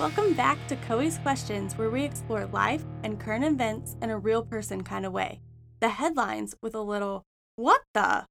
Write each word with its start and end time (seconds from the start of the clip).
Welcome 0.00 0.32
back 0.32 0.56
to 0.68 0.76
Coey's 0.76 1.18
Questions, 1.18 1.76
where 1.76 1.90
we 1.90 2.04
explore 2.04 2.46
life 2.46 2.82
and 3.04 3.20
current 3.20 3.44
events 3.44 3.98
in 4.00 4.08
a 4.08 4.16
real 4.16 4.42
person 4.42 4.82
kind 4.82 5.04
of 5.04 5.12
way. 5.12 5.42
The 5.80 5.90
headlines 5.90 6.54
with 6.62 6.74
a 6.74 6.80
little 6.80 7.26
what 7.56 7.82
the 7.92 8.24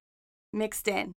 mixed 0.52 0.88
in. 0.88 1.12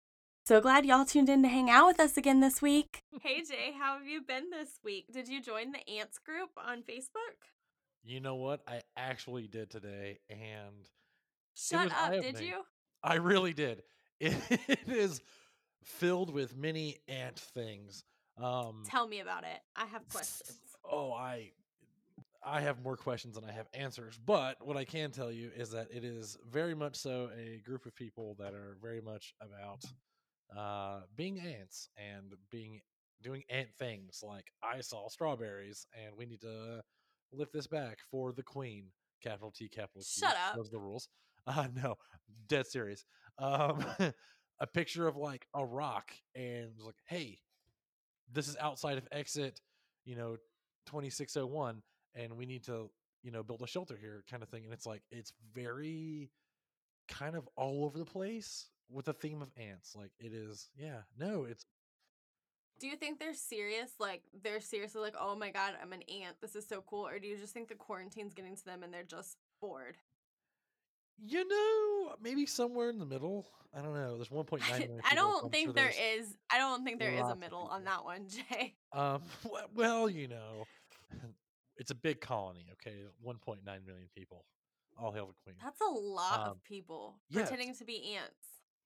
So 0.44 0.60
glad 0.60 0.84
y'all 0.84 1.06
tuned 1.06 1.30
in 1.30 1.42
to 1.42 1.48
hang 1.48 1.70
out 1.70 1.86
with 1.86 1.98
us 1.98 2.18
again 2.18 2.40
this 2.40 2.60
week. 2.60 3.00
Hey 3.22 3.42
Jay, 3.48 3.72
how 3.80 3.96
have 3.96 4.06
you 4.06 4.20
been 4.20 4.50
this 4.50 4.78
week? 4.84 5.06
Did 5.10 5.26
you 5.26 5.40
join 5.40 5.72
the 5.72 5.88
Ants 5.90 6.18
group 6.18 6.50
on 6.62 6.82
Facebook? 6.82 7.48
You 8.04 8.20
know 8.20 8.34
what? 8.34 8.60
I 8.68 8.82
actually 8.94 9.46
did 9.46 9.70
today, 9.70 10.18
and 10.28 10.86
Shut 11.54 11.84
was 11.84 11.92
up, 11.94 12.12
did 12.12 12.24
eye-opening. 12.24 12.46
you? 12.46 12.62
I 13.02 13.14
really 13.14 13.54
did. 13.54 13.84
It, 14.20 14.36
it 14.68 14.86
is 14.86 15.22
filled 15.82 16.30
with 16.30 16.54
many 16.54 16.98
ant 17.08 17.38
things. 17.38 18.04
Um, 18.38 18.82
Tell 18.86 19.06
me 19.06 19.20
about 19.20 19.44
it. 19.44 19.60
I 19.76 19.86
have 19.86 20.08
questions. 20.08 20.58
oh, 20.90 21.12
I 21.12 21.52
I 22.44 22.60
have 22.60 22.82
more 22.82 22.96
questions 22.96 23.36
than 23.36 23.44
I 23.44 23.52
have 23.52 23.68
answers. 23.72 24.18
But 24.24 24.56
what 24.66 24.76
I 24.76 24.84
can 24.84 25.10
tell 25.10 25.30
you 25.30 25.50
is 25.56 25.70
that 25.70 25.88
it 25.92 26.04
is 26.04 26.36
very 26.50 26.74
much 26.74 26.96
so 26.96 27.30
a 27.36 27.60
group 27.64 27.86
of 27.86 27.94
people 27.94 28.36
that 28.38 28.52
are 28.54 28.76
very 28.82 29.00
much 29.00 29.34
about 29.40 29.84
uh, 30.56 31.02
being 31.16 31.38
ants 31.38 31.88
and 31.96 32.34
being 32.50 32.80
doing 33.22 33.44
ant 33.48 33.68
things. 33.78 34.22
Like 34.26 34.46
I 34.62 34.80
saw 34.80 35.08
strawberries, 35.08 35.86
and 35.94 36.16
we 36.16 36.26
need 36.26 36.40
to 36.40 36.80
lift 37.32 37.52
this 37.52 37.66
back 37.66 37.98
for 38.10 38.32
the 38.32 38.42
queen. 38.42 38.86
Capital 39.22 39.52
T, 39.52 39.68
capital 39.68 40.02
Q. 40.02 40.26
Shut 40.26 40.36
up. 40.48 40.56
Those 40.56 40.68
are 40.68 40.72
the 40.72 40.80
rules. 40.80 41.08
Uh, 41.46 41.66
no, 41.74 41.96
dead 42.48 42.66
serious. 42.66 43.04
Um, 43.38 43.84
a 44.60 44.66
picture 44.66 45.06
of 45.08 45.16
like 45.16 45.46
a 45.54 45.64
rock, 45.64 46.12
and 46.34 46.70
was 46.76 46.86
like, 46.86 47.00
hey, 47.08 47.38
this 48.32 48.48
is 48.48 48.56
outside 48.60 48.98
of 48.98 49.06
exit, 49.12 49.60
you 50.04 50.16
know, 50.16 50.36
2601 50.86 51.82
and 52.14 52.36
we 52.36 52.46
need 52.46 52.64
to, 52.64 52.90
you 53.22 53.30
know, 53.30 53.42
build 53.42 53.62
a 53.62 53.66
shelter 53.66 53.96
here 54.00 54.24
kind 54.30 54.42
of 54.42 54.48
thing 54.48 54.64
and 54.64 54.72
it's 54.72 54.86
like 54.86 55.02
it's 55.10 55.32
very 55.54 56.30
kind 57.08 57.36
of 57.36 57.48
all 57.56 57.84
over 57.84 57.98
the 57.98 58.04
place 58.04 58.68
with 58.90 59.06
the 59.06 59.12
theme 59.12 59.42
of 59.42 59.50
ants. 59.56 59.94
Like 59.96 60.10
it 60.18 60.32
is, 60.32 60.68
yeah. 60.76 61.02
No, 61.18 61.44
it's 61.44 61.64
Do 62.80 62.86
you 62.86 62.96
think 62.96 63.18
they're 63.18 63.34
serious? 63.34 63.92
Like 63.98 64.22
they're 64.42 64.60
seriously 64.60 65.00
like, 65.00 65.14
oh 65.18 65.34
my 65.36 65.50
god, 65.50 65.74
I'm 65.80 65.92
an 65.92 66.02
ant. 66.02 66.36
This 66.40 66.56
is 66.56 66.66
so 66.66 66.82
cool. 66.86 67.06
Or 67.06 67.18
do 67.18 67.28
you 67.28 67.36
just 67.36 67.54
think 67.54 67.68
the 67.68 67.74
quarantine's 67.74 68.34
getting 68.34 68.56
to 68.56 68.64
them 68.64 68.82
and 68.82 68.92
they're 68.92 69.02
just 69.02 69.36
bored? 69.60 69.96
You 71.18 71.46
know, 71.46 72.14
maybe 72.22 72.46
somewhere 72.46 72.90
in 72.90 72.98
the 72.98 73.06
middle. 73.06 73.46
I 73.74 73.80
don't 73.80 73.94
know. 73.94 74.16
There's 74.16 74.28
1.9 74.28 74.60
I, 74.70 74.88
I 75.10 75.14
don't 75.14 75.50
think 75.50 75.68
sure 75.68 75.72
there's- 75.74 76.36
I 76.50 76.58
don't 76.58 76.84
think 76.84 76.98
there 76.98 77.12
is 77.12 77.26
a 77.28 77.34
middle 77.36 77.62
on 77.70 77.84
that 77.84 78.04
one, 78.04 78.26
Jay. 78.50 78.74
Um, 78.92 79.22
well, 79.74 80.10
you 80.10 80.28
know, 80.28 80.66
it's 81.78 81.90
a 81.90 81.94
big 81.94 82.20
colony. 82.20 82.66
Okay, 82.72 82.96
1.9 83.26 83.64
million 83.64 84.08
people. 84.14 84.44
All 84.98 85.10
hail 85.10 85.26
the 85.26 85.32
queen. 85.42 85.56
That's 85.62 85.80
a 85.80 85.86
lot 85.90 86.40
Um, 86.40 86.48
of 86.50 86.64
people 86.64 87.14
yes. 87.30 87.48
pretending 87.48 87.74
to 87.76 87.84
be 87.84 88.14
ants. 88.14 88.34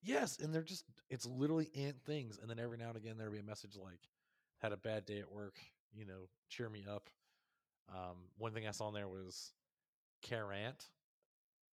Yes, 0.03 0.39
and 0.39 0.55
they're 0.55 0.63
just 0.63 0.85
it's 1.11 1.27
literally 1.27 1.69
ant 1.75 1.97
things. 2.05 2.39
And 2.41 2.49
then 2.49 2.61
every 2.61 2.79
now 2.79 2.89
and 2.89 2.97
again 2.97 3.17
there'll 3.19 3.33
be 3.33 3.41
a 3.41 3.43
message 3.43 3.77
like 3.77 3.99
had 4.59 4.71
a 4.73 4.77
bad 4.77 5.05
day 5.05 5.19
at 5.19 5.33
work, 5.33 5.57
you 5.93 6.05
know, 6.07 6.29
cheer 6.49 6.69
me 6.69 6.85
up. 6.89 7.11
Um, 7.93 8.17
one 8.39 8.53
thing 8.53 8.69
I 8.69 8.71
saw 8.71 8.87
on 8.87 8.95
there 8.95 9.09
was 9.09 9.53
Carant, 10.23 10.87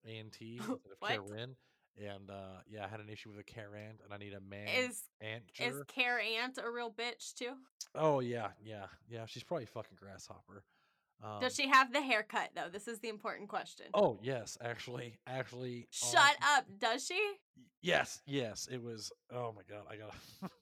A 0.07 0.11
N 0.11 0.29
T 0.31 0.55
instead 0.57 1.19
of? 1.19 1.27
Karen. 1.27 1.55
And 1.95 2.31
uh 2.31 2.61
yeah, 2.67 2.85
I 2.85 2.87
had 2.87 2.99
an 2.99 3.09
issue 3.09 3.29
with 3.29 3.39
a 3.39 3.43
Carant 3.43 3.99
and 4.03 4.11
I 4.11 4.17
need 4.17 4.33
a 4.33 4.41
man 4.41 4.67
Is 4.67 5.03
ant 5.21 5.43
is 5.59 5.83
Care 5.87 6.19
Ant 6.19 6.57
a 6.57 6.69
real 6.69 6.91
bitch 6.91 7.35
too? 7.35 7.53
Oh 7.93 8.19
yeah, 8.19 8.49
yeah, 8.63 8.85
yeah. 9.07 9.25
She's 9.27 9.43
probably 9.43 9.67
fucking 9.67 9.97
grasshopper. 9.99 10.63
Um, 11.23 11.39
Does 11.39 11.55
she 11.55 11.69
have 11.69 11.93
the 11.93 12.01
haircut 12.01 12.49
though? 12.55 12.69
This 12.71 12.87
is 12.87 12.99
the 12.99 13.09
important 13.09 13.47
question. 13.47 13.85
Oh 13.93 14.19
yes, 14.23 14.57
actually, 14.61 15.19
actually. 15.27 15.87
Shut 15.91 16.17
um, 16.17 16.57
up. 16.57 16.65
Does 16.79 17.05
she? 17.05 17.19
Yes, 17.81 18.21
yes. 18.25 18.67
It 18.71 18.81
was. 18.81 19.11
Oh 19.31 19.53
my 19.55 19.61
god, 19.69 19.85
I 19.89 19.95
gotta. 19.95 20.15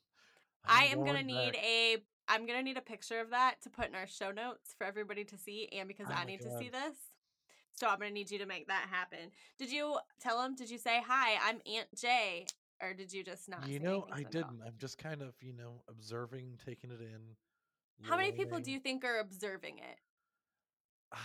I 0.65 0.89
I'm 0.91 0.99
gonna 0.99 1.23
going 1.23 1.27
need 1.27 1.55
a 1.55 1.97
I'm 2.27 2.45
gonna 2.45 2.61
need 2.61 2.77
a 2.77 2.81
picture 2.81 3.19
of 3.19 3.31
that 3.31 3.55
to 3.63 3.69
put 3.69 3.87
in 3.87 3.95
our 3.95 4.07
show 4.07 4.31
notes 4.31 4.75
for 4.77 4.85
everybody 4.85 5.23
to 5.25 5.37
see 5.37 5.67
and 5.71 5.87
because 5.87 6.07
Oh 6.09 6.13
I 6.15 6.25
need 6.25 6.41
to 6.41 6.57
see 6.59 6.69
this. 6.69 6.95
So 7.73 7.87
I'm 7.87 7.99
gonna 7.99 8.11
need 8.11 8.29
you 8.29 8.39
to 8.39 8.45
make 8.45 8.67
that 8.67 8.87
happen. 8.89 9.31
Did 9.57 9.71
you 9.71 9.97
tell 10.19 10.41
him? 10.43 10.55
Did 10.55 10.69
you 10.69 10.77
say 10.77 11.01
hi? 11.05 11.37
I'm 11.43 11.61
Aunt 11.65 11.87
Jay, 11.95 12.45
or 12.81 12.93
did 12.93 13.11
you 13.11 13.23
just 13.23 13.49
not? 13.49 13.67
You 13.67 13.79
know, 13.79 14.07
I 14.11 14.23
to 14.23 14.29
them 14.29 14.43
all? 14.43 14.49
didn't. 14.49 14.61
I'm 14.65 14.77
just 14.77 14.97
kind 14.97 15.21
of, 15.21 15.33
you 15.41 15.53
know, 15.53 15.81
observing, 15.89 16.59
taking 16.65 16.91
it 16.91 17.01
in. 17.01 17.35
How 18.03 18.17
many 18.17 18.31
people 18.31 18.59
do 18.59 18.71
you 18.71 18.79
think 18.79 19.03
are 19.05 19.19
observing 19.19 19.77
it? 19.77 21.17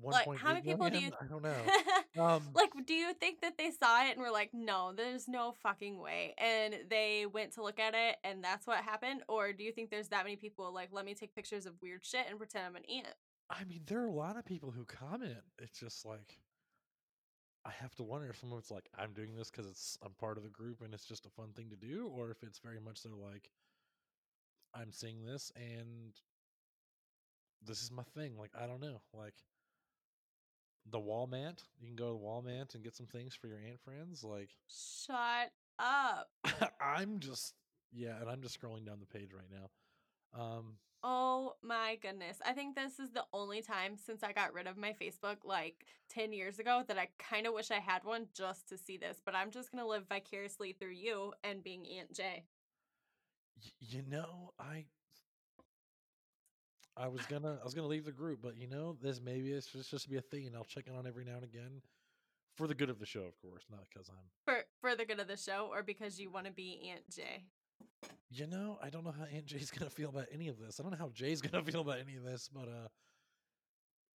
One 0.00 0.12
Like, 0.12 0.38
how 0.38 0.52
many 0.52 0.62
people 0.62 0.88
do 0.88 0.98
you? 0.98 1.10
I 1.20 1.24
don't 1.26 1.42
know. 2.16 2.24
Um, 2.24 2.42
like, 2.54 2.70
do 2.86 2.94
you 2.94 3.14
think 3.14 3.40
that 3.40 3.58
they 3.58 3.70
saw 3.70 4.04
it 4.04 4.12
and 4.12 4.20
were 4.20 4.30
like, 4.30 4.50
"No, 4.52 4.92
there's 4.96 5.26
no 5.26 5.54
fucking 5.62 5.98
way," 5.98 6.34
and 6.38 6.74
they 6.88 7.26
went 7.26 7.52
to 7.54 7.62
look 7.62 7.80
at 7.80 7.94
it 7.94 8.16
and 8.22 8.42
that's 8.42 8.66
what 8.66 8.78
happened, 8.78 9.22
or 9.28 9.52
do 9.52 9.64
you 9.64 9.72
think 9.72 9.90
there's 9.90 10.08
that 10.08 10.24
many 10.24 10.36
people 10.36 10.72
like, 10.72 10.90
"Let 10.92 11.04
me 11.04 11.14
take 11.14 11.34
pictures 11.34 11.66
of 11.66 11.74
weird 11.82 12.04
shit 12.04 12.26
and 12.28 12.38
pretend 12.38 12.66
I'm 12.66 12.76
an 12.76 12.84
ant"? 12.84 13.14
I 13.50 13.64
mean, 13.64 13.82
there 13.86 14.00
are 14.02 14.06
a 14.06 14.12
lot 14.12 14.36
of 14.36 14.44
people 14.44 14.70
who 14.70 14.84
comment. 14.84 15.38
It's 15.58 15.78
just 15.78 16.04
like 16.04 16.38
I 17.64 17.70
have 17.82 17.94
to 17.96 18.02
wonder 18.02 18.28
if 18.30 18.38
someone's 18.38 18.70
like, 18.70 18.88
I'm 18.98 19.12
doing 19.12 19.34
this 19.36 19.50
because 19.50 19.66
it's 19.70 19.98
I'm 20.02 20.12
part 20.12 20.36
of 20.38 20.44
the 20.44 20.50
group 20.50 20.82
and 20.82 20.94
it's 20.94 21.04
just 21.04 21.26
a 21.26 21.30
fun 21.30 21.48
thing 21.54 21.70
to 21.70 21.76
do, 21.76 22.10
or 22.14 22.30
if 22.30 22.42
it's 22.42 22.58
very 22.58 22.80
much 22.80 22.98
so 22.98 23.10
like 23.10 23.50
I'm 24.74 24.92
seeing 24.92 25.24
this 25.24 25.52
and 25.56 26.12
this 27.64 27.82
is 27.82 27.90
my 27.90 28.04
thing. 28.14 28.36
Like 28.38 28.52
I 28.58 28.66
don't 28.66 28.80
know. 28.80 29.00
Like 29.12 29.34
the 30.90 31.00
Walmart, 31.00 31.62
you 31.80 31.88
can 31.88 31.96
go 31.96 32.12
to 32.12 32.18
the 32.18 32.24
Walmart 32.24 32.74
and 32.74 32.84
get 32.84 32.96
some 32.96 33.06
things 33.06 33.34
for 33.34 33.48
your 33.48 33.58
aunt 33.58 33.80
friends. 33.80 34.24
Like 34.24 34.50
Shut 34.68 35.50
up. 35.78 36.28
I'm 36.80 37.18
just 37.18 37.54
yeah, 37.92 38.20
and 38.20 38.28
I'm 38.28 38.42
just 38.42 38.60
scrolling 38.60 38.86
down 38.86 39.00
the 39.00 39.18
page 39.18 39.30
right 39.32 39.50
now. 39.50 40.40
Um, 40.40 40.74
Oh 41.02 41.54
my 41.62 41.96
goodness. 42.02 42.38
I 42.44 42.52
think 42.52 42.74
this 42.74 42.98
is 42.98 43.10
the 43.12 43.24
only 43.32 43.62
time 43.62 43.96
since 43.96 44.22
I 44.22 44.32
got 44.32 44.52
rid 44.52 44.66
of 44.66 44.76
my 44.76 44.92
Facebook 44.92 45.38
like 45.44 45.86
10 46.10 46.32
years 46.32 46.58
ago 46.58 46.82
that 46.88 46.98
I 46.98 47.08
kind 47.18 47.46
of 47.46 47.54
wish 47.54 47.70
I 47.70 47.78
had 47.78 48.04
one 48.04 48.26
just 48.34 48.68
to 48.70 48.78
see 48.78 48.96
this, 48.96 49.20
but 49.24 49.34
I'm 49.34 49.50
just 49.50 49.70
going 49.70 49.82
to 49.82 49.88
live 49.88 50.08
vicariously 50.08 50.72
through 50.72 50.90
you 50.92 51.34
and 51.44 51.62
being 51.62 51.86
Aunt 51.98 52.12
Jay. 52.12 52.44
y- 53.62 53.72
you 53.80 54.02
know, 54.02 54.52
I 54.58 54.86
I 56.96 57.08
was 57.08 57.26
gonna 57.26 57.58
I 57.60 57.64
was 57.64 57.74
gonna 57.74 57.86
leave 57.86 58.04
the 58.04 58.12
group, 58.12 58.40
but 58.42 58.56
you 58.56 58.66
know, 58.68 58.96
this 59.00 59.20
maybe 59.20 59.52
it's 59.52 59.66
just 59.68 59.90
just 59.90 60.04
to 60.04 60.10
be 60.10 60.16
a 60.16 60.20
thing, 60.22 60.50
I'll 60.56 60.64
check 60.64 60.86
in 60.86 60.94
on 60.96 61.06
every 61.06 61.24
now 61.24 61.36
and 61.36 61.44
again 61.44 61.82
for 62.56 62.66
the 62.66 62.74
good 62.74 62.90
of 62.90 62.98
the 62.98 63.06
show, 63.06 63.22
of 63.22 63.38
course, 63.40 63.64
not 63.70 63.86
because 63.92 64.08
I'm. 64.08 64.30
For 64.44 64.64
for 64.80 64.96
the 64.96 65.04
good 65.04 65.20
of 65.20 65.28
the 65.28 65.36
show 65.36 65.68
or 65.72 65.82
because 65.82 66.18
you 66.20 66.30
want 66.30 66.46
to 66.46 66.52
be 66.52 66.90
Aunt 66.90 67.08
Jay. 67.10 67.44
You 68.30 68.46
know, 68.46 68.78
I 68.82 68.90
don't 68.90 69.04
know 69.04 69.12
how 69.12 69.24
Aunt 69.24 69.46
Jay's 69.46 69.70
gonna 69.70 69.90
feel 69.90 70.10
about 70.10 70.26
any 70.32 70.48
of 70.48 70.58
this. 70.58 70.78
I 70.78 70.82
don't 70.82 70.92
know 70.92 70.98
how 70.98 71.10
Jay's 71.12 71.40
gonna 71.42 71.64
feel 71.64 71.80
about 71.80 71.98
any 71.98 72.16
of 72.16 72.24
this, 72.24 72.48
but 72.52 72.68
uh, 72.68 72.88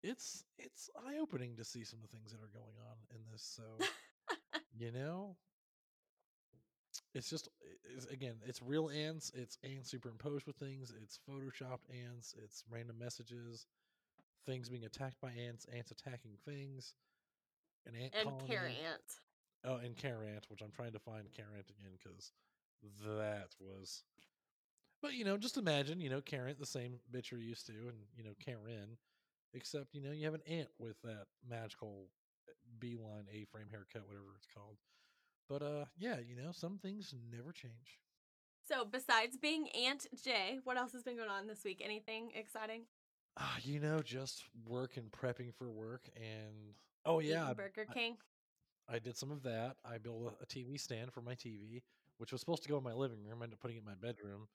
it's 0.03 0.43
it's 0.57 0.89
eye 1.07 1.17
opening 1.21 1.55
to 1.57 1.63
see 1.63 1.83
some 1.83 1.99
of 2.03 2.09
the 2.09 2.15
things 2.15 2.31
that 2.31 2.37
are 2.37 2.51
going 2.53 2.75
on 2.89 2.97
in 3.11 3.21
this. 3.31 3.43
So 3.43 3.63
you 4.77 4.91
know, 4.91 5.35
it's 7.15 7.29
just 7.29 7.49
it's, 7.95 8.05
again, 8.07 8.35
it's 8.45 8.61
real 8.61 8.89
ants. 8.89 9.31
It's 9.35 9.57
ants 9.63 9.89
superimposed 9.89 10.45
with 10.45 10.57
things. 10.57 10.93
It's 11.01 11.19
photoshopped 11.27 11.89
ants. 11.89 12.35
It's 12.43 12.63
random 12.69 12.97
messages, 12.99 13.65
things 14.45 14.69
being 14.69 14.85
attacked 14.85 15.19
by 15.21 15.31
ants, 15.31 15.65
ants 15.75 15.91
attacking 15.91 16.33
things. 16.45 16.93
An 17.85 17.93
ant 17.95 18.13
And 18.17 18.29
colony. 18.29 18.47
Care 18.47 18.67
Aunt. 18.67 19.19
Oh, 19.65 19.75
and 19.77 19.95
Carant, 19.95 20.45
which 20.49 20.61
I'm 20.61 20.71
trying 20.71 20.91
to 20.93 20.99
find 20.99 21.31
Carant 21.33 21.69
again 21.69 21.91
because 21.97 22.31
that 23.05 23.49
was. 23.59 24.03
But 25.01 25.13
you 25.13 25.25
know, 25.25 25.37
just 25.37 25.57
imagine, 25.57 25.99
you 25.99 26.09
know, 26.09 26.21
Karen, 26.21 26.55
the 26.59 26.65
same 26.65 26.99
bitch 27.11 27.31
you're 27.31 27.39
used 27.39 27.65
to, 27.67 27.73
and 27.73 27.97
you 28.15 28.23
know, 28.23 28.33
Karen, 28.43 28.97
except 29.53 29.93
you 29.93 30.01
know, 30.01 30.11
you 30.11 30.25
have 30.25 30.33
an 30.33 30.43
aunt 30.47 30.69
with 30.79 31.01
that 31.03 31.25
magical 31.47 32.07
beeline 32.79 33.25
A-frame 33.31 33.67
haircut, 33.69 34.07
whatever 34.07 34.33
it's 34.35 34.47
called. 34.53 34.77
But 35.49 35.61
uh, 35.61 35.85
yeah, 35.97 36.17
you 36.25 36.35
know, 36.35 36.51
some 36.51 36.77
things 36.77 37.13
never 37.31 37.51
change. 37.51 37.99
So, 38.65 38.85
besides 38.85 39.37
being 39.37 39.67
Aunt 39.85 40.07
Jay, 40.23 40.59
what 40.63 40.77
else 40.77 40.93
has 40.93 41.03
been 41.03 41.17
going 41.17 41.29
on 41.29 41.47
this 41.47 41.65
week? 41.65 41.81
Anything 41.83 42.31
exciting? 42.33 42.83
Ah, 43.37 43.57
you 43.61 43.79
know, 43.79 44.01
just 44.01 44.43
work 44.65 44.95
and 44.95 45.11
prepping 45.11 45.53
for 45.53 45.69
work, 45.69 46.09
and 46.15 46.75
oh 47.05 47.19
yeah, 47.19 47.53
Burger 47.53 47.85
I- 47.89 47.93
King. 47.93 48.17
I 48.89 48.99
did 48.99 49.17
some 49.17 49.31
of 49.31 49.43
that. 49.43 49.77
I 49.85 49.97
built 49.97 50.33
a, 50.39 50.43
a 50.43 50.45
TV 50.45 50.79
stand 50.79 51.13
for 51.13 51.21
my 51.21 51.35
TV, 51.35 51.81
which 52.17 52.31
was 52.31 52.41
supposed 52.41 52.63
to 52.63 52.69
go 52.69 52.77
in 52.77 52.83
my 52.83 52.93
living 52.93 53.23
room. 53.23 53.39
I 53.41 53.43
ended 53.43 53.57
up 53.57 53.61
putting 53.61 53.77
it 53.77 53.81
in 53.81 53.85
my 53.85 53.95
bedroom. 53.95 54.47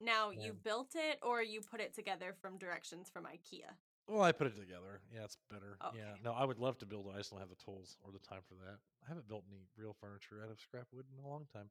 Now, 0.00 0.30
you 0.30 0.54
built 0.62 0.94
it 0.94 1.18
or 1.22 1.42
you 1.42 1.60
put 1.60 1.80
it 1.80 1.94
together 1.94 2.34
from 2.40 2.58
directions 2.58 3.08
from 3.08 3.24
IKEA? 3.24 3.72
Well, 4.08 4.22
I 4.22 4.32
put 4.32 4.46
it 4.46 4.56
together. 4.56 5.00
Yeah, 5.12 5.24
it's 5.24 5.36
better. 5.50 5.78
Yeah. 5.94 6.14
No, 6.22 6.32
I 6.32 6.44
would 6.44 6.58
love 6.58 6.78
to 6.78 6.86
build 6.86 7.06
it. 7.06 7.14
I 7.14 7.18
just 7.18 7.30
don't 7.30 7.40
have 7.40 7.48
the 7.48 7.56
tools 7.64 7.96
or 8.04 8.12
the 8.12 8.20
time 8.20 8.42
for 8.46 8.54
that. 8.54 8.78
I 9.04 9.08
haven't 9.08 9.26
built 9.26 9.44
any 9.50 9.62
real 9.76 9.96
furniture 9.98 10.42
out 10.44 10.50
of 10.50 10.60
scrap 10.60 10.86
wood 10.92 11.06
in 11.10 11.24
a 11.24 11.28
long 11.28 11.46
time. 11.52 11.70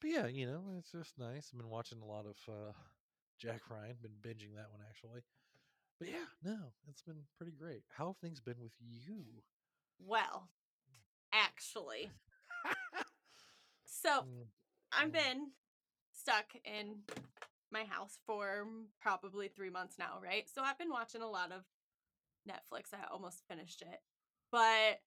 But 0.00 0.10
yeah, 0.10 0.26
you 0.26 0.46
know, 0.46 0.62
it's 0.78 0.92
just 0.92 1.18
nice. 1.18 1.50
I've 1.52 1.58
been 1.58 1.70
watching 1.70 2.00
a 2.00 2.06
lot 2.06 2.24
of 2.24 2.36
uh 2.48 2.72
Jack 3.38 3.62
Ryan. 3.70 3.96
Been 4.00 4.16
binging 4.22 4.54
that 4.56 4.70
one 4.70 4.80
actually. 4.88 5.20
But 5.98 6.08
yeah, 6.08 6.28
no, 6.44 6.56
it's 6.88 7.02
been 7.02 7.24
pretty 7.36 7.52
great. 7.52 7.82
How 7.88 8.08
have 8.08 8.16
things 8.18 8.40
been 8.40 8.60
with 8.60 8.72
you? 8.80 9.24
Well, 9.98 10.48
actually, 11.32 12.10
so 13.84 14.20
Mm, 14.20 14.46
I've 14.96 15.10
mm. 15.10 15.12
been 15.12 15.50
stuck 16.12 16.46
in 16.64 17.02
my 17.72 17.84
house 17.84 18.18
for 18.26 18.66
probably 19.00 19.48
three 19.48 19.70
months 19.70 19.96
now, 19.98 20.18
right? 20.22 20.48
So 20.52 20.62
I've 20.62 20.78
been 20.78 20.90
watching 20.90 21.22
a 21.22 21.28
lot 21.28 21.52
of 21.52 21.62
Netflix. 22.48 22.94
I 22.94 22.98
almost 23.12 23.42
finished 23.48 23.82
it. 23.82 24.00
But 24.50 25.00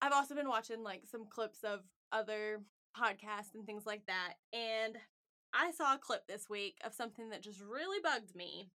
I've 0.00 0.12
also 0.12 0.34
been 0.34 0.48
watching 0.48 0.82
like 0.82 1.02
some 1.10 1.26
clips 1.26 1.62
of 1.62 1.80
other 2.12 2.62
podcasts 2.96 3.54
and 3.54 3.64
things 3.66 3.86
like 3.86 4.06
that. 4.06 4.34
And 4.52 4.96
I 5.54 5.70
saw 5.70 5.94
a 5.94 5.98
clip 5.98 6.26
this 6.26 6.48
week 6.48 6.78
of 6.84 6.94
something 6.94 7.30
that 7.30 7.42
just 7.42 7.60
really 7.60 7.98
bugged 8.02 8.34
me. 8.34 8.70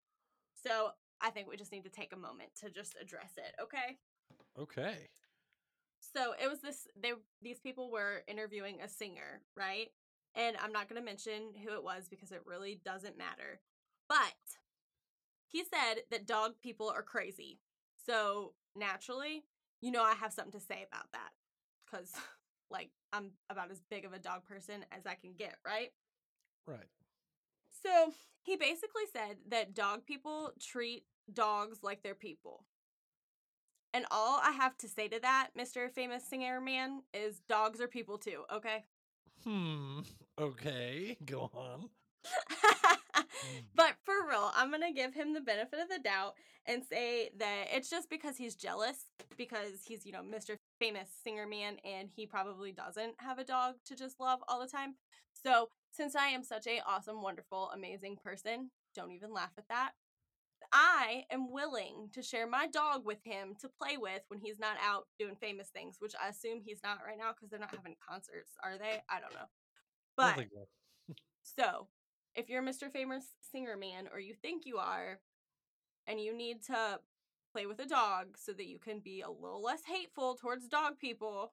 So 0.62 0.90
I 1.20 1.30
think 1.30 1.48
we 1.48 1.56
just 1.56 1.72
need 1.72 1.84
to 1.84 1.90
take 1.90 2.12
a 2.12 2.18
moment 2.18 2.50
to 2.60 2.70
just 2.70 2.96
address 3.00 3.32
it, 3.36 3.54
okay? 3.62 3.98
Okay. 4.58 5.08
So 6.14 6.32
it 6.42 6.48
was 6.48 6.60
this 6.60 6.86
they 7.00 7.12
these 7.42 7.60
people 7.60 7.90
were 7.90 8.22
interviewing 8.26 8.80
a 8.80 8.88
singer, 8.88 9.42
right? 9.56 9.88
And 10.34 10.56
I'm 10.62 10.72
not 10.72 10.88
going 10.88 11.00
to 11.00 11.04
mention 11.04 11.54
who 11.64 11.72
it 11.74 11.82
was 11.82 12.08
because 12.08 12.30
it 12.30 12.42
really 12.46 12.80
doesn't 12.84 13.18
matter. 13.18 13.60
But 14.08 14.34
he 15.46 15.64
said 15.64 16.02
that 16.10 16.26
dog 16.26 16.54
people 16.62 16.88
are 16.88 17.02
crazy. 17.02 17.58
So 18.06 18.52
naturally, 18.76 19.44
you 19.80 19.90
know 19.90 20.02
I 20.02 20.14
have 20.14 20.32
something 20.32 20.58
to 20.58 20.64
say 20.64 20.86
about 20.90 21.10
that 21.12 21.30
cuz 21.90 22.12
like 22.70 22.90
I'm 23.12 23.32
about 23.48 23.70
as 23.70 23.80
big 23.90 24.04
of 24.04 24.12
a 24.12 24.18
dog 24.18 24.44
person 24.44 24.84
as 24.92 25.06
I 25.06 25.14
can 25.14 25.32
get, 25.34 25.56
right? 25.66 25.92
Right. 26.66 26.88
So 27.82 28.12
he 28.42 28.56
basically 28.56 29.06
said 29.12 29.38
that 29.48 29.74
dog 29.74 30.06
people 30.06 30.52
treat 30.60 31.04
dogs 31.32 31.78
like 31.82 32.02
they're 32.02 32.14
people. 32.14 32.64
And 33.92 34.06
all 34.10 34.38
I 34.42 34.52
have 34.52 34.76
to 34.78 34.88
say 34.88 35.08
to 35.08 35.18
that, 35.20 35.50
Mr. 35.58 35.90
Famous 35.90 36.24
Singer 36.24 36.60
Man, 36.60 37.02
is 37.12 37.40
dogs 37.48 37.80
are 37.80 37.88
people 37.88 38.18
too, 38.18 38.44
okay? 38.52 38.84
Hmm. 39.44 40.00
Okay. 40.40 41.18
Go 41.26 41.50
on. 41.52 41.90
but 43.74 43.92
for 44.04 44.14
real, 44.26 44.50
I'm 44.54 44.70
going 44.70 44.80
to 44.80 44.92
give 44.92 45.12
him 45.12 45.34
the 45.34 45.40
benefit 45.42 45.78
of 45.78 45.90
the 45.90 45.98
doubt 45.98 46.32
and 46.64 46.82
say 46.82 47.28
that 47.38 47.66
it's 47.70 47.90
just 47.90 48.08
because 48.08 48.38
he's 48.38 48.54
jealous 48.54 49.04
because 49.36 49.82
he's, 49.86 50.06
you 50.06 50.12
know, 50.12 50.22
Mr. 50.22 50.56
Famous 50.78 51.10
Singer 51.22 51.46
Man 51.46 51.76
and 51.84 52.08
he 52.16 52.24
probably 52.24 52.72
doesn't 52.72 53.16
have 53.18 53.38
a 53.38 53.44
dog 53.44 53.74
to 53.84 53.94
just 53.94 54.18
love 54.18 54.40
all 54.48 54.60
the 54.60 54.66
time. 54.66 54.94
So, 55.44 55.68
since 55.92 56.16
I 56.16 56.28
am 56.28 56.42
such 56.42 56.66
a 56.66 56.80
awesome, 56.86 57.20
wonderful, 57.20 57.70
amazing 57.74 58.16
person, 58.24 58.70
don't 58.94 59.12
even 59.12 59.34
laugh 59.34 59.52
at 59.58 59.68
that. 59.68 59.90
I 60.72 61.24
am 61.30 61.50
willing 61.50 62.10
to 62.12 62.22
share 62.22 62.46
my 62.46 62.66
dog 62.66 63.04
with 63.04 63.18
him 63.24 63.54
to 63.60 63.68
play 63.68 63.96
with 63.96 64.22
when 64.28 64.40
he's 64.40 64.58
not 64.58 64.76
out 64.84 65.06
doing 65.18 65.34
famous 65.34 65.68
things, 65.68 65.96
which 65.98 66.14
I 66.22 66.28
assume 66.28 66.60
he's 66.64 66.82
not 66.84 66.98
right 67.04 67.18
now 67.18 67.32
because 67.32 67.50
they're 67.50 67.58
not 67.58 67.74
having 67.74 67.96
concerts, 68.06 68.52
are 68.62 68.78
they? 68.78 69.02
I 69.08 69.20
don't 69.20 69.34
know. 69.34 69.48
Don't 70.18 70.36
But 70.36 70.46
so. 70.52 71.14
so, 71.42 71.86
if 72.34 72.48
you're 72.48 72.62
Mr. 72.62 72.90
Famous 72.90 73.24
Singer 73.50 73.76
Man 73.76 74.08
or 74.12 74.20
you 74.20 74.34
think 74.34 74.64
you 74.64 74.78
are, 74.78 75.18
and 76.06 76.20
you 76.20 76.36
need 76.36 76.62
to 76.64 76.98
play 77.52 77.66
with 77.66 77.80
a 77.80 77.86
dog 77.86 78.36
so 78.36 78.52
that 78.52 78.66
you 78.66 78.78
can 78.78 79.00
be 79.00 79.20
a 79.20 79.30
little 79.30 79.62
less 79.62 79.82
hateful 79.86 80.34
towards 80.34 80.68
dog 80.68 80.98
people, 80.98 81.52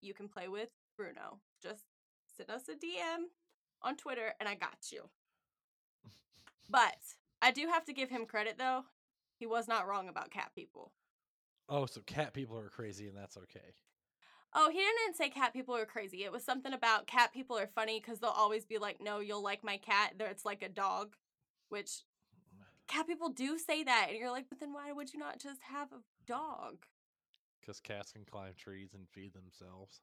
you 0.00 0.14
can 0.14 0.28
play 0.28 0.48
with 0.48 0.70
Bruno. 0.96 1.40
Just 1.62 1.84
send 2.36 2.50
us 2.50 2.68
a 2.68 2.72
DM 2.72 3.24
on 3.82 3.96
Twitter 3.96 4.34
and 4.40 4.48
I 4.48 4.54
got 4.54 4.78
you. 4.92 5.02
But 6.68 6.98
I 7.46 7.52
do 7.52 7.68
have 7.68 7.84
to 7.84 7.92
give 7.92 8.10
him 8.10 8.26
credit 8.26 8.56
though. 8.58 8.82
He 9.38 9.46
was 9.46 9.68
not 9.68 9.86
wrong 9.86 10.08
about 10.08 10.32
cat 10.32 10.50
people. 10.52 10.90
Oh, 11.68 11.86
so 11.86 12.00
cat 12.00 12.34
people 12.34 12.58
are 12.58 12.68
crazy 12.68 13.06
and 13.06 13.16
that's 13.16 13.36
okay. 13.36 13.74
Oh, 14.52 14.68
he 14.68 14.78
didn't 14.78 15.16
say 15.16 15.28
cat 15.28 15.52
people 15.52 15.76
are 15.76 15.86
crazy. 15.86 16.24
It 16.24 16.32
was 16.32 16.42
something 16.42 16.72
about 16.72 17.06
cat 17.06 17.32
people 17.32 17.56
are 17.56 17.68
funny 17.68 18.00
because 18.00 18.18
they'll 18.18 18.30
always 18.30 18.64
be 18.64 18.78
like, 18.78 19.00
no, 19.00 19.20
you'll 19.20 19.44
like 19.44 19.62
my 19.62 19.76
cat. 19.76 20.14
It's 20.18 20.44
like 20.44 20.62
a 20.64 20.68
dog, 20.68 21.14
which 21.68 22.02
mm. 22.52 22.64
cat 22.88 23.06
people 23.06 23.28
do 23.28 23.58
say 23.58 23.84
that. 23.84 24.06
And 24.08 24.18
you're 24.18 24.32
like, 24.32 24.46
but 24.48 24.58
then 24.58 24.72
why 24.72 24.90
would 24.90 25.12
you 25.12 25.20
not 25.20 25.38
just 25.38 25.62
have 25.62 25.92
a 25.92 26.02
dog? 26.26 26.78
Because 27.60 27.78
cats 27.78 28.10
can 28.10 28.24
climb 28.24 28.54
trees 28.56 28.90
and 28.92 29.06
feed 29.12 29.34
themselves. 29.34 30.00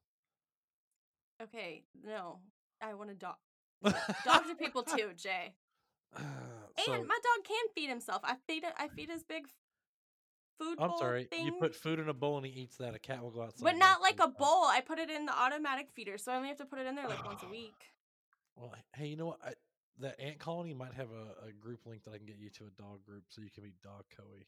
Okay, 1.42 1.84
no, 2.06 2.40
I 2.82 2.94
want 2.94 3.12
a 3.12 3.16
dog. 3.16 3.36
Dogs 3.84 4.50
are 4.50 4.56
people 4.58 4.84
too, 4.84 5.10
Jay. 5.18 5.56
And 6.76 7.08
my 7.08 7.20
dog 7.24 7.46
can 7.46 7.66
feed 7.76 7.88
himself. 7.88 8.22
I 8.24 8.36
feed 8.48 8.64
it. 8.64 8.74
I 8.78 8.88
feed 8.88 9.10
his 9.10 9.24
big 9.24 9.46
food 10.60 10.80
I'm 10.80 10.90
bowl 10.90 10.98
sorry. 10.98 11.26
thing. 11.26 11.46
You 11.46 11.52
put 11.54 11.76
food 11.76 12.00
in 12.00 12.10
a 12.10 12.14
bowl 12.14 12.38
and 12.38 12.46
he 12.46 12.52
eats 12.62 12.78
that. 12.78 12.96
A 12.96 13.00
cat 13.00 13.22
will 13.22 13.30
go 13.30 13.44
outside. 13.44 13.64
but 13.64 13.78
not 13.78 14.02
like 14.02 14.20
a 14.20 14.28
bowl. 14.28 14.66
I 14.66 14.82
put 14.82 14.98
it 14.98 15.10
in 15.10 15.26
the 15.26 15.38
automatic 15.38 15.90
feeder, 15.94 16.18
so 16.18 16.32
I 16.32 16.36
only 16.38 16.50
have 16.50 16.58
to 16.58 16.66
put 16.66 16.80
it 16.80 16.88
in 16.88 16.96
there 16.96 17.08
like 17.08 17.24
once 17.26 17.44
a 17.44 17.48
week. 17.52 17.76
Well, 18.56 18.74
hey, 18.96 19.08
you 19.08 19.16
know 19.16 19.28
what? 19.28 19.40
I, 19.46 19.54
that 20.00 20.20
ant 20.20 20.40
colony 20.40 20.74
might 20.74 20.94
have 20.94 21.10
a, 21.12 21.48
a 21.48 21.52
group 21.52 21.86
link 21.86 22.04
that 22.06 22.12
I 22.14 22.18
can 22.18 22.26
get 22.26 22.38
you 22.40 22.50
to 22.50 22.64
a 22.66 22.82
dog 22.82 23.04
group 23.06 23.24
so 23.30 23.42
you 23.42 23.52
can 23.54 23.64
be 23.64 23.74
dog 23.84 24.04
coey. 24.18 24.48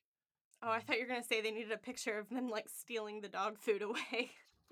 Oh, 0.63 0.71
I 0.71 0.79
thought 0.79 0.95
you 0.97 1.03
were 1.03 1.09
gonna 1.09 1.23
say 1.23 1.41
they 1.41 1.51
needed 1.51 1.71
a 1.71 1.77
picture 1.77 2.17
of 2.17 2.29
them 2.29 2.49
like 2.49 2.67
stealing 2.69 3.21
the 3.21 3.29
dog 3.29 3.59
food 3.59 3.83
away. 3.83 4.31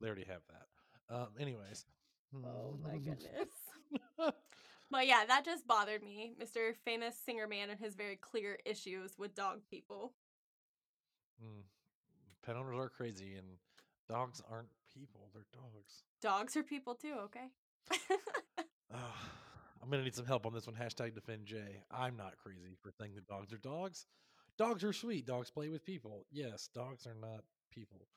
they 0.00 0.06
already 0.06 0.26
have 0.26 0.42
that. 0.48 1.14
Um, 1.14 1.28
anyways. 1.38 1.86
Oh 2.36 2.78
my 2.82 2.98
goodness. 2.98 3.48
But 4.90 5.06
yeah, 5.06 5.24
that 5.26 5.44
just 5.44 5.66
bothered 5.66 6.02
me. 6.02 6.32
Mr. 6.40 6.74
Famous 6.84 7.16
Singer 7.16 7.46
Man 7.46 7.70
and 7.70 7.78
his 7.78 7.94
very 7.94 8.16
clear 8.16 8.58
issues 8.64 9.12
with 9.18 9.34
dog 9.34 9.60
people. 9.70 10.12
Mm. 11.42 11.62
Pet 12.44 12.56
owners 12.56 12.76
are 12.76 12.88
crazy, 12.88 13.34
and 13.36 13.46
dogs 14.08 14.42
aren't 14.50 14.68
people; 14.92 15.30
they're 15.32 15.46
dogs. 15.52 16.02
Dogs 16.20 16.56
are 16.56 16.62
people 16.62 16.94
too, 16.94 17.14
okay? 17.24 17.48
I'm 18.92 19.88
gonna 19.90 20.02
need 20.02 20.14
some 20.14 20.26
help 20.26 20.44
on 20.44 20.52
this 20.52 20.66
one. 20.66 20.76
Hashtag 20.76 21.14
defend 21.14 21.46
Jay. 21.46 21.82
I'm 21.90 22.16
not 22.16 22.36
crazy 22.42 22.76
for 22.82 22.90
thinking 22.90 23.16
that 23.16 23.28
dogs 23.28 23.52
are 23.52 23.58
dogs. 23.58 24.06
Dogs 24.58 24.84
are 24.84 24.92
sweet. 24.92 25.26
Dogs 25.26 25.50
play 25.50 25.68
with 25.68 25.84
people. 25.84 26.26
Yes, 26.30 26.68
dogs 26.74 27.06
are 27.06 27.14
not 27.14 27.44
people. 27.70 28.08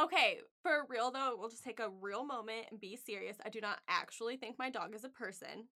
Okay, 0.00 0.38
for 0.62 0.86
real 0.88 1.10
though, 1.10 1.36
we'll 1.38 1.50
just 1.50 1.64
take 1.64 1.80
a 1.80 1.90
real 2.00 2.24
moment 2.24 2.66
and 2.70 2.80
be 2.80 2.96
serious. 2.96 3.36
I 3.44 3.48
do 3.48 3.60
not 3.60 3.78
actually 3.88 4.36
think 4.36 4.56
my 4.58 4.70
dog 4.70 4.94
is 4.94 5.04
a 5.04 5.08
person. 5.08 5.68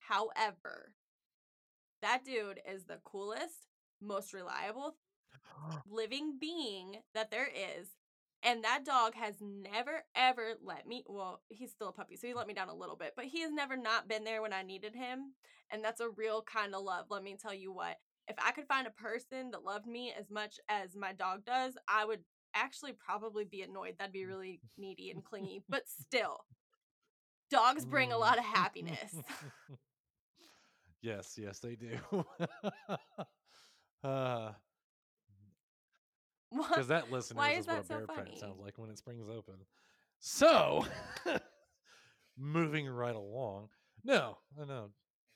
However, 0.00 0.92
that 2.02 2.24
dude 2.24 2.60
is 2.70 2.84
the 2.84 3.00
coolest, 3.04 3.66
most 4.00 4.32
reliable 4.32 4.96
living 5.88 6.38
being 6.40 6.96
that 7.14 7.30
there 7.30 7.48
is. 7.48 7.88
And 8.44 8.62
that 8.62 8.84
dog 8.84 9.14
has 9.14 9.34
never 9.40 10.04
ever 10.14 10.54
let 10.62 10.86
me 10.86 11.04
well, 11.08 11.42
he's 11.48 11.72
still 11.72 11.88
a 11.88 11.92
puppy, 11.92 12.16
so 12.16 12.26
he 12.28 12.34
let 12.34 12.46
me 12.46 12.54
down 12.54 12.68
a 12.68 12.74
little 12.74 12.96
bit, 12.96 13.14
but 13.16 13.24
he 13.24 13.40
has 13.40 13.50
never 13.52 13.76
not 13.76 14.08
been 14.08 14.24
there 14.24 14.42
when 14.42 14.52
I 14.52 14.62
needed 14.62 14.94
him. 14.94 15.34
And 15.70 15.84
that's 15.84 16.00
a 16.00 16.08
real 16.08 16.42
kind 16.42 16.74
of 16.74 16.82
love. 16.82 17.06
Let 17.10 17.22
me 17.22 17.36
tell 17.40 17.54
you 17.54 17.72
what. 17.72 17.96
If 18.28 18.36
I 18.44 18.52
could 18.52 18.66
find 18.66 18.86
a 18.86 18.90
person 18.90 19.50
that 19.52 19.64
loved 19.64 19.86
me 19.86 20.12
as 20.18 20.30
much 20.30 20.60
as 20.68 20.94
my 20.94 21.12
dog 21.12 21.44
does, 21.44 21.74
I 21.88 22.04
would 22.04 22.20
actually 22.62 22.92
probably 22.92 23.44
be 23.44 23.62
annoyed. 23.62 23.94
That'd 23.98 24.12
be 24.12 24.24
really 24.24 24.60
needy 24.76 25.10
and 25.10 25.24
clingy, 25.30 25.62
but 25.68 25.82
still. 25.88 26.44
Dogs 27.50 27.84
bring 27.86 28.12
a 28.12 28.18
lot 28.18 28.38
of 28.38 28.44
happiness. 28.44 29.14
yes, 31.02 31.34
yes, 31.40 31.60
they 31.60 31.76
do. 31.76 31.98
uh, 34.04 34.52
because 36.50 36.88
that 36.88 37.10
listener 37.10 37.38
why 37.38 37.50
is 37.52 37.60
is 37.60 37.66
what 37.68 37.78
a 37.78 37.84
so 37.84 37.94
bear 37.94 38.06
funny? 38.06 38.36
sounds 38.38 38.58
like 38.60 38.78
when 38.78 38.90
it 38.90 38.98
springs 38.98 39.28
open. 39.28 39.54
So, 40.20 40.84
moving 42.36 42.88
right 42.88 43.14
along. 43.14 43.68
No, 44.04 44.38
no, 44.56 44.64
no. 44.64 44.88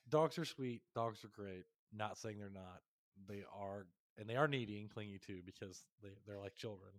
Dogs 0.08 0.38
are 0.38 0.44
sweet. 0.44 0.82
Dogs 0.94 1.24
are 1.24 1.30
great. 1.34 1.64
Not 1.94 2.18
saying 2.18 2.38
they're 2.38 2.50
not. 2.50 2.80
They 3.28 3.42
are, 3.58 3.86
and 4.18 4.28
they 4.28 4.36
are 4.36 4.48
needy 4.48 4.80
and 4.80 4.90
clingy 4.90 5.18
too 5.24 5.40
because 5.44 5.82
they 6.02 6.10
they're 6.26 6.38
like 6.40 6.56
children. 6.56 6.92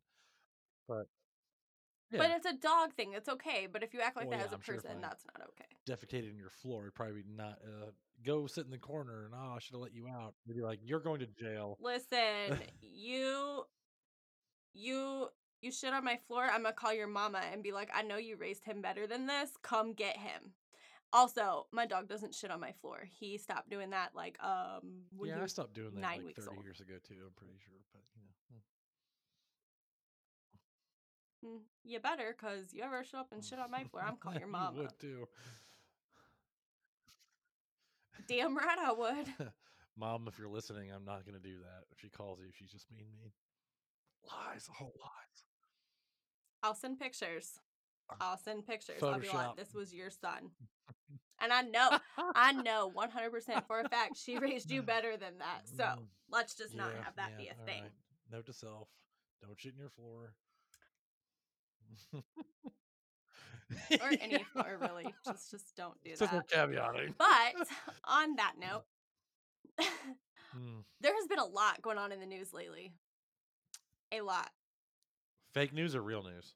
But 0.87 1.07
yeah, 2.11 2.19
But 2.19 2.31
it's 2.31 2.45
a 2.45 2.53
dog 2.53 2.93
thing. 2.93 3.13
It's 3.13 3.29
okay. 3.29 3.67
But 3.71 3.83
if 3.83 3.93
you 3.93 4.01
act 4.01 4.15
like 4.15 4.27
Well, 4.27 4.37
that 4.37 4.41
yeah, 4.41 4.45
as 4.45 4.51
a 4.51 4.55
I'm 4.55 4.61
person, 4.61 4.97
I- 4.97 5.01
that's 5.01 5.25
not 5.25 5.47
okay. 5.49 5.65
defecated 5.85 6.29
in 6.31 6.37
your 6.37 6.49
floor, 6.49 6.83
it'd 6.83 6.95
probably 6.95 7.23
not 7.27 7.59
uh, 7.63 7.91
go 8.23 8.47
sit 8.47 8.65
in 8.65 8.71
the 8.71 8.77
corner 8.77 9.25
and 9.25 9.33
oh, 9.35 9.53
I 9.55 9.59
should 9.59 9.73
have 9.73 9.81
let 9.81 9.93
you 9.93 10.07
out. 10.07 10.35
They'd 10.45 10.55
be 10.55 10.61
like, 10.61 10.79
you're 10.83 10.99
going 10.99 11.19
to 11.19 11.27
jail. 11.27 11.77
Listen, 11.81 12.59
you 12.81 13.63
you 14.73 15.27
you 15.61 15.71
shit 15.71 15.93
on 15.93 16.03
my 16.03 16.17
floor, 16.27 16.43
I'm 16.43 16.63
gonna 16.63 16.73
call 16.73 16.93
your 16.93 17.07
mama 17.07 17.41
and 17.51 17.63
be 17.63 17.71
like, 17.71 17.89
I 17.93 18.01
know 18.01 18.17
you 18.17 18.35
raised 18.35 18.63
him 18.65 18.81
better 18.81 19.07
than 19.07 19.27
this. 19.27 19.51
Come 19.61 19.93
get 19.93 20.17
him. 20.17 20.53
Also, 21.13 21.67
my 21.71 21.85
dog 21.85 22.09
doesn't 22.09 22.33
shit 22.33 22.49
on 22.51 22.59
my 22.59 22.71
floor. 22.81 23.07
He 23.19 23.37
stopped 23.37 23.69
doing 23.69 23.91
that 23.91 24.11
like 24.15 24.37
um 24.43 25.03
yeah, 25.21 25.41
I 25.41 25.45
stopped 25.47 25.73
doing 25.73 25.93
that 25.95 26.01
nine 26.01 26.17
like 26.19 26.27
weeks 26.27 26.45
30 26.45 26.55
old. 26.57 26.65
years 26.65 26.79
ago 26.79 26.95
too. 27.07 27.15
I'm 27.25 27.33
pretty 27.35 27.53
sure, 27.63 27.79
but 27.93 28.01
you 28.15 28.21
know. 28.23 28.57
mm. 28.57 28.57
"Mm, 28.57 28.63
you 31.83 31.99
better, 31.99 32.33
cause 32.39 32.73
you 32.73 32.83
ever 32.83 33.03
show 33.03 33.19
up 33.19 33.31
and 33.31 33.43
shit 33.43 33.59
on 33.59 33.71
my 33.71 33.83
floor, 33.83 34.03
I'm 34.07 34.17
calling 34.21 34.39
your 34.39 34.47
You 34.47 34.53
mama. 34.53 34.77
would 34.81 34.99
too. 34.99 35.27
Damn 38.27 38.55
right 38.57 38.77
I 38.79 38.91
would. 38.93 39.27
Mom, 39.97 40.27
if 40.27 40.39
you're 40.39 40.47
listening, 40.49 40.91
I'm 40.91 41.05
not 41.05 41.25
gonna 41.25 41.39
do 41.39 41.59
that. 41.59 41.83
If 41.91 41.99
she 41.99 42.09
calls 42.09 42.39
you, 42.39 42.47
she's 42.57 42.71
just 42.71 42.89
being 42.89 43.05
mean. 43.21 43.31
Lies, 44.25 44.67
a 44.69 44.73
whole 44.73 44.93
lies. 45.01 45.43
I'll 46.63 46.75
send 46.75 46.99
pictures. 46.99 47.59
I'll 48.21 48.37
send 48.37 48.65
pictures. 48.65 49.03
I'll 49.03 49.19
be 49.19 49.27
like, 49.27 49.55
this 49.57 49.73
was 49.73 49.93
your 49.93 50.09
son. 50.09 50.51
And 51.41 51.51
I 51.51 51.61
know, 51.63 51.89
I 52.35 52.53
know 52.53 52.89
100% 52.95 53.67
for 53.67 53.81
a 53.81 53.89
fact 53.89 54.15
she 54.15 54.37
raised 54.37 54.71
you 54.71 54.81
better 54.81 55.17
than 55.17 55.39
that. 55.39 55.67
So 55.75 55.83
Mm, 55.83 56.07
let's 56.29 56.53
just 56.55 56.73
not 56.73 56.87
have 57.03 57.15
that 57.17 57.31
yeah, 57.31 57.43
be 57.43 57.49
a 57.49 57.55
thing. 57.65 57.81
right. 57.81 57.91
Note 58.31 58.45
to 58.45 58.53
self: 58.53 58.87
Don't 59.41 59.59
shit 59.59 59.73
in 59.73 59.79
your 59.79 59.89
floor. 59.89 60.35
Or 62.13 64.09
any 64.21 64.43
floor, 64.53 64.77
really. 64.79 65.13
Just, 65.25 65.51
just 65.51 65.75
don't 65.75 65.99
do 66.03 66.11
It's 66.11 66.19
just 66.19 66.31
that. 66.31 66.47
caveating. 66.49 67.13
But 67.17 67.67
on 68.05 68.35
that 68.37 68.53
note, 68.59 68.83
Mm, 70.55 70.83
there 71.01 71.15
has 71.15 71.25
been 71.27 71.39
a 71.39 71.45
lot 71.45 71.81
going 71.81 71.97
on 71.97 72.11
in 72.11 72.19
the 72.19 72.27
news 72.27 72.53
lately. 72.53 72.93
A 74.11 74.21
lot. 74.21 74.51
Fake 75.55 75.73
news 75.73 75.95
or 75.95 76.03
real 76.03 76.21
news? 76.21 76.53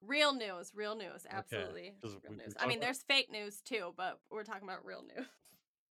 Real 0.00 0.32
news, 0.34 0.72
real 0.74 0.96
news, 0.96 1.26
absolutely. 1.28 1.92
'cause 2.00 2.12
Real 2.12 2.20
we- 2.30 2.36
we 2.38 2.42
news. 2.42 2.54
I 2.58 2.66
mean, 2.66 2.80
there's 2.80 3.02
fake 3.02 3.30
news 3.30 3.60
too, 3.60 3.92
but 3.98 4.18
we're 4.30 4.44
talking 4.44 4.66
about 4.66 4.82
real 4.86 5.02
news. 5.02 5.26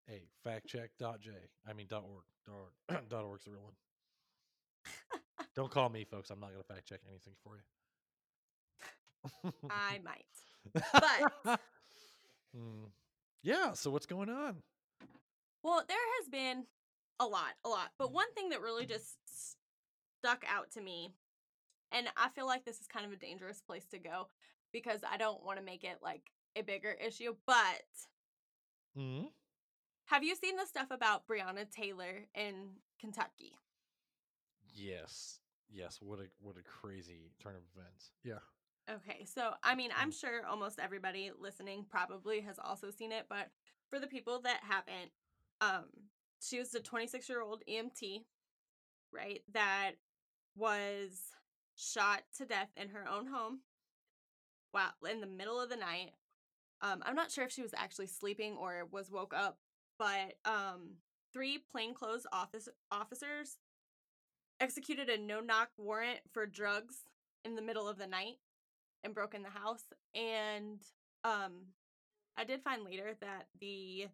Hey, 0.08 0.24
factcheck.j. 0.44 1.30
I 1.68 1.74
mean 1.74 1.86
dot 1.88 2.06
.org. 2.06 2.24
Dot 2.44 2.56
.org. 2.90 3.08
dot 3.10 3.24
.org's 3.24 3.44
the 3.46 3.52
real 3.52 3.62
one. 3.62 3.74
Don't 5.56 5.70
call 5.70 5.90
me, 5.90 6.06
folks. 6.06 6.32
I'm 6.32 6.40
not 6.40 6.50
gonna 6.54 6.64
fact 6.64 6.88
check 6.88 7.02
anything 7.08 7.36
for 7.44 7.56
you. 7.56 7.62
I 9.70 10.00
might. 10.04 10.26
But- 10.94 11.60
Mm. 12.56 12.92
yeah. 13.42 13.74
So 13.74 13.90
what's 13.90 14.06
going 14.06 14.30
on? 14.30 14.58
Well, 15.64 15.84
there 15.88 15.98
has 16.20 16.30
been 16.30 16.66
a 17.20 17.26
lot, 17.26 17.54
a 17.66 17.70
lot. 17.70 17.90
But 17.98 18.12
one 18.14 18.32
thing 18.36 18.50
that 18.50 18.62
really 18.62 18.86
just 18.86 19.18
stuck 20.20 20.46
out 20.48 20.70
to 20.74 20.82
me, 20.82 21.16
and 21.92 22.08
I 22.16 22.30
feel 22.30 22.46
like 22.46 22.64
this 22.64 22.80
is 22.80 22.86
kind 22.88 23.08
of 23.08 23.12
a 23.12 23.16
dangerous 23.16 23.60
place 23.60 23.86
to 23.88 23.98
go 23.98 24.28
because 24.72 25.00
I 25.10 25.18
don't 25.18 25.44
want 25.44 25.58
to 25.58 25.66
make 25.66 25.84
it 25.84 25.98
like 26.04 26.22
a 26.56 26.62
bigger 26.62 26.92
issue, 26.92 27.36
but 27.48 27.84
Mm. 28.96 29.30
have 30.06 30.24
you 30.24 30.36
seen 30.36 30.56
the 30.56 30.68
stuff 30.68 30.92
about 30.92 31.26
Breonna 31.28 31.68
Taylor 31.72 32.28
in 32.36 32.76
Kentucky? 33.00 33.58
Yes. 34.76 35.40
Yes. 35.72 36.00
What 36.02 36.20
a 36.20 36.28
what 36.40 36.58
a 36.58 36.62
crazy 36.62 37.32
turn 37.42 37.56
of 37.56 37.64
events. 37.76 38.12
Yeah. 38.24 38.40
Okay, 38.90 39.24
so 39.26 39.54
I 39.64 39.76
mean, 39.76 39.92
I'm 39.96 40.10
Mm. 40.12 40.20
sure 40.20 40.46
almost 40.46 40.80
everybody 40.80 41.32
listening 41.32 41.86
probably 41.86 42.42
has 42.42 42.60
also 42.60 42.90
seen 42.92 43.12
it, 43.12 43.28
but 43.30 43.52
for 43.90 44.00
the 44.00 44.08
people 44.08 44.40
that 44.42 44.62
haven't, 44.64 45.12
um, 45.62 46.10
she 46.42 46.60
was 46.60 46.74
a 46.76 46.82
26 46.82 47.30
year 47.30 47.42
old 47.42 47.64
EMT, 47.68 48.26
right? 49.12 49.44
That 49.50 49.94
was 50.56 51.34
shot 51.76 52.24
to 52.38 52.46
death 52.46 52.72
in 52.78 52.90
her 52.90 53.08
own 53.08 53.28
home. 53.28 53.64
Wow, 54.74 54.92
in 55.10 55.22
the 55.22 55.28
middle 55.28 55.60
of 55.62 55.70
the 55.70 55.76
night. 55.76 56.12
Um, 56.82 57.04
I'm 57.06 57.16
not 57.16 57.32
sure 57.32 57.46
if 57.46 57.52
she 57.52 57.62
was 57.64 57.74
actually 57.76 58.08
sleeping 58.08 58.58
or 58.58 58.86
was 58.92 59.12
woke 59.12 59.34
up, 59.36 59.60
but 60.00 60.36
um, 60.46 60.98
three 61.34 61.60
plainclothes 61.72 62.28
office 62.34 62.70
officers 62.92 63.58
executed 64.60 65.10
a 65.10 65.18
no 65.18 65.40
knock 65.40 65.70
warrant 65.78 66.20
for 66.32 66.46
drugs 66.46 67.06
in 67.44 67.56
the 67.56 67.62
middle 67.62 67.88
of 67.88 67.98
the 67.98 68.08
night 68.08 68.38
and 69.04 69.14
broke 69.14 69.34
in 69.34 69.44
the 69.44 69.50
house 69.50 69.84
and 70.16 70.80
um 71.24 71.52
i 72.38 72.44
did 72.44 72.62
find 72.62 72.84
later 72.84 73.14
that 73.22 73.48
the 73.60 74.08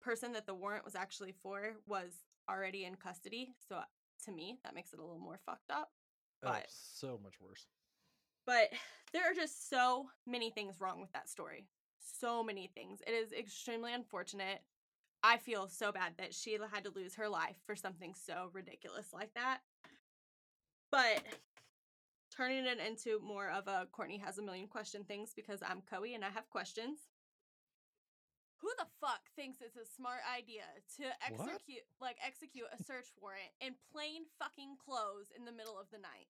person 0.00 0.32
that 0.32 0.46
the 0.46 0.54
warrant 0.54 0.84
was 0.84 0.94
actually 0.94 1.32
for 1.42 1.74
was 1.86 2.12
already 2.48 2.84
in 2.84 2.94
custody 2.94 3.52
so 3.68 3.78
to 4.24 4.32
me 4.32 4.58
that 4.64 4.74
makes 4.74 4.92
it 4.92 4.98
a 4.98 5.02
little 5.02 5.18
more 5.20 5.38
fucked 5.46 5.70
up 5.70 5.90
Oh, 6.42 6.56
so 6.68 7.20
much 7.22 7.34
worse. 7.38 7.66
but 8.46 8.70
there 9.12 9.30
are 9.30 9.34
just 9.34 9.68
so 9.68 10.06
many 10.26 10.50
things 10.50 10.80
wrong 10.80 11.00
with 11.00 11.12
that 11.12 11.28
story 11.28 11.66
so 12.18 12.42
many 12.42 12.70
things 12.74 13.00
it 13.06 13.10
is 13.12 13.32
extremely 13.32 13.92
unfortunate 13.92 14.62
i 15.22 15.36
feel 15.36 15.68
so 15.68 15.92
bad 15.92 16.12
that 16.16 16.32
she 16.32 16.56
had 16.72 16.84
to 16.84 16.90
lose 16.96 17.14
her 17.16 17.28
life 17.28 17.56
for 17.66 17.76
something 17.76 18.14
so 18.14 18.48
ridiculous 18.54 19.08
like 19.12 19.32
that 19.34 19.58
but 20.90 21.22
turning 22.40 22.64
it 22.64 22.78
into 22.80 23.20
more 23.20 23.50
of 23.50 23.68
a 23.68 23.86
courtney 23.92 24.16
has 24.16 24.38
a 24.38 24.42
million 24.42 24.66
question 24.66 25.04
things 25.04 25.32
because 25.36 25.60
i'm 25.68 25.82
Coe 25.90 26.04
and 26.04 26.24
i 26.24 26.30
have 26.30 26.48
questions 26.48 26.98
who 28.56 28.68
the 28.78 28.86
fuck 29.00 29.20
thinks 29.36 29.58
it's 29.60 29.76
a 29.76 29.84
smart 29.84 30.20
idea 30.34 30.62
to 30.96 31.04
What? 31.36 31.48
execute 31.48 31.84
like 32.00 32.16
execute 32.26 32.64
a 32.72 32.82
search 32.82 33.08
warrant 33.20 33.52
in 33.60 33.74
plain 33.92 34.22
fucking 34.38 34.76
clothes 34.82 35.28
in 35.36 35.44
the 35.44 35.52
middle 35.52 35.78
of 35.78 35.86
the 35.92 35.98
night 35.98 36.28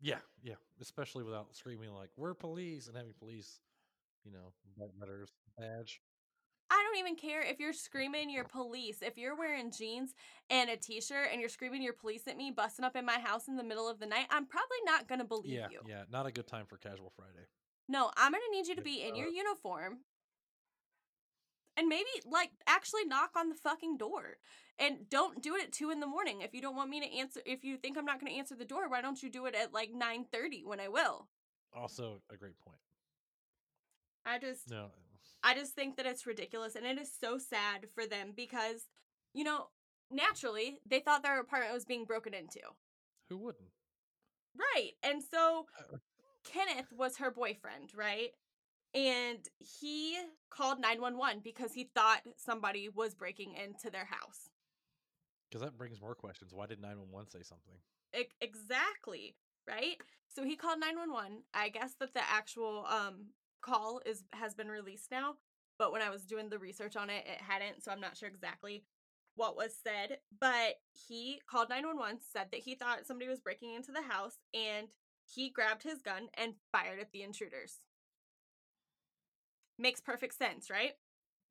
Yeah. 0.00 0.18
Yeah. 0.42 0.58
Especially 0.80 1.22
without 1.22 1.54
screaming 1.54 1.92
like 1.94 2.10
"We're 2.16 2.34
police" 2.34 2.88
and 2.88 2.96
having 2.96 3.12
police, 3.18 3.60
you 4.24 4.32
know, 4.32 4.50
letters 4.98 5.30
badge. 5.56 6.00
I 6.72 6.82
don't 6.82 6.98
even 6.98 7.16
care 7.16 7.42
if 7.42 7.60
you're 7.60 7.74
screaming 7.74 8.30
you're 8.30 8.44
police. 8.44 9.02
If 9.02 9.18
you're 9.18 9.36
wearing 9.36 9.70
jeans 9.70 10.14
and 10.48 10.70
a 10.70 10.76
t-shirt 10.76 11.28
and 11.30 11.38
you're 11.38 11.50
screaming 11.50 11.82
you're 11.82 11.92
police 11.92 12.26
at 12.26 12.38
me, 12.38 12.50
busting 12.50 12.82
up 12.82 12.96
in 12.96 13.04
my 13.04 13.18
house 13.18 13.46
in 13.46 13.56
the 13.56 13.62
middle 13.62 13.90
of 13.90 14.00
the 14.00 14.06
night, 14.06 14.26
I'm 14.30 14.46
probably 14.46 14.78
not 14.86 15.06
gonna 15.06 15.26
believe 15.26 15.52
Yeah. 15.52 15.68
you. 15.70 15.80
Yeah. 15.86 15.98
Yeah. 15.98 16.04
Not 16.08 16.24
a 16.24 16.32
good 16.32 16.46
time 16.46 16.64
for 16.64 16.78
casual 16.78 17.10
Friday. 17.10 17.46
No, 17.88 18.10
I'm 18.16 18.32
gonna 18.32 18.42
need 18.50 18.68
you 18.68 18.74
to 18.74 18.80
be 18.80 19.02
in 19.02 19.12
uh, 19.12 19.16
your 19.16 19.28
uniform. 19.28 19.98
And 21.76 21.88
maybe 21.88 22.08
like 22.24 22.52
actually 22.66 23.04
knock 23.04 23.32
on 23.36 23.50
the 23.50 23.54
fucking 23.54 23.98
door. 23.98 24.38
And 24.78 25.10
don't 25.10 25.42
do 25.42 25.54
it 25.56 25.64
at 25.64 25.72
two 25.72 25.90
in 25.90 26.00
the 26.00 26.06
morning. 26.06 26.40
If 26.40 26.54
you 26.54 26.62
don't 26.62 26.74
want 26.76 26.88
me 26.88 27.00
to 27.00 27.18
answer 27.18 27.42
if 27.44 27.64
you 27.64 27.76
think 27.76 27.98
I'm 27.98 28.06
not 28.06 28.18
gonna 28.18 28.32
answer 28.32 28.54
the 28.54 28.64
door, 28.64 28.88
why 28.88 29.02
don't 29.02 29.22
you 29.22 29.28
do 29.28 29.44
it 29.44 29.54
at 29.54 29.74
like 29.74 29.92
nine 29.92 30.24
thirty 30.24 30.64
when 30.64 30.80
I 30.80 30.88
will? 30.88 31.28
Also, 31.74 32.22
a 32.30 32.36
great 32.38 32.58
point. 32.60 32.78
I 34.24 34.38
just 34.38 34.70
No. 34.70 34.90
I 35.42 35.54
just 35.54 35.74
think 35.74 35.96
that 35.96 36.06
it's 36.06 36.26
ridiculous 36.26 36.76
and 36.76 36.86
it 36.86 36.98
is 36.98 37.10
so 37.20 37.38
sad 37.38 37.86
for 37.94 38.06
them 38.06 38.32
because, 38.34 38.86
you 39.34 39.44
know, 39.44 39.68
naturally 40.10 40.78
they 40.88 41.00
thought 41.00 41.22
their 41.22 41.40
apartment 41.40 41.74
was 41.74 41.84
being 41.84 42.04
broken 42.04 42.34
into. 42.34 42.60
Who 43.28 43.38
wouldn't? 43.38 43.70
Right. 44.56 44.92
And 45.02 45.22
so 45.22 45.66
Uh, 45.78 45.96
Kenneth 46.44 46.92
was 46.92 47.16
her 47.18 47.30
boyfriend, 47.30 47.92
right? 47.94 48.30
And 48.94 49.38
he 49.58 50.18
called 50.50 50.78
911 50.80 51.40
because 51.42 51.72
he 51.72 51.84
thought 51.94 52.20
somebody 52.36 52.88
was 52.88 53.14
breaking 53.14 53.54
into 53.54 53.90
their 53.90 54.04
house. 54.04 54.50
Because 55.48 55.62
that 55.62 55.78
brings 55.78 56.00
more 56.00 56.14
questions. 56.14 56.52
Why 56.52 56.66
did 56.66 56.80
911 56.80 57.30
say 57.30 57.42
something? 57.42 57.74
Exactly, 58.40 59.34
right? 59.66 59.96
So 60.28 60.44
he 60.44 60.56
called 60.56 60.80
911. 60.80 61.42
I 61.54 61.70
guess 61.70 61.94
that 62.00 62.12
the 62.14 62.22
actual 62.22 62.84
um 62.86 63.28
call 63.62 64.00
is 64.04 64.24
has 64.32 64.54
been 64.54 64.68
released 64.68 65.10
now, 65.10 65.36
but 65.78 65.92
when 65.92 66.02
I 66.02 66.10
was 66.10 66.24
doing 66.24 66.48
the 66.48 66.58
research 66.58 66.96
on 66.96 67.10
it, 67.10 67.24
it 67.26 67.40
hadn't, 67.40 67.82
so 67.82 67.90
I'm 67.90 68.00
not 68.00 68.16
sure 68.16 68.28
exactly 68.28 68.84
what 69.34 69.56
was 69.56 69.74
said, 69.82 70.18
but 70.40 70.74
he 70.92 71.40
called 71.48 71.70
911, 71.70 72.20
said 72.20 72.48
that 72.50 72.60
he 72.60 72.74
thought 72.74 73.06
somebody 73.06 73.28
was 73.30 73.40
breaking 73.40 73.74
into 73.74 73.90
the 73.92 74.02
house 74.02 74.36
and 74.52 74.88
he 75.24 75.48
grabbed 75.48 75.82
his 75.82 76.02
gun 76.02 76.28
and 76.34 76.54
fired 76.70 77.00
at 77.00 77.12
the 77.12 77.22
intruders. 77.22 77.80
Makes 79.78 80.00
perfect 80.00 80.34
sense, 80.34 80.68
right? 80.68 80.92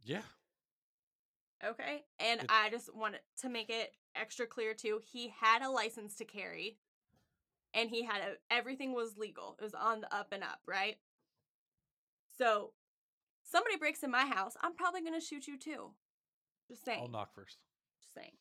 Yeah. 0.04 0.22
Okay. 1.64 2.06
And 2.20 2.42
It- 2.42 2.46
I 2.50 2.70
just 2.70 2.94
wanted 2.94 3.22
to 3.38 3.50
make 3.50 3.70
it 3.70 3.96
extra 4.16 4.46
clear 4.46 4.74
too. 4.74 5.00
He 5.04 5.30
had 5.30 5.62
a 5.62 5.70
license 5.70 6.16
to 6.16 6.26
carry 6.26 6.78
and 7.74 7.90
he 7.90 8.04
had 8.04 8.22
a, 8.22 8.38
everything 8.50 8.94
was 8.94 9.18
legal. 9.18 9.56
It 9.60 9.64
was 9.64 9.74
on 9.74 10.02
the 10.02 10.14
up 10.14 10.32
and 10.32 10.44
up, 10.44 10.62
right? 10.66 10.98
So 12.42 12.72
somebody 13.44 13.78
breaks 13.78 14.02
in 14.02 14.10
my 14.10 14.26
house, 14.26 14.56
I'm 14.62 14.74
probably 14.74 15.02
going 15.02 15.14
to 15.14 15.24
shoot 15.24 15.46
you 15.48 15.60
too. 15.60 15.92
Just 16.68 16.84
saying. 16.84 17.00
I'll 17.00 17.08
knock 17.08 17.36
first. 17.36 17.58
Just 18.02 18.16
saying. 18.16 18.32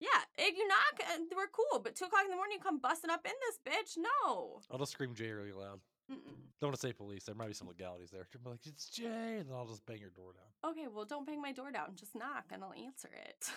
Yeah, 0.00 0.20
if 0.36 0.54
you 0.54 0.68
knock, 0.68 1.00
uh, 1.00 1.22
we're 1.34 1.46
cool. 1.46 1.80
But 1.80 1.96
two 1.96 2.04
o'clock 2.04 2.24
in 2.24 2.30
the 2.30 2.36
morning, 2.36 2.58
you 2.58 2.62
come 2.62 2.80
busting 2.80 3.08
up 3.08 3.24
in 3.24 3.32
this 3.48 3.58
bitch. 3.64 3.96
No. 3.96 4.60
I'll 4.70 4.78
just 4.78 4.92
scream 4.92 5.14
Jay 5.14 5.30
really 5.30 5.52
loud. 5.52 5.80
Mm-mm. 6.12 6.36
Don't 6.60 6.68
want 6.68 6.74
to 6.74 6.86
say 6.86 6.92
police. 6.92 7.24
There 7.24 7.34
might 7.34 7.48
be 7.48 7.54
some 7.54 7.68
legalities 7.68 8.10
there. 8.10 8.26
Be 8.30 8.50
like, 8.50 8.66
it's 8.66 8.90
Jay, 8.90 9.38
and 9.38 9.48
then 9.48 9.56
I'll 9.56 9.66
just 9.66 9.86
bang 9.86 10.00
your 10.00 10.10
door 10.10 10.32
down. 10.34 10.72
Okay, 10.72 10.86
well, 10.94 11.06
don't 11.06 11.26
bang 11.26 11.40
my 11.40 11.52
door 11.52 11.72
down. 11.72 11.92
Just 11.96 12.14
knock 12.14 12.44
and 12.52 12.62
I'll 12.62 12.74
answer 12.74 13.08
it. 13.26 13.48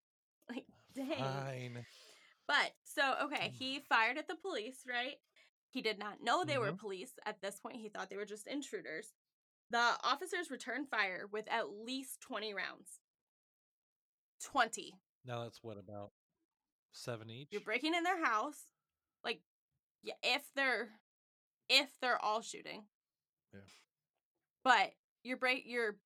like, 0.50 0.64
dang. 0.92 1.18
Fine. 1.18 1.86
But 2.48 2.72
so 2.82 3.14
okay, 3.24 3.52
he 3.56 3.78
fired 3.88 4.18
at 4.18 4.26
the 4.26 4.34
police, 4.34 4.78
right? 4.88 5.14
He 5.72 5.80
did 5.80 5.98
not 5.98 6.20
know 6.22 6.44
they 6.44 6.58
were 6.58 6.70
Mhm. 6.72 6.78
police 6.78 7.18
at 7.24 7.40
this 7.40 7.58
point. 7.58 7.76
He 7.76 7.88
thought 7.88 8.10
they 8.10 8.16
were 8.18 8.26
just 8.26 8.46
intruders. 8.46 9.14
The 9.70 9.98
officers 10.02 10.50
returned 10.50 10.90
fire 10.90 11.26
with 11.26 11.48
at 11.48 11.70
least 11.70 12.20
20 12.20 12.52
rounds. 12.52 13.00
20. 14.40 15.00
Now 15.24 15.42
that's 15.44 15.62
what 15.62 15.78
about 15.78 16.12
seven 16.92 17.30
each. 17.30 17.48
You're 17.50 17.62
breaking 17.62 17.94
in 17.94 18.02
their 18.02 18.22
house. 18.22 18.66
Like 19.24 19.42
yeah, 20.02 20.14
if 20.22 20.52
they're 20.54 21.00
if 21.68 21.98
they're 22.00 22.18
all 22.22 22.42
shooting. 22.42 22.88
Yeah. 23.54 23.60
But 24.64 24.92
you're 25.22 25.36
break 25.38 25.64
you're 25.64 25.98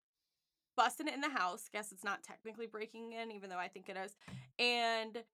busting 0.76 1.08
it 1.08 1.14
in 1.14 1.23
the 1.23 1.30
house. 1.30 1.68
Guess 1.73 1.90
it's 1.90 2.04
not 2.04 2.23
technically 2.23 2.66
breaking 2.66 3.12
in, 3.12 3.32
even 3.32 3.50
though 3.50 3.58
I 3.58 3.68
think 3.68 3.88
it 3.88 3.96
is. 3.96 4.16
And 4.58 5.25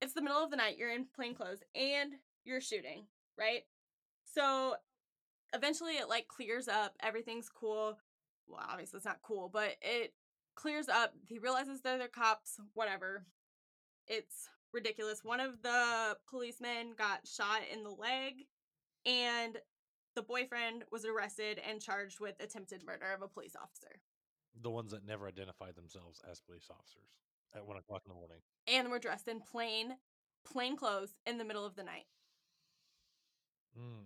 it's 0.00 0.14
the 0.14 0.22
middle 0.22 0.42
of 0.42 0.50
the 0.50 0.56
night. 0.56 0.78
You're 0.78 0.90
in 0.92 1.06
plain 1.14 1.34
clothes 1.34 1.62
and 1.74 2.14
you're 2.44 2.62
shooting, 2.62 3.06
right? 3.38 3.62
So 4.24 4.74
eventually 5.54 5.94
it 5.94 6.08
like 6.08 6.28
clears 6.28 6.68
up. 6.68 6.94
Everything's 7.02 7.48
cool. 7.48 7.98
Well, 8.46 8.62
obviously 8.68 8.98
it's 8.98 9.06
not 9.06 9.22
cool, 9.22 9.48
but 9.52 9.76
it 9.80 10.14
clears 10.54 10.88
up. 10.88 11.14
He 11.26 11.38
realizes 11.38 11.80
they're 11.80 12.06
cops. 12.08 12.58
Whatever. 12.74 13.24
It's 14.06 14.48
ridiculous. 14.72 15.24
One 15.24 15.40
of 15.40 15.62
the 15.62 16.16
policemen 16.28 16.92
got 16.96 17.26
shot 17.26 17.60
in 17.72 17.82
the 17.82 17.90
leg, 17.90 18.46
and 19.06 19.58
the 20.16 20.22
boyfriend 20.22 20.84
was 20.90 21.04
arrested 21.04 21.60
and 21.68 21.80
charged 21.80 22.20
with 22.20 22.34
attempted 22.40 22.84
murder 22.84 23.12
of 23.14 23.22
a 23.22 23.28
police 23.28 23.54
officer. 23.60 24.00
The 24.60 24.70
ones 24.70 24.90
that 24.90 25.06
never 25.06 25.28
identified 25.28 25.76
themselves 25.76 26.20
as 26.30 26.40
police 26.40 26.68
officers 26.70 27.08
at 27.54 27.66
one 27.66 27.76
o'clock 27.76 28.02
in 28.04 28.10
the 28.10 28.18
morning. 28.18 28.38
And 28.66 28.90
were 28.90 28.98
dressed 28.98 29.28
in 29.28 29.40
plain, 29.40 29.94
plain 30.44 30.76
clothes 30.76 31.14
in 31.26 31.38
the 31.38 31.44
middle 31.44 31.64
of 31.64 31.76
the 31.76 31.84
night. 31.84 32.06
Mm. 33.78 34.04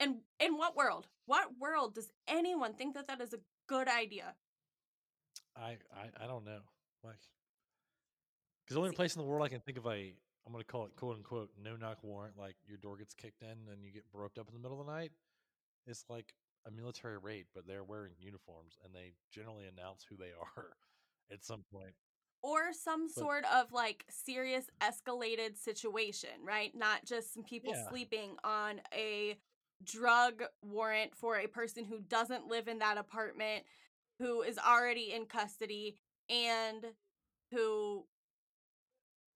And 0.00 0.14
in 0.40 0.56
what 0.56 0.76
world? 0.76 1.06
What 1.26 1.58
world 1.58 1.94
does 1.94 2.10
anyone 2.26 2.74
think 2.74 2.94
that 2.94 3.08
that 3.08 3.20
is 3.20 3.32
a 3.34 3.38
good 3.68 3.88
idea? 3.88 4.34
I, 5.56 5.76
I 5.92 6.24
I 6.24 6.26
don't 6.26 6.44
know. 6.44 6.60
Like, 7.04 7.18
because 8.64 8.74
the 8.74 8.80
only 8.80 8.90
See- 8.90 8.96
place 8.96 9.16
in 9.16 9.22
the 9.22 9.26
world 9.28 9.42
I 9.44 9.48
can 9.48 9.60
think 9.60 9.78
of 9.78 9.86
a 9.86 10.14
I'm 10.46 10.52
gonna 10.52 10.64
call 10.64 10.86
it 10.86 10.96
quote 10.96 11.16
unquote 11.16 11.50
no 11.62 11.76
knock 11.76 11.98
warrant, 12.02 12.38
like 12.38 12.56
your 12.66 12.78
door 12.78 12.96
gets 12.96 13.12
kicked 13.14 13.42
in 13.42 13.68
and 13.70 13.84
you 13.84 13.92
get 13.92 14.04
roped 14.12 14.38
up 14.38 14.48
in 14.48 14.54
the 14.54 14.60
middle 14.60 14.80
of 14.80 14.86
the 14.86 14.92
night. 14.92 15.12
It's 15.86 16.04
like 16.08 16.32
a 16.66 16.70
military 16.70 17.18
raid, 17.18 17.46
but 17.54 17.66
they're 17.66 17.84
wearing 17.84 18.12
uniforms 18.18 18.78
and 18.84 18.94
they 18.94 19.12
generally 19.32 19.64
announce 19.66 20.04
who 20.08 20.16
they 20.16 20.30
are 20.56 20.76
at 21.32 21.44
some 21.44 21.64
point. 21.72 21.94
Or 22.42 22.72
some 22.72 23.08
But- 23.08 23.14
sort 23.14 23.44
of 23.46 23.72
like 23.72 24.04
serious 24.08 24.70
escalated 24.80 25.56
situation, 25.56 26.44
right? 26.44 26.74
Not 26.74 27.04
just 27.04 27.32
some 27.34 27.42
people 27.44 27.72
Yeah. 27.74 27.88
sleeping 27.88 28.38
on 28.44 28.80
a 28.92 29.38
drug 29.82 30.42
warrant 30.62 31.16
for 31.16 31.36
a 31.36 31.46
person 31.46 31.84
who 31.84 32.00
doesn't 32.00 32.46
live 32.46 32.68
in 32.68 32.78
that 32.78 32.98
apartment, 32.98 33.66
who 34.18 34.42
is 34.42 34.58
already 34.58 35.12
in 35.12 35.26
custody, 35.26 35.98
and 36.28 36.94
who 37.50 38.06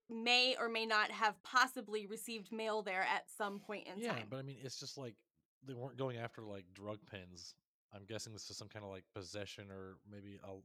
may 0.09 0.56
or 0.56 0.68
may 0.68 0.85
not 0.85 1.11
have 1.11 1.42
possibly 1.42 2.06
received 2.06 2.52
mail 2.52 2.82
there 2.82 3.02
at 3.02 3.30
some 3.30 3.59
point 3.59 3.87
in 3.87 3.99
yeah, 3.99 4.11
time. 4.11 4.18
Yeah, 4.18 4.25
but 4.28 4.37
I 4.38 4.42
mean, 4.42 4.59
it's 4.62 4.78
just 4.78 4.99
like 4.99 5.16
they 5.62 5.75
weren't 5.75 5.97
going 5.97 6.18
after 6.18 6.42
like 6.42 6.73
drug 6.75 7.04
pens. 7.06 7.54
I'm 7.92 8.04
guessing 8.04 8.32
this 8.32 8.50
is 8.50 8.56
some 8.56 8.68
kind 8.68 8.85
of 8.85 8.90
like 8.90 9.04
possession 9.14 9.71
or 9.71 9.99
maybe 10.11 10.38
a 10.42 10.59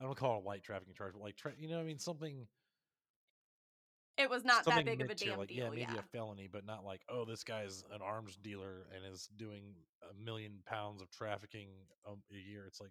I 0.00 0.04
don't 0.04 0.16
call 0.16 0.38
it 0.38 0.44
a 0.44 0.48
light 0.48 0.62
trafficking 0.62 0.94
charge, 0.94 1.12
but 1.12 1.22
like 1.22 1.36
tra- 1.36 1.52
you 1.58 1.68
know, 1.68 1.76
what 1.76 1.82
I 1.82 1.86
mean, 1.86 1.98
something 1.98 2.46
it 4.18 4.28
was 4.28 4.44
not 4.44 4.64
that 4.66 4.84
big 4.84 5.00
of 5.00 5.10
a 5.10 5.14
damn 5.14 5.38
like 5.38 5.48
deal. 5.48 5.64
yeah, 5.64 5.70
maybe 5.70 5.82
yeah. 5.82 5.98
a 5.98 6.02
felony, 6.02 6.48
but 6.50 6.66
not 6.66 6.84
like 6.84 7.02
oh, 7.08 7.24
this 7.24 7.44
guy's 7.44 7.84
an 7.94 8.00
arms 8.02 8.36
dealer 8.36 8.86
and 8.94 9.10
is 9.10 9.28
doing 9.36 9.74
a 10.10 10.24
million 10.24 10.58
pounds 10.66 11.02
of 11.02 11.10
trafficking 11.10 11.68
um, 12.08 12.18
a 12.30 12.50
year. 12.50 12.64
It's 12.66 12.80
like 12.80 12.90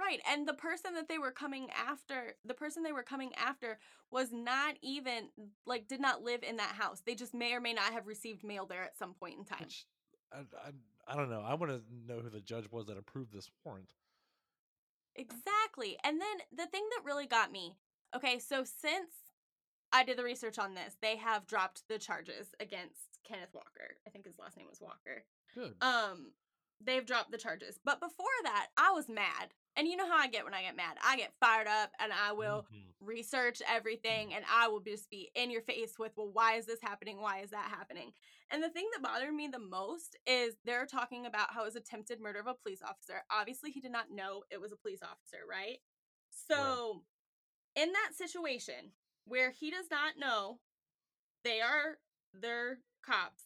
Right. 0.00 0.20
And 0.28 0.46
the 0.46 0.54
person 0.54 0.94
that 0.94 1.08
they 1.08 1.18
were 1.18 1.30
coming 1.30 1.68
after, 1.70 2.34
the 2.44 2.54
person 2.54 2.82
they 2.82 2.92
were 2.92 3.04
coming 3.04 3.30
after 3.36 3.78
was 4.10 4.32
not 4.32 4.74
even 4.82 5.28
like 5.66 5.86
did 5.86 6.00
not 6.00 6.22
live 6.22 6.42
in 6.42 6.56
that 6.56 6.74
house. 6.74 7.02
They 7.06 7.14
just 7.14 7.32
may 7.32 7.54
or 7.54 7.60
may 7.60 7.72
not 7.72 7.92
have 7.92 8.06
received 8.06 8.42
mail 8.42 8.66
there 8.66 8.82
at 8.82 8.98
some 8.98 9.14
point 9.14 9.38
in 9.38 9.44
time. 9.44 9.60
which 9.60 9.86
I, 10.32 10.38
I, 10.38 11.12
I 11.12 11.16
don't 11.16 11.30
know. 11.30 11.42
I 11.42 11.54
want 11.54 11.70
to 11.70 11.82
know 12.08 12.20
who 12.20 12.28
the 12.28 12.40
judge 12.40 12.66
was 12.72 12.86
that 12.86 12.98
approved 12.98 13.32
this 13.32 13.50
warrant. 13.64 13.92
Exactly. 15.16 15.96
And 16.04 16.20
then 16.20 16.36
the 16.56 16.66
thing 16.66 16.82
that 16.90 17.04
really 17.04 17.26
got 17.26 17.52
me, 17.52 17.76
okay, 18.14 18.38
so 18.38 18.64
since 18.64 19.10
I 19.92 20.04
did 20.04 20.18
the 20.18 20.24
research 20.24 20.58
on 20.58 20.74
this, 20.74 20.96
they 21.00 21.16
have 21.16 21.46
dropped 21.46 21.82
the 21.88 21.98
charges 21.98 22.48
against 22.60 23.18
Kenneth 23.26 23.54
Walker. 23.54 23.96
I 24.06 24.10
think 24.10 24.26
his 24.26 24.38
last 24.38 24.56
name 24.56 24.66
was 24.68 24.80
Walker. 24.80 25.24
Good. 25.54 25.74
Um, 25.80 26.32
they've 26.80 27.06
dropped 27.06 27.30
the 27.30 27.38
charges. 27.38 27.78
But 27.84 28.00
before 28.00 28.26
that, 28.42 28.68
I 28.76 28.92
was 28.92 29.08
mad. 29.08 29.54
And 29.76 29.88
you 29.88 29.96
know 29.96 30.06
how 30.06 30.18
I 30.18 30.28
get 30.28 30.44
when 30.44 30.54
I 30.54 30.62
get 30.62 30.76
mad. 30.76 30.96
I 31.04 31.16
get 31.16 31.34
fired 31.40 31.66
up 31.66 31.90
and 31.98 32.12
I 32.12 32.32
will 32.32 32.66
Mhm. 32.70 32.94
research 33.00 33.60
everything 33.68 34.32
and 34.34 34.44
I 34.50 34.68
will 34.68 34.80
just 34.80 35.10
be 35.10 35.30
in 35.34 35.50
your 35.50 35.62
face 35.62 35.98
with, 35.98 36.12
well, 36.16 36.30
why 36.32 36.54
is 36.54 36.66
this 36.66 36.80
happening? 36.80 37.20
Why 37.20 37.40
is 37.40 37.50
that 37.50 37.68
happening? 37.70 38.12
And 38.50 38.62
the 38.62 38.70
thing 38.70 38.88
that 38.92 39.02
bothered 39.02 39.34
me 39.34 39.48
the 39.48 39.58
most 39.58 40.16
is 40.26 40.56
they're 40.64 40.86
talking 40.86 41.26
about 41.26 41.52
how 41.52 41.62
it 41.62 41.66
was 41.66 41.76
attempted 41.76 42.20
murder 42.20 42.38
of 42.40 42.46
a 42.46 42.54
police 42.54 42.82
officer. 42.82 43.24
Obviously, 43.30 43.70
he 43.70 43.80
did 43.80 43.92
not 43.92 44.10
know 44.10 44.44
it 44.50 44.60
was 44.60 44.72
a 44.72 44.76
police 44.76 45.02
officer, 45.02 45.38
right? 45.48 45.78
So, 46.30 47.04
in 47.74 47.92
that 47.92 48.12
situation 48.14 48.92
where 49.24 49.50
he 49.50 49.70
does 49.70 49.90
not 49.90 50.18
know 50.18 50.60
they 51.44 51.60
are 51.60 51.98
they're 52.32 52.80
cops, 53.02 53.44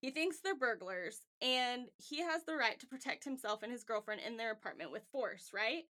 he 0.00 0.10
thinks 0.10 0.38
they're 0.40 0.54
burglars 0.54 1.20
and 1.40 1.86
he 1.96 2.20
has 2.20 2.44
the 2.44 2.54
right 2.54 2.78
to 2.80 2.86
protect 2.86 3.24
himself 3.24 3.62
and 3.62 3.72
his 3.72 3.84
girlfriend 3.84 4.20
in 4.26 4.36
their 4.36 4.52
apartment 4.52 4.92
with 4.92 5.02
force, 5.10 5.50
right? 5.54 5.84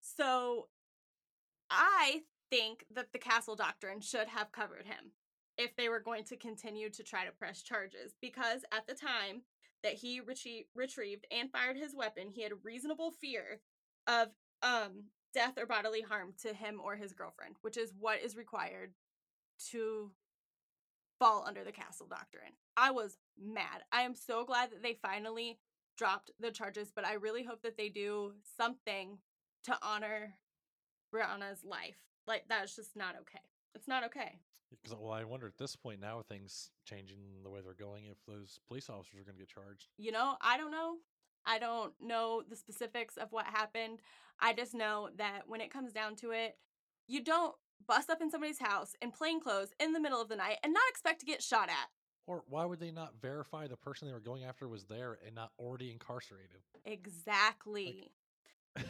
So 0.00 0.68
I 1.70 2.22
think 2.50 2.84
that 2.94 3.12
the 3.12 3.18
castle 3.18 3.56
doctrine 3.56 4.00
should 4.00 4.28
have 4.28 4.52
covered 4.52 4.86
him 4.86 5.12
if 5.56 5.76
they 5.76 5.88
were 5.88 6.00
going 6.00 6.24
to 6.24 6.36
continue 6.36 6.90
to 6.90 7.02
try 7.02 7.24
to 7.24 7.32
press 7.32 7.62
charges 7.62 8.14
because 8.20 8.62
at 8.72 8.86
the 8.86 8.94
time 8.94 9.42
that 9.82 9.94
he 9.94 10.20
retrie- 10.20 10.66
retrieved 10.74 11.26
and 11.30 11.50
fired 11.50 11.76
his 11.76 11.94
weapon, 11.94 12.28
he 12.30 12.42
had 12.42 12.52
reasonable 12.64 13.10
fear 13.10 13.60
of 14.06 14.28
um 14.62 15.04
death 15.32 15.56
or 15.58 15.66
bodily 15.66 16.00
harm 16.00 16.32
to 16.42 16.52
him 16.52 16.80
or 16.82 16.96
his 16.96 17.12
girlfriend, 17.12 17.56
which 17.62 17.76
is 17.76 17.92
what 17.98 18.20
is 18.20 18.36
required 18.36 18.92
to 19.70 20.10
fall 21.20 21.44
under 21.46 21.62
the 21.62 21.70
castle 21.70 22.08
doctrine. 22.08 22.52
I 22.76 22.90
was 22.90 23.18
mad. 23.40 23.84
I 23.92 24.02
am 24.02 24.16
so 24.16 24.44
glad 24.44 24.72
that 24.72 24.82
they 24.82 24.98
finally 25.00 25.60
dropped 25.96 26.32
the 26.40 26.50
charges, 26.50 26.90
but 26.92 27.04
I 27.04 27.14
really 27.14 27.44
hope 27.44 27.62
that 27.62 27.76
they 27.76 27.90
do 27.90 28.32
something 28.56 29.18
to 29.64 29.78
honor 29.82 30.34
Breonna's 31.14 31.62
life. 31.62 31.98
Like 32.26 32.46
that's 32.48 32.74
just 32.74 32.96
not 32.96 33.14
okay. 33.20 33.40
It's 33.74 33.86
not 33.86 34.04
okay. 34.04 34.40
Because 34.70 34.96
well, 34.98 35.12
I 35.12 35.24
wonder 35.24 35.46
at 35.46 35.58
this 35.58 35.76
point 35.76 36.00
now, 36.00 36.22
things 36.22 36.70
changing 36.84 37.18
the 37.42 37.50
way 37.50 37.60
they're 37.62 37.74
going, 37.74 38.06
if 38.06 38.18
those 38.26 38.60
police 38.68 38.88
officers 38.88 39.20
are 39.20 39.24
going 39.24 39.36
to 39.36 39.40
get 39.40 39.48
charged. 39.48 39.88
You 39.98 40.12
know, 40.12 40.36
I 40.40 40.56
don't 40.56 40.70
know. 40.70 40.96
I 41.44 41.58
don't 41.58 41.92
know 42.00 42.42
the 42.48 42.56
specifics 42.56 43.16
of 43.16 43.32
what 43.32 43.46
happened. 43.46 44.00
I 44.38 44.52
just 44.52 44.74
know 44.74 45.10
that 45.18 45.42
when 45.46 45.60
it 45.60 45.72
comes 45.72 45.92
down 45.92 46.16
to 46.16 46.30
it, 46.30 46.56
you 47.08 47.24
don't 47.24 47.54
bust 47.86 48.10
up 48.10 48.20
in 48.20 48.30
somebody's 48.30 48.60
house 48.60 48.94
in 49.00 49.10
plain 49.10 49.40
clothes 49.40 49.72
in 49.80 49.92
the 49.92 50.00
middle 50.00 50.20
of 50.20 50.28
the 50.28 50.36
night 50.36 50.58
and 50.62 50.72
not 50.72 50.82
expect 50.90 51.20
to 51.20 51.26
get 51.26 51.42
shot 51.42 51.68
at. 51.68 51.88
Or 52.26 52.44
why 52.48 52.64
would 52.64 52.80
they 52.80 52.90
not 52.90 53.14
verify 53.20 53.66
the 53.66 53.76
person 53.76 54.06
they 54.06 54.14
were 54.14 54.20
going 54.20 54.44
after 54.44 54.68
was 54.68 54.84
there 54.84 55.18
and 55.26 55.34
not 55.34 55.50
already 55.58 55.90
incarcerated? 55.90 56.60
Exactly. 56.84 58.12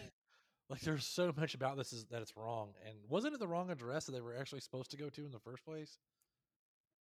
Like, 0.70 0.82
there's 0.82 1.04
so 1.04 1.34
much 1.36 1.54
about 1.54 1.76
this 1.76 1.92
is 1.92 2.04
that 2.06 2.22
it's 2.22 2.36
wrong. 2.36 2.74
And 2.86 2.96
wasn't 3.08 3.34
it 3.34 3.40
the 3.40 3.48
wrong 3.48 3.72
address 3.72 4.04
that 4.04 4.12
they 4.12 4.20
were 4.20 4.36
actually 4.36 4.60
supposed 4.60 4.92
to 4.92 4.96
go 4.96 5.08
to 5.10 5.24
in 5.26 5.32
the 5.32 5.40
first 5.40 5.64
place? 5.64 5.98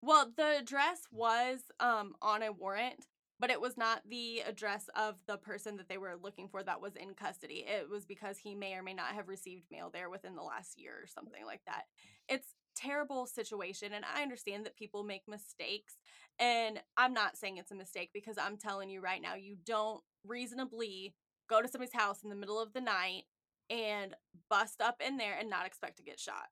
Well, 0.02 0.32
the 0.36 0.58
address 0.58 1.02
was 1.12 1.60
um 1.80 2.16
on 2.20 2.42
a 2.42 2.52
warrant, 2.52 3.06
but 3.40 3.50
it 3.50 3.62
was 3.62 3.78
not 3.78 4.02
the 4.10 4.42
address 4.42 4.90
of 4.96 5.16
the 5.26 5.38
person 5.38 5.78
that 5.78 5.88
they 5.88 5.98
were 5.98 6.16
looking 6.22 6.48
for 6.50 6.62
that 6.64 6.82
was 6.82 6.96
in 6.96 7.14
custody. 7.14 7.66
It 7.68 7.90
was 7.90 8.06
because 8.06 8.38
he 8.38 8.54
may 8.54 8.74
or 8.74 8.84
may 8.84 8.94
not 8.94 9.14
have 9.14 9.30
received 9.30 9.72
mail 9.72 9.90
there 9.92 10.10
within 10.10 10.36
the 10.36 10.42
last 10.44 10.80
year 10.80 10.94
or 11.02 11.08
something 11.08 11.46
like 11.46 11.62
that. 11.66 11.84
It's 12.28 12.54
terrible 12.76 13.26
situation 13.26 13.94
and 13.94 14.06
I 14.06 14.22
understand 14.22 14.66
that 14.66 14.76
people 14.76 15.04
make 15.04 15.28
mistakes 15.28 15.96
and 16.38 16.80
I'm 16.96 17.14
not 17.14 17.38
saying 17.38 17.58
it's 17.58 17.72
a 17.72 17.76
mistake 17.76 18.12
because 18.14 18.38
I'm 18.38 18.58
telling 18.58 18.90
you 18.90 19.02
right 19.02 19.22
now 19.22 19.36
you 19.36 19.58
don't 19.66 20.02
reasonably 20.26 21.14
go 21.50 21.62
to 21.62 21.68
somebody's 21.68 21.94
house 21.94 22.24
in 22.24 22.30
the 22.30 22.36
middle 22.36 22.62
of 22.62 22.74
the 22.74 22.82
night 22.82 23.24
and 23.70 24.16
bust 24.50 24.82
up 24.82 25.02
in 25.06 25.18
there 25.18 25.38
and 25.40 25.50
not 25.50 25.66
expect 25.66 25.98
to 25.98 26.04
get 26.04 26.20
shot. 26.20 26.48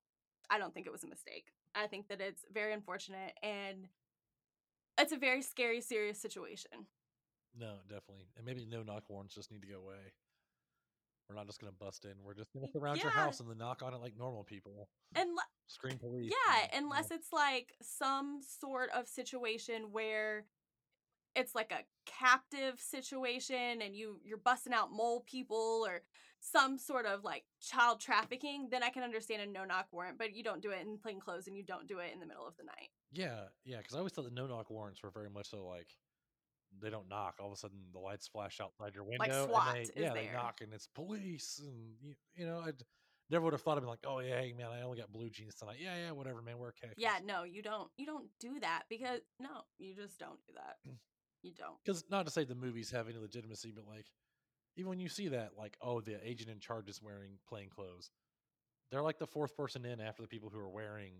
I 0.49 0.57
don't 0.57 0.73
think 0.73 0.85
it 0.85 0.91
was 0.91 1.03
a 1.03 1.07
mistake. 1.07 1.45
I 1.75 1.87
think 1.87 2.07
that 2.09 2.21
it's 2.21 2.43
very 2.51 2.73
unfortunate 2.73 3.33
and 3.43 3.87
it's 4.99 5.11
a 5.11 5.17
very 5.17 5.41
scary, 5.41 5.81
serious 5.81 6.19
situation. 6.19 6.71
No, 7.57 7.75
definitely. 7.89 8.27
And 8.37 8.45
maybe 8.45 8.65
no 8.69 8.83
knock 8.83 9.09
warrants 9.09 9.33
just 9.35 9.51
need 9.51 9.61
to 9.61 9.67
go 9.67 9.79
away. 9.79 10.13
We're 11.29 11.35
not 11.35 11.47
just 11.47 11.59
going 11.59 11.73
to 11.73 11.77
bust 11.77 12.05
in. 12.05 12.11
We're 12.23 12.33
just 12.33 12.53
going 12.53 12.65
to 12.65 12.71
surround 12.71 13.01
your 13.01 13.11
house 13.11 13.39
and 13.41 13.49
then 13.49 13.57
knock 13.57 13.81
on 13.83 13.93
it 13.93 13.97
like 14.01 14.17
normal 14.17 14.43
people. 14.43 14.87
And 15.15 15.29
le- 15.31 15.41
Scream 15.67 15.97
police. 15.97 16.31
yeah, 16.31 16.63
and, 16.71 16.71
you 16.73 16.79
know, 16.81 16.85
unless 16.87 17.11
it's 17.11 17.33
like 17.33 17.73
some 17.81 18.39
sort 18.41 18.89
of 18.95 19.07
situation 19.07 19.91
where 19.91 20.45
it's 21.37 21.53
like 21.53 21.71
a 21.71 21.83
captive 22.05 22.79
situation 22.79 23.81
and 23.81 23.95
you 23.95 24.19
you're 24.25 24.39
busting 24.39 24.73
out 24.73 24.91
mole 24.91 25.23
people 25.25 25.85
or 25.87 26.01
some 26.39 26.77
sort 26.77 27.05
of 27.05 27.23
like 27.23 27.43
child 27.61 27.99
trafficking, 27.99 28.67
then 28.71 28.83
I 28.83 28.89
can 28.89 29.03
understand 29.03 29.41
a 29.41 29.45
no 29.45 29.63
knock 29.63 29.87
warrant, 29.91 30.17
but 30.17 30.35
you 30.35 30.43
don't 30.43 30.61
do 30.61 30.71
it 30.71 30.81
in 30.81 30.97
plain 30.97 31.19
clothes 31.19 31.47
and 31.47 31.55
you 31.55 31.63
don't 31.63 31.87
do 31.87 31.99
it 31.99 32.11
in 32.13 32.19
the 32.19 32.25
middle 32.25 32.47
of 32.47 32.57
the 32.57 32.63
night. 32.63 32.89
Yeah, 33.11 33.45
yeah. 33.65 33.77
Because 33.77 33.95
I 33.95 33.99
always 33.99 34.13
thought 34.13 34.25
the 34.25 34.31
no 34.31 34.47
knock 34.47 34.69
warrants 34.69 35.01
were 35.03 35.11
very 35.11 35.29
much 35.29 35.49
so 35.49 35.65
like 35.65 35.87
they 36.81 36.89
don't 36.89 37.09
knock. 37.09 37.35
All 37.39 37.47
of 37.47 37.53
a 37.53 37.57
sudden, 37.57 37.77
the 37.93 37.99
lights 37.99 38.27
flash 38.27 38.59
outside 38.61 38.95
your 38.95 39.03
window, 39.03 39.19
Like 39.19 39.31
and 39.31 39.49
SWAT 39.49 39.73
they 39.73 39.81
is 39.81 39.91
yeah 39.95 40.13
they 40.13 40.29
knock, 40.33 40.61
and 40.61 40.73
it's 40.73 40.87
police, 40.87 41.61
and 41.63 41.95
you, 42.01 42.15
you 42.35 42.45
know 42.45 42.59
I 42.59 42.71
never 43.29 43.45
would 43.45 43.53
have 43.53 43.61
thought 43.61 43.77
of 43.77 43.83
being 43.83 43.89
like, 43.89 44.05
oh 44.05 44.19
yeah, 44.19 44.39
hey 44.39 44.53
man, 44.57 44.67
I 44.71 44.81
only 44.81 44.97
got 44.97 45.11
blue 45.11 45.29
jeans 45.29 45.55
tonight. 45.55 45.77
Yeah, 45.79 45.95
yeah, 45.95 46.11
whatever, 46.11 46.41
man, 46.41 46.57
wear 46.57 46.73
khakis. 46.79 46.95
Yeah, 46.97 47.17
no, 47.25 47.43
you 47.43 47.61
don't 47.61 47.89
you 47.97 48.05
don't 48.05 48.27
do 48.39 48.59
that 48.61 48.83
because 48.89 49.21
no, 49.39 49.63
you 49.77 49.95
just 49.95 50.19
don't 50.19 50.39
do 50.45 50.53
that. 50.55 50.91
You 51.47 51.53
don't. 51.55 51.77
because 51.85 52.03
not 52.09 52.25
to 52.25 52.31
say 52.31 52.43
the 52.43 52.55
movies 52.55 52.91
have 52.91 53.07
any 53.09 53.17
legitimacy, 53.17 53.71
but 53.75 53.85
like 53.87 54.05
even 54.75 54.89
when 54.89 54.99
you 54.99 55.09
see 55.09 55.27
that, 55.29 55.51
like 55.57 55.77
oh 55.81 56.01
the 56.01 56.17
agent 56.27 56.49
in 56.49 56.59
charge 56.59 56.87
is 56.89 57.01
wearing 57.01 57.31
plain 57.47 57.69
clothes, 57.69 58.11
they're 58.91 59.01
like 59.01 59.19
the 59.19 59.27
fourth 59.27 59.55
person 59.55 59.85
in 59.85 59.99
after 59.99 60.21
the 60.21 60.27
people 60.27 60.49
who 60.49 60.59
are 60.59 60.69
wearing, 60.69 61.13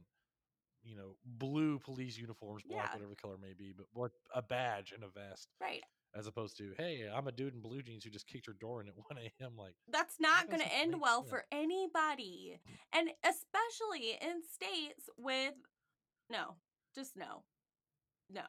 you 0.83 0.95
know, 0.95 1.15
blue 1.25 1.79
police 1.79 2.17
uniforms, 2.17 2.63
black 2.67 2.87
Yeah. 2.89 2.93
whatever 2.93 3.09
the 3.09 3.15
color 3.21 3.37
may 3.41 3.53
be, 3.53 3.73
but 3.75 3.87
with 3.93 4.11
a 4.35 4.41
badge 4.41 4.91
and 4.93 5.03
a 5.03 5.09
vest, 5.09 5.49
Right. 5.59 5.83
as 6.15 6.27
opposed 6.27 6.57
to 6.57 6.73
hey 6.77 7.09
I'm 7.13 7.27
a 7.27 7.31
dude 7.31 7.53
in 7.55 7.61
blue 7.61 7.81
jeans 7.81 8.03
who 8.03 8.09
just 8.09 8.27
kicked 8.27 8.47
your 8.47 8.55
door 8.55 8.81
in 8.81 8.87
at 8.87 8.93
one 9.09 9.17
a.m. 9.17 9.53
Like 9.57 9.75
That's 9.91 10.19
not 10.19 10.47
going 10.47 10.59
to 10.61 10.73
end 10.73 10.95
well 11.01 11.21
sense. 11.21 11.29
for 11.29 11.45
anybody. 11.51 12.59
And 12.93 13.09
especially 13.23 14.11
in 14.21 14.41
states 14.43 15.09
with 15.17 15.53
no, 16.29 16.55
just 16.93 17.15
no. 17.15 17.43
No. 18.29 18.43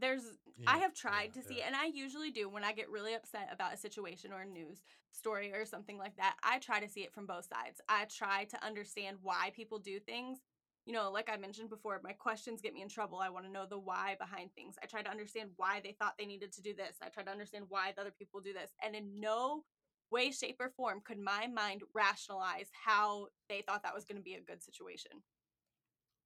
There's 0.00 0.22
I 0.66 0.78
have 0.78 0.94
tried 0.94 1.30
yeah, 1.34 1.42
to 1.42 1.48
see 1.48 1.58
yeah. 1.58 1.66
and 1.66 1.76
I 1.76 1.86
usually 1.86 2.30
do 2.30 2.48
when 2.48 2.64
I 2.64 2.72
get 2.72 2.90
really 2.90 3.14
upset 3.14 3.48
about 3.52 3.74
a 3.74 3.76
situation 3.76 4.32
or 4.32 4.40
a 4.42 4.46
news 4.46 4.82
story 5.12 5.52
or 5.52 5.64
something 5.64 5.98
like 5.98 6.16
that. 6.16 6.36
I 6.42 6.58
try 6.58 6.80
to 6.80 6.88
see 6.88 7.00
it 7.00 7.12
from 7.12 7.26
both 7.26 7.46
sides. 7.46 7.80
I 7.88 8.06
try 8.06 8.44
to 8.44 8.64
understand 8.64 9.18
why 9.22 9.52
people 9.54 9.78
do 9.78 9.98
things. 10.00 10.38
You 10.84 10.94
know, 10.94 11.10
like 11.10 11.28
I 11.30 11.36
mentioned 11.36 11.68
before, 11.68 12.00
my 12.02 12.12
questions 12.12 12.62
get 12.62 12.72
me 12.72 12.82
in 12.82 12.88
trouble. 12.88 13.18
I 13.18 13.28
want 13.28 13.44
to 13.44 13.52
know 13.52 13.66
the 13.66 13.78
why 13.78 14.16
behind 14.18 14.54
things. 14.54 14.76
I 14.82 14.86
try 14.86 15.02
to 15.02 15.10
understand 15.10 15.50
why 15.56 15.80
they 15.84 15.92
thought 15.92 16.14
they 16.18 16.26
needed 16.26 16.52
to 16.52 16.62
do 16.62 16.74
this. 16.74 16.96
I 17.02 17.08
try 17.08 17.22
to 17.24 17.30
understand 17.30 17.66
why 17.68 17.92
the 17.92 18.00
other 18.00 18.14
people 18.16 18.40
do 18.40 18.54
this. 18.54 18.70
And 18.82 18.96
in 18.96 19.20
no 19.20 19.64
way, 20.10 20.30
shape, 20.30 20.56
or 20.60 20.70
form 20.70 21.02
could 21.04 21.18
my 21.18 21.46
mind 21.46 21.82
rationalize 21.94 22.68
how 22.72 23.28
they 23.48 23.62
thought 23.62 23.82
that 23.82 23.94
was 23.94 24.04
going 24.04 24.16
to 24.16 24.22
be 24.22 24.34
a 24.34 24.40
good 24.40 24.62
situation. 24.62 25.12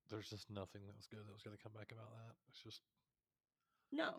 There's 0.08 0.30
just 0.30 0.50
nothing 0.50 0.82
that 0.86 0.96
was 0.96 1.06
good 1.06 1.26
that 1.26 1.32
was 1.32 1.42
going 1.42 1.56
to 1.56 1.62
come 1.62 1.72
back 1.72 1.90
about 1.90 2.10
that. 2.12 2.34
It's 2.48 2.62
just 2.62 2.82
No. 3.92 4.16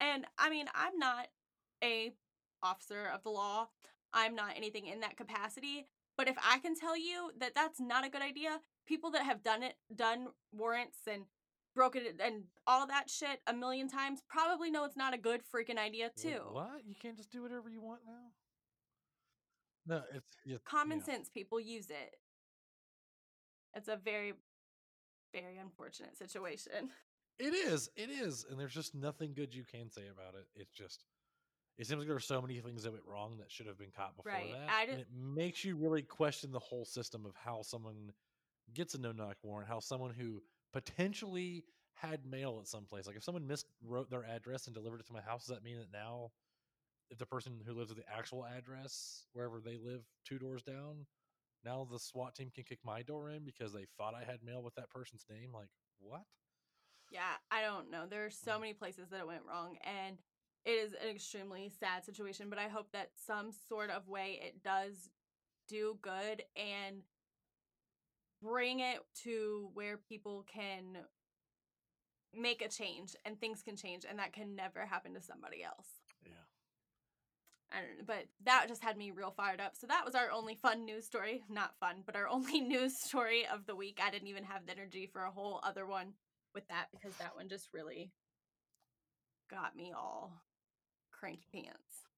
And 0.00 0.26
I 0.38 0.50
mean, 0.50 0.66
I'm 0.74 0.98
not 0.98 1.28
a 1.82 2.12
officer 2.62 3.10
of 3.12 3.22
the 3.22 3.30
law. 3.30 3.68
I'm 4.12 4.34
not 4.34 4.56
anything 4.56 4.86
in 4.86 5.00
that 5.00 5.16
capacity, 5.16 5.86
but 6.16 6.28
if 6.28 6.36
I 6.42 6.58
can 6.58 6.76
tell 6.76 6.96
you 6.96 7.30
that 7.40 7.54
that's 7.54 7.80
not 7.80 8.06
a 8.06 8.08
good 8.08 8.22
idea, 8.22 8.60
people 8.86 9.10
that 9.10 9.22
have 9.22 9.42
done 9.42 9.62
it, 9.62 9.74
done 9.94 10.28
warrants 10.52 10.98
and 11.10 11.24
broken 11.74 12.02
it 12.06 12.20
and 12.24 12.44
all 12.66 12.86
that 12.86 13.10
shit 13.10 13.40
a 13.48 13.52
million 13.52 13.88
times 13.88 14.22
probably 14.28 14.70
know 14.70 14.84
it's 14.84 14.96
not 14.96 15.12
a 15.12 15.18
good 15.18 15.40
freaking 15.52 15.78
idea 15.78 16.10
too. 16.16 16.40
what? 16.52 16.82
You 16.86 16.94
can't 17.00 17.16
just 17.16 17.32
do 17.32 17.42
whatever 17.42 17.68
you 17.68 17.80
want 17.80 18.00
now? 18.06 18.30
No, 19.86 20.02
it's 20.14 20.30
yeah, 20.46 20.58
Common 20.64 20.98
yeah. 20.98 21.04
sense 21.04 21.28
people 21.28 21.60
use 21.60 21.90
it. 21.90 22.16
It's 23.74 23.88
a 23.88 23.96
very 23.96 24.34
very 25.32 25.58
unfortunate 25.58 26.16
situation. 26.16 26.90
It 27.38 27.52
is. 27.54 27.90
It 27.96 28.10
is. 28.10 28.44
And 28.48 28.58
there's 28.58 28.74
just 28.74 28.94
nothing 28.94 29.34
good 29.34 29.54
you 29.54 29.64
can 29.64 29.90
say 29.90 30.08
about 30.08 30.34
it. 30.34 30.46
It's 30.54 30.72
just 30.72 31.04
it 31.78 31.86
seems 31.86 31.98
like 31.98 32.06
there 32.08 32.16
are 32.16 32.20
so 32.20 32.40
many 32.40 32.60
things 32.60 32.84
that 32.84 32.92
went 32.92 33.04
wrong 33.04 33.38
that 33.38 33.50
should 33.50 33.66
have 33.66 33.78
been 33.78 33.90
caught 33.90 34.16
before 34.16 34.30
Right. 34.30 34.52
that. 34.52 34.88
And 34.88 35.00
it 35.00 35.08
makes 35.12 35.64
you 35.64 35.76
really 35.76 36.02
question 36.02 36.52
the 36.52 36.58
whole 36.60 36.84
system 36.84 37.26
of 37.26 37.34
how 37.34 37.62
someone 37.62 38.12
gets 38.72 38.94
a 38.94 38.98
no 38.98 39.12
knock 39.12 39.38
warrant, 39.42 39.68
how 39.68 39.80
someone 39.80 40.14
who 40.14 40.42
potentially 40.72 41.64
had 41.94 42.26
mail 42.26 42.58
at 42.60 42.68
some 42.68 42.86
place. 42.86 43.06
Like 43.06 43.16
if 43.16 43.24
someone 43.24 43.48
miswrote 43.48 44.10
their 44.10 44.24
address 44.24 44.66
and 44.66 44.74
delivered 44.74 45.00
it 45.00 45.06
to 45.06 45.12
my 45.12 45.20
house, 45.20 45.46
does 45.46 45.54
that 45.56 45.64
mean 45.64 45.78
that 45.78 45.92
now 45.92 46.32
if 47.10 47.18
the 47.18 47.26
person 47.26 47.60
who 47.64 47.72
lives 47.74 47.90
at 47.90 47.96
the 47.96 48.08
actual 48.12 48.44
address, 48.46 49.26
wherever 49.32 49.60
they 49.60 49.78
live 49.78 50.04
two 50.24 50.38
doors 50.38 50.62
down, 50.62 51.06
now 51.64 51.84
the 51.84 51.98
SWAT 51.98 52.34
team 52.34 52.50
can 52.50 52.64
kick 52.64 52.80
my 52.84 53.02
door 53.02 53.30
in 53.30 53.44
because 53.44 53.72
they 53.72 53.86
thought 53.98 54.14
I 54.14 54.24
had 54.24 54.42
mail 54.42 54.62
with 54.62 54.74
that 54.76 54.90
person's 54.90 55.26
name? 55.30 55.52
Like, 55.52 55.70
what? 55.98 56.24
Yeah, 57.14 57.36
I 57.48 57.62
don't 57.62 57.92
know. 57.92 58.06
There 58.10 58.26
are 58.26 58.30
so 58.30 58.52
mm. 58.54 58.62
many 58.62 58.72
places 58.72 59.08
that 59.10 59.20
it 59.20 59.26
went 59.26 59.46
wrong, 59.48 59.76
and 59.84 60.18
it 60.64 60.70
is 60.70 60.94
an 60.94 61.08
extremely 61.08 61.70
sad 61.78 62.04
situation. 62.04 62.50
But 62.50 62.58
I 62.58 62.66
hope 62.66 62.90
that 62.92 63.10
some 63.24 63.50
sort 63.68 63.90
of 63.90 64.08
way 64.08 64.40
it 64.42 64.64
does 64.64 65.10
do 65.68 65.96
good 66.02 66.42
and 66.56 67.02
bring 68.42 68.80
it 68.80 68.98
to 69.22 69.70
where 69.74 69.96
people 69.96 70.44
can 70.52 70.98
make 72.36 72.62
a 72.62 72.68
change 72.68 73.14
and 73.24 73.38
things 73.38 73.62
can 73.62 73.76
change, 73.76 74.04
and 74.08 74.18
that 74.18 74.32
can 74.32 74.56
never 74.56 74.84
happen 74.84 75.14
to 75.14 75.22
somebody 75.22 75.62
else. 75.62 75.86
Yeah. 76.26 76.32
I 77.70 77.76
don't 77.76 77.98
know, 77.98 78.04
but 78.08 78.26
that 78.44 78.66
just 78.66 78.82
had 78.82 78.96
me 78.96 79.12
real 79.12 79.30
fired 79.30 79.60
up. 79.60 79.76
So 79.76 79.86
that 79.86 80.04
was 80.04 80.16
our 80.16 80.32
only 80.32 80.56
fun 80.56 80.84
news 80.84 81.04
story. 81.04 81.44
Not 81.48 81.78
fun, 81.78 82.02
but 82.04 82.16
our 82.16 82.26
only 82.36 82.60
news 82.60 82.96
story 82.98 83.46
of 83.46 83.66
the 83.66 83.76
week. 83.76 84.00
I 84.04 84.10
didn't 84.10 84.26
even 84.26 84.42
have 84.42 84.66
the 84.66 84.72
energy 84.72 85.06
for 85.06 85.22
a 85.22 85.30
whole 85.30 85.60
other 85.62 85.86
one 85.86 86.14
with 86.54 86.66
that 86.68 86.86
because 86.92 87.16
that 87.18 87.36
one 87.36 87.48
just 87.48 87.68
really 87.72 88.12
got 89.50 89.76
me 89.76 89.92
all 89.96 90.42
cranky 91.12 91.46
pants. 91.52 92.08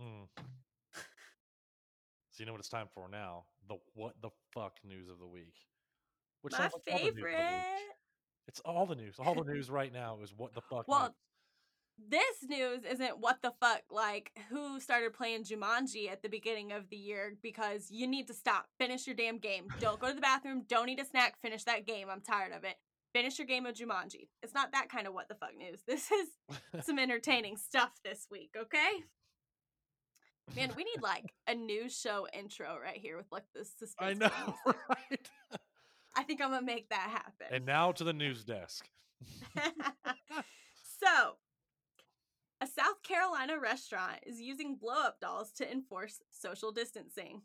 Mm. 0.00 0.28
So 2.30 2.40
you 2.40 2.46
know 2.46 2.52
what 2.52 2.58
it's 2.58 2.68
time 2.68 2.88
for 2.92 3.08
now? 3.08 3.44
The 3.68 3.76
what 3.94 4.14
the 4.20 4.30
fuck 4.52 4.78
news 4.84 5.08
of 5.08 5.20
the 5.20 5.26
week. 5.26 5.54
Which 6.42 6.52
My 6.52 6.64
like 6.64 6.72
all 6.74 6.80
the 6.84 6.92
news 6.92 7.08
of 7.08 7.14
the 7.14 7.22
week. 7.22 7.34
favorite. 7.34 7.62
It's 8.48 8.60
all 8.60 8.86
the 8.86 8.96
news. 8.96 9.14
All 9.18 9.34
the 9.34 9.44
news 9.52 9.70
right 9.70 9.92
now 9.92 10.18
is 10.22 10.34
what 10.36 10.52
the 10.54 10.60
fuck. 10.60 10.88
Well, 10.88 11.02
news. 11.02 11.12
This 12.08 12.48
news 12.48 12.80
isn't 12.90 13.20
what 13.20 13.40
the 13.40 13.52
fuck, 13.60 13.82
like 13.88 14.32
who 14.50 14.80
started 14.80 15.12
playing 15.12 15.44
Jumanji 15.44 16.10
at 16.10 16.22
the 16.22 16.28
beginning 16.28 16.72
of 16.72 16.90
the 16.90 16.96
year 16.96 17.34
because 17.40 17.88
you 17.88 18.08
need 18.08 18.26
to 18.26 18.34
stop. 18.34 18.66
Finish 18.78 19.06
your 19.06 19.14
damn 19.14 19.38
game. 19.38 19.68
Don't 19.78 20.00
go 20.00 20.08
to 20.08 20.14
the 20.14 20.20
bathroom. 20.20 20.64
Don't 20.68 20.88
eat 20.88 21.00
a 21.00 21.04
snack. 21.04 21.40
Finish 21.40 21.62
that 21.64 21.86
game. 21.86 22.08
I'm 22.10 22.20
tired 22.20 22.52
of 22.52 22.64
it. 22.64 22.74
Finish 23.14 23.38
your 23.38 23.46
game 23.46 23.64
of 23.64 23.76
Jumanji. 23.76 24.26
It's 24.42 24.54
not 24.54 24.72
that 24.72 24.88
kind 24.88 25.06
of 25.06 25.14
what 25.14 25.28
the 25.28 25.36
fuck 25.36 25.56
news. 25.56 25.80
This 25.86 26.10
is 26.10 26.28
some 26.84 26.98
entertaining 26.98 27.56
stuff 27.56 27.92
this 28.04 28.26
week, 28.30 28.50
okay? 28.60 29.04
Man, 30.56 30.72
we 30.76 30.84
need 30.84 31.00
like 31.00 31.32
a 31.46 31.54
new 31.54 31.88
show 31.88 32.26
intro 32.38 32.76
right 32.82 32.98
here 32.98 33.16
with 33.16 33.30
like 33.30 33.44
this 33.54 33.72
suspense. 33.78 34.20
I 34.20 34.26
know, 34.26 34.54
right? 34.88 35.28
I 36.16 36.22
think 36.24 36.42
I'm 36.42 36.50
gonna 36.50 36.66
make 36.66 36.90
that 36.90 37.08
happen. 37.08 37.46
and 37.50 37.64
now 37.64 37.92
to 37.92 38.04
the 38.04 38.12
news 38.12 38.44
desk. 38.44 38.86
so, 40.98 41.36
a 42.60 42.66
South 42.66 43.02
Carolina 43.02 43.58
restaurant 43.58 44.18
is 44.26 44.40
using 44.40 44.76
blow 44.76 45.00
up 45.00 45.20
dolls 45.20 45.50
to 45.52 45.70
enforce 45.70 46.20
social 46.30 46.72
distancing. 46.72 47.42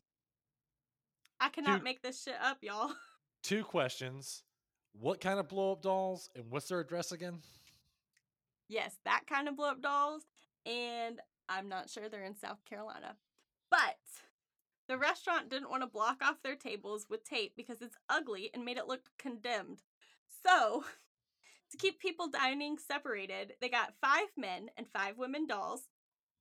I 1.39 1.49
cannot 1.49 1.75
Dude. 1.75 1.83
make 1.83 2.01
this 2.01 2.23
shit 2.23 2.35
up, 2.43 2.57
y'all. 2.61 2.91
Two 3.43 3.63
questions: 3.63 4.43
What 4.93 5.21
kind 5.21 5.39
of 5.39 5.47
blow 5.47 5.73
up 5.73 5.81
dolls, 5.81 6.29
and 6.35 6.45
what's 6.49 6.67
their 6.67 6.79
address 6.79 7.11
again? 7.11 7.39
Yes, 8.67 8.97
that 9.05 9.21
kind 9.27 9.47
of 9.47 9.55
blow 9.55 9.69
up 9.69 9.81
dolls, 9.81 10.23
and 10.65 11.19
I'm 11.47 11.69
not 11.69 11.89
sure 11.89 12.09
they're 12.09 12.23
in 12.23 12.37
South 12.37 12.63
Carolina. 12.65 13.15
But 13.71 13.97
the 14.87 14.95
mm. 14.95 15.01
restaurant 15.01 15.49
didn't 15.49 15.69
want 15.69 15.83
to 15.83 15.87
block 15.87 16.21
off 16.21 16.43
their 16.43 16.55
tables 16.55 17.07
with 17.09 17.23
tape 17.23 17.53
because 17.55 17.81
it's 17.81 17.97
ugly 18.09 18.49
and 18.53 18.65
made 18.65 18.77
it 18.77 18.87
look 18.87 19.01
condemned. 19.17 19.81
So, 20.45 20.83
to 21.71 21.77
keep 21.77 21.99
people 21.99 22.29
dining 22.29 22.77
separated, 22.77 23.53
they 23.61 23.69
got 23.69 23.93
five 24.01 24.27
men 24.37 24.69
and 24.77 24.87
five 24.87 25.17
women 25.17 25.47
dolls. 25.47 25.83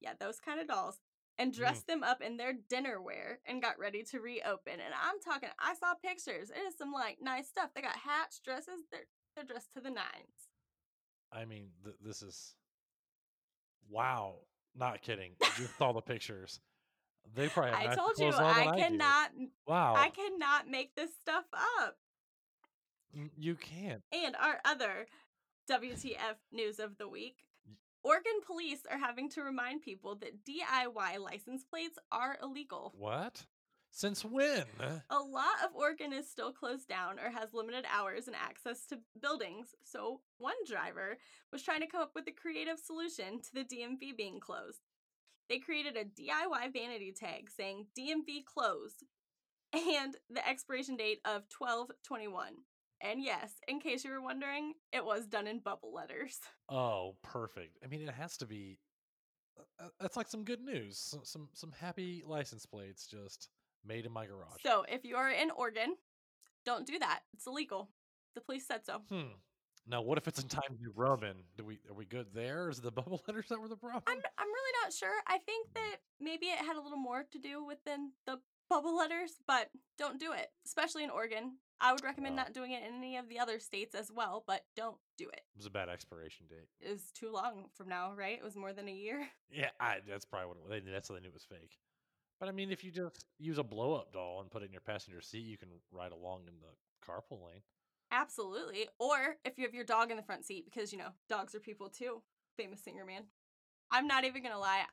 Yeah, 0.01 0.13
those 0.19 0.41
kind 0.41 0.61
of 0.61 0.69
dolls. 0.69 0.99
And 1.38 1.53
mm. 1.53 1.57
dressed 1.57 1.87
them 1.87 2.03
up 2.03 2.20
in 2.20 2.37
their 2.37 2.53
dinnerware 2.53 3.37
and 3.46 3.62
got 3.62 3.79
ready 3.79 4.03
to 4.11 4.20
reopen. 4.20 4.74
And 4.74 4.92
I'm 4.92 5.20
talking, 5.20 5.51
I 5.61 5.74
saw 5.74 5.94
pictures. 5.94 6.51
It 6.51 6.66
is 6.66 6.77
some 6.77 6.92
like 6.92 7.18
nice 7.22 7.48
stuff. 7.48 7.70
They 7.74 7.83
got 7.83 7.96
hats, 7.96 8.40
dresses. 8.44 8.83
They're 8.90 9.07
they're 9.37 9.44
dressed 9.44 9.72
to 9.74 9.81
the 9.81 9.90
nines. 9.90 10.48
I 11.33 11.44
mean, 11.44 11.68
th- 11.85 11.96
this 12.05 12.22
is 12.22 12.55
wow. 13.88 14.37
Not 14.77 15.03
kidding. 15.03 15.33
You 15.59 15.66
saw 15.79 15.92
the 15.92 16.01
pictures. 16.01 16.61
They 17.35 17.48
probably 17.48 17.72
have 17.72 17.92
I 17.92 17.94
told 17.94 18.18
you 18.18 18.33
I 18.33 18.74
cannot 18.77 19.31
Wow, 19.66 19.94
I 19.96 20.11
cannot 20.11 20.68
make 20.68 20.94
this 20.94 21.11
stuff 21.20 21.44
up. 21.81 21.96
You 23.37 23.55
can't. 23.55 24.03
And 24.12 24.37
our 24.37 24.61
other 24.64 25.07
WTF 25.70 26.37
news 26.53 26.79
of 26.79 26.96
the 26.98 27.09
week. 27.09 27.37
Oregon 28.03 28.41
police 28.47 28.81
are 28.91 28.99
having 28.99 29.29
to 29.31 29.43
remind 29.43 29.83
people 29.83 30.17
that 30.17 30.45
DIY 30.45 31.19
license 31.19 31.65
plates 31.65 31.99
are 32.13 32.39
illegal. 32.43 32.95
What? 32.97 33.45
Since 33.91 34.25
when? 34.25 34.65
A 35.11 35.19
lot 35.19 35.65
of 35.65 35.75
Oregon 35.75 36.13
is 36.13 36.31
still 36.31 36.53
closed 36.53 36.89
down 36.89 37.19
or 37.19 37.31
has 37.31 37.55
limited 37.55 37.85
hours 37.93 38.27
and 38.27 38.37
access 38.37 38.87
to 38.87 38.99
buildings, 39.21 39.75
so 39.83 40.21
one 40.37 40.55
driver 40.67 41.19
was 41.53 41.63
trying 41.63 41.81
to 41.81 41.87
come 41.87 42.03
up 42.03 42.13
with 42.15 42.29
a 42.29 42.33
creative 42.33 42.79
solution 42.79 43.41
to 43.41 43.55
the 43.55 43.65
DMV 43.65 44.17
being 44.17 44.41
closed. 44.41 44.81
They 45.49 45.59
created 45.59 45.97
a 45.97 46.05
DIY 46.05 46.73
vanity 46.73 47.13
tag 47.19 47.51
saying 47.51 47.87
DMV 47.99 48.45
closed 48.45 49.05
and 49.73 50.17
the 50.31 50.47
expiration 50.47 50.97
date 50.97 51.21
of 51.25 51.45
1221. 51.57 52.53
And 53.01 53.23
yes, 53.23 53.53
in 53.69 53.81
case 53.81 54.05
you 54.05 54.11
were 54.11 54.21
wondering, 54.21 54.75
it 54.93 55.05
was 55.05 55.27
done 55.27 55.47
in 55.47 55.61
bubble 55.61 55.93
letters. 55.93 56.39
Oh, 56.71 57.17
perfect. 57.23 57.79
I 57.83 57.87
mean, 57.87 58.03
it 58.03 58.13
has 58.15 58.37
to 58.39 58.47
be. 58.47 58.79
uh, 59.59 59.85
uh, 59.85 59.89
That's 60.01 60.17
like 60.19 60.29
some 60.29 60.45
good 60.45 60.61
news. 60.61 60.99
Some 60.99 61.21
some, 61.25 61.49
some 61.55 61.73
happy 61.81 62.23
license 62.27 62.67
plates 62.67 63.07
just 63.07 63.49
made 63.87 64.05
in 64.05 64.13
my 64.13 64.27
garage. 64.27 64.61
So 64.63 64.85
if 64.89 65.05
you 65.05 65.17
are 65.17 65.31
in 65.31 65.51
Oregon, 65.51 65.95
don't 66.67 66.87
do 66.87 66.99
that. 66.99 67.21
It's 67.33 67.47
illegal. 67.47 67.89
The 68.35 68.43
police 68.43 68.67
said 68.67 68.85
so. 68.85 69.01
Hmm. 69.11 69.33
Now, 69.87 70.03
what 70.03 70.19
if 70.19 70.29
it's 70.29 70.43
in 70.43 70.49
Times 70.49 70.79
New 70.79 70.93
Roman? 70.95 71.37
Do 71.57 71.65
we 71.65 71.79
are 71.89 71.95
we 71.95 72.05
good 72.05 72.27
there? 72.35 72.69
Is 72.69 72.81
the 72.81 72.91
bubble 73.01 73.23
letters 73.27 73.47
that 73.49 73.59
were 73.59 73.69
the 73.69 73.77
problem? 73.77 74.03
I'm 74.07 74.19
I'm 74.37 74.47
really 74.49 74.73
not 74.85 74.93
sure. 74.93 75.15
I 75.27 75.39
think 75.39 75.69
that 75.75 75.97
maybe 76.21 76.47
it 76.47 76.59
had 76.59 76.77
a 76.77 76.81
little 76.83 76.99
more 76.99 77.25
to 77.33 77.39
do 77.39 77.65
within 77.65 78.11
the 78.27 78.39
bubble 78.69 78.95
letters, 78.95 79.33
but 79.47 79.71
don't 79.97 80.21
do 80.21 80.33
it, 80.33 80.49
especially 80.67 81.05
in 81.05 81.09
Oregon. 81.11 81.57
I 81.81 81.93
would 81.93 82.03
recommend 82.03 82.35
not 82.35 82.53
doing 82.53 82.73
it 82.73 82.83
in 82.83 82.97
any 82.97 83.17
of 83.17 83.29
the 83.29 83.38
other 83.38 83.61
states 83.61 83.95
as 83.95 84.11
well, 84.11 84.43
but 84.47 84.62
don't 84.77 84.97
do 85.17 85.29
it. 85.29 85.43
It 85.55 85.59
was 85.59 85.67
a 85.67 85.71
bad 85.71 85.88
expiration 85.88 86.47
date. 86.49 86.69
It 86.81 86.91
was 86.91 87.12
too 87.12 87.31
long 87.33 87.67
from 87.75 87.88
now, 87.88 88.12
right? 88.17 88.37
It 88.37 88.45
was 88.45 88.57
more 88.57 88.73
than 88.73 88.88
a 88.88 88.93
year. 88.93 89.29
Yeah, 89.51 89.71
I, 89.81 90.01
that's 90.07 90.27
probably 90.27 90.49
what 90.49 90.57
it 90.59 90.62
was. 90.62 90.71
They, 90.85 90.93
that's 90.93 91.09
how 91.09 91.14
they 91.14 91.23
knew 91.23 91.29
it 91.29 91.35
was 91.35 91.47
fake. 91.49 91.79
But 92.38 92.51
I 92.51 92.53
mean, 92.53 92.71
if 92.71 92.85
you 92.85 92.91
just 92.91 93.25
use 93.38 93.57
a 93.57 93.62
blow 93.62 93.95
up 93.95 94.12
doll 94.12 94.41
and 94.43 94.51
put 94.51 94.62
it 94.62 94.67
in 94.67 94.73
your 94.73 94.83
passenger 94.83 95.23
seat, 95.23 95.47
you 95.47 95.57
can 95.57 95.69
ride 95.91 96.12
along 96.12 96.43
in 96.47 96.55
the 96.61 97.11
carpool 97.11 97.47
lane. 97.47 97.62
Absolutely. 98.11 98.88
Or 98.99 99.37
if 99.47 99.57
you 99.57 99.64
have 99.64 99.75
your 99.75 99.85
dog 99.85 100.11
in 100.11 100.19
the 100.19 100.23
front 100.23 100.45
seat, 100.45 100.67
because 100.67 100.93
you 100.93 100.99
know, 100.99 101.11
dogs 101.29 101.55
are 101.55 101.61
people 101.61 101.88
too. 101.88 102.23
Famous 102.59 102.83
singer 102.83 103.07
man. 103.07 103.25
I'm 103.91 104.07
not 104.07 104.25
even 104.25 104.43
gonna 104.43 104.59
lie. 104.59 104.85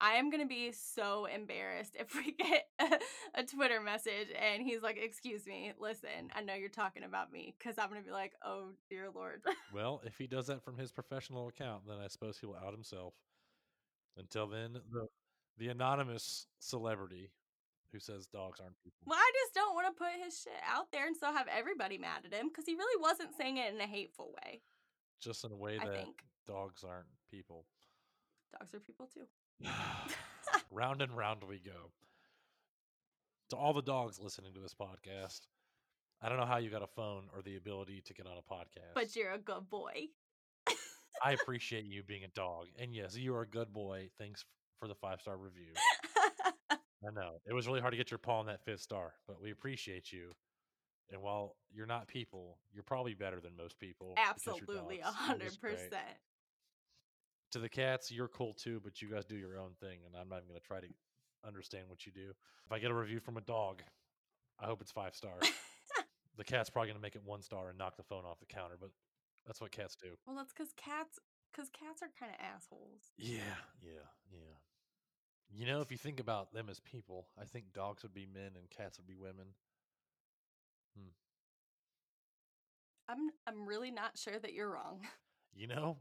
I 0.00 0.14
am 0.14 0.30
gonna 0.30 0.46
be 0.46 0.72
so 0.72 1.26
embarrassed 1.26 1.96
if 1.98 2.14
we 2.16 2.32
get 2.32 2.64
a, 2.80 3.40
a 3.40 3.44
Twitter 3.44 3.80
message 3.80 4.28
and 4.38 4.62
he's 4.62 4.82
like, 4.82 4.98
"Excuse 5.00 5.46
me, 5.46 5.72
listen, 5.78 6.30
I 6.34 6.42
know 6.42 6.54
you're 6.54 6.68
talking 6.68 7.04
about 7.04 7.32
me," 7.32 7.54
because 7.58 7.78
I'm 7.78 7.88
gonna 7.88 8.02
be 8.02 8.10
like, 8.10 8.32
"Oh 8.44 8.70
dear 8.90 9.08
lord." 9.14 9.42
Well, 9.72 10.02
if 10.06 10.16
he 10.18 10.26
does 10.26 10.46
that 10.48 10.64
from 10.64 10.76
his 10.76 10.92
professional 10.92 11.48
account, 11.48 11.82
then 11.86 11.98
I 12.02 12.08
suppose 12.08 12.38
he 12.38 12.46
will 12.46 12.56
out 12.56 12.72
himself. 12.72 13.14
Until 14.16 14.46
then, 14.46 14.74
the 14.90 15.06
the 15.58 15.68
anonymous 15.68 16.46
celebrity 16.58 17.30
who 17.92 17.98
says 18.00 18.26
dogs 18.26 18.58
aren't 18.58 18.78
people. 18.82 18.98
well, 19.06 19.18
I 19.18 19.32
just 19.44 19.54
don't 19.54 19.74
want 19.74 19.86
to 19.86 19.92
put 19.98 20.24
his 20.24 20.40
shit 20.40 20.52
out 20.66 20.86
there 20.92 21.06
and 21.06 21.14
so 21.14 21.30
have 21.32 21.46
everybody 21.54 21.98
mad 21.98 22.22
at 22.24 22.32
him 22.32 22.48
because 22.48 22.64
he 22.64 22.74
really 22.74 23.00
wasn't 23.00 23.36
saying 23.36 23.58
it 23.58 23.72
in 23.74 23.80
a 23.80 23.86
hateful 23.86 24.32
way. 24.42 24.62
Just 25.20 25.44
in 25.44 25.52
a 25.52 25.56
way 25.56 25.78
I 25.78 25.84
that 25.84 25.94
think. 25.94 26.22
dogs 26.46 26.82
aren't 26.84 27.06
people. 27.30 27.66
Dogs 28.58 28.72
are 28.74 28.80
people 28.80 29.08
too. 29.12 29.26
round 30.70 31.02
and 31.02 31.16
round 31.16 31.42
we 31.48 31.58
go. 31.58 31.90
To 33.50 33.56
all 33.56 33.72
the 33.72 33.82
dogs 33.82 34.18
listening 34.18 34.54
to 34.54 34.60
this 34.60 34.74
podcast, 34.74 35.40
I 36.22 36.28
don't 36.28 36.38
know 36.38 36.46
how 36.46 36.58
you 36.58 36.70
got 36.70 36.82
a 36.82 36.86
phone 36.86 37.24
or 37.34 37.42
the 37.42 37.56
ability 37.56 38.02
to 38.06 38.14
get 38.14 38.26
on 38.26 38.34
a 38.38 38.54
podcast. 38.54 38.94
But 38.94 39.14
you're 39.16 39.32
a 39.32 39.38
good 39.38 39.68
boy. 39.68 40.08
I 41.22 41.32
appreciate 41.42 41.84
you 41.84 42.02
being 42.02 42.24
a 42.24 42.28
dog. 42.28 42.66
And 42.78 42.94
yes, 42.94 43.16
you 43.16 43.34
are 43.34 43.42
a 43.42 43.46
good 43.46 43.72
boy. 43.72 44.08
Thanks 44.18 44.44
for 44.78 44.88
the 44.88 44.94
five 44.94 45.20
star 45.20 45.36
review. 45.36 45.72
I 46.70 47.10
know. 47.12 47.40
It 47.46 47.52
was 47.52 47.66
really 47.66 47.80
hard 47.80 47.92
to 47.92 47.96
get 47.96 48.10
your 48.10 48.18
paw 48.18 48.38
on 48.38 48.46
that 48.46 48.64
fifth 48.64 48.80
star, 48.80 49.14
but 49.26 49.42
we 49.42 49.50
appreciate 49.50 50.12
you. 50.12 50.30
And 51.10 51.20
while 51.20 51.56
you're 51.70 51.86
not 51.86 52.06
people, 52.06 52.58
you're 52.72 52.84
probably 52.84 53.14
better 53.14 53.40
than 53.40 53.56
most 53.56 53.78
people. 53.78 54.14
Absolutely, 54.16 55.02
100%. 55.04 55.90
To 57.52 57.58
the 57.58 57.68
cats, 57.68 58.10
you're 58.10 58.28
cool 58.28 58.54
too, 58.54 58.80
but 58.82 59.02
you 59.02 59.08
guys 59.08 59.26
do 59.26 59.36
your 59.36 59.58
own 59.58 59.72
thing, 59.78 59.98
and 60.06 60.16
I'm 60.16 60.28
not 60.28 60.36
even 60.36 60.48
going 60.48 60.60
to 60.60 60.66
try 60.66 60.80
to 60.80 60.86
understand 61.46 61.84
what 61.88 62.06
you 62.06 62.12
do. 62.12 62.30
If 62.64 62.72
I 62.72 62.78
get 62.78 62.90
a 62.90 62.94
review 62.94 63.20
from 63.20 63.36
a 63.36 63.42
dog, 63.42 63.82
I 64.58 64.64
hope 64.66 64.80
it's 64.80 64.90
five 64.90 65.14
stars. 65.14 65.42
the 66.38 66.44
cat's 66.44 66.70
probably 66.70 66.88
going 66.88 66.98
to 66.98 67.02
make 67.02 67.14
it 67.14 67.22
one 67.24 67.42
star 67.42 67.68
and 67.68 67.76
knock 67.76 67.96
the 67.96 68.02
phone 68.02 68.24
off 68.24 68.40
the 68.40 68.46
counter, 68.46 68.76
but 68.80 68.90
that's 69.46 69.60
what 69.60 69.70
cats 69.70 69.96
do. 69.96 70.10
Well, 70.26 70.36
that's 70.36 70.52
because 70.52 70.72
cats, 70.76 71.18
because 71.52 71.68
cats 71.68 72.02
are 72.02 72.08
kind 72.18 72.32
of 72.32 72.40
assholes. 72.40 73.12
Yeah, 73.18 73.60
yeah, 73.82 74.08
yeah. 74.32 74.54
You 75.54 75.66
know, 75.66 75.82
if 75.82 75.90
you 75.90 75.98
think 75.98 76.20
about 76.20 76.54
them 76.54 76.68
as 76.70 76.80
people, 76.80 77.26
I 77.38 77.44
think 77.44 77.74
dogs 77.74 78.02
would 78.02 78.14
be 78.14 78.26
men 78.32 78.52
and 78.56 78.70
cats 78.70 78.98
would 78.98 79.06
be 79.06 79.16
women. 79.16 79.48
Hmm. 80.96 81.12
I'm, 83.08 83.30
I'm 83.46 83.68
really 83.68 83.90
not 83.90 84.16
sure 84.16 84.38
that 84.38 84.54
you're 84.54 84.70
wrong. 84.70 85.00
You 85.54 85.66
know, 85.66 85.98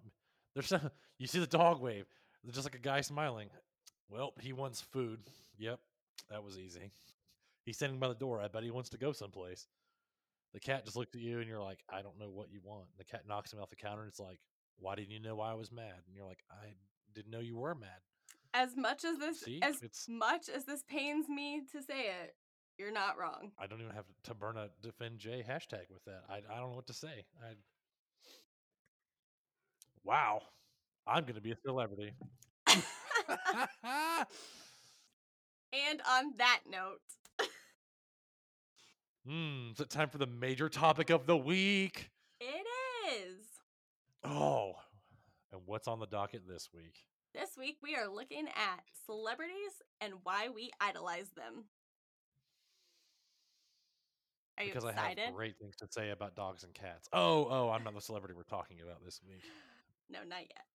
there's 0.53 0.67
some, 0.67 0.89
you 1.17 1.27
see 1.27 1.39
the 1.39 1.47
dog 1.47 1.81
wave, 1.81 2.05
They're 2.43 2.53
just 2.53 2.65
like 2.65 2.75
a 2.75 2.79
guy 2.79 3.01
smiling. 3.01 3.49
Well, 4.09 4.33
he 4.39 4.53
wants 4.53 4.81
food. 4.81 5.19
Yep, 5.57 5.79
that 6.29 6.43
was 6.43 6.57
easy. 6.57 6.91
He's 7.65 7.77
standing 7.77 7.99
by 7.99 8.07
the 8.07 8.15
door. 8.15 8.41
I 8.41 8.47
bet 8.47 8.63
he 8.63 8.71
wants 8.71 8.89
to 8.89 8.97
go 8.97 9.11
someplace. 9.11 9.67
The 10.53 10.59
cat 10.59 10.83
just 10.83 10.97
looked 10.97 11.15
at 11.15 11.21
you 11.21 11.39
and 11.39 11.47
you're 11.47 11.61
like, 11.61 11.79
I 11.89 12.01
don't 12.01 12.19
know 12.19 12.29
what 12.29 12.51
you 12.51 12.59
want. 12.63 12.87
The 12.97 13.05
cat 13.05 13.21
knocks 13.27 13.53
him 13.53 13.59
off 13.59 13.69
the 13.69 13.75
counter 13.75 14.01
and 14.01 14.09
it's 14.09 14.19
like, 14.19 14.39
Why 14.79 14.95
didn't 14.95 15.11
you 15.11 15.19
know 15.19 15.35
why 15.35 15.51
I 15.51 15.53
was 15.53 15.71
mad? 15.71 15.93
And 16.07 16.15
you're 16.15 16.25
like, 16.25 16.43
I 16.51 16.73
didn't 17.13 17.31
know 17.31 17.39
you 17.39 17.57
were 17.57 17.75
mad. 17.75 18.01
As 18.53 18.75
much 18.75 19.05
as 19.05 19.17
this, 19.17 19.41
See, 19.41 19.59
as 19.61 19.81
it's 19.81 20.07
much 20.09 20.49
as 20.49 20.65
this 20.65 20.83
pains 20.83 21.29
me 21.29 21.61
to 21.71 21.81
say 21.81 22.07
it, 22.23 22.35
you're 22.77 22.91
not 22.91 23.17
wrong. 23.17 23.51
I 23.57 23.67
don't 23.67 23.79
even 23.79 23.93
have 23.93 24.05
to 24.23 24.33
burn 24.33 24.57
a 24.57 24.67
defend 24.81 25.19
Jay 25.19 25.43
hashtag 25.47 25.89
with 25.89 26.03
that. 26.05 26.23
I 26.27 26.37
I 26.37 26.59
don't 26.59 26.71
know 26.71 26.75
what 26.75 26.87
to 26.87 26.93
say. 26.93 27.23
I 27.41 27.53
Wow. 30.03 30.41
I'm 31.07 31.25
gonna 31.25 31.41
be 31.41 31.51
a 31.51 31.57
celebrity. 31.65 32.13
and 32.67 32.77
on 36.07 36.33
that 36.37 36.61
note, 36.69 36.99
Hmm, 39.27 39.71
is 39.73 39.79
it 39.79 39.89
time 39.89 40.09
for 40.09 40.17
the 40.17 40.25
major 40.25 40.67
topic 40.67 41.09
of 41.11 41.27
the 41.27 41.37
week? 41.37 42.09
it 42.39 42.65
is. 43.13 43.45
Oh. 44.23 44.73
And 45.51 45.61
what's 45.65 45.87
on 45.87 45.99
the 45.99 46.07
docket 46.07 46.47
this 46.47 46.69
week? 46.73 46.95
This 47.33 47.51
week 47.57 47.77
we 47.83 47.95
are 47.95 48.07
looking 48.07 48.47
at 48.47 48.81
celebrities 49.05 49.73
and 49.99 50.13
why 50.23 50.49
we 50.53 50.71
idolize 50.79 51.29
them. 51.35 51.65
Are 54.57 54.63
you 54.63 54.73
because 54.73 54.85
I 54.85 54.93
have 54.93 55.33
great 55.33 55.55
things 55.59 55.75
to 55.77 55.87
say 55.89 56.09
about 56.09 56.35
dogs 56.35 56.63
and 56.63 56.73
cats. 56.73 57.07
Oh, 57.13 57.47
oh, 57.49 57.69
I'm 57.69 57.83
not 57.83 57.93
the 57.93 58.01
celebrity 58.01 58.33
we're 58.35 58.43
talking 58.43 58.77
about 58.81 59.03
this 59.03 59.21
week. 59.27 59.43
No, 60.12 60.19
not 60.28 60.41
yet. 60.41 60.65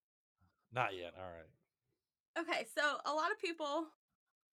Not 0.72 0.94
yet. 0.96 1.14
All 1.18 1.28
right. 1.28 1.48
Okay, 2.38 2.66
so 2.76 2.98
a 3.04 3.12
lot 3.12 3.32
of 3.32 3.40
people 3.40 3.86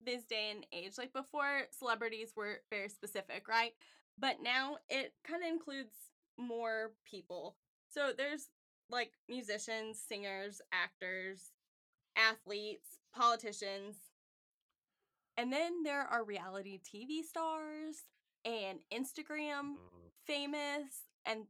this 0.04 0.24
day 0.24 0.50
and 0.52 0.66
age, 0.72 0.98
like 0.98 1.12
before 1.12 1.62
celebrities 1.76 2.32
were 2.36 2.60
very 2.70 2.88
specific, 2.88 3.48
right? 3.48 3.72
But 4.18 4.36
now 4.42 4.78
it 4.88 5.14
kind 5.24 5.42
of 5.42 5.48
includes 5.48 5.94
more 6.38 6.92
people. 7.04 7.56
So 7.88 8.12
there's 8.16 8.48
like 8.90 9.12
musicians, 9.28 10.00
singers, 10.00 10.60
actors, 10.72 11.52
athletes, 12.16 12.98
politicians. 13.14 13.96
And 15.36 15.52
then 15.52 15.82
there 15.82 16.02
are 16.02 16.24
reality 16.24 16.78
TV 16.78 17.22
stars 17.22 18.04
and 18.44 18.80
Instagram 18.92 19.76
Mm, 19.78 20.10
famous 20.26 21.06
and 21.24 21.46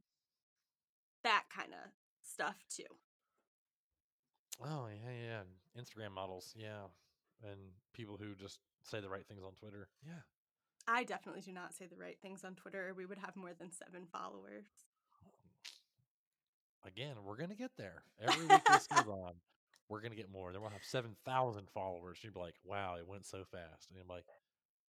that 1.23 1.43
kind 1.55 1.73
of 1.73 1.91
stuff 2.23 2.55
too. 2.69 2.83
Oh 4.61 4.87
yeah, 4.87 5.11
yeah. 5.11 5.81
Instagram 5.81 6.11
models, 6.13 6.53
yeah, 6.55 6.87
and 7.43 7.59
people 7.93 8.17
who 8.17 8.35
just 8.35 8.59
say 8.83 8.99
the 8.99 9.09
right 9.09 9.25
things 9.27 9.43
on 9.45 9.53
Twitter. 9.53 9.87
Yeah. 10.05 10.21
I 10.87 11.03
definitely 11.05 11.41
do 11.41 11.53
not 11.53 11.73
say 11.73 11.85
the 11.87 11.95
right 11.95 12.17
things 12.21 12.43
on 12.43 12.55
Twitter, 12.55 12.89
or 12.89 12.93
we 12.93 13.05
would 13.05 13.17
have 13.17 13.35
more 13.35 13.53
than 13.57 13.71
seven 13.71 14.05
followers. 14.11 14.65
Oh. 15.25 16.87
Again, 16.87 17.15
we're 17.25 17.37
gonna 17.37 17.55
get 17.55 17.71
there. 17.77 18.03
Every 18.21 18.45
week 18.45 18.65
this 18.65 18.87
goes 18.87 19.07
on, 19.07 19.33
we're 19.89 20.01
gonna 20.01 20.15
get 20.15 20.29
more. 20.29 20.51
Then 20.51 20.61
we'll 20.61 20.71
have 20.71 20.83
seven 20.83 21.15
thousand 21.25 21.69
followers. 21.73 22.19
You'd 22.21 22.33
be 22.33 22.39
like, 22.39 22.55
"Wow, 22.63 22.97
it 22.97 23.07
went 23.07 23.25
so 23.25 23.45
fast," 23.45 23.89
and 23.89 23.99
I'm 23.99 24.07
like, 24.07 24.25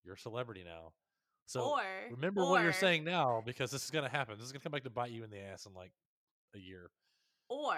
"You're 0.05 0.15
a 0.15 0.19
celebrity 0.19 0.63
now." 0.65 0.93
So 1.47 1.63
or 1.63 1.83
remember 2.13 2.45
what 2.45 2.63
you're 2.63 2.73
saying 2.73 3.03
now, 3.03 3.43
because 3.45 3.73
this 3.73 3.85
is 3.85 3.91
gonna 3.91 4.09
happen. 4.09 4.39
This 4.39 4.47
is 4.47 4.53
gonna 4.53 4.63
come 4.63 4.73
back 4.73 4.85
to 4.85 4.91
bite 4.91 5.11
you 5.11 5.25
in 5.25 5.31
the 5.31 5.41
ass 5.41 5.67
in 5.67 5.75
like 5.75 5.91
a 6.55 6.59
year. 6.59 6.93
Or 7.49 7.77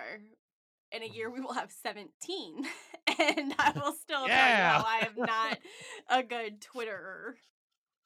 in 0.95 1.03
a 1.03 1.07
year 1.07 1.31
we 1.31 1.41
will 1.41 1.53
have 1.55 1.71
17 1.83 2.09
and 3.19 3.55
I 3.59 3.73
will 3.75 3.93
still 3.95 4.27
Yeah. 4.29 4.37
tell 4.37 4.51
you 4.51 4.63
how 4.63 4.85
I 4.87 4.99
am 5.07 5.27
not 5.27 5.59
a 6.09 6.23
good 6.23 6.61
Twitterer. 6.61 7.33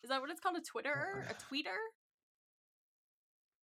Is 0.02 0.10
that 0.10 0.20
what 0.20 0.30
it's 0.30 0.40
called? 0.40 0.56
A 0.56 0.60
Twitterer? 0.60 1.28
A 1.30 1.34
tweeter? 1.54 1.76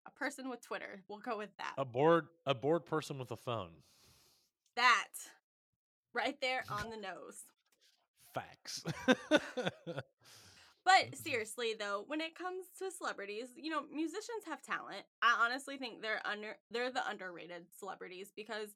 A 0.05 0.11
person 0.11 0.49
with 0.49 0.61
Twitter. 0.61 1.01
We'll 1.07 1.19
go 1.19 1.37
with 1.37 1.55
that. 1.57 1.73
A 1.77 1.85
bored, 1.85 2.27
a 2.45 2.53
bored 2.53 2.85
person 2.85 3.17
with 3.17 3.31
a 3.31 3.37
phone. 3.37 3.69
That 4.75 5.07
right 6.13 6.35
there 6.41 6.63
on 6.69 6.89
the 6.89 6.97
nose. 6.97 7.43
Facts. 8.33 8.83
But 10.85 11.15
seriously 11.15 11.75
though, 11.79 12.03
when 12.07 12.19
it 12.19 12.35
comes 12.35 12.65
to 12.79 12.91
celebrities, 12.91 13.47
you 13.55 13.71
know, 13.71 13.83
musicians 13.93 14.43
have 14.47 14.61
talent. 14.61 15.03
I 15.21 15.37
honestly 15.45 15.77
think 15.77 16.01
they're 16.01 16.21
under 16.25 16.57
they're 16.71 16.91
the 16.91 17.07
underrated 17.09 17.67
celebrities 17.79 18.33
because 18.35 18.75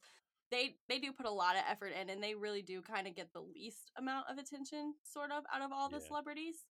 they 0.51 0.75
they 0.87 0.99
do 0.99 1.11
put 1.11 1.25
a 1.25 1.31
lot 1.31 1.55
of 1.55 1.63
effort 1.69 1.93
in 1.99 2.09
and 2.09 2.23
they 2.23 2.35
really 2.35 2.61
do 2.61 2.81
kind 2.81 3.07
of 3.07 3.15
get 3.15 3.33
the 3.33 3.41
least 3.41 3.91
amount 3.97 4.25
of 4.29 4.37
attention 4.37 4.93
sort 5.03 5.31
of 5.31 5.43
out 5.53 5.61
of 5.61 5.71
all 5.71 5.89
the 5.89 5.97
Yeah. 5.99 6.07
celebrities. 6.07 6.65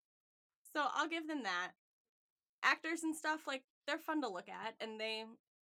So 0.73 0.85
I'll 0.95 1.09
give 1.09 1.27
them 1.29 1.43
that. 1.45 1.73
actors 2.63 3.03
and 3.05 3.15
stuff 3.15 3.47
like 3.47 3.63
they're 3.87 3.99
fun 3.99 4.21
to 4.23 4.29
look 4.29 4.49
at 4.49 4.75
and 4.81 4.99
they 5.01 5.25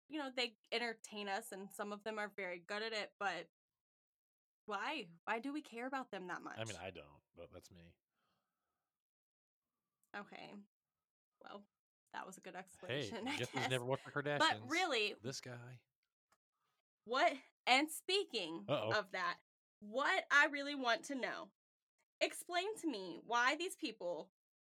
you 0.09 0.19
know 0.19 0.29
they 0.35 0.53
entertain 0.71 1.27
us 1.27 1.51
and 1.51 1.69
some 1.71 1.91
of 1.91 2.03
them 2.03 2.19
are 2.19 2.29
very 2.35 2.61
good 2.67 2.83
at 2.83 2.93
it 2.93 3.11
but 3.19 3.47
why 4.65 5.07
why 5.25 5.39
do 5.39 5.51
we 5.51 5.61
care 5.61 5.87
about 5.87 6.11
them 6.11 6.27
that 6.27 6.43
much 6.43 6.59
I 6.59 6.65
mean, 6.65 6.77
I 6.79 6.91
don't, 6.91 7.05
but 7.35 7.47
that's 7.53 7.71
me. 7.71 7.93
okay 10.19 10.53
well 11.43 11.63
that 12.13 12.27
was 12.27 12.37
a 12.37 12.41
good 12.41 12.53
Hey, 12.55 12.59
explanation 12.59 13.17
I 13.27 13.37
guess 13.37 13.69
never 13.69 13.85
watched 13.85 14.05
the 14.05 14.11
Kardashians? 14.11 14.39
but 14.39 14.57
really 14.69 15.15
this 15.23 15.41
guy. 15.41 15.79
what 17.05 17.33
and 17.67 17.89
speaking 17.89 18.63
Uh-oh. 18.67 18.91
of 18.91 19.05
that 19.11 19.35
what 19.79 20.23
i 20.31 20.47
really 20.51 20.75
want 20.75 21.03
to 21.03 21.15
know 21.15 21.49
explain 22.21 22.65
to 22.81 22.89
me 22.89 23.19
why 23.25 23.55
these 23.57 23.75
people 23.75 24.29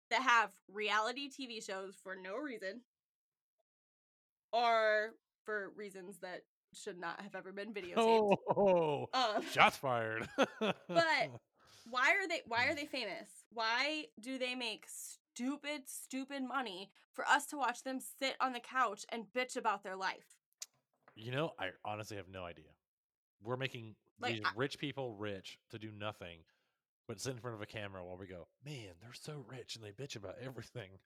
that 0.09 0.21
have 0.21 0.49
reality 0.71 1.29
tv 1.29 1.63
shows 1.63 1.95
for 2.03 2.15
no 2.15 2.35
reason 2.37 2.81
or 4.51 5.13
for 5.45 5.71
reasons 5.75 6.17
that 6.21 6.41
should 6.73 6.99
not 6.99 7.21
have 7.21 7.35
ever 7.35 7.51
been 7.51 7.73
videotaped 7.73 8.35
Oh, 8.55 9.07
um, 9.13 9.43
shots 9.51 9.77
fired. 9.77 10.27
But 10.59 10.73
why 11.89 12.11
are 12.11 12.27
they 12.27 12.41
why 12.45 12.67
are 12.67 12.75
they 12.75 12.85
famous 12.85 13.29
why 13.51 14.05
do 14.19 14.37
they 14.37 14.53
make 14.53 14.85
stupid 14.87 15.83
stupid 15.87 16.43
money 16.43 16.91
for 17.13 17.27
us 17.27 17.47
to 17.47 17.57
watch 17.57 17.83
them 17.83 17.99
sit 17.99 18.35
on 18.39 18.53
the 18.53 18.59
couch 18.59 19.05
and 19.11 19.25
bitch 19.35 19.55
about 19.57 19.83
their 19.83 19.95
life 19.95 20.35
you 21.15 21.31
know, 21.31 21.51
I 21.59 21.69
honestly 21.83 22.17
have 22.17 22.29
no 22.29 22.45
idea. 22.45 22.65
We're 23.41 23.57
making 23.57 23.95
Like, 24.19 24.33
these 24.35 24.41
I- 24.45 24.51
rich 24.55 24.77
people 24.79 25.13
rich 25.13 25.59
to 25.69 25.79
do 25.79 25.91
nothing, 25.91 26.43
but 27.07 27.19
sit 27.19 27.31
in 27.35 27.39
front 27.41 27.55
of 27.55 27.61
a 27.61 27.65
camera 27.65 28.03
while 28.05 28.17
we 28.17 28.27
go, 28.27 28.47
man, 28.63 28.95
they're 29.01 29.13
so 29.13 29.43
rich 29.47 29.75
and 29.75 29.83
they 29.83 29.91
bitch 29.91 30.15
about 30.15 30.37
everything. 30.39 30.99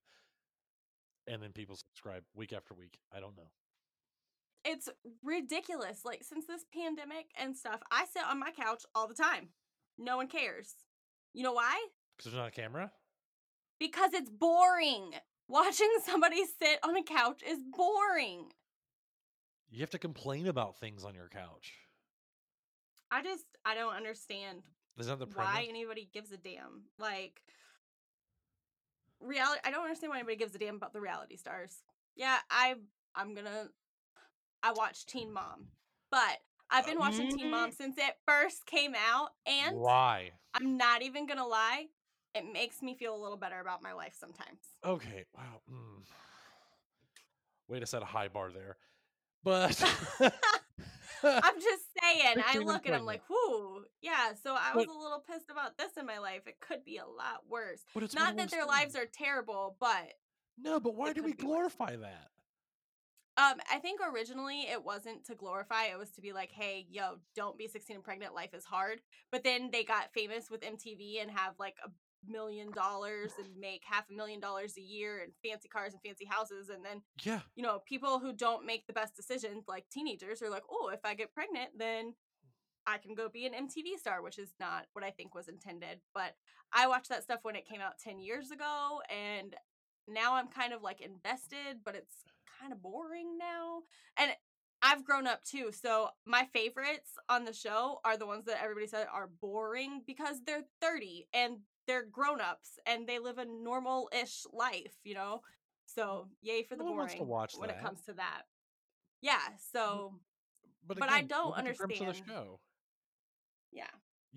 And 1.28 1.42
then 1.42 1.52
people 1.54 1.76
subscribe 1.76 2.24
week 2.34 2.52
after 2.54 2.74
week. 2.74 3.00
I 3.12 3.20
don't 3.20 3.38
know. 3.38 3.52
it's 4.66 4.90
ridiculous. 5.24 6.06
Like 6.06 6.24
since 6.24 6.46
this 6.46 6.64
pandemic 6.74 7.28
and 7.38 7.56
stuff, 7.56 7.82
I 7.92 8.06
sit 8.06 8.24
on 8.26 8.40
my 8.40 8.52
couch 8.52 8.84
all 8.96 9.08
the 9.08 9.14
time. 9.14 9.50
No 9.98 10.18
one 10.18 10.28
cares. 10.28 10.74
You 11.34 11.44
know 11.44 11.54
why? 11.54 11.88
Because 12.18 12.32
there's 12.32 12.40
not 12.42 12.48
a 12.48 12.52
camera? 12.52 12.92
Because 13.80 14.14
it's 14.14 14.30
boring. 14.30 15.12
Watching 15.50 15.92
somebody 16.06 16.46
sit 16.46 16.80
on 16.84 16.96
a 16.96 17.04
couch 17.04 17.42
is 17.46 17.60
boring. 17.76 18.52
You 19.70 19.82
have 19.82 19.90
to 19.92 20.00
complain 20.00 20.48
about 20.48 20.80
things 20.80 21.04
on 21.04 21.14
your 21.16 21.28
couch. 21.28 21.74
I 23.14 23.22
just 23.22 23.46
I 23.64 23.76
don't 23.76 23.94
understand 23.94 24.64
Is 24.98 25.06
that 25.06 25.20
the 25.20 25.28
why 25.28 25.68
anybody 25.70 26.10
gives 26.12 26.32
a 26.32 26.38
damn. 26.38 26.86
Like 26.98 27.42
reality 29.22 29.62
I 29.64 29.70
don't 29.70 29.84
understand 29.84 30.10
why 30.10 30.18
anybody 30.18 30.38
gives 30.38 30.56
a 30.56 30.58
damn 30.58 30.76
about 30.76 30.94
the 30.94 31.00
reality 31.00 31.38
stars. 31.38 31.78
Yeah, 32.16 32.38
I 32.50 32.74
I'm 33.16 33.36
gonna 33.36 33.68
I 34.64 34.72
watch 34.74 35.06
Teen 35.06 35.32
Mom. 35.32 35.68
But 36.10 36.40
I've 36.72 36.88
been 36.88 36.98
watching 36.98 37.30
Teen 37.38 37.52
Mom 37.52 37.72
since 37.72 37.98
it 38.00 38.16
first 38.28 38.66
came 38.66 38.96
out 38.96 39.30
and 39.46 39.78
Why? 39.78 40.32
I'm 40.56 40.78
not 40.78 41.04
even 41.04 41.28
gonna 41.28 41.46
lie, 41.46 41.86
it 42.34 42.52
makes 42.52 42.82
me 42.82 42.96
feel 42.96 43.16
a 43.16 43.22
little 43.22 43.38
better 43.38 43.60
about 43.60 43.84
my 43.84 43.94
life 43.94 44.16
sometimes. 44.20 44.60
Okay. 44.84 45.26
Wow. 45.38 45.62
Mm. 45.72 46.04
Way 47.68 47.80
to 47.80 47.86
set 47.86 48.02
a 48.02 48.06
high 48.06 48.28
bar 48.28 48.52
there. 48.52 48.78
But 49.44 49.84
I'm 51.24 51.60
just 51.62 51.84
saying, 52.02 52.38
I 52.46 52.58
look 52.60 52.86
and 52.86 52.96
I'm 52.96 53.06
like, 53.06 53.22
whoo, 53.30 53.84
yeah, 54.02 54.34
so 54.44 54.56
I 54.58 54.76
was 54.76 54.86
But- 54.86 54.96
a 54.96 54.98
little 54.98 55.24
pissed 55.30 55.50
about 55.50 55.78
this 55.78 55.92
in 55.98 56.06
my 56.06 56.20
life. 56.20 56.42
It 56.48 56.60
could 56.60 56.84
be 56.84 56.98
a 56.98 57.06
lot 57.06 57.42
worse. 57.50 57.82
But 57.94 58.04
it's 58.04 58.14
Not 58.16 58.36
that 58.38 58.52
their 58.52 58.66
lives 58.66 58.96
are 58.96 59.06
terrible, 59.06 59.78
but 59.80 60.14
No, 60.58 60.80
but 60.80 60.96
why 60.96 61.14
do 61.14 61.24
we 61.24 61.34
glorify 61.34 61.96
that? 61.96 62.30
um, 63.36 63.56
I 63.72 63.80
think 63.80 64.00
originally 64.02 64.62
it 64.70 64.84
wasn't 64.84 65.26
to 65.26 65.34
glorify, 65.36 65.86
it 65.86 65.98
was 65.98 66.12
to 66.12 66.22
be 66.22 66.34
like, 66.34 66.52
hey, 66.52 66.86
yo, 66.92 67.16
don't 67.36 67.58
be 67.58 67.68
16 67.68 67.96
and 67.96 68.04
pregnant, 68.06 68.36
life 68.36 68.54
is 68.54 68.64
hard. 68.66 69.00
But 69.32 69.44
then 69.44 69.72
they 69.72 69.84
got 69.84 70.14
famous 70.14 70.52
with 70.52 70.62
MTV 70.62 71.20
and 71.22 71.32
have 71.32 71.56
like 71.58 71.78
a 71.84 71.90
million 72.28 72.72
dollars 72.72 73.32
and 73.38 73.48
make 73.60 73.82
half 73.86 74.10
a 74.10 74.14
million 74.14 74.40
dollars 74.40 74.76
a 74.78 74.82
year 74.82 75.20
and 75.22 75.32
fancy 75.44 75.68
cars 75.68 75.94
and 75.94 76.02
fancy 76.02 76.26
houses 76.26 76.70
and 76.70 76.84
then 76.86 77.02
Yeah. 77.24 77.42
you 77.56 77.64
know, 77.64 77.80
people 77.86 78.20
who 78.20 78.34
don't 78.34 78.66
make 78.66 78.88
the 78.88 78.94
best 78.94 79.16
decisions, 79.16 79.66
like 79.68 79.90
teenagers, 79.90 80.42
are 80.42 80.50
like, 80.50 80.64
oh, 80.70 80.90
if 80.94 81.00
I 81.04 81.14
get 81.16 81.34
pregnant, 81.34 81.72
then 81.78 82.14
I 82.86 82.98
can 82.98 83.16
go 83.16 83.30
be 83.30 83.46
an 83.46 83.54
MTV 83.54 83.98
star, 83.98 84.22
which 84.22 84.38
is 84.38 84.54
not 84.60 84.88
what 84.94 85.06
I 85.06 85.12
think 85.12 85.34
was 85.34 85.48
intended. 85.48 86.00
But 86.14 86.36
I 86.74 86.88
watched 86.88 87.10
that 87.10 87.24
stuff 87.24 87.40
when 87.44 87.56
it 87.56 87.68
came 87.68 87.80
out 87.82 87.98
10 88.04 88.20
years 88.20 88.52
ago, 88.52 89.02
and 89.10 89.56
now 90.08 90.36
I'm 90.36 90.48
kind 90.50 90.74
of 90.74 90.82
like 90.82 91.00
invested, 91.00 91.80
but 91.86 91.96
it's 91.96 92.16
kind 92.60 92.74
of 92.74 92.82
boring 92.82 93.38
now. 93.38 93.84
And 94.18 94.32
I've 94.82 95.06
grown 95.06 95.28
up 95.28 95.46
too. 95.46 95.72
So 95.72 96.10
my 96.26 96.46
favorites 96.52 97.12
on 97.30 97.46
the 97.46 97.54
show 97.54 98.02
are 98.04 98.18
the 98.18 98.28
ones 98.28 98.44
that 98.48 98.62
everybody 98.62 98.88
said 98.88 99.08
are 99.10 99.30
boring 99.40 100.02
because 100.06 100.42
they're 100.46 100.66
30 100.82 101.28
and 101.34 101.60
they're 101.88 102.06
grown 102.06 102.40
ups 102.42 102.80
and 102.86 103.08
they 103.08 103.20
live 103.20 103.38
a 103.38 103.46
normal 103.46 104.10
ish 104.20 104.46
life, 104.52 104.94
you 105.04 105.14
know? 105.14 105.42
So 105.86 106.28
yay 106.42 106.64
for 106.64 106.76
the 106.76 106.84
No 106.84 106.94
boring 106.94 107.18
to 107.18 107.24
watch 107.24 107.56
when 107.58 107.70
it 107.70 107.80
comes 107.82 108.02
to 108.06 108.14
that. 108.14 108.44
Yeah. 109.22 109.40
So 109.72 110.14
But, 110.86 111.00
But 111.00 111.10
I 111.10 111.22
don't 111.22 111.58
at 111.58 111.64
the 111.66 111.70
understand. 111.72 112.22
show. 112.28 112.60
yeah, 113.72 113.86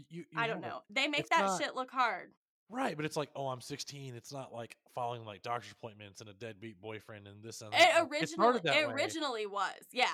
You, 0.08 0.20
you 0.20 0.24
I 0.36 0.46
don't 0.46 0.58
it. 0.58 0.66
know. 0.68 0.82
They 0.90 1.08
make 1.08 1.20
It's 1.20 1.30
that 1.30 1.46
not- 1.46 1.60
shit 1.60 1.74
look 1.74 1.90
hard. 1.90 2.30
Right, 2.68 2.96
but 2.96 3.04
it's 3.04 3.16
like, 3.16 3.30
oh, 3.36 3.46
I'm 3.46 3.60
16. 3.60 4.16
It's 4.16 4.32
not 4.32 4.52
like 4.52 4.76
following 4.92 5.24
like 5.24 5.42
doctor's 5.42 5.70
appointments 5.70 6.20
and 6.20 6.28
a 6.28 6.32
deadbeat 6.32 6.80
boyfriend 6.80 7.28
and 7.28 7.40
this 7.40 7.62
and 7.62 7.72
that. 7.72 7.80
It 8.02 8.08
originally 8.10 8.58
that 8.64 8.76
it 8.76 8.88
originally 8.90 9.46
was. 9.46 9.72
Yeah. 9.92 10.06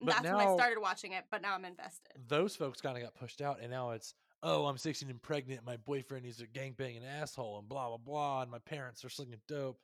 But 0.00 0.14
That's 0.16 0.24
when 0.24 0.34
I 0.34 0.52
started 0.56 0.80
watching 0.80 1.12
it, 1.12 1.26
but 1.30 1.42
now 1.42 1.54
I'm 1.54 1.64
invested. 1.64 2.10
Those 2.26 2.56
folks 2.56 2.80
kind 2.80 2.96
of 2.96 3.04
got 3.04 3.14
pushed 3.14 3.40
out, 3.40 3.60
and 3.60 3.70
now 3.70 3.90
it's, 3.92 4.14
oh, 4.42 4.66
I'm 4.66 4.78
16 4.78 5.08
and 5.08 5.22
pregnant. 5.22 5.64
My 5.64 5.76
boyfriend 5.76 6.26
is 6.26 6.40
a 6.40 6.46
gangbanging 6.46 7.02
asshole, 7.06 7.58
and 7.58 7.68
blah 7.68 7.88
blah 7.88 7.98
blah. 7.98 8.42
And 8.42 8.50
my 8.50 8.58
parents 8.58 9.04
are 9.04 9.08
slinging 9.08 9.40
dope. 9.48 9.78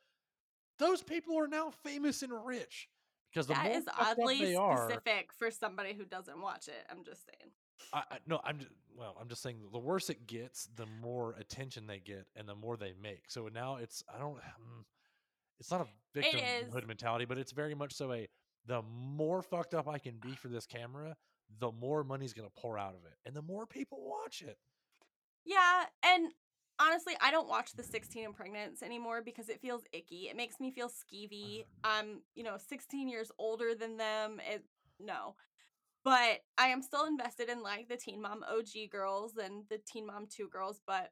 Those 0.77 1.03
people 1.03 1.37
are 1.37 1.47
now 1.47 1.71
famous 1.83 2.21
and 2.21 2.31
rich 2.45 2.87
because 3.31 3.47
the 3.47 3.53
That 3.53 3.71
is 3.71 3.85
oddly 3.97 4.39
they 4.39 4.55
are, 4.55 4.89
specific 4.89 5.31
for 5.33 5.51
somebody 5.51 5.93
who 5.93 6.05
doesn't 6.05 6.41
watch 6.41 6.67
it. 6.67 6.85
I'm 6.89 7.03
just 7.03 7.25
saying. 7.25 7.51
I, 7.93 8.03
I 8.11 8.17
no, 8.27 8.39
I'm 8.43 8.59
just 8.59 8.71
well, 8.97 9.15
I'm 9.19 9.29
just 9.29 9.41
saying 9.41 9.57
the 9.71 9.79
worse 9.79 10.09
it 10.09 10.27
gets, 10.27 10.67
the 10.75 10.85
more 11.01 11.35
attention 11.39 11.87
they 11.87 11.99
get, 11.99 12.25
and 12.35 12.47
the 12.47 12.55
more 12.55 12.77
they 12.77 12.93
make. 13.01 13.23
So 13.27 13.49
now 13.53 13.77
it's 13.77 14.03
I 14.13 14.19
don't, 14.19 14.35
mm, 14.35 14.83
it's 15.59 15.71
not 15.71 15.81
a 15.81 16.19
victimhood 16.19 16.87
mentality, 16.87 17.25
but 17.25 17.37
it's 17.37 17.51
very 17.51 17.75
much 17.75 17.93
so 17.93 18.11
a 18.11 18.27
the 18.65 18.81
more 18.81 19.41
fucked 19.41 19.73
up 19.73 19.87
I 19.87 19.97
can 19.97 20.17
be 20.21 20.35
for 20.35 20.47
this 20.47 20.65
camera, 20.65 21.15
the 21.59 21.71
more 21.71 22.03
money's 22.03 22.33
gonna 22.33 22.49
pour 22.55 22.77
out 22.77 22.95
of 22.95 23.05
it, 23.05 23.17
and 23.25 23.35
the 23.35 23.41
more 23.41 23.65
people 23.65 23.99
watch 24.01 24.41
it. 24.41 24.57
Yeah, 25.45 25.85
and 26.03 26.31
honestly, 26.79 27.15
I 27.21 27.31
don't 27.31 27.49
watch 27.49 27.73
the 27.73 27.83
16 27.83 28.25
and 28.25 28.35
pregnant 28.35 28.81
anymore 28.83 29.21
because 29.21 29.49
it 29.49 29.61
feels 29.61 29.83
icky. 29.91 30.29
It 30.29 30.37
makes 30.37 30.59
me 30.59 30.71
feel 30.71 30.89
skeevy. 30.89 31.65
I'm, 31.83 32.21
you 32.35 32.43
know, 32.43 32.57
16 32.57 33.09
years 33.09 33.31
older 33.37 33.75
than 33.75 33.97
them. 33.97 34.39
It 34.49 34.63
no. 34.99 35.35
But 36.03 36.39
I 36.57 36.67
am 36.67 36.81
still 36.81 37.05
invested 37.05 37.49
in 37.49 37.61
like 37.61 37.89
the 37.89 37.97
Teen 37.97 38.21
Mom 38.21 38.43
OG 38.49 38.89
girls 38.89 39.33
and 39.37 39.63
the 39.69 39.79
Teen 39.85 40.07
Mom 40.07 40.27
2 40.29 40.47
girls, 40.49 40.81
but 40.87 41.11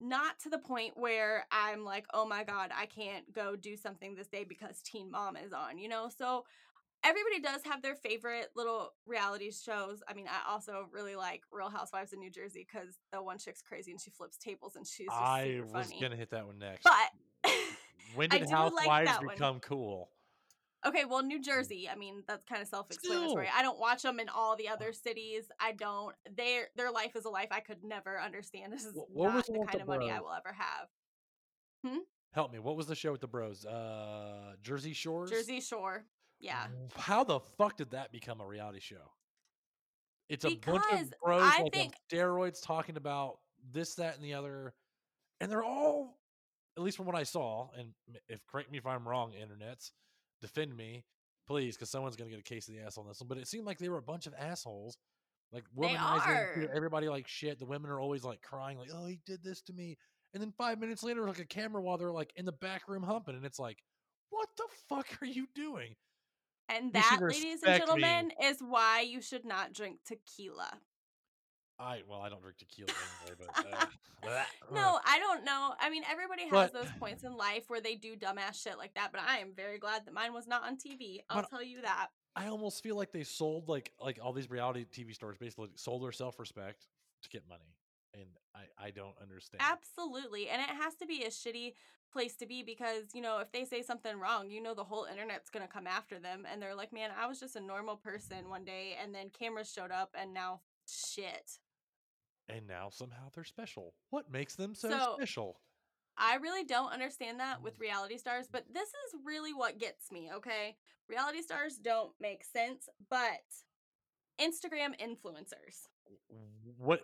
not 0.00 0.38
to 0.40 0.48
the 0.48 0.58
point 0.58 0.96
where 0.96 1.46
I'm 1.50 1.84
like, 1.84 2.06
"Oh 2.14 2.24
my 2.24 2.44
god, 2.44 2.70
I 2.74 2.86
can't 2.86 3.32
go 3.32 3.56
do 3.56 3.76
something 3.76 4.14
this 4.14 4.28
day 4.28 4.44
because 4.44 4.80
Teen 4.82 5.10
Mom 5.10 5.36
is 5.36 5.52
on." 5.52 5.78
You 5.78 5.88
know? 5.88 6.08
So 6.16 6.44
everybody 7.08 7.40
does 7.40 7.62
have 7.64 7.82
their 7.82 7.94
favorite 7.94 8.48
little 8.54 8.92
reality 9.06 9.50
shows. 9.50 10.02
I 10.08 10.14
mean, 10.14 10.26
I 10.26 10.50
also 10.50 10.86
really 10.92 11.16
like 11.16 11.42
Real 11.50 11.70
Housewives 11.70 12.12
of 12.12 12.18
New 12.18 12.30
Jersey 12.30 12.66
because 12.70 12.98
the 13.12 13.22
one 13.22 13.38
chick's 13.38 13.62
crazy 13.62 13.90
and 13.90 14.00
she 14.00 14.10
flips 14.10 14.36
tables 14.36 14.76
and 14.76 14.86
she's 14.86 15.06
just 15.06 15.16
I 15.16 15.60
was 15.72 15.86
funny. 15.88 16.00
gonna 16.00 16.16
hit 16.16 16.30
that 16.30 16.46
one 16.46 16.58
next. 16.58 16.84
But 16.84 17.52
when 18.14 18.28
did 18.28 18.40
do 18.40 18.44
like 18.46 18.50
Housewives 18.54 19.10
one. 19.18 19.28
become 19.28 19.60
cool? 19.60 20.10
okay, 20.86 21.04
well, 21.04 21.22
New 21.22 21.40
Jersey. 21.42 21.88
I 21.90 21.96
mean, 21.96 22.22
that's 22.28 22.44
kind 22.44 22.62
of 22.62 22.68
self-explanatory. 22.68 23.46
Still. 23.46 23.58
I 23.58 23.62
don't 23.62 23.78
watch 23.78 24.02
them 24.02 24.20
in 24.20 24.28
all 24.28 24.56
the 24.56 24.68
other 24.68 24.92
cities. 24.92 25.44
I 25.60 25.72
don't. 25.72 26.14
Their 26.36 26.68
their 26.76 26.90
life 26.90 27.16
is 27.16 27.24
a 27.24 27.30
life 27.30 27.48
I 27.50 27.60
could 27.60 27.82
never 27.82 28.20
understand. 28.20 28.72
This 28.72 28.84
is 28.84 28.94
Wh- 28.94 29.16
what 29.16 29.34
not 29.34 29.46
the 29.46 29.52
the 29.52 29.58
one 29.58 29.66
with 29.66 29.70
kind 29.70 29.82
of 29.82 29.88
money 29.88 30.10
I 30.10 30.20
will 30.20 30.32
ever 30.32 30.54
have. 30.56 30.88
Hmm. 31.84 31.98
Help 32.32 32.52
me. 32.52 32.58
What 32.58 32.76
was 32.76 32.86
the 32.86 32.94
show 32.94 33.10
with 33.12 33.20
the 33.20 33.26
bros? 33.26 33.64
Uh, 33.64 34.52
Jersey 34.62 34.92
Shore. 34.92 35.26
Jersey 35.26 35.60
Shore. 35.60 36.04
Yeah. 36.40 36.66
How 36.96 37.24
the 37.24 37.40
fuck 37.56 37.76
did 37.76 37.90
that 37.90 38.12
become 38.12 38.40
a 38.40 38.46
reality 38.46 38.80
show? 38.80 39.12
It's 40.28 40.44
a 40.44 40.54
bunch 40.56 40.84
of 40.92 41.12
bros 41.24 41.42
I 41.42 41.62
like 41.62 41.72
think- 41.72 41.94
steroids 42.12 42.62
talking 42.62 42.96
about 42.96 43.38
this, 43.72 43.94
that, 43.94 44.14
and 44.16 44.24
the 44.24 44.34
other, 44.34 44.74
and 45.40 45.50
they're 45.50 45.64
all, 45.64 46.18
at 46.76 46.82
least 46.82 46.96
from 46.96 47.06
what 47.06 47.16
I 47.16 47.22
saw, 47.22 47.68
and 47.76 47.92
if 48.28 48.46
correct 48.46 48.70
me 48.70 48.78
if 48.78 48.86
I'm 48.86 49.08
wrong, 49.08 49.32
internets, 49.32 49.90
defend 50.40 50.76
me, 50.76 51.04
please, 51.46 51.76
because 51.76 51.90
someone's 51.90 52.14
gonna 52.14 52.30
get 52.30 52.38
a 52.38 52.42
case 52.42 52.68
of 52.68 52.74
the 52.74 52.80
ass 52.80 52.98
on 52.98 53.06
this 53.08 53.20
one. 53.20 53.28
But 53.28 53.38
it 53.38 53.48
seemed 53.48 53.66
like 53.66 53.78
they 53.78 53.88
were 53.88 53.98
a 53.98 54.02
bunch 54.02 54.26
of 54.26 54.34
assholes, 54.38 54.98
like 55.50 55.64
womanizing 55.76 56.68
everybody 56.74 57.08
like 57.08 57.26
shit. 57.26 57.58
The 57.58 57.64
women 57.66 57.90
are 57.90 58.00
always 58.00 58.22
like 58.22 58.42
crying, 58.42 58.78
like, 58.78 58.90
"Oh, 58.94 59.06
he 59.06 59.18
did 59.26 59.42
this 59.42 59.62
to 59.62 59.72
me," 59.72 59.96
and 60.34 60.42
then 60.42 60.52
five 60.52 60.78
minutes 60.78 61.02
later, 61.02 61.26
like 61.26 61.38
a 61.40 61.46
camera 61.46 61.82
while 61.82 61.96
they're 61.96 62.12
like 62.12 62.32
in 62.36 62.44
the 62.44 62.52
back 62.52 62.86
room 62.86 63.02
humping, 63.02 63.34
and 63.34 63.46
it's 63.46 63.58
like, 63.58 63.82
what 64.30 64.48
the 64.56 64.68
fuck 64.88 65.06
are 65.22 65.26
you 65.26 65.48
doing? 65.54 65.96
And 66.68 66.92
that, 66.92 67.18
ladies 67.20 67.44
and 67.44 67.52
respect 67.62 67.64
me. 67.64 67.78
gentlemen, 67.78 68.32
is 68.42 68.58
why 68.60 69.00
you 69.00 69.22
should 69.22 69.44
not 69.44 69.72
drink 69.72 70.00
tequila. 70.06 70.70
I 71.80 72.02
well, 72.08 72.20
I 72.20 72.28
don't 72.28 72.42
drink 72.42 72.58
tequila 72.58 72.90
anyway, 73.26 73.46
but 73.46 74.28
uh, 74.28 74.42
No, 74.74 74.98
I 75.06 75.18
don't 75.20 75.44
know. 75.44 75.74
I 75.80 75.90
mean, 75.90 76.02
everybody 76.10 76.42
has 76.42 76.50
But- 76.50 76.72
those 76.72 76.90
points 76.98 77.22
in 77.22 77.36
life 77.36 77.64
where 77.68 77.80
they 77.80 77.94
do 77.94 78.16
dumbass 78.16 78.62
shit 78.62 78.76
like 78.78 78.94
that, 78.94 79.12
but 79.12 79.20
I 79.20 79.38
am 79.38 79.52
very 79.54 79.78
glad 79.78 80.04
that 80.04 80.12
mine 80.12 80.32
was 80.32 80.46
not 80.48 80.64
on 80.64 80.76
TV. 80.76 81.20
I'll 81.30 81.44
tell 81.44 81.62
you 81.62 81.82
that. 81.82 82.08
I 82.34 82.48
almost 82.48 82.82
feel 82.82 82.96
like 82.96 83.12
they 83.12 83.24
sold 83.24 83.68
like 83.68 83.92
like 84.00 84.18
all 84.22 84.32
these 84.32 84.50
reality 84.50 84.84
TV 84.84 85.14
stars 85.14 85.36
basically 85.38 85.68
sold 85.76 86.02
their 86.02 86.12
self 86.12 86.38
respect 86.38 86.86
to 87.22 87.28
get 87.28 87.48
money, 87.48 87.74
and 88.14 88.28
I 88.54 88.86
I 88.86 88.90
don't 88.90 89.14
understand. 89.20 89.62
Absolutely. 89.64 90.48
And 90.48 90.60
it 90.60 90.68
has 90.68 90.94
to 90.96 91.06
be 91.06 91.24
a 91.24 91.28
shitty 91.28 91.74
place 92.12 92.36
to 92.36 92.46
be 92.46 92.62
because, 92.62 93.14
you 93.14 93.20
know, 93.20 93.38
if 93.38 93.52
they 93.52 93.64
say 93.64 93.82
something 93.82 94.18
wrong, 94.18 94.50
you 94.50 94.62
know, 94.62 94.74
the 94.74 94.84
whole 94.84 95.04
internet's 95.10 95.50
going 95.50 95.66
to 95.66 95.72
come 95.72 95.86
after 95.86 96.18
them. 96.18 96.46
And 96.50 96.60
they're 96.60 96.74
like, 96.74 96.92
man, 96.92 97.10
I 97.18 97.26
was 97.26 97.38
just 97.38 97.56
a 97.56 97.60
normal 97.60 97.96
person 97.96 98.48
one 98.48 98.64
day. 98.64 98.96
And 99.02 99.14
then 99.14 99.30
cameras 99.30 99.70
showed 99.72 99.90
up 99.90 100.14
and 100.18 100.32
now 100.32 100.60
shit. 100.86 101.58
and 102.48 102.66
now 102.66 102.88
somehow 102.90 103.28
they're 103.34 103.44
special. 103.44 103.94
What 104.10 104.30
makes 104.32 104.54
them 104.54 104.74
so, 104.74 104.88
So- 104.88 105.14
special? 105.18 105.60
I 106.20 106.36
really 106.36 106.64
don't 106.64 106.90
understand 106.92 107.38
that 107.38 107.62
with 107.62 107.76
mm. 107.78 107.82
reality 107.82 108.18
stars, 108.18 108.48
but 108.50 108.64
this 108.72 108.88
is 108.88 109.20
really 109.24 109.54
what 109.54 109.78
gets 109.78 110.10
me, 110.10 110.30
okay? 110.34 110.76
Reality 111.08 111.42
stars 111.42 111.76
don't 111.76 112.10
make 112.20 112.42
sense, 112.42 112.88
but 113.08 113.44
Instagram 114.40 114.98
influencers. 115.00 115.86
What 116.76 117.02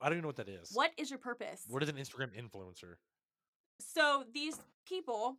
I 0.00 0.06
don't 0.06 0.14
even 0.14 0.22
know 0.22 0.28
what 0.28 0.36
that 0.36 0.48
is. 0.48 0.70
What 0.72 0.92
is 0.96 1.10
your 1.10 1.18
purpose? 1.18 1.64
What 1.68 1.82
is 1.82 1.88
an 1.88 1.96
Instagram 1.96 2.30
influencer? 2.38 2.96
so 3.80 4.24
these 4.32 4.58
people 4.86 5.36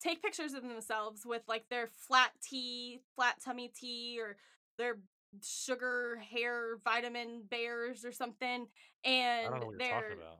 take 0.00 0.22
pictures 0.22 0.54
of 0.54 0.62
themselves 0.62 1.26
with 1.26 1.42
like 1.48 1.64
their 1.68 1.86
flat 1.86 2.30
tea, 2.42 3.00
flat 3.14 3.36
tummy 3.44 3.68
tea, 3.74 4.18
or 4.20 4.36
their 4.78 4.98
sugar 5.44 6.20
hair 6.32 6.78
vitamin 6.84 7.42
bears 7.50 8.04
or 8.04 8.12
something, 8.12 8.66
and 9.04 9.50
don't 9.50 9.60
know 9.60 9.66
what 9.66 9.70
you're 9.72 9.78
they're 9.78 10.00
talking 10.02 10.18
about. 10.18 10.38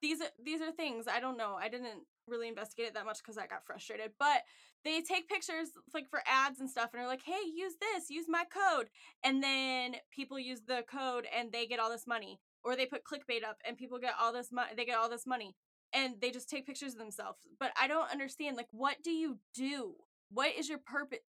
these 0.00 0.20
are 0.20 0.30
these 0.44 0.60
are 0.60 0.70
things 0.72 1.06
I 1.08 1.20
don't 1.20 1.36
know. 1.36 1.56
I 1.58 1.68
didn't 1.68 2.02
really 2.26 2.48
investigate 2.48 2.86
it 2.86 2.94
that 2.94 3.04
much 3.04 3.18
because 3.18 3.38
I 3.38 3.46
got 3.46 3.66
frustrated. 3.66 4.12
But 4.18 4.42
they 4.84 5.00
take 5.00 5.28
pictures 5.28 5.68
like 5.92 6.08
for 6.10 6.22
ads 6.26 6.60
and 6.60 6.70
stuff, 6.70 6.90
and 6.92 7.02
are 7.02 7.08
like, 7.08 7.22
"Hey, 7.24 7.40
use 7.54 7.74
this, 7.80 8.10
use 8.10 8.26
my 8.28 8.44
code," 8.44 8.88
and 9.22 9.42
then 9.42 9.96
people 10.10 10.38
use 10.38 10.62
the 10.66 10.84
code 10.90 11.26
and 11.34 11.52
they 11.52 11.66
get 11.66 11.80
all 11.80 11.90
this 11.90 12.06
money, 12.06 12.40
or 12.62 12.76
they 12.76 12.86
put 12.86 13.04
clickbait 13.04 13.44
up 13.44 13.58
and 13.66 13.76
people 13.76 13.98
get 13.98 14.14
all 14.20 14.32
this 14.32 14.52
money. 14.52 14.70
They 14.76 14.84
get 14.84 14.98
all 14.98 15.08
this 15.08 15.26
money, 15.26 15.56
and 15.92 16.20
they 16.20 16.30
just 16.30 16.48
take 16.48 16.66
pictures 16.66 16.92
of 16.92 16.98
themselves. 16.98 17.38
But 17.58 17.72
I 17.80 17.88
don't 17.88 18.10
understand. 18.10 18.56
Like, 18.56 18.68
what 18.70 18.96
do 19.02 19.10
you 19.10 19.38
do? 19.54 19.94
What 20.30 20.54
is 20.58 20.68
your 20.68 20.78
purpose? 20.78 21.20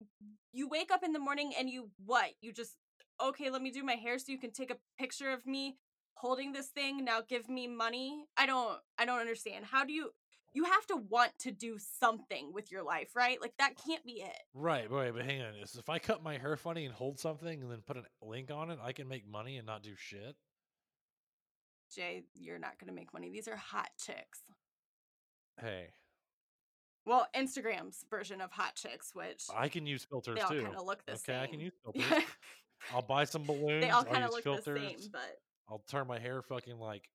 You 0.51 0.67
wake 0.67 0.91
up 0.91 1.03
in 1.03 1.13
the 1.13 1.19
morning 1.19 1.53
and 1.57 1.69
you 1.69 1.91
what? 2.05 2.31
You 2.41 2.53
just 2.53 2.77
okay. 3.23 3.49
Let 3.49 3.61
me 3.61 3.71
do 3.71 3.83
my 3.83 3.95
hair 3.95 4.17
so 4.19 4.31
you 4.31 4.39
can 4.39 4.51
take 4.51 4.71
a 4.71 4.77
picture 4.97 5.31
of 5.31 5.45
me 5.45 5.77
holding 6.15 6.53
this 6.53 6.67
thing 6.67 7.03
now 7.03 7.21
give 7.27 7.49
me 7.49 7.67
money 7.67 8.25
i 8.37 8.45
don't 8.45 8.79
i 8.97 9.05
don't 9.05 9.19
understand 9.19 9.65
how 9.65 9.83
do 9.83 9.93
you 9.93 10.09
you 10.55 10.63
have 10.63 10.85
to 10.87 10.95
want 10.95 11.31
to 11.39 11.51
do 11.51 11.77
something 11.77 12.51
with 12.53 12.71
your 12.71 12.81
life 12.81 13.15
right 13.15 13.39
like 13.41 13.53
that 13.59 13.73
can't 13.85 14.03
be 14.05 14.13
it 14.21 14.37
Right, 14.53 14.87
but 14.89 14.97
wait, 14.97 15.11
but 15.13 15.25
hang 15.25 15.41
on. 15.41 15.53
If 15.61 15.89
I 15.89 15.99
cut 15.99 16.23
my 16.23 16.37
hair 16.37 16.55
funny 16.57 16.85
and 16.85 16.93
hold 16.95 17.19
something 17.19 17.61
and 17.61 17.69
then 17.69 17.81
put 17.85 17.97
a 17.97 18.03
link 18.25 18.49
on 18.51 18.71
it, 18.71 18.79
I 18.81 18.93
can 18.93 19.07
make 19.07 19.27
money 19.27 19.57
and 19.57 19.67
not 19.67 19.83
do 19.83 19.91
shit. 19.97 20.35
jay 21.93 22.23
you're 22.33 22.57
not 22.59 22.79
gonna 22.79 22.91
make 22.93 23.13
money 23.13 23.29
these 23.29 23.47
are 23.47 23.55
hot 23.57 23.89
chicks 24.03 24.41
Hey, 25.61 25.87
well 27.05 27.27
instagram's 27.35 28.03
version 28.09 28.41
of 28.41 28.51
hot 28.51 28.75
chicks 28.75 29.11
which 29.13 29.43
I 29.55 29.69
can 29.69 29.85
use 29.85 30.03
filters 30.03 30.35
too. 30.35 30.39
they 30.39 30.41
all 30.41 30.49
too. 30.51 30.63
kind 30.63 30.75
of 30.75 30.85
look 30.85 31.05
the 31.05 31.15
same. 31.17 31.17
okay, 31.17 31.33
same 31.35 31.41
I 31.41 31.47
can 31.47 31.59
use 31.59 31.73
filters. 31.83 32.23
I'll 32.93 33.01
buy 33.01 33.23
some 33.25 33.43
balloons. 33.43 33.81
they 33.83 33.89
all 33.89 34.03
kind 34.03 34.23
of 34.23 34.31
look 34.31 34.43
filters. 34.43 34.81
the 34.81 34.87
same 34.87 35.09
but 35.11 35.37
I'll 35.69 35.83
turn 35.89 36.07
my 36.07 36.19
hair 36.19 36.41
fucking 36.41 36.77
like 36.77 37.09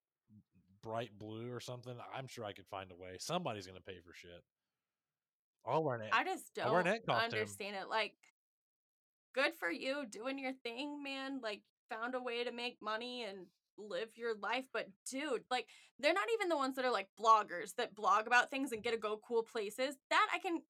bright 0.83 1.11
blue 1.19 1.53
or 1.53 1.61
something. 1.61 1.95
I'm 2.15 2.27
sure 2.27 2.45
I 2.45 2.53
could 2.53 2.67
find 2.67 2.91
a 2.91 2.97
way. 2.97 3.17
Somebody's 3.19 3.67
gonna 3.67 3.81
pay 3.81 3.99
for 4.05 4.15
shit. 4.15 4.43
I'll 5.67 5.85
wear 5.85 5.97
an 5.97 6.09
i 6.13 6.25
just 6.25 6.55
don't 6.55 6.75
an 6.75 6.87
ant 6.87 7.07
costume. 7.07 7.39
understand 7.39 7.77
it 7.77 7.89
like 7.89 8.15
good 9.35 9.53
for 9.59 9.71
you 9.71 10.05
doing 10.11 10.39
your 10.39 10.53
thing 10.65 11.03
man 11.03 11.41
like 11.43 11.61
found 11.91 12.15
a 12.15 12.23
way 12.23 12.45
to 12.45 12.53
make 12.53 12.79
money 12.81 13.25
and 13.29 13.47
live 13.77 14.09
your 14.17 14.35
life 14.37 14.65
but 14.73 14.89
dude 15.11 15.45
like 15.51 15.67
they're 15.99 16.13
not 16.13 16.29
even 16.35 16.49
the 16.49 16.57
ones 16.57 16.77
that 16.77 16.85
are 16.85 16.91
like 16.91 17.09
bloggers 17.19 17.75
that 17.77 17.95
blog 17.95 18.27
about 18.27 18.51
things 18.51 18.73
and 18.73 18.83
get 18.83 18.93
to 18.93 18.99
go 18.99 19.21
cool 19.27 19.43
places 19.43 19.97
that 20.11 20.29
i 20.35 20.39
can 20.39 20.61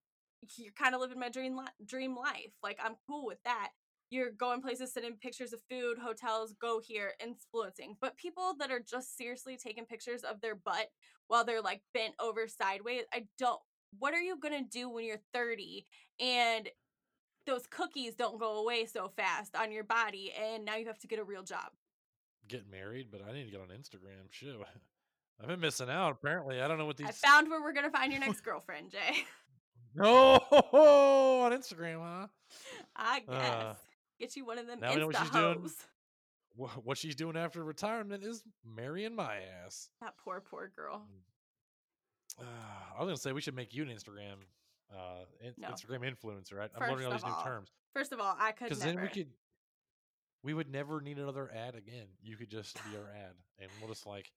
you're 0.56 0.72
kind 0.72 0.94
of 0.94 1.00
living 1.00 1.18
my 1.18 1.28
dream 1.28 1.56
li- 1.56 1.86
dream 1.86 2.16
life 2.16 2.52
like 2.62 2.78
i'm 2.82 2.94
cool 3.06 3.26
with 3.26 3.38
that 3.44 3.70
you're 4.10 4.30
going 4.30 4.60
places 4.60 4.92
sending 4.92 5.16
pictures 5.16 5.52
of 5.52 5.60
food 5.70 5.96
hotels 6.02 6.54
go 6.60 6.80
here 6.80 7.12
influencing 7.22 7.96
but 8.00 8.16
people 8.16 8.54
that 8.58 8.70
are 8.70 8.80
just 8.80 9.16
seriously 9.16 9.56
taking 9.56 9.84
pictures 9.86 10.22
of 10.22 10.40
their 10.40 10.54
butt 10.54 10.88
while 11.28 11.44
they're 11.44 11.62
like 11.62 11.80
bent 11.94 12.14
over 12.20 12.46
sideways 12.48 13.04
i 13.12 13.24
don't 13.38 13.60
what 13.98 14.14
are 14.14 14.20
you 14.20 14.36
gonna 14.38 14.62
do 14.70 14.88
when 14.88 15.04
you're 15.04 15.20
30 15.32 15.86
and 16.20 16.68
those 17.46 17.66
cookies 17.66 18.14
don't 18.14 18.38
go 18.38 18.58
away 18.58 18.84
so 18.86 19.10
fast 19.16 19.56
on 19.56 19.72
your 19.72 19.84
body 19.84 20.32
and 20.38 20.64
now 20.64 20.76
you 20.76 20.86
have 20.86 20.98
to 20.98 21.08
get 21.08 21.18
a 21.18 21.24
real 21.24 21.42
job 21.42 21.70
get 22.50 22.70
married, 22.70 23.08
but 23.10 23.20
I 23.26 23.32
need 23.32 23.44
to 23.44 23.50
get 23.50 23.60
on 23.60 23.68
Instagram. 23.68 24.26
Shit. 24.30 24.56
I've 25.40 25.46
been 25.48 25.60
missing 25.60 25.88
out. 25.88 26.10
Apparently, 26.12 26.60
I 26.60 26.68
don't 26.68 26.76
know 26.76 26.84
what 26.84 26.98
these. 26.98 27.06
i 27.06 27.12
found 27.12 27.48
where 27.48 27.62
we're 27.62 27.72
gonna 27.72 27.90
find 27.90 28.12
your 28.12 28.20
next 28.20 28.40
girlfriend 28.42 28.90
jay 28.90 29.24
No, 29.94 30.34
on 30.72 31.52
Instagram, 31.52 32.00
huh? 32.02 32.26
i 32.94 33.20
guess 33.20 33.52
Uh, 33.52 33.74
get 34.20 34.36
you 34.36 34.44
one 34.44 34.58
of 34.58 34.66
them 34.66 34.78
now 34.80 34.94
we 34.94 35.04
what 35.04 35.14
insta 35.16 35.22
she's 35.22 35.30
doing. 35.30 35.60
hoes 35.62 35.76
Wha- 36.56 36.68
What 36.84 36.98
she's 36.98 37.14
doing 37.14 37.36
after 37.36 37.62
retirement 37.64 38.22
is 38.24 38.42
marrying 38.64 39.14
my 39.16 39.38
ass. 39.64 39.88
that 40.00 40.14
poor 40.22 40.40
poor 40.40 40.70
girl 40.76 41.02
Uh, 42.38 42.44
I 42.44 43.00
was 43.00 43.06
gonna 43.06 43.16
say 43.16 43.32
we 43.32 43.40
should 43.40 43.54
make 43.56 43.74
you 43.74 43.82
an 43.82 43.88
Instagram, 43.88 44.36
uh, 44.94 45.24
in- 45.42 45.54
No. 45.58 45.68
Instagram 45.68 46.00
influencer. 46.10 46.54
Right? 46.56 46.70
I'm 46.76 46.88
learning 46.90 47.06
all 47.06 47.12
these 47.12 47.24
new 47.24 47.42
terms 47.44 47.70
first 47.92 48.12
of 48.12 48.20
all 48.20 48.36
i 48.38 48.52
could 48.52 48.68
because 48.68 48.78
then 48.82 49.00
we 49.00 49.08
could, 49.08 49.28
we 50.44 50.54
would 50.54 50.70
never 50.70 51.00
need 51.00 51.18
another 51.18 51.50
ad 51.54 51.74
again. 51.74 52.06
You 52.22 52.36
could 52.36 52.48
just 52.50 52.74
be 52.90 52.96
our 52.96 53.10
ad, 53.10 53.34
and 53.58 53.68
we'll 53.80 53.88
just 53.90 54.06
like 54.06 54.30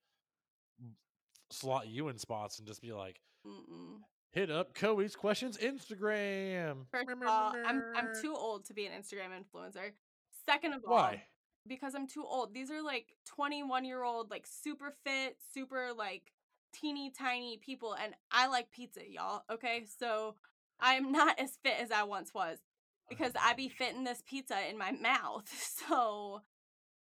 slot 1.51 1.87
you 1.87 2.07
in 2.09 2.17
spots 2.17 2.57
and 2.59 2.67
just 2.67 2.81
be 2.81 2.91
like, 2.93 3.19
Mm-mm. 3.45 3.99
Hit 4.33 4.51
up 4.51 4.73
Coey's 4.73 5.15
questions 5.15 5.57
Instagram. 5.57 6.85
First 6.91 7.09
of 7.09 7.19
all, 7.27 7.53
I'm 7.65 7.83
I'm 7.95 8.09
too 8.21 8.35
old 8.35 8.65
to 8.65 8.73
be 8.73 8.85
an 8.85 8.91
Instagram 8.91 9.29
influencer. 9.31 9.91
Second 10.45 10.73
of 10.73 10.83
all, 10.85 10.95
Why? 10.95 11.23
because 11.67 11.95
I'm 11.95 12.07
too 12.07 12.25
old. 12.27 12.53
These 12.53 12.69
are 12.71 12.81
like 12.83 13.15
21 13.27 13.85
year 13.85 14.03
old, 14.03 14.29
like 14.29 14.45
super 14.45 14.93
fit, 15.05 15.37
super 15.53 15.89
like 15.97 16.33
teeny 16.73 17.11
tiny 17.11 17.57
people, 17.57 17.93
and 17.93 18.13
I 18.31 18.47
like 18.47 18.71
pizza, 18.71 19.01
y'all. 19.07 19.43
Okay, 19.51 19.85
so 19.99 20.35
I 20.79 20.95
am 20.95 21.11
not 21.11 21.39
as 21.39 21.57
fit 21.63 21.75
as 21.79 21.91
I 21.91 22.03
once 22.03 22.33
was 22.33 22.59
because 23.09 23.31
I 23.39 23.53
be 23.53 23.69
fitting 23.77 24.03
this 24.03 24.23
pizza 24.27 24.57
in 24.69 24.77
my 24.77 24.91
mouth. 24.91 25.47
So 25.87 26.41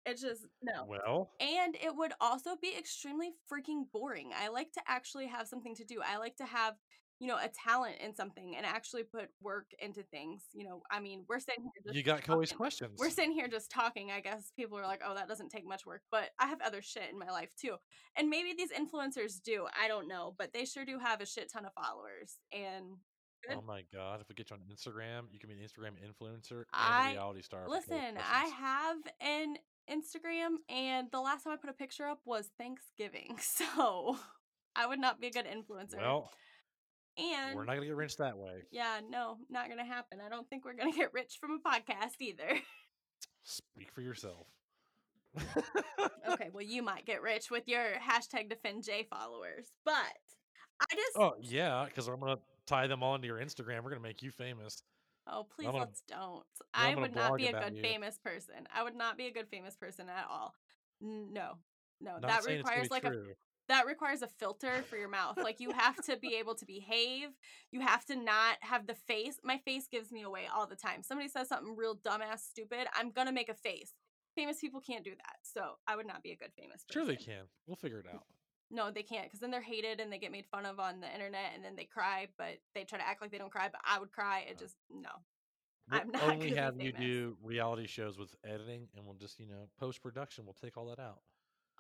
it's 0.06 0.22
just 0.22 0.48
no. 0.64 0.86
Well, 0.88 1.30
And 1.40 1.76
it 1.76 1.96
would 1.96 2.14
also 2.20 2.52
be 2.60 2.74
extremely 2.78 3.34
freaking 3.52 3.84
boring. 3.94 4.32
I 4.36 4.48
like 4.50 4.72
to 4.74 4.82
actually 4.88 5.28
have 5.28 5.48
something 5.48 5.76
to 5.76 5.84
do. 5.84 6.02
I 6.04 6.18
like 6.18 6.36
to 6.38 6.46
have, 6.46 6.74
you 7.22 7.28
know, 7.28 7.38
a 7.38 7.48
talent 7.50 7.98
in 8.04 8.16
something 8.16 8.56
and 8.58 8.66
actually 8.66 9.04
put 9.04 9.30
work 9.44 9.68
into 9.78 10.02
things. 10.02 10.42
You 10.54 10.66
know, 10.66 10.82
I 10.90 11.00
mean, 11.00 11.24
we're 11.30 11.40
sitting 11.40 11.66
here 11.66 11.84
just 11.86 11.96
you 11.96 12.02
got 12.02 12.24
talking. 12.24 12.58
questions. 12.58 12.98
We're 12.98 13.12
sitting 13.12 13.32
here 13.32 13.48
just 13.48 13.70
talking. 13.70 14.10
I 14.10 14.22
guess 14.22 14.52
people 14.58 14.76
are 14.80 14.88
like, 14.88 15.02
oh, 15.06 15.14
that 15.14 15.28
doesn't 15.28 15.50
take 15.50 15.64
much 15.64 15.86
work. 15.86 16.02
But 16.10 16.32
I 16.40 16.48
have 16.48 16.60
other 16.66 16.82
shit 16.82 17.04
in 17.12 17.20
my 17.20 17.28
life 17.28 17.52
too. 17.62 17.76
And 18.18 18.28
maybe 18.28 18.56
these 18.58 18.72
influencers 18.72 19.40
do. 19.40 19.68
I 19.80 19.88
don't 19.88 20.08
know. 20.08 20.34
But 20.36 20.52
they 20.52 20.66
sure 20.66 20.84
do 20.84 20.98
have 20.98 21.22
a 21.22 21.28
shit 21.28 21.52
ton 21.54 21.64
of 21.64 21.74
followers. 21.76 22.40
And 22.52 22.86
oh 22.90 23.48
good. 23.48 23.58
Oh 23.60 23.64
my 23.68 23.84
god! 23.94 24.22
If 24.22 24.28
we 24.28 24.34
get 24.34 24.50
you 24.50 24.56
on 24.56 24.64
Instagram, 24.76 25.26
you 25.32 25.40
can 25.40 25.50
be 25.50 25.56
an 25.56 25.62
Instagram 25.62 25.94
influencer 26.02 26.62
and 26.62 26.66
I- 26.74 27.12
a 27.12 27.14
reality 27.14 27.44
star. 27.44 27.70
Listen, 27.70 28.18
I 28.18 28.46
have 28.46 28.98
an 29.22 29.58
Instagram, 29.88 30.56
and 30.70 31.08
the 31.12 31.22
last 31.22 31.44
time 31.44 31.54
I 31.54 31.58
put 31.58 31.70
a 31.70 31.74
picture 31.74 32.08
up 32.08 32.22
was 32.26 32.50
Thanksgiving. 32.58 33.38
So 33.42 34.18
I 34.76 34.88
would 34.88 35.00
not 35.00 35.20
be 35.22 35.28
a 35.28 35.32
good 35.32 35.46
influencer. 35.46 35.98
Well, 35.98 36.32
and 37.18 37.56
we're 37.56 37.66
not 37.66 37.76
gonna 37.76 37.88
get 37.88 37.96
rich 37.96 38.18
that 38.18 38.38
way. 38.38 38.64
yeah, 38.72 39.00
no, 39.10 39.38
not 39.50 39.70
gonna 39.70 39.86
happen. 39.86 40.20
I 40.26 40.30
don't 40.30 40.50
think 40.50 40.66
we're 40.66 40.74
gonna 40.74 40.92
get 40.92 41.14
rich 41.14 41.38
from 41.40 41.52
a 41.52 41.70
podcast 41.70 42.20
either. 42.20 42.60
Speak 43.44 43.92
for 43.94 44.02
yourself. 44.02 44.48
okay, 46.30 46.50
well, 46.54 46.64
you 46.64 46.84
might 46.84 47.06
get 47.06 47.22
rich 47.22 47.50
with 47.50 47.68
your 47.68 47.84
hashtag 48.02 48.50
defend 48.50 48.84
Jay 48.84 49.08
followers, 49.10 49.72
but 49.86 49.94
I 49.94 50.96
just 50.96 51.18
Oh 51.18 51.34
yeah, 51.42 51.86
because 51.86 52.08
I'm 52.08 52.20
gonna 52.20 52.40
tie 52.68 52.88
them 52.88 53.04
all 53.04 53.16
into 53.16 53.28
your 53.28 53.40
Instagram. 53.40 53.84
We're 53.84 53.92
gonna 53.92 54.02
make 54.02 54.22
you 54.22 54.32
famous. 54.32 54.84
Oh, 55.28 55.46
please 55.56 55.68
gonna- 55.68 55.80
let's 55.80 56.02
don't. 56.08 56.44
I 56.74 56.96
would 56.96 57.16
not 57.16 57.38
be 57.38 57.48
a 57.48 57.54
good 57.54 57.76
you. 57.76 57.82
famous 57.82 58.18
person. 58.18 58.68
I 58.74 58.84
would 58.84 58.96
not 58.96 59.18
be 59.18 59.28
a 59.28 59.32
good 59.32 59.48
famous 59.50 59.76
person 59.76 60.10
at 60.10 60.26
all. 60.30 60.54
No. 61.00 61.58
No, 62.04 62.14
Not 62.14 62.22
that 62.24 62.44
saying 62.44 62.60
it's 62.62 62.70
gonna 62.70 62.82
requires 62.82 62.90
like 62.92 63.04
a 63.04 63.10
true. 63.10 63.34
That 63.72 63.88
requires 63.88 64.22
a 64.22 64.28
filter 64.28 64.84
for 64.90 64.98
your 64.98 65.08
mouth. 65.08 65.38
Like 65.38 65.60
you 65.60 65.72
have 65.72 65.96
to 66.06 66.18
be 66.18 66.36
able 66.36 66.56
to 66.56 66.66
behave. 66.66 67.30
You 67.72 67.80
have 67.80 68.06
to 68.06 68.16
not 68.16 68.58
have 68.60 68.86
the 68.86 68.96
face. 68.96 69.38
My 69.44 69.58
face 69.60 69.88
gives 69.90 70.12
me 70.12 70.24
away 70.24 70.44
all 70.54 70.68
the 70.68 70.76
time. 70.76 71.04
Somebody 71.04 71.30
says 71.30 71.48
something 71.48 71.76
real 71.76 71.96
dumbass 71.96 72.40
stupid, 72.40 72.88
I'm 72.94 73.12
gonna 73.12 73.32
make 73.32 73.50
a 73.50 73.54
face. 73.54 73.94
Famous 74.36 74.60
people 74.60 74.82
can't 74.82 75.04
do 75.04 75.12
that. 75.12 75.38
So 75.44 75.62
I 75.88 75.96
would 75.96 76.06
not 76.06 76.22
be 76.22 76.32
a 76.32 76.36
good 76.36 76.52
famous 76.58 76.84
person. 76.84 77.02
Sure, 77.02 77.06
they 77.06 77.16
can. 77.16 77.46
We'll 77.66 77.78
figure 77.78 78.00
it 78.00 78.08
out. 78.14 78.26
No, 78.70 78.92
they 78.92 79.04
can't 79.04 79.26
because 79.26 79.40
then 79.40 79.52
they're 79.52 79.62
hated 79.62 80.00
and 80.00 80.12
they 80.12 80.20
get 80.20 80.32
made 80.32 80.46
fun 80.46 80.66
of 80.66 80.80
on 80.80 81.00
the 81.00 81.14
internet 81.14 81.52
and 81.56 81.64
then 81.64 81.76
they 81.76 81.86
cry, 81.86 82.28
but 82.38 82.58
they 82.76 82.84
try 82.84 83.00
to 83.00 83.08
act 83.08 83.22
like 83.22 83.32
they 83.32 83.38
don't 83.38 83.52
cry, 83.52 83.70
but 83.72 83.82
I 83.86 84.00
would 84.00 84.12
cry. 84.12 84.46
It 84.50 84.58
uh, 84.58 84.60
just 84.60 84.76
no. 84.90 85.10
We'll 85.90 86.02
I'm 86.02 86.12
not 86.12 86.24
only 86.30 86.56
have 86.56 86.82
you 86.82 86.92
do 86.92 87.38
reality 87.42 87.88
shows 87.88 88.18
with 88.18 88.36
editing, 88.46 88.88
and 88.96 89.06
we'll 89.06 89.16
just 89.16 89.40
you 89.40 89.48
know 89.48 89.70
post 89.80 90.02
production. 90.02 90.46
We'll 90.46 90.58
take 90.62 90.78
all 90.78 90.88
that 90.88 91.00
out. 91.00 91.20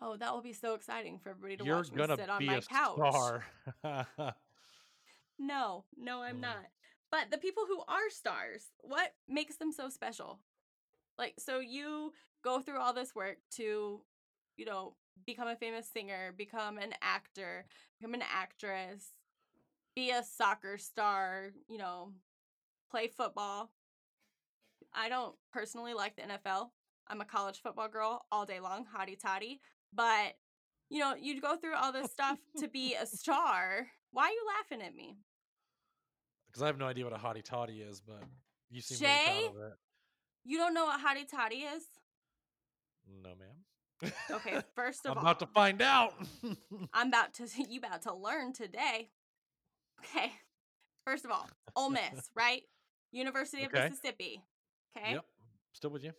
Oh, 0.01 0.17
that 0.17 0.33
will 0.33 0.41
be 0.41 0.53
so 0.53 0.73
exciting 0.73 1.19
for 1.19 1.29
everybody 1.29 1.57
to 1.57 1.63
You're 1.63 1.77
watch 1.77 1.91
me 1.91 2.03
sit 2.17 2.29
on 2.29 2.45
my 2.45 2.57
a 2.57 2.61
couch. 2.61 2.97
star. 2.97 3.45
No, 5.39 5.85
no, 5.97 6.21
I'm 6.21 6.37
Mm. 6.37 6.41
not. 6.41 6.65
But 7.09 7.31
the 7.31 7.37
people 7.37 7.63
who 7.67 7.81
are 7.87 8.09
stars, 8.09 8.67
what 8.79 9.13
makes 9.27 9.57
them 9.57 9.71
so 9.71 9.89
special? 9.89 10.39
Like, 11.17 11.33
so 11.39 11.59
you 11.59 12.13
go 12.43 12.61
through 12.61 12.79
all 12.79 12.93
this 12.93 13.13
work 13.15 13.37
to, 13.57 14.01
you 14.55 14.65
know, 14.65 14.95
become 15.25 15.47
a 15.47 15.55
famous 15.55 15.89
singer, 15.89 16.33
become 16.37 16.77
an 16.77 16.93
actor, 17.01 17.65
become 17.99 18.13
an 18.13 18.23
actress, 18.31 19.09
be 19.95 20.11
a 20.11 20.23
soccer 20.23 20.77
star, 20.77 21.51
you 21.67 21.77
know, 21.77 22.13
play 22.89 23.07
football. 23.07 23.71
I 24.93 25.09
don't 25.09 25.35
personally 25.51 25.93
like 25.93 26.15
the 26.15 26.23
NFL. 26.23 26.71
I'm 27.07 27.21
a 27.21 27.25
college 27.25 27.61
football 27.61 27.89
girl 27.89 28.25
all 28.31 28.45
day 28.45 28.59
long, 28.59 28.85
hotty 28.85 29.19
toddy. 29.19 29.59
But, 29.93 30.33
you 30.89 30.99
know, 30.99 31.15
you'd 31.19 31.41
go 31.41 31.55
through 31.55 31.75
all 31.75 31.91
this 31.91 32.11
stuff 32.11 32.37
to 32.59 32.67
be 32.67 32.95
a 32.95 33.05
star. 33.05 33.87
Why 34.11 34.25
are 34.25 34.31
you 34.31 34.43
laughing 34.57 34.85
at 34.85 34.95
me? 34.95 35.17
Because 36.47 36.63
I 36.63 36.67
have 36.67 36.77
no 36.77 36.85
idea 36.85 37.05
what 37.05 37.13
a 37.13 37.17
hotty 37.17 37.43
toddy 37.43 37.81
is, 37.81 38.01
but 38.01 38.23
you 38.69 38.81
seem 38.81 38.99
really 38.99 39.13
Jay? 39.13 39.47
proud 39.47 39.55
of 39.65 39.71
it. 39.71 39.77
You 40.43 40.57
don't 40.57 40.73
know 40.73 40.85
what 40.85 40.99
hotty 40.99 41.25
toddy 41.29 41.57
is? 41.57 41.83
No, 43.23 43.29
ma'am. 43.29 44.11
Okay, 44.31 44.59
first 44.75 45.05
of 45.05 45.11
I'm 45.11 45.17
all, 45.17 45.23
about 45.23 45.39
to 45.39 45.45
find 45.47 45.81
out. 45.81 46.13
I'm 46.93 47.07
about 47.09 47.33
to 47.35 47.47
you 47.69 47.79
about 47.79 48.01
to 48.03 48.13
learn 48.13 48.51
today. 48.51 49.09
Okay. 49.99 50.31
First 51.05 51.23
of 51.25 51.31
all, 51.31 51.47
Ole 51.75 51.91
Miss, 51.91 52.29
right? 52.35 52.63
University 53.11 53.63
of 53.63 53.73
Okay. 53.73 53.89
Mississippi. 53.89 54.41
Okay. 54.97 55.13
Yep, 55.13 55.25
still 55.73 55.89
with 55.91 56.03
you. 56.03 56.13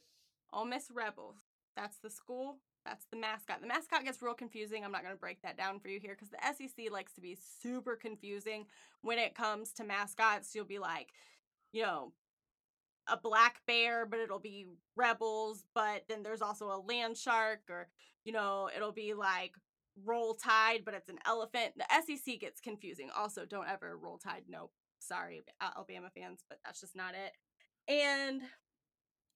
Ole 0.52 0.64
Miss 0.64 0.88
Rebels. 0.94 1.36
That's 1.76 1.98
the 1.98 2.10
school. 2.10 2.58
That's 2.84 3.06
the 3.10 3.16
mascot. 3.16 3.60
The 3.60 3.68
mascot 3.68 4.04
gets 4.04 4.20
real 4.22 4.34
confusing. 4.34 4.84
I'm 4.84 4.92
not 4.92 5.02
going 5.02 5.14
to 5.14 5.20
break 5.20 5.40
that 5.42 5.56
down 5.56 5.78
for 5.78 5.88
you 5.88 6.00
here 6.00 6.16
because 6.18 6.30
the 6.30 6.68
SEC 6.68 6.90
likes 6.90 7.12
to 7.14 7.20
be 7.20 7.36
super 7.60 7.94
confusing 7.94 8.66
when 9.02 9.18
it 9.18 9.34
comes 9.34 9.72
to 9.74 9.84
mascots. 9.84 10.54
You'll 10.54 10.64
be 10.64 10.80
like, 10.80 11.10
you 11.72 11.82
know, 11.82 12.12
a 13.08 13.16
black 13.16 13.60
bear, 13.66 14.04
but 14.04 14.18
it'll 14.18 14.40
be 14.40 14.66
rebels. 14.96 15.64
But 15.74 16.02
then 16.08 16.22
there's 16.22 16.42
also 16.42 16.66
a 16.66 16.82
land 16.86 17.16
shark, 17.16 17.60
or, 17.68 17.88
you 18.24 18.32
know, 18.32 18.68
it'll 18.74 18.92
be 18.92 19.14
like 19.14 19.52
roll 20.04 20.34
tide, 20.34 20.82
but 20.84 20.94
it's 20.94 21.08
an 21.08 21.18
elephant. 21.26 21.74
The 21.76 22.16
SEC 22.16 22.40
gets 22.40 22.60
confusing. 22.60 23.10
Also, 23.16 23.44
don't 23.44 23.68
ever 23.68 23.96
roll 23.96 24.18
tide. 24.18 24.44
Nope. 24.48 24.72
Sorry, 24.98 25.42
Alabama 25.60 26.08
fans, 26.16 26.44
but 26.48 26.58
that's 26.64 26.80
just 26.80 26.96
not 26.96 27.14
it. 27.14 27.32
And 27.92 28.42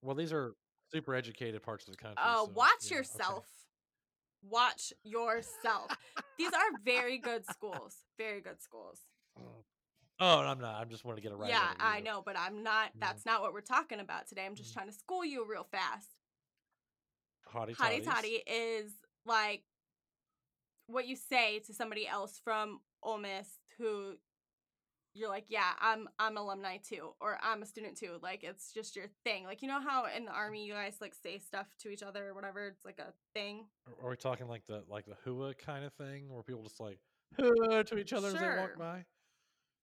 Well, 0.03 0.15
these 0.15 0.33
are 0.33 0.55
super 0.93 1.15
educated 1.15 1.63
parts 1.63 1.87
of 1.87 1.93
the 1.93 1.99
country. 1.99 2.23
Oh, 2.25 2.47
so, 2.47 2.53
watch 2.55 2.69
yeah, 2.83 2.87
okay. 2.87 2.95
yourself. 2.97 3.45
Watch 4.43 4.93
yourself. 5.03 5.97
These 6.39 6.53
are 6.53 6.79
very 6.85 7.19
good 7.19 7.45
schools. 7.47 7.97
Very 8.19 8.41
good 8.41 8.63
schools. 8.63 9.01
Oh, 10.19 10.41
I'm 10.41 10.61
not. 10.61 10.81
I'm 10.81 10.89
just 10.89 11.05
want 11.05 11.19
to 11.19 11.23
get 11.23 11.33
it 11.33 11.37
right. 11.37 11.51
yeah, 11.51 11.75
I 11.79 12.01
know, 12.01 12.23
but 12.25 12.39
I'm 12.39 12.63
not. 12.63 12.91
That's 12.99 13.27
not 13.27 13.43
what 13.43 13.53
we're 13.53 13.61
talking 13.61 14.01
about 14.01 14.29
today. 14.29 14.47
I'm 14.47 14.55
just 14.55 14.71
Mhm. 14.71 14.75
trying 14.75 14.87
to 14.87 14.95
school 14.95 15.25
you 15.25 15.45
real 15.45 15.65
fast. 15.65 16.09
Hotty 17.53 17.77
Hotty 17.77 18.05
toddy 18.05 18.43
is 18.47 18.93
like 19.25 19.65
what 20.87 21.07
you 21.07 21.17
say 21.17 21.59
to 21.61 21.75
somebody 21.75 22.07
else 22.07 22.39
from 22.43 22.81
Ole 23.03 23.19
Miss 23.19 23.59
who 23.79 24.17
you're 25.17 25.29
like, 25.29 25.47
yeah, 25.49 25.73
I'm 25.81 26.09
I'm 26.19 26.37
alumni 26.37 26.79
too, 26.79 27.11
or 27.21 27.39
I'm 27.43 27.63
a 27.63 27.67
student 27.67 27.97
too. 27.97 28.19
Like 28.23 28.45
it's 28.45 28.73
just 28.73 28.97
your 28.97 29.07
thing. 29.25 29.45
Like 29.45 29.63
you 29.63 29.69
know 29.69 29.81
how 29.81 30.07
in 30.15 30.25
the 30.25 30.31
mm. 30.31 30.37
army 30.37 30.65
you 30.65 30.75
guys 30.75 30.97
like 31.01 31.15
say 31.15 31.39
stuff 31.39 31.67
to 31.81 31.89
each 31.89 32.03
other 32.03 32.29
or 32.29 32.35
whatever. 32.35 32.67
It's 32.69 32.85
like 32.85 32.99
a 32.99 33.13
thing. 33.35 33.67
Are- 33.87 34.07
Are 34.07 34.11
we 34.11 34.17
talking 34.17 34.49
like 34.49 34.67
the 34.67 34.85
like 34.89 35.07
the 35.07 35.17
hua 35.25 35.55
kind 35.55 35.85
of 35.85 35.93
thing, 35.95 36.33
where 36.33 36.43
people 36.43 36.63
just 36.63 36.81
like 36.81 36.99
hua 37.39 37.83
to 37.85 37.99
each 37.99 38.13
other 38.13 38.29
as 38.29 38.35
they 38.35 38.41
walk 38.41 38.79
by? 38.79 39.05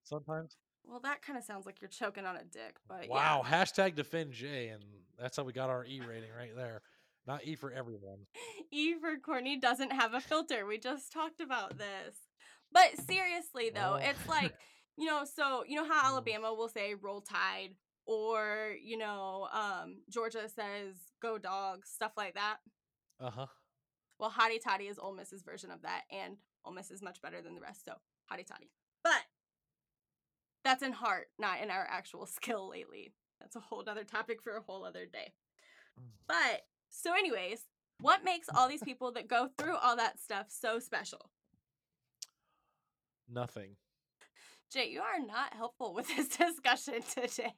Sometimes. 0.03 0.57
Well, 0.85 0.99
that 1.03 1.21
kind 1.21 1.37
of 1.37 1.45
sounds 1.45 1.65
like 1.65 1.79
you're 1.81 1.89
choking 1.89 2.25
on 2.25 2.35
a 2.35 2.43
dick, 2.43 2.75
but 2.87 3.07
wow. 3.07 3.41
Hashtag 3.45 3.95
defend 3.95 4.33
Jay, 4.33 4.67
and 4.67 4.83
that's 5.17 5.37
how 5.37 5.43
we 5.43 5.53
got 5.53 5.69
our 5.69 5.85
E 5.85 6.01
rating 6.01 6.29
right 6.37 6.55
there. 6.55 6.81
Not 7.25 7.45
E 7.45 7.55
for 7.55 7.71
everyone. 7.71 8.19
E 8.71 8.95
for 8.99 9.15
Courtney 9.17 9.57
doesn't 9.57 9.91
have 9.91 10.15
a 10.15 10.19
filter. 10.19 10.65
We 10.65 10.79
just 10.79 11.11
talked 11.11 11.39
about 11.39 11.77
this. 11.77 12.15
But 12.71 12.99
seriously 13.05 13.69
though, 13.69 13.93
Well. 13.93 13.95
it's 13.97 14.27
like, 14.27 14.55
you 14.97 15.05
know, 15.05 15.23
so 15.25 15.63
you 15.67 15.75
know 15.75 15.87
how 15.87 16.01
Mm. 16.03 16.07
Alabama 16.07 16.53
will 16.53 16.69
say 16.69 16.95
roll 16.95 17.21
tide 17.21 17.75
or, 18.05 18.75
you 18.83 18.97
know, 18.97 19.47
um 19.53 20.01
Georgia 20.09 20.47
says 20.49 20.95
go 21.21 21.37
dogs, 21.37 21.89
stuff 21.89 22.11
like 22.17 22.35
that. 22.35 22.57
Uh 23.19 23.31
huh. 23.31 23.47
Well, 24.19 24.31
Hotty 24.31 24.61
Toddy 24.63 24.85
is 24.85 24.99
Ole 24.99 25.15
Miss's 25.15 25.41
version 25.43 25.71
of 25.71 25.81
that, 25.81 26.03
and 26.11 26.37
Ole 26.65 26.73
Miss 26.73 26.91
is 26.91 27.01
much 27.01 27.21
better 27.21 27.41
than 27.41 27.55
the 27.55 27.61
rest, 27.61 27.83
so 27.85 27.93
Hotty 28.31 28.45
Toddy. 28.45 28.69
But 29.03 29.21
that's 30.63 30.83
in 30.83 30.93
heart, 30.93 31.27
not 31.37 31.61
in 31.61 31.69
our 31.71 31.85
actual 31.89 32.25
skill 32.37 32.69
lately. 32.69 33.13
That's 33.41 33.55
a 33.55 33.59
whole 33.59 33.83
other 33.87 34.03
topic 34.05 34.41
for 34.41 34.55
a 34.55 34.61
whole 34.61 34.85
other 34.85 35.05
day. 35.05 35.33
But 36.27 36.61
so, 36.89 37.13
anyways, 37.13 37.61
what 37.99 38.23
makes 38.23 38.47
all 38.55 38.67
these 38.69 38.83
people 38.83 39.11
that 39.13 39.27
go 39.27 39.49
through 39.57 39.75
all 39.75 39.97
that 39.97 40.19
stuff 40.19 40.47
so 40.49 40.79
special? 40.79 41.29
Nothing. 43.29 43.75
Jay, 44.73 44.89
you 44.89 45.01
are 45.01 45.19
not 45.25 45.53
helpful 45.53 45.93
with 45.93 46.07
this 46.07 46.27
discussion 46.37 46.95
today. 47.13 47.53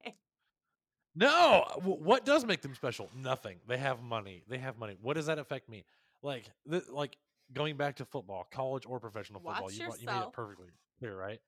No. 1.15 1.63
What 1.83 2.25
does 2.25 2.45
make 2.45 2.61
them 2.61 2.75
special? 2.75 3.09
Nothing. 3.15 3.57
They 3.67 3.77
have 3.77 4.03
money. 4.03 4.43
They 4.49 4.57
have 4.57 4.77
money. 4.77 4.97
What 5.01 5.13
does 5.15 5.27
that 5.27 5.39
affect 5.39 5.69
me? 5.69 5.85
Like, 6.21 6.43
th- 6.69 6.83
like 6.91 7.17
going 7.53 7.77
back 7.77 7.95
to 7.97 8.05
football, 8.05 8.45
college 8.51 8.83
or 8.85 8.99
professional 8.99 9.39
football. 9.39 9.63
Watch 9.63 9.73
you, 9.75 9.85
brought- 9.85 10.01
you 10.01 10.07
made 10.07 10.21
it 10.21 10.33
perfectly 10.33 10.67
clear, 10.99 11.17
right? 11.17 11.39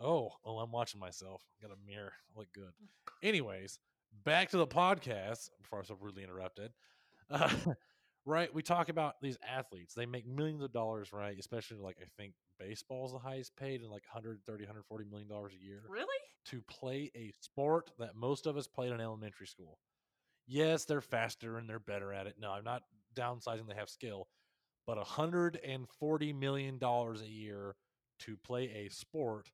Oh, 0.00 0.32
oh, 0.44 0.58
I'm 0.58 0.72
watching 0.72 1.00
myself. 1.00 1.42
Got 1.62 1.70
a 1.72 1.86
mirror. 1.86 2.12
I 2.34 2.38
Look 2.38 2.52
good. 2.52 2.72
Anyways, 3.22 3.78
back 4.24 4.50
to 4.50 4.56
the 4.56 4.66
podcast. 4.66 5.50
Before 5.60 5.78
I 5.78 5.80
was 5.80 5.88
so 5.88 5.96
rudely 6.00 6.22
interrupted. 6.24 6.72
Uh, 7.30 7.50
right, 8.28 8.52
we 8.52 8.62
talk 8.62 8.88
about 8.88 9.20
these 9.22 9.38
athletes. 9.42 9.94
They 9.94 10.06
make 10.06 10.26
millions 10.26 10.62
of 10.62 10.72
dollars, 10.72 11.12
right? 11.12 11.38
Especially 11.38 11.78
like 11.78 11.98
I 12.00 12.06
think 12.16 12.34
baseball's 12.58 13.12
the 13.12 13.18
highest 13.18 13.56
paid, 13.56 13.80
and 13.82 13.90
like 13.90 14.04
130, 14.06 14.64
140 14.64 15.04
million 15.04 15.28
dollars 15.28 15.54
a 15.54 15.58
year 15.62 15.90
Really? 15.90 16.18
to 16.46 16.62
play 16.62 17.10
a 17.14 17.32
sport 17.40 17.92
that 17.98 18.14
most 18.16 18.46
of 18.46 18.56
us 18.56 18.68
played 18.68 18.92
in 18.92 19.00
elementary 19.00 19.46
school. 19.46 19.80
Yes, 20.46 20.84
they're 20.84 21.00
faster 21.00 21.58
and 21.58 21.68
they're 21.68 21.78
better 21.78 22.12
at 22.12 22.26
it. 22.26 22.38
No, 22.38 22.50
I'm 22.52 22.64
not 22.64 22.84
downsizing 23.14 23.68
they 23.68 23.74
have 23.74 23.90
skill, 23.90 24.28
but 24.86 24.98
$140 24.98 26.32
million 26.32 26.78
a 26.82 27.14
year 27.26 27.76
to 28.20 28.36
play 28.38 28.86
a 28.86 28.88
sport 28.90 29.52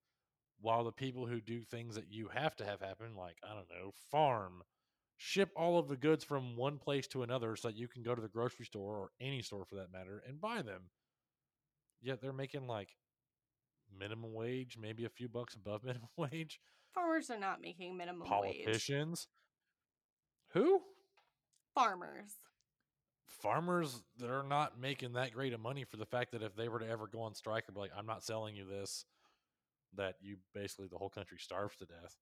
while 0.59 0.85
the 0.85 0.93
people 0.93 1.27
who 1.27 1.41
do 1.41 1.65
things 1.65 1.97
that 1.97 2.09
you 2.11 2.29
have 2.29 2.57
to 2.57 2.65
have 2.67 2.81
happen, 2.81 3.15
like, 3.17 3.39
I 3.45 3.55
don't 3.55 3.71
know, 3.71 3.93
farm, 3.93 4.63
ship 5.25 5.49
all 5.57 5.79
of 5.79 5.89
the 5.89 5.97
goods 5.97 6.23
from 6.23 6.55
one 6.55 6.77
place 6.77 7.07
to 7.07 7.23
another 7.23 7.57
so 7.57 7.69
that 7.69 7.77
you 7.79 7.89
can 7.89 8.03
go 8.03 8.15
to 8.15 8.21
the 8.21 8.29
grocery 8.29 8.67
store 8.67 8.99
or 8.99 9.09
any 9.23 9.41
store 9.41 9.65
for 9.65 9.77
that 9.77 9.91
matter 9.91 10.23
and 10.29 10.39
buy 10.39 10.61
them. 10.61 10.83
Yet 12.03 12.21
they're 12.21 12.35
making 12.35 12.67
like 12.67 12.91
minimum 13.99 14.35
wage, 14.35 14.77
maybe 14.79 15.07
a 15.07 15.09
few 15.09 15.27
bucks 15.29 15.55
above 15.55 15.83
minimum 15.85 16.11
wage 16.19 16.61
Farmers 16.93 17.31
are 17.31 17.39
not 17.39 17.63
making 17.63 17.97
minimum 17.97 18.21
wage. 18.21 18.65
politicians. 18.65 19.27
Who? 20.53 20.83
Farmers. 21.75 22.35
Farmers 23.27 24.03
that 24.19 24.31
are 24.31 24.45
not 24.45 24.79
making 24.79 25.15
that 25.15 25.33
great 25.33 25.55
of 25.55 25.61
money 25.61 25.85
for 25.85 25.97
the 25.97 26.07
fact 26.07 26.33
that 26.33 26.43
if 26.43 26.55
they 26.55 26.69
were 26.69 26.79
to 26.79 26.89
ever 26.89 27.07
go 27.09 27.23
on 27.23 27.35
strike 27.35 27.69
or 27.69 27.73
be 27.73 27.81
like, 27.81 27.91
I'm 27.97 28.07
not 28.07 28.23
selling 28.23 28.55
you 28.55 28.67
this, 28.67 29.07
that 29.97 30.17
you 30.21 30.37
basically 30.55 30.87
the 30.87 30.99
whole 30.99 31.09
country 31.09 31.39
starves 31.41 31.77
to 31.77 31.87
death. 31.87 32.15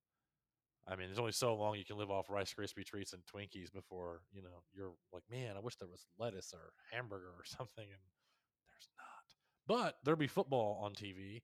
I 0.87 0.97
mean, 0.97 1.07
there's 1.09 1.19
only 1.19 1.33
so 1.33 1.55
long 1.55 1.77
you 1.77 1.85
can 1.85 1.97
live 1.97 2.11
off 2.11 2.29
Rice 2.29 2.53
Krispie 2.59 2.85
treats 2.85 3.13
and 3.13 3.23
Twinkies 3.25 3.73
before, 3.73 4.21
you 4.33 4.43
know, 4.43 4.63
you're 4.75 4.91
like, 5.13 5.23
man, 5.31 5.57
I 5.57 5.61
wish 5.61 5.77
there 5.77 5.89
was 5.89 6.07
lettuce 6.19 6.53
or 6.53 6.73
hamburger 6.91 7.29
or 7.29 7.45
something. 7.45 7.85
And 7.85 8.01
there's 8.69 8.89
not. 8.99 9.25
But 9.67 9.99
there'll 10.05 10.19
be 10.19 10.27
football 10.27 10.81
on 10.83 10.93
TV 10.95 11.43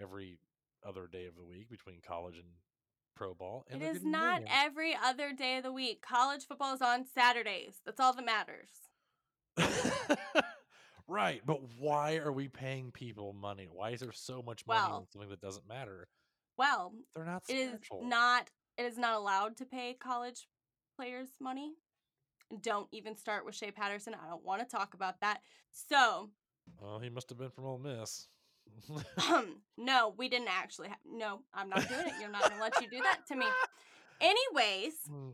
every 0.00 0.38
other 0.86 1.06
day 1.10 1.24
of 1.26 1.36
the 1.36 1.44
week 1.44 1.70
between 1.70 2.00
college 2.06 2.36
and 2.36 2.44
pro 3.14 3.32
ball. 3.32 3.64
And 3.70 3.82
It 3.82 3.96
is 3.96 4.04
not 4.04 4.42
millions. 4.42 4.50
every 4.52 4.94
other 5.02 5.32
day 5.32 5.56
of 5.56 5.62
the 5.62 5.72
week. 5.72 6.02
College 6.02 6.44
football 6.46 6.74
is 6.74 6.82
on 6.82 7.06
Saturdays. 7.06 7.80
That's 7.86 7.98
all 7.98 8.12
that 8.12 8.24
matters. 8.26 8.68
Right, 11.08 11.40
but 11.46 11.60
why 11.78 12.16
are 12.16 12.32
we 12.32 12.48
paying 12.48 12.90
people 12.90 13.32
money? 13.32 13.68
Why 13.70 13.90
is 13.90 14.00
there 14.00 14.10
so 14.10 14.42
much 14.44 14.66
money 14.66 14.80
Well- 14.88 14.96
on 14.96 15.06
something 15.12 15.30
that 15.30 15.40
doesn't 15.40 15.68
matter? 15.68 16.08
Well, 16.58 16.94
They're 17.14 17.24
not 17.24 17.44
it 17.48 17.54
is 17.54 17.78
not 18.02 18.50
it 18.78 18.82
is 18.84 18.98
not 18.98 19.14
allowed 19.14 19.56
to 19.58 19.64
pay 19.64 19.94
college 19.94 20.48
players 20.96 21.28
money. 21.40 21.74
Don't 22.62 22.88
even 22.92 23.16
start 23.16 23.44
with 23.44 23.54
Shea 23.54 23.70
Patterson. 23.70 24.14
I 24.14 24.28
don't 24.28 24.44
want 24.44 24.60
to 24.62 24.76
talk 24.76 24.94
about 24.94 25.20
that. 25.20 25.38
So, 25.72 26.30
Well, 26.80 26.98
he 27.00 27.10
must 27.10 27.28
have 27.30 27.38
been 27.38 27.50
from 27.50 27.64
Ole 27.64 27.78
Miss. 27.78 28.28
no, 29.76 30.14
we 30.16 30.28
didn't 30.28 30.48
actually 30.50 30.88
have. 30.88 30.98
No, 31.10 31.42
I'm 31.54 31.68
not 31.68 31.88
doing 31.88 32.06
it. 32.06 32.14
You're 32.20 32.30
not 32.30 32.42
going 32.42 32.56
to 32.56 32.60
let 32.62 32.80
you 32.80 32.88
do 32.90 32.98
that 33.02 33.20
to 33.28 33.36
me. 33.36 33.46
Anyways, 34.20 34.94
Mm, 35.10 35.32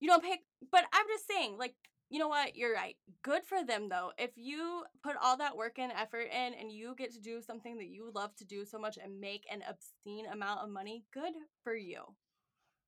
you 0.00 0.08
don't 0.08 0.22
pay 0.22 0.38
but 0.72 0.84
i'm 0.92 1.06
just 1.08 1.26
saying 1.28 1.56
like 1.58 1.74
you 2.08 2.18
know 2.18 2.28
what 2.28 2.56
you're 2.56 2.72
right 2.74 2.96
good 3.22 3.44
for 3.44 3.62
them 3.64 3.88
though 3.90 4.12
if 4.18 4.30
you 4.36 4.82
put 5.02 5.14
all 5.22 5.36
that 5.36 5.56
work 5.56 5.78
and 5.78 5.92
effort 5.92 6.26
in 6.32 6.54
and 6.54 6.72
you 6.72 6.94
get 6.96 7.12
to 7.12 7.20
do 7.20 7.40
something 7.42 7.76
that 7.76 7.86
you 7.88 8.10
love 8.14 8.34
to 8.36 8.44
do 8.46 8.64
so 8.64 8.78
much 8.78 8.98
and 9.02 9.20
make 9.20 9.44
an 9.52 9.62
obscene 9.68 10.26
amount 10.26 10.60
of 10.60 10.70
money 10.70 11.04
good 11.12 11.32
for 11.62 11.74
you 11.74 12.02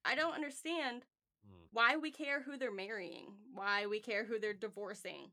i 0.05 0.15
don't 0.15 0.35
understand 0.35 1.03
mm. 1.47 1.67
why 1.73 1.97
we 1.97 2.11
care 2.11 2.43
who 2.43 2.57
they're 2.57 2.73
marrying 2.73 3.27
why 3.55 3.87
we 3.87 4.01
care 4.01 4.25
who 4.25 4.39
they're 4.39 4.53
divorcing 4.55 5.31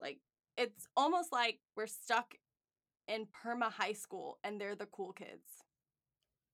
like 0.00 0.18
it's 0.56 0.86
almost 0.96 1.32
like 1.32 1.60
we're 1.76 1.86
stuck 1.86 2.34
in 3.08 3.26
perma 3.26 3.70
high 3.70 3.92
school 3.92 4.38
and 4.44 4.60
they're 4.60 4.76
the 4.76 4.86
cool 4.86 5.12
kids 5.12 5.62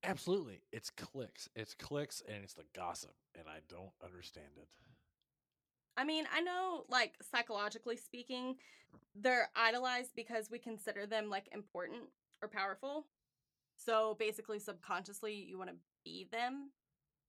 Absolutely. 0.05 0.63
It's 0.73 0.91
clicks. 0.91 1.49
It's 1.57 1.75
clicks 1.75 2.23
and 2.29 2.45
it's 2.45 2.55
the 2.55 2.65
gossip. 2.75 3.15
And 3.37 3.49
I 3.49 3.59
don't 3.69 3.93
understand 4.05 4.47
it. 4.57 4.69
I 5.97 6.05
mean, 6.05 6.25
I 6.33 6.41
know, 6.41 6.85
like, 6.89 7.15
psychologically 7.29 7.97
speaking, 7.97 8.57
they're 9.17 9.51
idolized 9.57 10.11
because 10.15 10.49
we 10.49 10.59
consider 10.61 11.07
them, 11.07 11.29
like, 11.29 11.49
important 11.53 12.03
or 12.41 12.49
powerful. 12.49 13.07
So 13.77 14.17
basically, 14.19 14.61
subconsciously, 14.61 15.35
you 15.35 15.59
want 15.59 15.71
to 15.71 15.77
be 16.05 16.29
them. 16.31 16.71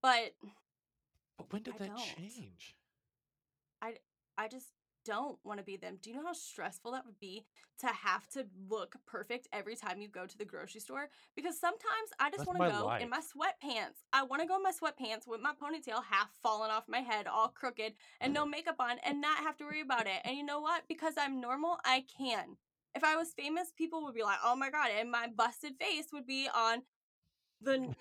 But 0.02 0.34
But 1.38 1.52
when 1.52 1.64
did 1.64 1.76
I 1.76 1.78
that 1.80 1.88
don't. 1.88 2.16
change? 2.18 2.76
I 3.82 3.96
I 4.38 4.48
just 4.48 4.72
don't 5.06 5.40
want 5.44 5.60
to 5.60 5.64
be 5.64 5.78
them. 5.78 5.98
Do 6.02 6.10
you 6.10 6.16
know 6.16 6.26
how 6.26 6.34
stressful 6.34 6.92
that 6.92 7.06
would 7.06 7.20
be 7.20 7.46
to 7.80 7.88
have 7.88 8.28
to 8.30 8.46
look 8.70 8.96
perfect 9.08 9.48
every 9.52 9.76
time 9.76 10.02
you 10.02 10.08
go 10.08 10.26
to 10.26 10.38
the 10.38 10.46
grocery 10.46 10.82
store? 10.82 11.10
Because 11.36 11.60
sometimes 11.60 12.10
I 12.20 12.30
just 12.30 12.40
That's 12.40 12.48
want 12.48 12.60
my 12.60 12.70
to 12.70 12.78
go 12.78 12.86
life. 12.86 13.02
in 13.02 13.10
my 13.10 13.20
sweatpants. 13.20 14.04
I 14.14 14.24
want 14.24 14.42
to 14.42 14.48
go 14.48 14.58
in 14.58 14.64
my 14.64 14.72
sweatpants 14.72 15.28
with 15.28 15.42
my 15.42 15.54
ponytail 15.54 16.04
half 16.10 16.30
falling 16.44 16.70
off 16.72 16.84
my 16.88 17.00
head, 17.00 17.28
all 17.28 17.48
crooked, 17.48 17.94
and 18.22 18.34
no 18.34 18.46
mm. 18.46 18.52
makeup 18.52 18.76
on, 18.80 18.98
and 19.04 19.22
not 19.22 19.38
have 19.38 19.58
to 19.58 19.64
worry 19.64 19.82
about 19.82 20.06
it. 20.06 20.22
And 20.26 20.38
you 20.38 20.44
know 20.44 20.60
what? 20.60 20.84
Because 20.88 21.14
I'm 21.18 21.42
normal, 21.42 21.78
I 21.86 22.06
can. 22.18 22.58
If 22.96 23.04
I 23.04 23.16
was 23.16 23.32
famous, 23.32 23.72
people 23.76 24.04
would 24.04 24.16
be 24.16 24.24
like, 24.24 24.40
oh 24.44 24.56
my 24.56 24.70
God, 24.70 24.90
and 24.98 25.10
my 25.10 25.28
busted 25.36 25.74
face 25.80 26.08
would 26.12 26.28
be 26.28 26.50
on 26.54 26.84
the 27.62 27.94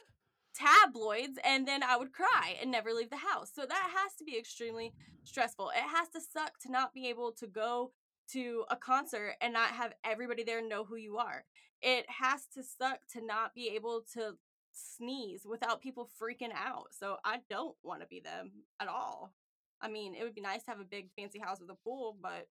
tabloids 0.54 1.38
and 1.44 1.66
then 1.66 1.82
I 1.82 1.96
would 1.96 2.12
cry 2.12 2.56
and 2.60 2.70
never 2.70 2.92
leave 2.92 3.10
the 3.10 3.16
house. 3.16 3.50
So 3.54 3.62
that 3.66 3.90
has 3.96 4.14
to 4.18 4.24
be 4.24 4.36
extremely 4.36 4.92
stressful. 5.24 5.70
It 5.70 5.82
has 5.96 6.08
to 6.10 6.20
suck 6.20 6.58
to 6.60 6.72
not 6.72 6.92
be 6.92 7.08
able 7.08 7.32
to 7.32 7.46
go 7.46 7.92
to 8.32 8.64
a 8.70 8.76
concert 8.76 9.34
and 9.40 9.52
not 9.52 9.70
have 9.70 9.94
everybody 10.04 10.42
there 10.42 10.66
know 10.66 10.84
who 10.84 10.96
you 10.96 11.18
are. 11.18 11.44
It 11.80 12.06
has 12.08 12.46
to 12.54 12.62
suck 12.62 13.00
to 13.12 13.24
not 13.24 13.54
be 13.54 13.70
able 13.74 14.02
to 14.14 14.32
sneeze 14.72 15.46
without 15.48 15.80
people 15.80 16.10
freaking 16.20 16.52
out. 16.54 16.88
So 16.90 17.16
I 17.24 17.38
don't 17.48 17.76
want 17.82 18.00
to 18.00 18.06
be 18.06 18.20
them 18.20 18.50
at 18.80 18.88
all. 18.88 19.32
I 19.80 19.88
mean, 19.88 20.14
it 20.14 20.24
would 20.24 20.34
be 20.34 20.40
nice 20.40 20.64
to 20.64 20.70
have 20.70 20.80
a 20.80 20.84
big 20.84 21.08
fancy 21.16 21.38
house 21.38 21.60
with 21.60 21.70
a 21.70 21.74
pool, 21.74 22.16
but 22.20 22.48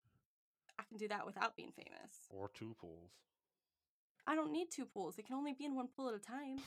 I 0.79 0.83
can 0.87 0.97
do 0.97 1.07
that 1.09 1.25
without 1.25 1.55
being 1.55 1.71
famous. 1.75 2.15
Or 2.29 2.49
two 2.53 2.75
pools. 2.79 3.11
I 4.25 4.35
don't 4.35 4.51
need 4.51 4.67
two 4.71 4.85
pools. 4.85 5.17
It 5.17 5.27
can 5.27 5.35
only 5.35 5.53
be 5.53 5.65
in 5.65 5.75
one 5.75 5.87
pool 5.95 6.09
at 6.09 6.15
a 6.15 6.19
time. 6.19 6.57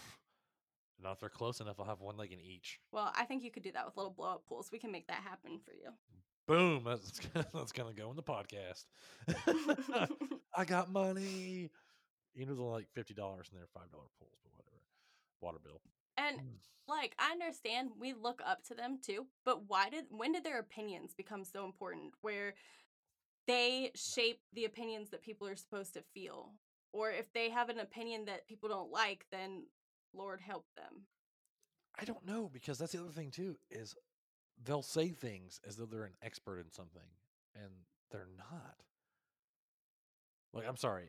Now, 1.03 1.13
if 1.13 1.21
they're 1.21 1.29
close 1.29 1.61
enough, 1.61 1.79
I'll 1.79 1.87
have 1.87 2.01
one 2.01 2.17
leg 2.17 2.33
in 2.33 2.41
each. 2.41 2.79
Well, 2.93 3.13
I 3.17 3.25
think 3.25 3.43
you 3.43 3.51
could 3.51 3.63
do 3.63 3.73
that 3.73 3.85
with 3.85 3.97
little 3.97 4.13
blow 4.13 4.35
up 4.35 4.47
pools. 4.47 4.71
We 4.73 4.79
can 4.79 4.91
make 4.93 5.07
that 5.09 5.23
happen 5.23 5.61
for 5.65 5.73
you. 5.73 5.91
Boom. 6.47 6.85
That's, 6.85 7.11
that's 7.55 7.73
going 7.73 7.95
to 7.95 8.01
go 8.01 8.11
in 8.11 8.17
the 8.17 8.23
podcast. 8.23 8.85
I 10.57 10.65
got 10.65 10.91
money. 10.91 11.71
You 12.35 12.47
know, 12.47 12.55
they're 12.55 12.65
like 12.65 12.89
$50 12.97 13.11
in 13.11 13.15
there, 13.59 13.67
$5 13.77 13.91
pools, 13.91 14.39
but 14.43 14.53
whatever. 14.57 14.81
Water 15.41 15.59
bill. 15.63 15.81
and 16.17 16.39
Mm. 16.39 16.59
like 16.89 17.15
I 17.19 17.33
understand 17.33 17.91
we 17.99 18.13
look 18.15 18.41
up 18.47 18.63
to 18.69 18.75
them 18.75 18.99
too, 19.05 19.27
but 19.45 19.69
why 19.69 19.89
did 19.91 20.05
when 20.11 20.33
did 20.33 20.45
their 20.45 20.59
opinions 20.59 21.13
become 21.15 21.45
so 21.45 21.65
important 21.65 22.15
where 22.23 22.55
they 23.47 23.91
shape 23.95 24.41
the 24.55 24.65
opinions 24.65 25.11
that 25.11 25.23
people 25.23 25.47
are 25.47 25.57
supposed 25.57 25.95
to 25.95 26.03
feel? 26.15 26.53
Or 26.93 27.11
if 27.11 27.33
they 27.33 27.51
have 27.51 27.69
an 27.69 27.81
opinion 27.81 28.25
that 28.27 28.47
people 28.47 28.69
don't 28.69 28.91
like, 28.93 29.27
then 29.33 29.65
Lord 30.15 30.41
help 30.41 30.67
them. 30.77 31.07
I 31.99 32.05
don't 32.05 32.27
know 32.27 32.51
because 32.53 32.79
that's 32.79 32.93
the 32.93 33.01
other 33.01 33.11
thing 33.11 33.31
too 33.31 33.57
is 33.71 33.95
they'll 34.65 34.83
say 34.83 35.09
things 35.09 35.61
as 35.67 35.77
though 35.77 35.87
they're 35.87 36.05
an 36.05 36.17
expert 36.23 36.59
in 36.59 36.71
something 36.73 37.03
and 37.55 37.71
they're 38.11 38.29
not. 38.37 38.77
Like 40.53 40.69
I'm 40.69 40.77
sorry 40.77 41.07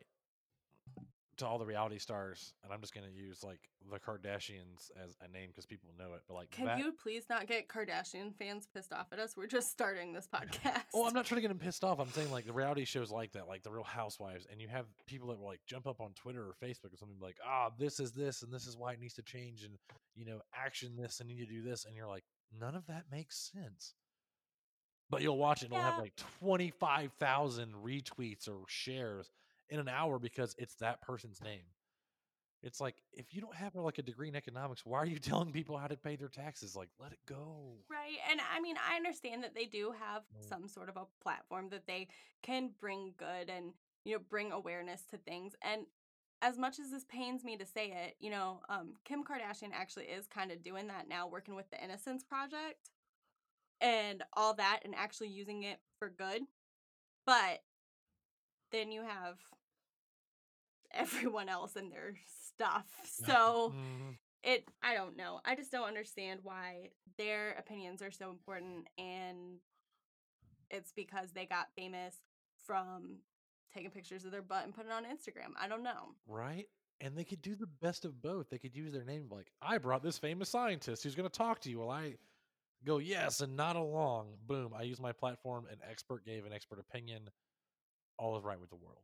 to 1.38 1.46
all 1.46 1.58
the 1.58 1.66
reality 1.66 1.98
stars 1.98 2.54
and 2.64 2.72
I'm 2.72 2.80
just 2.80 2.94
going 2.94 3.06
to 3.06 3.12
use 3.12 3.42
like 3.42 3.60
the 3.90 3.98
Kardashians 3.98 4.90
as 5.02 5.16
a 5.20 5.28
name 5.28 5.50
cuz 5.54 5.66
people 5.66 5.90
know 5.98 6.14
it 6.14 6.22
but 6.26 6.34
like 6.34 6.50
Can 6.50 6.66
that 6.66 6.78
you 6.78 6.92
please 6.92 7.24
not 7.28 7.46
get 7.46 7.68
Kardashian 7.68 8.34
fans 8.36 8.66
pissed 8.66 8.92
off 8.92 9.06
at 9.12 9.18
us? 9.18 9.36
We're 9.36 9.46
just 9.46 9.70
starting 9.70 10.12
this 10.12 10.26
podcast. 10.34 10.84
Oh, 10.94 11.06
I'm 11.06 11.14
not 11.14 11.26
trying 11.26 11.36
to 11.36 11.42
get 11.42 11.48
them 11.48 11.58
pissed 11.58 11.84
off. 11.84 12.00
I'm 12.00 12.10
saying 12.10 12.30
like 12.30 12.46
the 12.46 12.52
reality 12.52 12.84
shows 12.84 13.10
like 13.10 13.32
that, 13.32 13.48
like 13.48 13.62
the 13.62 13.70
Real 13.70 13.84
Housewives, 13.84 14.46
and 14.50 14.60
you 14.60 14.68
have 14.68 14.86
people 15.06 15.28
that 15.28 15.38
will 15.38 15.46
like 15.46 15.60
jump 15.66 15.86
up 15.86 16.00
on 16.00 16.12
Twitter 16.14 16.42
or 16.42 16.54
Facebook 16.62 16.92
or 16.92 16.96
something 16.96 17.20
like, 17.20 17.38
ah, 17.44 17.70
this 17.78 18.00
is 18.00 18.12
this 18.12 18.42
and 18.42 18.52
this 18.52 18.66
is 18.66 18.76
why 18.76 18.92
it 18.92 19.00
needs 19.00 19.14
to 19.14 19.22
change, 19.22 19.62
and 19.62 19.78
you 20.14 20.24
know, 20.24 20.40
action 20.54 20.96
this 20.96 21.20
and 21.20 21.28
need 21.28 21.38
to 21.38 21.46
do 21.46 21.62
this, 21.62 21.84
and 21.84 21.94
you're 21.94 22.08
like, 22.08 22.24
none 22.58 22.74
of 22.74 22.86
that 22.86 23.04
makes 23.10 23.50
sense. 23.52 23.94
But 25.08 25.22
you'll 25.22 25.38
watch 25.38 25.62
it 25.62 25.66
and 25.66 25.74
it'll 25.74 25.84
have 25.84 26.00
like 26.00 26.16
25,000 26.40 27.74
retweets 27.74 28.48
or 28.48 28.64
shares 28.66 29.30
in 29.70 29.80
an 29.80 29.88
hour 29.88 30.18
because 30.18 30.54
it's 30.58 30.74
that 30.76 31.00
person's 31.00 31.42
name. 31.42 31.64
It's 32.62 32.80
like 32.80 32.96
if 33.12 33.34
you 33.34 33.40
don't 33.40 33.54
have 33.54 33.74
like 33.74 33.98
a 33.98 34.02
degree 34.02 34.28
in 34.28 34.36
economics, 34.36 34.84
why 34.84 34.98
are 34.98 35.06
you 35.06 35.18
telling 35.20 35.52
people 35.52 35.76
how 35.76 35.86
to 35.86 35.96
pay 35.96 36.16
their 36.16 36.28
taxes? 36.28 36.74
Like, 36.74 36.88
let 37.00 37.12
it 37.12 37.18
go. 37.26 37.76
Right. 37.90 38.18
And 38.30 38.40
I 38.54 38.60
mean, 38.60 38.76
I 38.76 38.96
understand 38.96 39.42
that 39.44 39.54
they 39.54 39.66
do 39.66 39.92
have 39.98 40.22
some 40.40 40.68
sort 40.68 40.88
of 40.88 40.96
a 40.96 41.06
platform 41.22 41.68
that 41.70 41.86
they 41.86 42.08
can 42.42 42.70
bring 42.80 43.12
good 43.16 43.50
and, 43.50 43.72
you 44.04 44.14
know, 44.14 44.22
bring 44.30 44.52
awareness 44.52 45.02
to 45.10 45.18
things. 45.18 45.54
And 45.62 45.82
as 46.42 46.58
much 46.58 46.78
as 46.78 46.90
this 46.90 47.04
pains 47.04 47.44
me 47.44 47.56
to 47.56 47.66
say 47.66 47.92
it, 48.06 48.16
you 48.20 48.30
know, 48.30 48.60
um, 48.68 48.94
Kim 49.04 49.24
Kardashian 49.24 49.70
actually 49.72 50.04
is 50.06 50.26
kind 50.26 50.50
of 50.50 50.62
doing 50.62 50.86
that 50.88 51.08
now, 51.08 51.28
working 51.28 51.54
with 51.54 51.70
the 51.70 51.82
Innocence 51.82 52.24
Project 52.24 52.90
and 53.80 54.22
all 54.32 54.54
that 54.54 54.80
and 54.84 54.94
actually 54.94 55.28
using 55.28 55.62
it 55.62 55.78
for 55.98 56.08
good. 56.08 56.42
But 57.24 57.60
then 58.72 58.92
you 58.92 59.02
have 59.02 59.38
everyone 60.92 61.48
else 61.48 61.76
and 61.76 61.90
their 61.92 62.14
stuff. 62.54 62.86
So 63.24 63.74
Mhm. 63.74 64.16
it 64.42 64.68
i 64.82 64.94
don't 64.94 65.16
know 65.16 65.40
i 65.44 65.54
just 65.56 65.72
don't 65.72 65.88
understand 65.88 66.40
why 66.44 66.90
their 67.18 67.52
opinions 67.54 68.00
are 68.00 68.10
so 68.10 68.30
important 68.30 68.86
and 68.96 69.60
it's 70.70 70.92
because 70.92 71.32
they 71.32 71.46
got 71.46 71.72
famous 71.74 72.22
from 72.64 73.18
taking 73.74 73.90
pictures 73.90 74.24
of 74.24 74.30
their 74.30 74.42
butt 74.42 74.64
and 74.64 74.74
putting 74.74 74.90
it 74.90 74.94
on 74.94 75.04
instagram 75.04 75.52
i 75.58 75.66
don't 75.68 75.82
know 75.82 76.14
Right? 76.26 76.66
And 77.00 77.16
they 77.16 77.24
could 77.24 77.42
do 77.42 77.54
the 77.54 77.66
best 77.66 78.06
of 78.06 78.22
both. 78.22 78.48
They 78.48 78.58
could 78.58 78.74
use 78.74 78.90
their 78.92 79.04
name 79.04 79.28
like, 79.30 79.52
I 79.60 79.76
brought 79.76 80.02
this 80.02 80.16
famous 80.18 80.48
scientist 80.48 81.02
who's 81.02 81.14
going 81.14 81.28
to 81.28 81.38
talk 81.38 81.60
to 81.60 81.70
you 81.70 81.80
Well, 81.80 81.90
I 81.90 82.16
go, 82.84 82.96
yes, 82.98 83.40
and 83.40 83.54
not 83.54 83.76
along. 83.76 84.38
Boom. 84.46 84.72
I 84.74 84.82
use 84.84 84.98
my 84.98 85.12
platform. 85.12 85.66
An 85.70 85.76
expert 85.90 86.24
gave 86.24 86.46
an 86.46 86.54
expert 86.54 86.78
opinion. 86.78 87.28
All 88.18 88.36
is 88.36 88.44
right 88.44 88.60
with 88.60 88.70
the 88.70 88.76
world. 88.76 89.02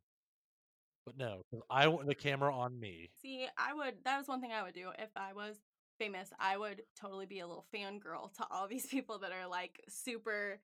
But 1.04 1.18
no, 1.18 1.42
I 1.68 1.88
want 1.88 2.06
the 2.06 2.14
camera 2.14 2.54
on 2.54 2.78
me. 2.78 3.10
see 3.20 3.46
i 3.58 3.74
would 3.74 3.94
that 4.04 4.18
was 4.18 4.28
one 4.28 4.40
thing 4.40 4.52
i 4.52 4.62
would 4.62 4.74
do 4.74 4.88
if 4.98 5.10
i 5.16 5.32
was 5.32 5.56
famous 5.98 6.30
i 6.40 6.56
would 6.56 6.82
totally 6.98 7.26
be 7.26 7.40
a 7.40 7.46
little 7.46 7.66
fangirl 7.74 8.32
to 8.34 8.46
all 8.50 8.68
these 8.68 8.86
people 8.94 9.18
that 9.18 9.32
are 9.32 9.48
like 9.48 9.80
super 9.88 10.60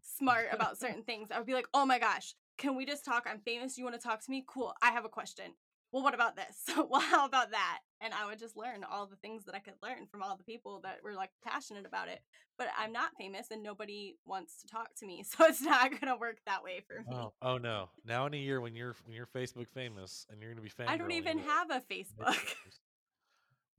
smart 0.00 0.46
about 0.52 0.78
certain 0.84 1.02
things 1.02 1.30
i 1.30 1.38
would 1.38 1.46
be 1.46 1.54
like 1.54 1.68
oh 1.74 1.84
my 1.84 1.98
gosh 1.98 2.34
can 2.56 2.76
we 2.76 2.86
just 2.86 3.04
talk 3.04 3.26
i'm 3.28 3.40
famous 3.40 3.76
you 3.76 3.84
want 3.84 3.94
to 3.94 4.02
talk 4.02 4.24
to 4.24 4.30
me 4.30 4.44
cool 4.46 4.72
i 4.82 4.90
have 4.90 5.04
a 5.04 5.08
question 5.08 5.52
well, 5.92 6.02
what 6.02 6.14
about 6.14 6.36
this? 6.36 6.64
well, 6.88 7.00
how 7.00 7.26
about 7.26 7.50
that? 7.50 7.80
And 8.02 8.14
I 8.14 8.26
would 8.26 8.38
just 8.38 8.56
learn 8.56 8.84
all 8.90 9.06
the 9.06 9.16
things 9.16 9.44
that 9.44 9.54
I 9.54 9.58
could 9.58 9.74
learn 9.82 10.06
from 10.10 10.22
all 10.22 10.36
the 10.36 10.44
people 10.44 10.80
that 10.84 11.00
were 11.04 11.12
like 11.12 11.30
passionate 11.44 11.84
about 11.84 12.08
it. 12.08 12.20
But 12.56 12.68
I'm 12.78 12.92
not 12.92 13.10
famous 13.18 13.48
and 13.50 13.62
nobody 13.62 14.16
wants 14.26 14.56
to 14.62 14.66
talk 14.66 14.94
to 14.96 15.06
me. 15.06 15.22
So 15.36 15.44
it's 15.46 15.60
not 15.62 15.90
going 15.90 16.12
to 16.12 16.16
work 16.16 16.38
that 16.46 16.62
way 16.64 16.80
for 16.86 17.00
me. 17.00 17.14
Oh, 17.16 17.32
oh 17.42 17.58
no! 17.58 17.88
Now 18.06 18.26
in 18.26 18.34
a 18.34 18.38
year, 18.38 18.60
when 18.60 18.74
you're 18.74 18.94
when 19.04 19.14
you're 19.14 19.26
Facebook 19.26 19.68
famous 19.68 20.26
and 20.30 20.40
you're 20.40 20.50
going 20.50 20.56
to 20.56 20.62
be 20.62 20.68
famous, 20.70 20.92
I 20.92 20.96
don't 20.96 21.12
even 21.12 21.38
have 21.38 21.70
a 21.70 21.80
Facebook. 21.92 22.36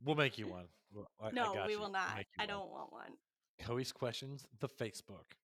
We'll 0.04 0.16
make 0.16 0.38
you 0.38 0.48
one. 0.60 0.66
Well, 0.94 1.10
I- 1.22 1.28
I 1.28 1.32
no, 1.32 1.54
got 1.54 1.68
we 1.68 1.74
you. 1.74 1.80
will 1.80 1.86
We'll 1.86 1.94
not. 1.94 2.26
I 2.40 2.46
don't 2.46 2.70
want 2.70 2.92
one. 2.92 3.12
Coey's 3.60 3.92
questions, 3.92 4.46
the 4.60 4.68
Facebook. 4.70 5.36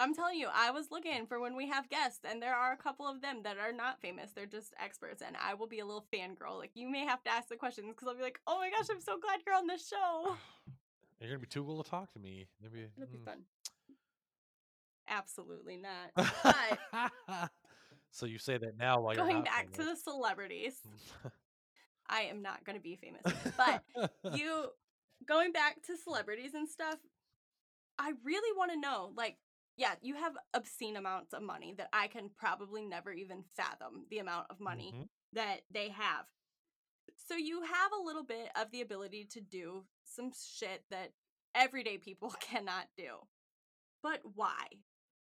I'm 0.00 0.14
telling 0.14 0.38
you, 0.38 0.48
I 0.52 0.70
was 0.70 0.90
looking 0.90 1.26
for 1.26 1.38
when 1.38 1.54
we 1.54 1.68
have 1.68 1.90
guests, 1.90 2.20
and 2.24 2.40
there 2.40 2.54
are 2.54 2.72
a 2.72 2.76
couple 2.76 3.06
of 3.06 3.20
them 3.20 3.42
that 3.44 3.58
are 3.58 3.70
not 3.70 4.00
famous. 4.00 4.32
They're 4.32 4.46
just 4.46 4.72
experts, 4.82 5.22
and 5.24 5.36
I 5.36 5.52
will 5.52 5.66
be 5.66 5.80
a 5.80 5.84
little 5.84 6.06
fangirl. 6.12 6.58
Like, 6.58 6.70
you 6.74 6.90
may 6.90 7.04
have 7.04 7.22
to 7.24 7.30
ask 7.30 7.48
the 7.48 7.56
questions 7.56 7.88
because 7.90 8.08
I'll 8.08 8.16
be 8.16 8.22
like, 8.22 8.40
oh 8.46 8.58
my 8.58 8.70
gosh, 8.70 8.86
I'm 8.90 9.00
so 9.00 9.18
glad 9.18 9.40
you're 9.46 9.54
on 9.54 9.66
this 9.66 9.86
show. 9.86 10.36
You're 11.20 11.28
gonna 11.28 11.40
be 11.40 11.48
too 11.48 11.62
cool 11.62 11.82
to 11.82 11.90
talk 11.90 12.10
to 12.14 12.18
me. 12.18 12.48
Maybe 12.62 12.86
It'll 12.96 13.06
be 13.06 13.18
mm. 13.18 13.24
fun. 13.26 13.42
Absolutely 15.06 15.76
not. 15.76 16.32
But 16.42 17.50
so 18.10 18.24
you 18.24 18.38
say 18.38 18.56
that 18.56 18.78
now 18.78 19.02
while 19.02 19.14
you're 19.14 19.26
going 19.26 19.42
back 19.42 19.70
to 19.72 19.84
the 19.84 19.96
celebrities, 19.96 20.80
I 22.08 22.22
am 22.22 22.40
not 22.40 22.64
going 22.64 22.76
to 22.76 22.82
be 22.82 22.96
famous. 22.96 23.20
But 23.54 23.82
you 24.34 24.68
going 25.26 25.52
back 25.52 25.82
to 25.88 25.96
celebrities 25.98 26.54
and 26.54 26.66
stuff, 26.66 26.96
I 27.98 28.12
really 28.24 28.56
want 28.56 28.72
to 28.72 28.80
know 28.80 29.12
like 29.14 29.36
yeah, 29.80 29.94
you 30.02 30.14
have 30.14 30.36
obscene 30.52 30.96
amounts 30.96 31.32
of 31.32 31.42
money 31.42 31.72
that 31.78 31.88
I 31.90 32.06
can 32.06 32.28
probably 32.36 32.84
never 32.84 33.12
even 33.12 33.42
fathom 33.56 34.04
the 34.10 34.18
amount 34.18 34.48
of 34.50 34.60
money 34.60 34.92
Mhm. 34.94 35.08
that 35.32 35.62
they 35.70 35.88
have. 35.88 36.26
So 37.16 37.34
you 37.34 37.62
have 37.62 37.92
a 37.92 38.02
little 38.02 38.22
bit 38.22 38.50
of 38.56 38.70
the 38.70 38.82
ability 38.82 39.24
to 39.24 39.40
do 39.40 39.86
some 40.04 40.32
shit 40.32 40.84
that 40.90 41.14
everyday 41.54 41.96
people 41.96 42.30
cannot 42.40 42.88
do. 42.94 43.26
But 44.02 44.20
why? 44.34 44.66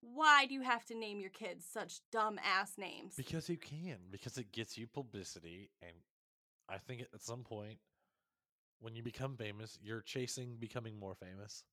Why 0.00 0.46
do 0.46 0.54
you 0.54 0.62
have 0.62 0.86
to 0.86 0.94
name 0.94 1.20
your 1.20 1.30
kids 1.30 1.66
such 1.66 2.00
dumb 2.10 2.38
ass 2.42 2.78
names? 2.78 3.16
Because 3.16 3.50
you 3.50 3.58
can, 3.58 3.98
because 4.10 4.38
it 4.38 4.50
gets 4.50 4.78
you 4.78 4.86
publicity, 4.86 5.70
and 5.82 5.92
I 6.70 6.78
think 6.78 7.02
at 7.02 7.20
some 7.20 7.44
point, 7.44 7.80
when 8.80 8.94
you 8.94 9.02
become 9.02 9.36
famous, 9.36 9.78
you're 9.82 10.02
chasing 10.02 10.56
becoming 10.56 10.98
more 10.98 11.16
famous. 11.16 11.64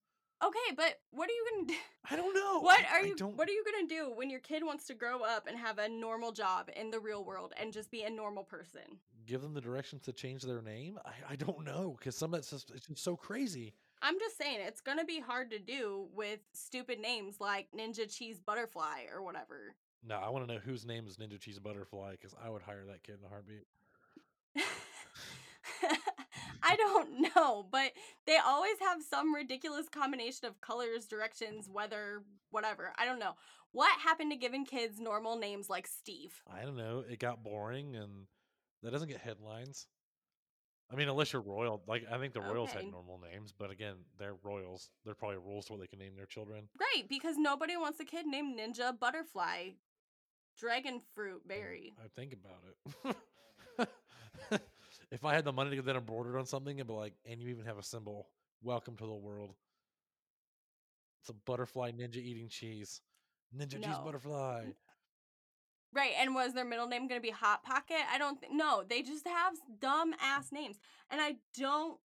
Okay, 0.44 0.76
but 0.76 1.00
what 1.12 1.30
are 1.30 1.34
you 1.34 1.46
gonna 1.54 1.68
do? 1.68 1.74
I 2.12 2.16
don't 2.16 2.34
know. 2.36 2.60
What 2.60 2.82
are 2.92 2.98
I 2.98 3.02
you 3.08 3.16
don't- 3.16 3.36
what 3.38 3.48
are 3.48 3.52
you 3.54 3.64
gonna 3.64 3.88
do 3.88 4.12
when 4.16 4.30
your 4.30 4.40
kid 4.42 4.64
wants 4.64 4.86
to 4.88 4.94
grow 4.94 5.22
up 5.24 5.48
and 5.48 5.58
have 5.58 5.80
a 5.80 5.88
normal 5.90 6.32
job 6.32 6.70
in 6.76 6.92
the 6.92 7.00
real 7.00 7.24
world 7.24 7.54
and 7.60 7.72
just 7.74 7.90
be 7.92 8.04
a 8.04 8.10
normal 8.10 8.44
person? 8.44 9.00
give 9.26 9.42
them 9.42 9.56
the 9.56 9.62
directions 9.62 10.04
to 10.04 10.14
change 10.14 10.44
their 10.44 10.62
name? 10.62 11.00
I, 11.04 11.32
I 11.32 11.36
don't 11.36 11.66
know 11.66 11.96
because 11.98 12.16
some 12.16 12.32
of 12.34 12.38
that's 12.40 12.52
just 12.52 12.70
it's 12.72 12.86
just 12.86 13.04
so 13.04 13.16
crazy. 13.16 13.74
I'm 14.04 14.20
just 14.20 14.38
saying 14.38 14.60
it's 14.62 14.82
gonna 14.82 15.06
be 15.06 15.20
hard 15.20 15.50
to 15.52 15.58
do 15.58 16.08
with 16.14 16.40
stupid 16.54 17.00
names 17.00 17.38
like 17.40 17.68
Ninja 17.76 18.08
Cheese 18.14 18.40
Butterfly 18.40 19.06
or 19.12 19.24
whatever. 19.24 19.74
No, 20.08 20.18
I 20.18 20.30
want 20.30 20.48
to 20.48 20.54
know 20.54 20.60
whose 20.60 20.86
name 20.86 21.08
is 21.08 21.18
Ninja 21.18 21.40
Cheese 21.40 21.58
Butterfly 21.58 22.12
because 22.12 22.36
I 22.44 22.50
would 22.50 22.62
hire 22.62 22.86
that 22.86 23.02
kid 23.02 23.16
in 23.20 23.26
a 23.26 23.30
heartbeat. 23.30 23.64
I 26.66 26.76
don't 26.76 27.22
know, 27.36 27.66
but 27.72 27.92
they 28.26 28.38
always 28.46 28.78
have 28.82 29.02
some 29.08 29.34
ridiculous 29.34 29.88
combination 29.90 30.48
of 30.48 30.60
colors, 30.62 31.06
directions, 31.06 31.70
weather, 31.70 32.24
whatever. 32.50 32.94
I 32.98 33.06
don't 33.06 33.20
know. 33.20 33.34
What 33.72 34.00
happened 34.00 34.32
to 34.32 34.38
giving 34.38 34.66
kids 34.66 35.00
normal 35.00 35.38
names 35.38 35.70
like 35.70 35.86
Steve? 35.88 36.34
I 36.52 36.64
don't 36.64 36.78
know. 36.78 37.04
It 37.10 37.20
got 37.20 37.44
boring, 37.44 37.96
and 37.96 38.28
that 38.84 38.92
doesn't 38.92 39.10
get 39.10 39.20
headlines. 39.20 39.88
I 40.92 40.96
mean, 40.96 41.10
unless 41.10 41.34
you're 41.34 41.42
royal, 41.42 41.82
like 41.88 42.04
I 42.12 42.18
think 42.20 42.34
the 42.34 42.42
royals 42.42 42.70
Okay. 42.70 42.84
had 42.84 42.92
normal 42.92 43.20
names, 43.20 43.52
but 43.58 43.72
again, 43.72 43.96
they're 44.20 44.36
royals. 44.44 44.92
They're 45.04 45.16
probably 45.16 45.38
rules 45.38 45.66
to 45.66 45.74
what 45.74 45.82
they 45.82 45.88
can 45.88 46.00
name 46.00 46.16
their 46.16 46.28
children. 46.28 46.70
Right, 46.80 47.04
because 47.10 47.38
nobody 47.38 47.76
wants 47.76 48.00
a 48.00 48.06
kid 48.06 48.28
named 48.28 48.58
Ninja 48.60 48.98
Butterfly, 48.98 49.72
Dragon 50.60 51.02
Fruit 51.16 51.46
Berry. 51.48 51.96
I 52.04 52.08
think 52.16 52.34
about 52.34 52.62
it. 52.70 53.16
if 55.26 55.32
I 55.32 55.36
had 55.36 55.46
the 55.46 55.54
money 55.54 55.72
to 55.72 55.76
get 55.76 55.86
that 55.86 55.96
embroidered 55.96 56.38
on 56.38 56.46
something, 56.46 56.78
it'd 56.78 56.88
be 56.88 56.94
like, 56.94 57.14
and 57.26 57.42
you 57.42 57.50
even 57.50 57.66
have 57.66 57.80
a 57.80 57.84
symbol. 57.84 58.28
Welcome 58.62 58.96
to 58.98 59.06
the 59.06 59.14
world. 59.14 59.56
It's 61.22 61.30
a 61.30 61.34
butterfly 61.34 61.92
ninja 61.92 62.18
eating 62.18 62.48
cheese. 62.48 63.02
Ninja 63.56 63.84
cheese 63.84 63.98
butterfly. 64.04 64.66
Right, 65.94 66.12
and 66.20 66.36
was 66.36 66.54
their 66.54 66.66
middle 66.66 66.88
name 66.88 67.08
going 67.08 67.20
to 67.20 67.26
be 67.26 67.32
Hot 67.32 67.64
Pocket? 67.64 67.98
I 68.12 68.20
don't 68.20 68.40
think. 68.40 68.54
No, 68.54 68.84
they 68.88 69.02
just 69.02 69.26
have 69.28 69.54
dumb 69.80 70.14
ass 70.22 70.52
names, 70.52 70.78
and 71.10 71.20
I 71.20 71.38
don't, 71.58 71.98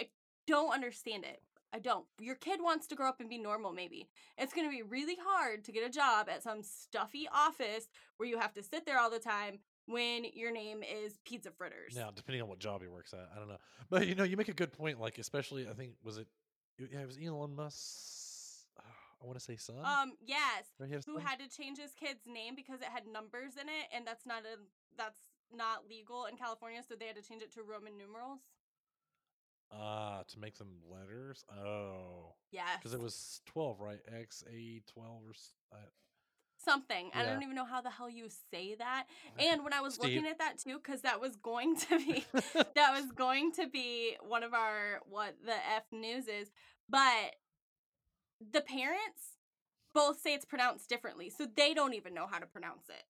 I 0.00 0.06
don't 0.46 0.72
understand 0.72 1.24
it. 1.24 1.42
I 1.74 1.78
don't. 1.78 2.06
Your 2.20 2.36
kid 2.36 2.60
wants 2.62 2.86
to 2.86 2.94
grow 2.94 3.08
up 3.08 3.20
and 3.20 3.28
be 3.28 3.36
normal. 3.36 3.72
Maybe 3.72 4.08
it's 4.38 4.54
going 4.54 4.66
to 4.66 4.74
be 4.74 4.82
really 4.82 5.16
hard 5.22 5.64
to 5.64 5.72
get 5.72 5.86
a 5.86 5.90
job 5.90 6.28
at 6.30 6.42
some 6.42 6.62
stuffy 6.62 7.28
office 7.34 7.88
where 8.16 8.28
you 8.28 8.38
have 8.38 8.54
to 8.54 8.62
sit 8.62 8.86
there 8.86 8.98
all 8.98 9.10
the 9.10 9.18
time 9.18 9.58
when 9.86 10.24
your 10.34 10.52
name 10.52 10.82
is 10.82 11.18
Pizza 11.24 11.50
Fritters. 11.50 11.94
Now, 11.96 12.10
depending 12.14 12.42
on 12.42 12.48
what 12.48 12.58
job 12.58 12.82
he 12.82 12.88
works 12.88 13.12
at, 13.12 13.28
I 13.34 13.38
don't 13.38 13.48
know. 13.48 13.58
But 13.90 14.06
you 14.06 14.14
know, 14.14 14.24
you 14.24 14.36
make 14.36 14.48
a 14.48 14.54
good 14.54 14.72
point. 14.72 15.00
Like, 15.00 15.18
especially, 15.18 15.68
I 15.68 15.72
think 15.72 15.92
was 16.04 16.18
it, 16.18 16.26
yeah, 16.78 17.00
it 17.00 17.06
was 17.06 17.18
Elon 17.24 17.54
Musk. 17.56 17.78
I 18.78 19.24
want 19.24 19.38
to 19.38 19.44
say 19.44 19.56
son. 19.56 19.76
Um. 19.84 20.12
Yes. 20.24 20.64
Who 21.06 21.14
son? 21.14 21.22
had 21.24 21.38
to 21.38 21.48
change 21.48 21.78
his 21.78 21.92
kid's 21.94 22.26
name 22.26 22.54
because 22.54 22.80
it 22.80 22.88
had 22.92 23.06
numbers 23.06 23.52
in 23.60 23.68
it, 23.68 23.88
and 23.94 24.06
that's 24.06 24.26
not 24.26 24.42
a 24.42 24.58
that's 24.98 25.18
not 25.54 25.88
legal 25.88 26.26
in 26.26 26.36
California, 26.36 26.82
so 26.86 26.94
they 26.98 27.06
had 27.06 27.16
to 27.16 27.22
change 27.22 27.40
it 27.42 27.52
to 27.54 27.62
Roman 27.62 27.96
numerals. 27.96 28.40
Ah, 29.72 30.22
to 30.28 30.38
make 30.38 30.56
them 30.58 30.68
letters. 30.88 31.44
Oh, 31.50 32.34
Yes. 32.52 32.78
because 32.78 32.92
it 32.94 33.00
was 33.00 33.40
twelve, 33.46 33.80
right? 33.80 33.98
X 34.20 34.44
A 34.52 34.82
twelve 34.86 35.22
or 35.26 35.32
uh, 35.72 35.76
something. 36.64 37.10
I 37.14 37.24
don't 37.24 37.42
even 37.42 37.54
know 37.54 37.64
how 37.64 37.80
the 37.80 37.90
hell 37.90 38.10
you 38.10 38.28
say 38.50 38.74
that. 38.76 39.06
Uh, 39.38 39.42
and 39.42 39.64
when 39.64 39.72
I 39.72 39.80
was 39.80 39.98
looking 39.98 40.26
at 40.26 40.38
that 40.38 40.58
too, 40.58 40.78
because 40.82 41.02
that 41.02 41.20
was 41.20 41.36
going 41.36 41.76
to 41.76 41.98
be 41.98 42.24
that 42.74 42.92
was 42.92 43.10
going 43.14 43.52
to 43.52 43.66
be 43.68 44.16
one 44.26 44.42
of 44.42 44.54
our 44.54 45.00
what 45.08 45.34
the 45.44 45.52
F 45.52 45.84
news 45.92 46.26
is, 46.26 46.50
but 46.88 47.36
the 48.52 48.60
parents 48.60 49.36
both 49.94 50.20
say 50.20 50.34
it's 50.34 50.44
pronounced 50.44 50.88
differently, 50.88 51.30
so 51.30 51.46
they 51.56 51.72
don't 51.72 51.94
even 51.94 52.12
know 52.12 52.26
how 52.30 52.38
to 52.38 52.46
pronounce 52.46 52.88
it. 52.88 53.02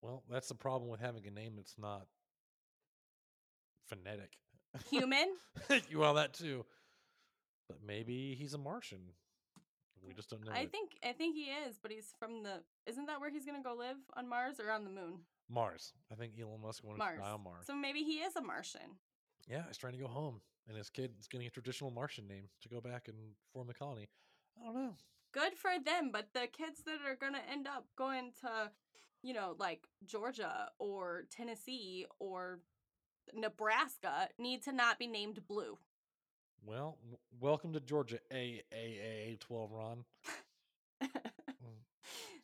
well, 0.00 0.22
that's 0.30 0.48
the 0.48 0.54
problem 0.54 0.90
with 0.90 1.00
having 1.00 1.26
a 1.26 1.30
name 1.30 1.52
that's 1.56 1.76
not 1.78 2.06
phonetic. 3.86 4.38
Human? 4.90 5.34
well, 5.94 6.14
that 6.14 6.32
too. 6.32 6.64
But 7.68 7.78
maybe 7.86 8.34
he's 8.38 8.54
a 8.54 8.58
Martian. 8.58 9.00
We 10.06 10.14
just 10.14 10.30
don't 10.30 10.44
know. 10.44 10.52
I 10.52 10.60
it. 10.60 10.72
think 10.72 10.92
I 11.04 11.12
think 11.12 11.34
he 11.36 11.44
is, 11.44 11.78
but 11.80 11.90
he's 11.90 12.14
from 12.18 12.42
the 12.42 12.62
isn't 12.86 13.06
that 13.06 13.20
where 13.20 13.30
he's 13.30 13.44
gonna 13.46 13.62
go 13.62 13.74
live? 13.74 13.96
On 14.16 14.28
Mars 14.28 14.58
or 14.60 14.70
on 14.70 14.84
the 14.84 14.90
moon? 14.90 15.20
Mars. 15.48 15.92
I 16.10 16.14
think 16.14 16.32
Elon 16.40 16.60
Musk 16.62 16.84
wanted 16.84 16.98
Mars. 16.98 17.18
to 17.18 17.22
die 17.24 17.30
on 17.30 17.44
Mars. 17.44 17.66
So 17.66 17.74
maybe 17.74 18.00
he 18.00 18.18
is 18.20 18.36
a 18.36 18.40
Martian. 18.42 18.98
Yeah, 19.48 19.62
he's 19.66 19.76
trying 19.78 19.94
to 19.94 19.98
go 19.98 20.06
home, 20.06 20.40
and 20.68 20.76
his 20.76 20.90
kid 20.90 21.12
is 21.18 21.26
getting 21.26 21.46
a 21.46 21.50
traditional 21.50 21.90
Martian 21.90 22.28
name 22.28 22.44
to 22.62 22.68
go 22.68 22.80
back 22.80 23.08
and 23.08 23.16
form 23.52 23.66
the 23.66 23.74
colony. 23.74 24.08
I 24.60 24.64
don't 24.66 24.74
know. 24.74 24.94
good 25.32 25.54
for 25.54 25.70
them 25.84 26.10
but 26.12 26.28
the 26.34 26.46
kids 26.48 26.82
that 26.86 26.98
are 27.06 27.14
gonna 27.16 27.42
end 27.50 27.66
up 27.66 27.86
going 27.96 28.32
to 28.40 28.70
you 29.22 29.32
know 29.32 29.54
like 29.58 29.86
georgia 30.04 30.70
or 30.78 31.24
tennessee 31.30 32.04
or 32.18 32.58
nebraska 33.34 34.28
need 34.38 34.62
to 34.62 34.72
not 34.72 34.98
be 34.98 35.06
named 35.06 35.46
blue 35.46 35.78
Well, 36.64 36.98
w- 37.02 37.18
welcome 37.40 37.72
to 37.72 37.80
Georgia, 37.80 38.18
A 38.32 38.62
A 38.72 38.76
A 39.32 39.36
twelve, 39.40 39.70
Ron. 39.72 40.04
Mm. 41.02 41.76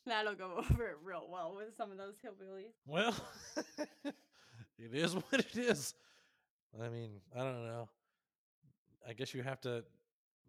that'll 0.07 0.35
go 0.35 0.53
over 0.59 0.97
real 1.03 1.27
well 1.31 1.55
with 1.57 1.75
some 1.77 1.91
of 1.91 1.97
those 1.99 2.14
hillbillies 2.25 2.73
Well, 2.87 3.14
it 4.05 4.95
is 4.95 5.14
what 5.14 5.25
it 5.33 5.57
is. 5.57 5.95
I 6.83 6.89
mean, 6.89 7.11
I 7.35 7.39
don't 7.41 7.64
know. 7.67 7.89
I 9.09 9.12
guess 9.14 9.33
you 9.35 9.43
have 9.43 9.61
to 9.62 9.85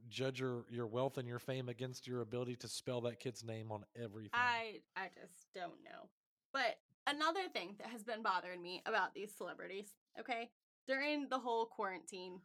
judge 0.10 0.40
your 0.40 0.66
your 0.70 0.88
wealth 0.88 1.18
and 1.18 1.28
your 1.28 1.40
fame 1.40 1.68
against 1.70 2.08
your 2.08 2.22
ability 2.22 2.56
to 2.58 2.68
spell 2.68 3.02
that 3.02 3.20
kid's 3.20 3.44
name 3.44 3.72
on 3.72 3.84
everything. 4.02 4.30
i 4.34 4.80
i 4.96 5.08
just 5.20 5.48
don't 5.56 5.84
know 5.84 6.08
but 6.54 6.78
another 7.08 7.50
thing 7.52 7.76
that 7.80 7.88
has 7.90 8.04
been 8.04 8.22
bothering 8.22 8.62
me 8.62 8.82
about 8.86 9.14
these 9.14 9.34
celebrities 9.36 9.96
okay 10.20 10.50
during 10.88 11.28
the 11.30 11.40
whole 11.40 11.66
quarantine 11.66 12.40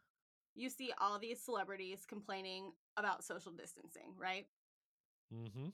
you 0.55 0.69
see 0.69 0.91
all 0.99 1.19
these 1.19 1.41
celebrities 1.41 2.05
complaining 2.07 2.71
about 2.97 3.23
social 3.23 3.51
distancing 3.51 4.13
right 4.17 4.45
mm-hmm. 5.33 5.69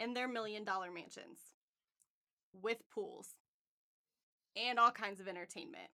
in 0.00 0.14
their 0.14 0.28
million 0.28 0.64
dollar 0.64 0.90
mansions 0.90 1.38
with 2.52 2.78
pools 2.92 3.28
and 4.56 4.78
all 4.78 4.90
kinds 4.90 5.20
of 5.20 5.28
entertainment. 5.28 5.88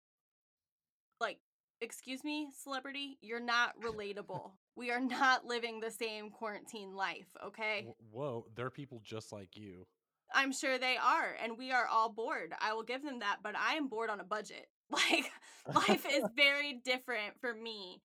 Like, 1.20 1.38
excuse 1.80 2.24
me, 2.24 2.48
celebrity, 2.62 3.18
you're 3.20 3.40
not 3.40 3.74
relatable. 3.80 4.52
we 4.76 4.90
are 4.90 5.00
not 5.00 5.44
living 5.44 5.80
the 5.80 5.90
same 5.90 6.30
quarantine 6.30 6.94
life, 6.94 7.28
okay? 7.44 7.86
Whoa, 8.10 8.46
they're 8.54 8.70
people 8.70 9.00
just 9.04 9.32
like 9.32 9.56
you. 9.56 9.86
I'm 10.32 10.52
sure 10.52 10.78
they 10.78 10.96
are, 10.96 11.36
and 11.42 11.58
we 11.58 11.72
are 11.72 11.86
all 11.86 12.08
bored. 12.08 12.54
I 12.60 12.72
will 12.72 12.84
give 12.84 13.02
them 13.02 13.18
that, 13.18 13.38
but 13.42 13.56
I 13.56 13.74
am 13.74 13.88
bored 13.88 14.10
on 14.10 14.20
a 14.20 14.24
budget. 14.24 14.66
Like, 14.92 15.30
life 15.72 16.04
is 16.04 16.24
very 16.36 16.80
different 16.84 17.34
for 17.40 17.54
me. 17.54 18.02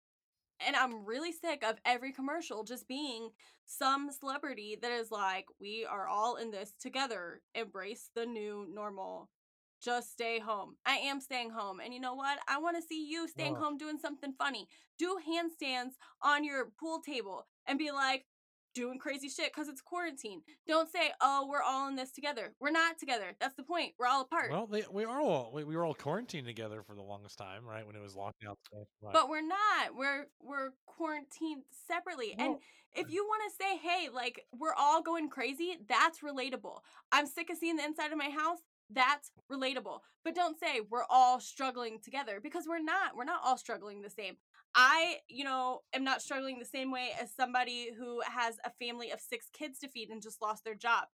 And 0.67 0.77
I'm 0.77 1.05
really 1.05 1.33
sick 1.33 1.65
of 1.65 1.77
every 1.85 2.13
commercial 2.13 2.65
just 2.65 2.89
being 2.89 3.31
some 3.67 4.11
celebrity 4.11 4.79
that 4.81 4.93
is 4.93 5.11
like, 5.11 5.47
we 5.61 5.87
are 5.89 6.07
all 6.07 6.37
in 6.37 6.51
this 6.51 6.73
together. 6.81 7.41
Embrace 7.55 8.11
the 8.15 8.27
new 8.27 8.67
normal. 8.73 9.31
Just 9.83 10.13
stay 10.13 10.39
home. 10.39 10.77
I 10.87 10.97
am 10.99 11.21
staying 11.21 11.51
home. 11.51 11.81
And 11.81 11.93
you 11.93 12.01
know 12.01 12.15
what? 12.15 12.39
I 12.47 12.59
want 12.59 12.77
to 12.77 12.83
see 12.83 13.05
you 13.05 13.27
staying 13.27 13.57
home 13.57 13.77
doing 13.77 13.99
something 13.99 14.33
funny. 14.39 14.69
Do 14.99 15.19
handstands 15.19 15.93
on 16.23 16.45
your 16.45 16.71
pool 16.79 17.01
table 17.01 17.47
and 17.67 17.79
be 17.79 17.91
like, 17.91 18.25
doing 18.75 18.99
crazy 18.99 19.29
shit 19.29 19.53
because 19.53 19.69
it's 19.69 19.81
quarantine. 19.81 20.43
Don't 20.67 20.91
say, 20.91 21.13
"Oh, 21.21 21.47
we're 21.49 21.63
all 21.63 21.89
in 21.89 21.97
this 21.97 22.13
together." 22.13 22.55
We're 22.61 22.71
not 22.71 22.99
together. 22.99 23.35
That's 23.41 23.55
the 23.55 23.63
point. 23.63 23.93
We're 23.99 24.07
all 24.07 24.23
apart. 24.23 24.51
Well, 24.51 24.67
they, 24.67 24.85
we 24.91 25.05
are 25.05 25.21
all 25.21 25.51
we, 25.53 25.65
we 25.65 25.77
were 25.77 25.85
all 25.85 25.95
quarantined 25.95 26.47
together 26.47 26.83
for 26.83 26.95
the 26.95 27.03
longest 27.03 27.39
time, 27.39 27.65
right? 27.65 27.87
When 27.87 27.97
it 27.97 28.03
was 28.03 28.15
lockdown. 28.15 28.55
Right. 29.03 29.13
but 29.13 29.29
we're 29.29 29.47
not. 29.47 29.95
We're 29.97 30.27
we're 30.41 30.71
quarantined 30.87 31.63
separately. 31.87 32.35
and 32.39 32.57
if 32.95 33.11
you 33.11 33.25
want 33.25 33.43
to 33.51 33.65
say, 33.65 33.77
"Hey, 33.79 34.09
like 34.13 34.45
we're 34.57 34.75
all 34.75 35.03
going 35.03 35.29
crazy," 35.29 35.79
that's 35.89 36.21
relatable. 36.21 36.81
I'm 37.11 37.27
sick 37.27 37.51
of 37.51 37.59
seeing 37.59 37.77
the 37.77 37.85
inside 37.85 38.13
of 38.13 38.19
my 38.19 38.31
house. 38.31 38.59
That's 38.91 39.31
relatable. 39.51 40.01
But 40.25 40.35
don't 40.35 40.59
say 40.59 40.81
we're 40.89 41.07
all 41.09 41.41
struggling 41.41 41.99
together 42.03 42.41
because 42.43 42.67
we're 42.69 42.83
not. 42.83 43.17
We're 43.17 43.25
not 43.25 43.41
all 43.43 43.57
struggling 43.57 44.03
the 44.03 44.11
same. 44.11 44.37
I, 44.75 45.19
you 45.29 45.45
know, 45.45 45.81
am 45.93 46.05
not 46.05 46.23
struggling 46.23 46.59
the 46.59 46.65
same 46.65 46.91
way 46.91 47.11
as 47.21 47.35
somebody 47.35 47.91
who 47.97 48.23
has 48.23 48.59
a 48.65 48.71
family 48.85 49.11
of 49.11 49.21
6 49.21 49.49
kids 49.53 49.79
to 49.81 49.89
feed 49.89 50.09
and 50.11 50.23
just 50.23 50.41
lost 50.43 50.65
their 50.65 50.75
job. 50.75 51.09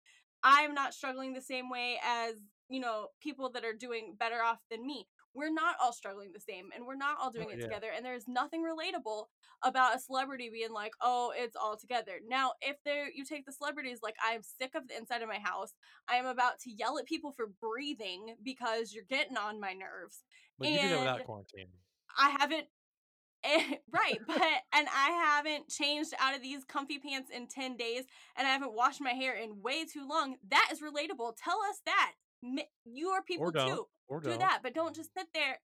I'm 0.44 0.74
not 0.74 0.94
struggling 0.94 1.34
the 1.34 1.42
same 1.42 1.70
way 1.70 2.00
as, 2.04 2.36
you 2.70 2.80
know, 2.80 3.10
people 3.22 3.50
that 3.52 3.66
are 3.66 3.74
doing 3.74 4.16
better 4.18 4.42
off 4.44 4.60
than 4.70 4.86
me. 4.86 5.08
We're 5.34 5.52
not 5.54 5.76
all 5.82 5.94
struggling 5.94 6.32
the 6.32 6.40
same 6.40 6.70
and 6.74 6.86
we're 6.86 6.96
not 6.96 7.18
all 7.20 7.32
doing 7.32 7.50
Oh, 7.50 7.52
it 7.52 7.60
yeah. 7.60 7.68
together 7.70 7.92
and 7.96 8.04
there's 8.06 8.28
nothing 8.28 8.64
relatable 8.64 9.26
about 9.64 9.96
a 9.96 10.00
celebrity 10.00 10.50
being 10.50 10.72
like, 10.72 10.94
"Oh, 11.02 11.32
it's 11.36 11.56
all 11.56 11.78
together." 11.78 12.20
Now, 12.26 12.54
if 12.62 12.78
there 12.84 13.10
you 13.12 13.24
take 13.24 13.46
the 13.46 13.52
celebrities 13.52 14.00
like 14.02 14.16
I 14.24 14.32
am 14.34 14.42
sick 14.44 14.74
of 14.74 14.88
the 14.88 14.98
inside 14.98 15.22
of 15.22 15.30
my 15.30 15.40
house. 15.40 15.74
I 16.08 16.16
am 16.16 16.26
about 16.26 16.60
to 16.62 16.72
yell 16.72 16.98
at 16.98 17.06
people 17.06 17.32
for 17.34 17.48
breathing 17.48 18.38
because 18.42 18.94
you're 18.94 19.04
getting 19.04 19.38
on 19.38 19.60
my 19.60 19.74
nerves. 19.74 20.24
but 20.58 20.70
you 20.70 20.80
do 20.80 20.90
that 20.90 21.00
without 21.00 21.24
quarantine. 21.24 21.70
I 22.18 22.30
haven't 22.40 22.68
eh, 23.44 23.76
right, 23.92 24.20
but 24.28 24.42
and 24.74 24.88
I 24.88 25.10
haven't 25.12 25.70
changed 25.70 26.14
out 26.20 26.36
of 26.36 26.42
these 26.42 26.64
comfy 26.66 27.00
pants 27.00 27.30
in 27.34 27.48
10 27.48 27.78
days 27.78 28.04
and 28.38 28.48
I 28.48 28.52
haven't 28.52 28.74
washed 28.74 29.02
my 29.02 29.12
hair 29.12 29.34
in 29.36 29.62
way 29.62 29.86
too 29.86 30.08
long. 30.08 30.36
That 30.50 30.70
is 30.72 30.80
relatable. 30.82 31.34
Tell 31.42 31.60
us 31.70 31.82
that. 31.86 32.14
You 32.86 33.10
are 33.10 33.22
people 33.24 33.52
too. 33.52 33.88
Or 34.08 34.20
Do 34.22 34.30
don't. 34.30 34.40
that, 34.40 34.60
but 34.64 34.74
don't 34.74 34.96
just 34.96 35.14
sit 35.14 35.28
there. 35.34 35.60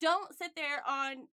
Don't 0.00 0.34
sit 0.36 0.52
there 0.56 0.82
on 0.86 1.28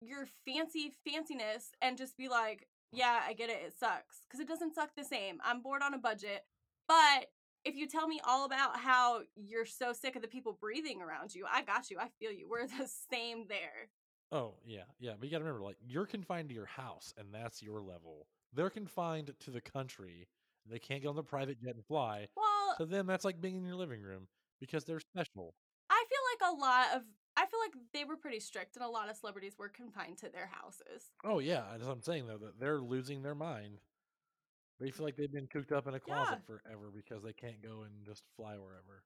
your 0.00 0.26
fancy 0.46 0.92
fanciness 1.06 1.70
and 1.80 1.96
just 1.96 2.16
be 2.16 2.28
like, 2.28 2.66
"Yeah, 2.92 3.20
I 3.26 3.32
get 3.34 3.50
it. 3.50 3.62
It 3.64 3.74
sucks." 3.78 4.20
Cuz 4.30 4.40
it 4.40 4.48
doesn't 4.48 4.74
suck 4.74 4.94
the 4.96 5.04
same. 5.04 5.40
I'm 5.44 5.62
bored 5.62 5.82
on 5.82 5.94
a 5.94 5.98
budget. 5.98 6.44
But 6.88 7.30
if 7.64 7.76
you 7.76 7.86
tell 7.86 8.08
me 8.08 8.20
all 8.24 8.44
about 8.44 8.78
how 8.78 9.22
you're 9.36 9.66
so 9.66 9.92
sick 9.92 10.16
of 10.16 10.22
the 10.22 10.28
people 10.28 10.54
breathing 10.54 11.00
around 11.02 11.34
you, 11.34 11.46
I 11.48 11.62
got 11.62 11.90
you. 11.90 11.98
I 11.98 12.08
feel 12.18 12.32
you. 12.32 12.48
We're 12.48 12.66
the 12.66 12.88
same 13.10 13.46
there. 13.48 13.90
Oh 14.32 14.54
yeah, 14.64 14.84
yeah. 14.98 15.12
But 15.18 15.26
you 15.26 15.30
got 15.32 15.38
to 15.38 15.44
remember, 15.44 15.64
like 15.64 15.76
you're 15.86 16.06
confined 16.06 16.48
to 16.50 16.54
your 16.54 16.66
house, 16.66 17.12
and 17.18 17.32
that's 17.32 17.62
your 17.62 17.80
level. 17.80 18.26
They're 18.52 18.70
confined 18.70 19.32
to 19.40 19.50
the 19.50 19.60
country. 19.60 20.28
They 20.66 20.78
can't 20.78 21.02
get 21.02 21.08
on 21.08 21.16
the 21.16 21.22
private 21.22 21.60
jet 21.62 21.74
and 21.74 21.84
fly. 21.84 22.28
Well, 22.36 22.74
To 22.78 22.86
them, 22.86 23.06
that's 23.06 23.24
like 23.24 23.40
being 23.40 23.56
in 23.56 23.64
your 23.64 23.76
living 23.76 24.02
room 24.02 24.28
because 24.60 24.84
they're 24.84 25.00
special. 25.00 25.54
I 25.88 26.04
feel 26.08 26.48
like 26.48 26.54
a 26.54 26.60
lot 26.60 26.96
of 26.96 27.02
I 27.36 27.46
feel 27.46 27.60
like 27.60 27.74
they 27.92 28.04
were 28.04 28.16
pretty 28.16 28.40
strict 28.40 28.76
and 28.76 28.84
a 28.84 28.88
lot 28.88 29.08
of 29.08 29.16
celebrities 29.16 29.56
were 29.58 29.68
confined 29.68 30.18
to 30.18 30.28
their 30.28 30.46
houses. 30.46 31.10
Oh 31.24 31.38
yeah, 31.38 31.64
that's 31.72 31.84
what 31.84 31.92
I'm 31.92 32.02
saying 32.02 32.26
though. 32.26 32.38
That 32.38 32.58
they're 32.60 32.80
losing 32.80 33.22
their 33.22 33.34
mind. 33.34 33.80
They 34.80 34.90
feel 34.90 35.04
like 35.06 35.16
they've 35.16 35.30
been 35.32 35.46
cooped 35.46 35.72
up 35.72 35.86
in 35.86 35.94
a 35.94 36.00
closet 36.00 36.40
Yeah. 36.40 36.46
forever 36.46 36.90
because 36.94 37.22
they 37.22 37.32
can't 37.32 37.62
go 37.62 37.82
and 37.82 38.04
just 38.04 38.24
fly 38.36 38.56
wherever. 38.56 39.04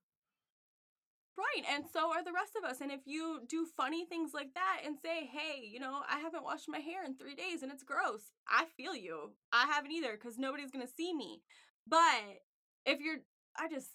Right, 1.36 1.64
and 1.68 1.84
so 1.92 2.12
are 2.12 2.22
the 2.22 2.32
rest 2.32 2.52
of 2.56 2.62
us. 2.62 2.80
And 2.80 2.92
if 2.92 3.00
you 3.06 3.40
do 3.48 3.66
funny 3.76 4.04
things 4.06 4.32
like 4.32 4.54
that 4.54 4.82
and 4.84 4.96
say, 4.98 5.26
"Hey, 5.26 5.64
you 5.64 5.80
know, 5.80 6.02
I 6.08 6.18
haven't 6.20 6.44
washed 6.44 6.68
my 6.68 6.78
hair 6.78 7.04
in 7.04 7.16
3 7.16 7.34
days 7.34 7.62
and 7.62 7.72
it's 7.72 7.82
gross." 7.82 8.30
I 8.46 8.66
feel 8.76 8.94
you. 8.94 9.36
I 9.52 9.66
haven't 9.66 9.90
either 9.90 10.16
cuz 10.16 10.38
nobody's 10.38 10.70
going 10.70 10.86
to 10.86 10.92
see 10.92 11.12
me. 11.12 11.42
But 11.86 12.42
if 12.86 13.00
you're 13.00 13.24
I 13.56 13.68
just 13.68 13.90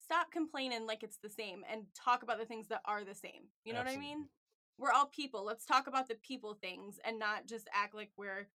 stop 0.00 0.30
complaining 0.30 0.86
like 0.86 1.02
it's 1.02 1.18
the 1.18 1.28
same 1.28 1.64
and 1.68 1.86
talk 1.94 2.22
about 2.22 2.38
the 2.38 2.46
things 2.46 2.68
that 2.68 2.82
are 2.84 3.04
the 3.04 3.14
same. 3.14 3.48
You 3.64 3.72
know 3.72 3.80
what 3.80 3.88
I 3.88 3.96
mean? 3.96 4.28
We're 4.76 4.92
all 4.92 5.06
people. 5.06 5.44
Let's 5.44 5.64
talk 5.64 5.86
about 5.86 6.08
the 6.08 6.16
people 6.16 6.54
things 6.54 6.98
and 7.04 7.18
not 7.18 7.46
just 7.46 7.68
act 7.72 7.94
like 7.94 8.10
we're 8.16 8.48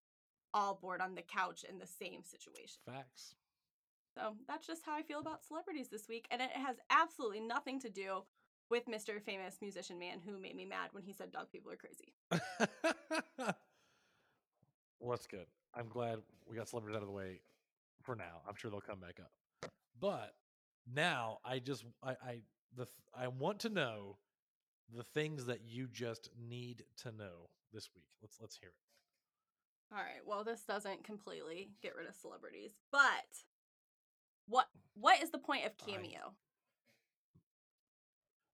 all 0.54 0.76
bored 0.76 1.02
on 1.02 1.16
the 1.16 1.22
couch 1.22 1.64
in 1.64 1.80
the 1.80 1.88
same 1.88 2.24
situation. 2.24 2.82
Facts. 2.86 3.36
So 4.16 4.36
that's 4.48 4.68
just 4.68 4.86
how 4.86 4.94
I 4.94 5.02
feel 5.02 5.20
about 5.20 5.46
celebrities 5.46 5.90
this 5.90 6.08
week. 6.08 6.28
And 6.32 6.42
it 6.42 6.52
has 6.54 6.78
absolutely 6.90 7.40
nothing 7.42 7.80
to 7.82 7.90
do 7.90 8.24
with 8.70 8.88
Mr. 8.88 9.22
Famous 9.22 9.58
Musician 9.62 9.98
Man 10.00 10.20
who 10.26 10.40
made 10.40 10.56
me 10.56 10.66
mad 10.66 10.90
when 10.92 11.04
he 11.04 11.14
said 11.14 11.32
dog 11.32 11.48
people 11.52 11.72
are 11.72 11.76
crazy. 11.76 12.14
well, 15.00 15.12
that's 15.12 15.28
good. 15.28 15.46
I'm 15.76 15.88
glad 15.88 16.20
we 16.48 16.56
got 16.56 16.68
celebrities 16.68 16.96
out 16.96 17.02
of 17.02 17.08
the 17.08 17.14
way 17.14 17.42
for 18.04 18.16
now. 18.16 18.42
I'm 18.48 18.56
sure 18.56 18.72
they'll 18.72 18.82
come 18.82 19.00
back 19.00 19.20
up. 19.20 19.72
But 20.00 20.34
now 20.94 21.40
I 21.46 21.60
just 21.60 21.86
I 22.04 22.12
I 22.12 22.42
the 22.76 22.88
I 23.18 23.28
want 23.28 23.60
to 23.60 23.70
know 23.70 24.18
the 24.96 25.04
things 25.04 25.46
that 25.46 25.62
you 25.68 25.88
just 25.92 26.30
need 26.48 26.84
to 27.04 27.12
know 27.12 27.50
this 27.74 27.90
week. 27.96 28.08
Let's 28.22 28.38
let's 28.42 28.58
hear 28.58 28.70
it. 28.70 29.96
All 29.96 30.02
right. 30.02 30.22
Well, 30.26 30.44
this 30.44 30.62
doesn't 30.62 31.04
completely 31.04 31.72
get 31.82 31.96
rid 31.96 32.08
of 32.08 32.16
celebrities, 32.16 32.74
but 32.92 33.00
what 34.50 34.68
what 34.96 35.22
is 35.22 35.32
the 35.32 35.38
point 35.38 35.66
of 35.66 35.72
I- 35.80 35.92
Cameo? 35.92 36.34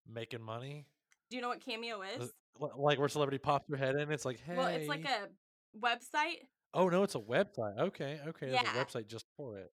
Making 0.07 0.41
money, 0.41 0.85
Do 1.31 1.35
you 1.35 1.41
know 1.41 1.49
what 1.49 1.65
Cameo 1.65 2.01
is? 2.03 2.31
Like 2.59 2.99
where 2.99 3.09
celebrity 3.09 3.39
pops 3.39 3.67
their 3.67 3.77
head 3.77 3.95
in. 3.95 4.11
It's 4.11 4.23
like, 4.23 4.39
hey, 4.39 4.55
Well, 4.55 4.67
it's 4.67 4.87
like 4.87 5.03
a 5.03 5.29
website. 5.77 6.47
oh 6.75 6.89
no, 6.89 7.01
it's 7.01 7.15
a 7.15 7.19
website. 7.19 7.79
Okay, 7.79 8.19
okay, 8.27 8.51
there's 8.51 8.61
Yeah. 8.63 8.81
a 8.81 8.85
website 8.85 9.07
just 9.07 9.25
for 9.35 9.57
it. 9.57 9.71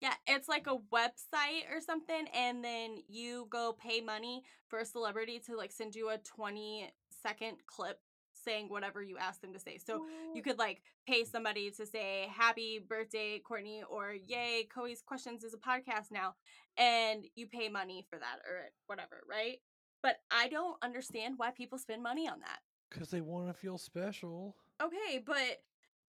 Yeah, 0.00 0.14
it's 0.26 0.48
like 0.48 0.66
a 0.66 0.70
mm. 0.70 0.82
website 0.92 1.70
or 1.70 1.80
something, 1.80 2.26
and 2.34 2.64
then 2.64 3.02
you 3.08 3.46
go 3.50 3.74
pay 3.74 4.00
money 4.00 4.44
for 4.68 4.78
a 4.78 4.84
celebrity 4.84 5.40
to 5.46 5.56
like 5.56 5.72
send 5.72 5.94
you 5.94 6.10
a 6.10 6.18
20 6.18 6.90
second 7.10 7.58
clip 7.66 8.00
saying 8.46 8.68
whatever 8.68 9.02
you 9.02 9.18
ask 9.18 9.40
them 9.40 9.52
to 9.52 9.58
say. 9.58 9.78
So 9.84 10.06
you 10.34 10.42
could 10.42 10.58
like 10.58 10.82
pay 11.06 11.24
somebody 11.24 11.70
to 11.72 11.86
say 11.86 12.28
happy 12.34 12.78
birthday, 12.78 13.40
Courtney, 13.40 13.82
or 13.88 14.12
yay, 14.12 14.66
Coey's 14.72 15.02
Questions 15.02 15.44
is 15.44 15.54
a 15.54 15.58
podcast 15.58 16.10
now, 16.10 16.34
and 16.78 17.24
you 17.34 17.46
pay 17.46 17.68
money 17.68 18.06
for 18.08 18.18
that 18.18 18.38
or 18.48 18.70
whatever, 18.86 19.22
right? 19.28 19.58
But 20.02 20.16
I 20.30 20.48
don't 20.48 20.76
understand 20.82 21.34
why 21.36 21.50
people 21.50 21.78
spend 21.78 22.02
money 22.02 22.28
on 22.28 22.40
that. 22.40 22.60
Because 22.90 23.10
they 23.10 23.20
want 23.20 23.48
to 23.48 23.54
feel 23.54 23.78
special. 23.78 24.54
Okay, 24.82 25.22
but 25.24 25.62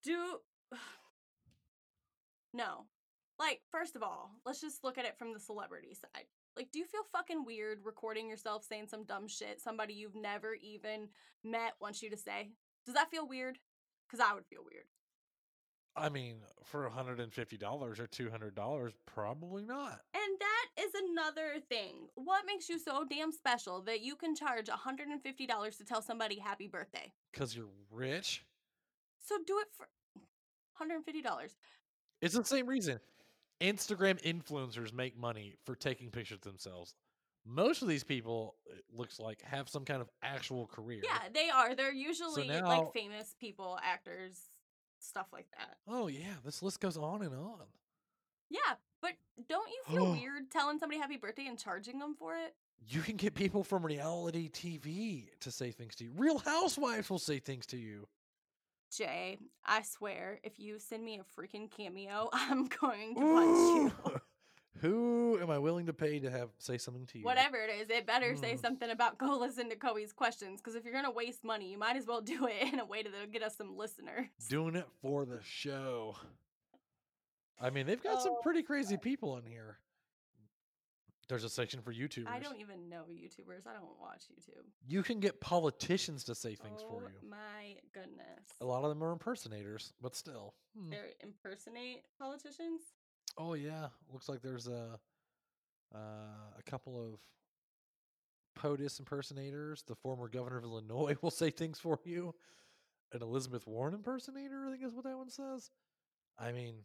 do 0.03 0.37
no. 2.53 2.85
Like, 3.39 3.61
first 3.71 3.95
of 3.95 4.01
all, 4.01 4.31
let's 4.45 4.61
just 4.61 4.83
look 4.83 4.97
at 4.97 5.05
it 5.05 5.17
from 5.17 5.33
the 5.33 5.39
celebrity 5.39 5.93
side. 5.93 6.25
Like, 6.57 6.71
do 6.71 6.79
you 6.79 6.85
feel 6.85 7.03
fucking 7.11 7.45
weird 7.45 7.79
recording 7.83 8.27
yourself 8.27 8.65
saying 8.67 8.87
some 8.89 9.03
dumb 9.03 9.27
shit 9.27 9.61
somebody 9.61 9.93
you've 9.93 10.15
never 10.15 10.55
even 10.55 11.07
met 11.43 11.73
wants 11.79 12.01
you 12.01 12.09
to 12.09 12.17
say? 12.17 12.49
Does 12.83 12.95
that 12.95 13.11
feel 13.11 13.27
weird? 13.27 13.59
Because 14.07 14.25
I 14.27 14.33
would 14.33 14.45
feel 14.47 14.61
weird. 14.69 14.85
I 15.95 16.09
mean, 16.09 16.37
for 16.63 16.89
$150 16.89 17.29
or 17.63 18.07
$200, 18.07 18.91
probably 19.05 19.65
not. 19.65 20.01
And 20.15 20.39
that 20.39 20.83
is 20.83 20.91
another 21.09 21.59
thing. 21.69 22.07
What 22.15 22.45
makes 22.47 22.69
you 22.69 22.79
so 22.79 23.05
damn 23.07 23.31
special 23.31 23.81
that 23.83 24.01
you 24.01 24.15
can 24.15 24.35
charge 24.35 24.67
$150 24.67 25.77
to 25.77 25.85
tell 25.85 26.01
somebody 26.01 26.39
happy 26.39 26.67
birthday? 26.67 27.11
Because 27.31 27.55
you're 27.55 27.69
rich. 27.91 28.43
So 29.19 29.37
do 29.45 29.59
it 29.59 29.67
for 29.75 29.87
$150. 30.81 31.55
It's 32.21 32.35
the 32.35 32.45
same 32.45 32.67
reason. 32.67 32.99
Instagram 33.61 34.21
influencers 34.21 34.93
make 34.93 35.17
money 35.17 35.55
for 35.65 35.75
taking 35.75 36.09
pictures 36.09 36.37
of 36.37 36.41
themselves. 36.41 36.95
Most 37.45 37.81
of 37.81 37.87
these 37.87 38.03
people, 38.03 38.55
it 38.65 38.83
looks 38.93 39.19
like, 39.19 39.41
have 39.41 39.69
some 39.69 39.85
kind 39.85 40.01
of 40.01 40.09
actual 40.21 40.67
career. 40.67 41.01
Yeah, 41.03 41.19
they 41.33 41.49
are. 41.49 41.75
They're 41.75 41.93
usually 41.93 42.47
now- 42.47 42.67
like 42.67 42.93
famous 42.93 43.35
people, 43.39 43.79
actors, 43.81 44.39
stuff 44.99 45.27
like 45.31 45.47
that. 45.57 45.77
Oh, 45.87 46.07
yeah. 46.07 46.35
This 46.43 46.61
list 46.61 46.79
goes 46.79 46.97
on 46.97 47.21
and 47.21 47.33
on. 47.33 47.63
Yeah, 48.49 48.75
but 49.01 49.13
don't 49.49 49.69
you 49.69 49.81
feel 49.93 50.07
oh. 50.07 50.11
weird 50.13 50.51
telling 50.51 50.79
somebody 50.79 50.99
happy 50.99 51.17
birthday 51.17 51.47
and 51.47 51.57
charging 51.57 51.99
them 51.99 52.15
for 52.17 52.35
it? 52.35 52.55
You 52.87 53.01
can 53.01 53.17
get 53.17 53.33
people 53.33 53.63
from 53.63 53.85
reality 53.85 54.49
TV 54.49 55.25
to 55.41 55.51
say 55.51 55.71
things 55.71 55.95
to 55.95 56.05
you. 56.05 56.11
Real 56.15 56.37
housewives 56.37 57.09
will 57.09 57.19
say 57.19 57.39
things 57.39 57.65
to 57.67 57.77
you. 57.77 58.07
Jay, 58.91 59.37
I 59.65 59.81
swear, 59.81 60.39
if 60.43 60.59
you 60.59 60.79
send 60.79 61.03
me 61.03 61.19
a 61.19 61.39
freaking 61.41 61.69
cameo, 61.69 62.29
I'm 62.33 62.67
going 62.67 63.15
to 63.15 63.21
punch 63.21 64.03
you. 64.05 64.21
Who 64.81 65.39
am 65.41 65.49
I 65.49 65.57
willing 65.57 65.87
to 65.87 65.93
pay 65.93 66.19
to 66.19 66.29
have 66.29 66.49
say 66.59 66.77
something 66.77 67.07
to 67.07 67.17
you? 67.19 67.25
Whatever 67.25 67.57
it 67.57 67.71
is, 67.81 67.89
it 67.89 68.05
better 68.05 68.35
say 68.35 68.53
Mm. 68.53 68.61
something 68.61 68.89
about 68.91 69.17
go 69.17 69.35
listen 69.39 69.69
to 69.71 69.75
Coey's 69.75 70.13
questions. 70.13 70.61
Because 70.61 70.75
if 70.75 70.83
you're 70.85 70.93
gonna 70.93 71.09
waste 71.09 71.43
money, 71.43 71.71
you 71.71 71.79
might 71.79 71.95
as 71.97 72.05
well 72.05 72.21
do 72.35 72.45
it 72.47 72.71
in 72.73 72.79
a 72.79 72.85
way 72.85 73.01
that'll 73.01 73.25
get 73.27 73.41
us 73.41 73.57
some 73.57 73.75
listeners. 73.75 74.27
Doing 74.49 74.75
it 74.75 74.85
for 75.01 75.25
the 75.25 75.39
show. 75.43 76.15
I 77.59 77.71
mean, 77.71 77.87
they've 77.87 78.01
got 78.03 78.21
some 78.21 78.33
Oh 78.37 78.41
pretty 78.43 78.61
crazy 78.61 78.97
people 78.97 79.37
in 79.37 79.45
here. 79.47 79.79
There's 81.29 81.43
a 81.43 81.49
section 81.49 81.81
for 81.81 81.93
YouTubers. 81.93 82.29
I 82.29 82.39
don't 82.39 82.59
even 82.59 82.87
know 82.87 83.03
YouTubers. 83.11 83.67
I 83.67 83.73
don't 83.73 83.99
watch 83.99 84.23
YouTube. 84.31 84.63
You 84.87 85.03
can 85.03 85.19
get 85.19 85.41
politicians 85.41 86.23
to 86.25 86.35
say 86.35 86.55
things 86.55 86.81
oh 86.85 86.89
for 86.89 87.01
you. 87.01 87.29
my 87.29 87.75
goodness. 87.93 88.45
A 88.61 88.65
lot 88.65 88.83
of 88.83 88.89
them 88.89 89.03
are 89.03 89.11
impersonators, 89.11 89.91
but 90.01 90.15
still. 90.15 90.53
Hmm. 90.77 90.91
They 90.91 90.97
impersonate 91.21 92.03
politicians. 92.17 92.81
Oh 93.37 93.55
yeah, 93.55 93.87
looks 94.11 94.29
like 94.29 94.41
there's 94.41 94.67
a 94.67 94.99
uh, 95.93 95.97
a 96.57 96.63
couple 96.63 96.97
of 96.97 97.19
POTUS 98.57 98.99
impersonators. 98.99 99.83
The 99.87 99.95
former 99.95 100.29
governor 100.29 100.57
of 100.57 100.63
Illinois 100.63 101.15
will 101.21 101.31
say 101.31 101.49
things 101.49 101.79
for 101.79 101.99
you. 102.05 102.33
An 103.13 103.21
Elizabeth 103.21 103.65
Warren 103.67 103.93
impersonator, 103.93 104.65
I 104.67 104.71
think 104.71 104.83
is 104.83 104.93
what 104.93 105.05
that 105.05 105.17
one 105.17 105.29
says. 105.29 105.71
I 106.37 106.51
mean, 106.51 106.75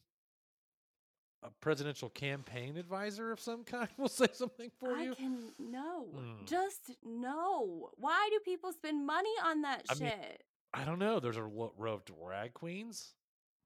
a 1.42 1.50
presidential 1.60 2.08
campaign 2.08 2.76
advisor 2.76 3.32
of 3.32 3.40
some 3.40 3.64
kind 3.64 3.88
will 3.98 4.08
say 4.08 4.28
something 4.32 4.70
for 4.78 4.90
you. 4.90 4.96
I 4.96 5.02
you. 5.04 5.14
can 5.14 5.38
no. 5.58 6.06
Mm. 6.16 6.46
Just 6.46 6.92
no. 7.04 7.90
Why 7.96 8.28
do 8.30 8.38
people 8.40 8.72
spend 8.72 9.06
money 9.06 9.32
on 9.44 9.62
that 9.62 9.84
I 9.90 9.94
mean, 9.94 10.10
shit? 10.10 10.44
I 10.72 10.84
don't 10.84 10.98
know. 10.98 11.20
There's 11.20 11.36
a 11.36 11.42
row 11.42 11.72
of 11.78 12.04
drag 12.04 12.54
queens, 12.54 13.14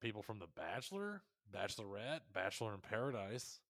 people 0.01 0.23
from 0.23 0.39
The 0.39 0.49
Bachelor, 0.57 1.23
Bachelorette, 1.55 2.21
Bachelor 2.33 2.75
in 2.75 2.81
Paradise. 2.81 3.61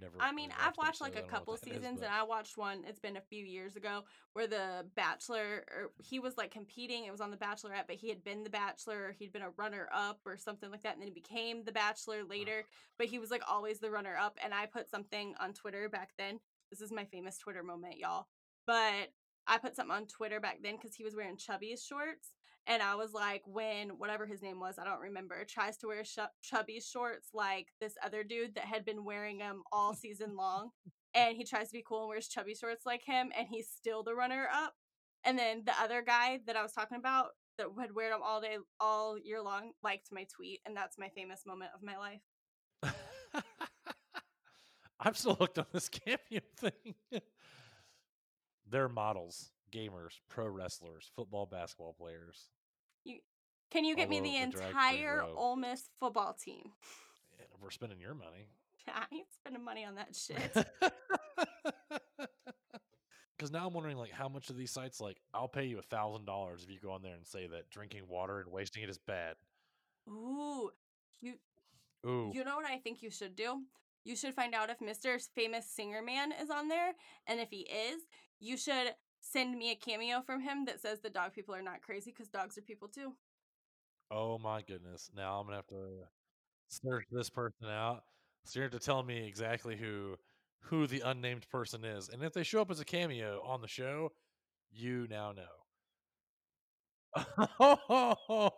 Never. 0.00 0.16
I 0.20 0.32
mean, 0.32 0.50
really 0.50 0.60
I've 0.60 0.76
watched 0.76 1.00
like 1.00 1.14
I 1.16 1.18
a 1.18 1.22
don't 1.22 1.30
know 1.30 1.32
what 1.32 1.38
couple 1.38 1.54
is, 1.54 1.60
seasons, 1.60 2.00
but- 2.00 2.06
and 2.06 2.14
I 2.14 2.22
watched 2.22 2.56
one. 2.56 2.84
It's 2.86 2.98
been 2.98 3.16
a 3.16 3.20
few 3.20 3.44
years 3.44 3.76
ago 3.76 4.04
where 4.32 4.46
the 4.46 4.86
Bachelor, 4.96 5.64
or 5.70 5.92
he 6.02 6.18
was 6.18 6.36
like 6.36 6.50
competing. 6.50 7.04
It 7.04 7.12
was 7.12 7.20
on 7.20 7.30
the 7.30 7.36
Bachelorette, 7.36 7.86
but 7.86 7.96
he 7.96 8.08
had 8.08 8.24
been 8.24 8.42
the 8.42 8.50
Bachelor. 8.50 9.06
Or 9.08 9.12
he'd 9.12 9.32
been 9.32 9.42
a 9.42 9.50
runner 9.50 9.88
up 9.92 10.20
or 10.26 10.36
something 10.36 10.70
like 10.70 10.82
that, 10.82 10.94
and 10.94 11.00
then 11.00 11.08
he 11.08 11.14
became 11.14 11.64
the 11.64 11.72
Bachelor 11.72 12.24
later. 12.24 12.64
But 12.98 13.06
he 13.06 13.18
was 13.18 13.30
like 13.30 13.42
always 13.48 13.78
the 13.78 13.90
runner 13.90 14.16
up. 14.16 14.38
And 14.42 14.52
I 14.52 14.66
put 14.66 14.88
something 14.90 15.34
on 15.40 15.52
Twitter 15.52 15.88
back 15.88 16.10
then. 16.18 16.40
This 16.70 16.80
is 16.80 16.90
my 16.92 17.04
famous 17.04 17.38
Twitter 17.38 17.62
moment, 17.62 17.98
y'all. 17.98 18.26
But 18.66 19.10
I 19.46 19.58
put 19.58 19.76
something 19.76 19.94
on 19.94 20.06
Twitter 20.06 20.40
back 20.40 20.58
then 20.62 20.76
because 20.76 20.94
he 20.94 21.04
was 21.04 21.14
wearing 21.16 21.36
Chubbies 21.36 21.86
shorts. 21.86 22.30
And 22.66 22.82
I 22.82 22.94
was 22.94 23.12
like, 23.12 23.42
when 23.46 23.90
whatever 23.90 24.24
his 24.24 24.40
name 24.40 24.58
was, 24.58 24.76
I 24.78 24.84
don't 24.84 25.00
remember, 25.00 25.44
tries 25.44 25.76
to 25.78 25.86
wear 25.86 26.02
sh- 26.04 26.18
Chubbies 26.42 26.90
shorts 26.90 27.28
like 27.34 27.68
this 27.80 27.94
other 28.02 28.24
dude 28.24 28.54
that 28.54 28.64
had 28.64 28.86
been 28.86 29.04
wearing 29.04 29.36
them 29.38 29.62
all 29.70 29.92
season 29.94 30.34
long. 30.34 30.70
And 31.14 31.36
he 31.36 31.44
tries 31.44 31.68
to 31.68 31.74
be 31.74 31.84
cool 31.86 32.00
and 32.00 32.08
wears 32.08 32.26
chubby 32.26 32.54
shorts 32.54 32.84
like 32.84 33.02
him, 33.04 33.30
and 33.38 33.46
he's 33.48 33.68
still 33.68 34.02
the 34.02 34.14
runner 34.14 34.48
up. 34.52 34.74
And 35.24 35.38
then 35.38 35.62
the 35.64 35.72
other 35.80 36.02
guy 36.02 36.40
that 36.46 36.56
I 36.56 36.62
was 36.62 36.72
talking 36.72 36.98
about 36.98 37.28
that 37.56 37.68
had 37.78 37.94
wear 37.94 38.10
them 38.10 38.20
all 38.22 38.40
day, 38.40 38.56
all 38.80 39.16
year 39.18 39.40
long, 39.40 39.72
liked 39.82 40.08
my 40.10 40.26
tweet, 40.34 40.60
and 40.66 40.76
that's 40.76 40.98
my 40.98 41.08
famous 41.10 41.42
moment 41.46 41.70
of 41.74 41.82
my 41.82 41.96
life. 41.96 42.20
I'm 45.00 45.14
still 45.14 45.34
hooked 45.34 45.58
on 45.58 45.66
this 45.72 45.88
cameo 45.90 46.40
thing. 46.58 46.94
They're 48.70 48.88
models, 48.88 49.50
gamers, 49.72 50.20
pro 50.28 50.46
wrestlers, 50.46 51.10
football, 51.14 51.46
basketball 51.46 51.94
players. 51.98 52.48
You 53.04 53.18
Can 53.70 53.84
you 53.84 53.96
get 53.96 54.08
me 54.08 54.20
the 54.20 54.30
the 54.30 54.36
entire 54.36 55.22
Ole 55.22 55.56
Miss 55.56 55.90
football 56.00 56.34
team? 56.34 56.72
Yeah, 57.38 57.46
We're 57.60 57.70
spending 57.70 58.00
your 58.00 58.14
money. 58.14 58.48
I 58.88 59.04
ain't 59.12 59.32
spending 59.32 59.64
money 59.64 59.84
on 59.84 59.96
that 59.96 60.14
shit. 60.14 60.66
Because 63.36 63.50
now 63.50 63.66
I'm 63.66 63.74
wondering, 63.74 63.96
like, 63.96 64.12
how 64.12 64.28
much 64.28 64.48
of 64.48 64.56
these 64.56 64.70
sites, 64.70 65.00
like, 65.00 65.20
I'll 65.34 65.48
pay 65.48 65.64
you 65.64 65.78
a 65.78 65.82
thousand 65.82 66.24
dollars 66.24 66.62
if 66.62 66.70
you 66.70 66.78
go 66.80 66.92
on 66.92 67.02
there 67.02 67.14
and 67.14 67.26
say 67.26 67.48
that 67.48 67.68
drinking 67.68 68.04
water 68.08 68.38
and 68.40 68.50
wasting 68.50 68.84
it 68.84 68.88
is 68.88 68.96
bad. 68.96 69.34
Ooh, 70.08 70.70
you 71.20 71.34
Ooh, 72.06 72.30
You 72.32 72.44
know 72.44 72.56
what 72.56 72.64
I 72.64 72.78
think 72.78 73.02
you 73.02 73.10
should 73.10 73.34
do? 73.34 73.62
You 74.04 74.16
should 74.16 74.34
find 74.34 74.54
out 74.54 74.70
if 74.70 74.78
Mr. 74.78 75.20
Famous 75.34 75.66
Singer 75.66 76.02
Man 76.02 76.30
is 76.32 76.50
on 76.50 76.68
there. 76.68 76.92
And 77.26 77.40
if 77.40 77.50
he 77.50 77.60
is, 77.60 78.02
you 78.44 78.56
should 78.56 78.94
send 79.20 79.56
me 79.56 79.70
a 79.70 79.74
cameo 79.74 80.20
from 80.20 80.40
him 80.40 80.66
that 80.66 80.80
says 80.80 81.00
the 81.00 81.10
dog 81.10 81.32
people 81.32 81.54
are 81.54 81.62
not 81.62 81.82
crazy 81.82 82.10
because 82.10 82.28
dogs 82.28 82.58
are 82.58 82.62
people 82.62 82.88
too. 82.88 83.14
oh 84.10 84.38
my 84.38 84.62
goodness! 84.62 85.10
Now 85.16 85.40
I'm 85.40 85.46
gonna 85.46 85.56
have 85.56 85.66
to 85.68 86.04
search 86.68 87.04
this 87.10 87.30
person 87.30 87.68
out. 87.68 88.02
So 88.44 88.60
you're 88.60 88.68
to 88.68 88.78
tell 88.78 89.02
me 89.02 89.26
exactly 89.26 89.76
who 89.76 90.16
who 90.64 90.86
the 90.86 91.00
unnamed 91.00 91.48
person 91.50 91.84
is, 91.84 92.08
and 92.08 92.22
if 92.22 92.32
they 92.32 92.42
show 92.42 92.60
up 92.60 92.70
as 92.70 92.80
a 92.80 92.84
cameo 92.84 93.42
on 93.46 93.60
the 93.60 93.68
show, 93.68 94.12
you 94.70 95.06
now 95.08 95.32
know. 95.32 95.44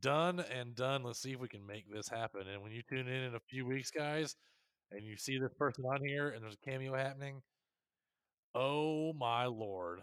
done 0.00 0.40
and 0.40 0.74
done. 0.74 1.02
Let's 1.02 1.20
see 1.20 1.32
if 1.32 1.40
we 1.40 1.48
can 1.48 1.66
make 1.66 1.92
this 1.92 2.08
happen. 2.08 2.42
And 2.52 2.62
when 2.62 2.72
you 2.72 2.82
tune 2.82 3.06
in 3.06 3.22
in 3.22 3.34
a 3.34 3.40
few 3.40 3.66
weeks, 3.66 3.90
guys, 3.90 4.34
and 4.90 5.04
you 5.04 5.16
see 5.16 5.38
this 5.38 5.52
person 5.58 5.84
on 5.84 6.04
here 6.04 6.30
and 6.30 6.42
there's 6.42 6.54
a 6.54 6.70
cameo 6.70 6.94
happening, 6.96 7.42
oh 8.54 9.12
my 9.12 9.46
lord. 9.46 10.00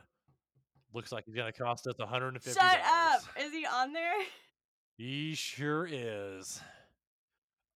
Looks 0.93 1.11
like 1.11 1.25
he's 1.25 1.35
to 1.35 1.51
cost 1.51 1.85
us 1.87 1.95
$150. 1.99 2.53
Shut 2.53 2.79
up! 2.85 3.21
Is 3.39 3.51
he 3.51 3.65
on 3.65 3.93
there? 3.93 4.13
He 4.97 5.35
sure 5.35 5.87
is. 5.87 6.59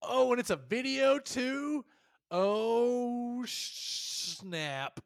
Oh, 0.02 0.32
and 0.32 0.40
it's 0.40 0.50
a 0.50 0.56
video 0.56 1.20
too? 1.20 1.86
Oh, 2.32 3.44
snap. 3.46 5.00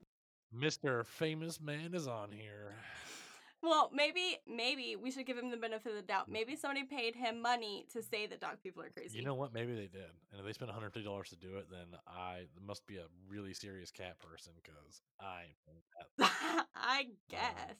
Mr. 0.57 1.05
Famous 1.05 1.59
Man 1.59 1.93
is 1.93 2.07
on 2.07 2.32
here. 2.32 2.76
Well, 3.66 3.89
maybe 3.93 4.38
maybe 4.47 4.95
we 4.95 5.09
should 5.11 5.26
give 5.26 5.38
him 5.38 5.49
the 5.49 5.57
benefit 5.57 5.89
of 5.91 5.95
the 5.95 6.01
doubt. 6.03 6.30
Maybe 6.30 6.55
somebody 6.55 6.84
paid 6.84 7.16
him 7.16 7.41
money 7.41 7.86
to 7.93 8.03
say 8.03 8.28
that 8.28 8.39
dog 8.39 8.57
people 8.61 8.84
are 8.84 8.89
crazy. 8.89 9.18
You 9.18 9.26
know 9.26 9.34
what? 9.34 9.53
Maybe 9.53 9.74
they 9.74 9.88
did. 9.88 10.11
And 10.32 10.39
if 10.39 10.45
they 10.45 10.53
spent 10.53 10.72
$150 10.72 10.93
to 11.30 11.36
do 11.36 11.57
it, 11.57 11.68
then 11.72 11.99
I 12.07 12.43
must 12.66 12.86
be 12.86 12.97
a 12.97 13.05
really 13.28 13.53
serious 13.53 13.89
cat 13.91 14.18
person 14.20 14.53
because 14.55 15.01
I. 15.20 15.45
I 16.76 17.07
guess. 17.30 17.80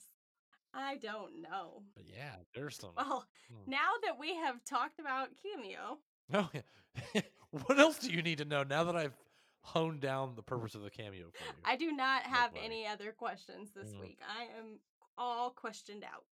I 0.74 0.96
don't 0.96 1.40
know. 1.40 1.82
But 1.94 2.04
yeah, 2.12 2.34
there's 2.54 2.76
some. 2.76 2.90
Well, 2.96 3.24
Hmm. 3.48 3.70
now 3.70 3.90
that 4.02 4.18
we 4.18 4.34
have 4.34 4.64
talked 4.64 4.98
about 4.98 5.28
cameo, 5.42 5.98
Oh, 6.34 6.50
yeah. 6.52 7.20
what 7.50 7.78
else 7.78 7.98
do 8.00 8.10
you 8.10 8.20
need 8.22 8.38
to 8.38 8.44
know 8.44 8.64
now 8.64 8.82
that 8.84 8.96
I've 8.96 9.14
honed 9.62 10.00
down 10.00 10.34
the 10.34 10.42
purpose 10.42 10.74
of 10.74 10.82
the 10.82 10.90
cameo 10.90 11.26
for 11.32 11.44
you? 11.44 11.50
I 11.64 11.76
do 11.76 11.92
not 11.92 12.22
have 12.22 12.50
any 12.60 12.86
other 12.86 13.12
questions 13.12 13.70
this 13.74 13.92
Mm. 13.92 14.00
week. 14.00 14.18
I 14.28 14.44
am 14.58 14.80
all 15.18 15.50
questioned 15.50 16.04
out. 16.04 16.24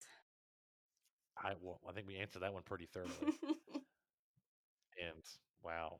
I 1.38 1.54
well, 1.60 1.80
I 1.88 1.92
think 1.92 2.06
we 2.06 2.16
answered 2.16 2.42
that 2.42 2.52
one 2.52 2.62
pretty 2.62 2.86
thoroughly. 2.86 3.10
and 5.00 5.24
wow, 5.64 5.98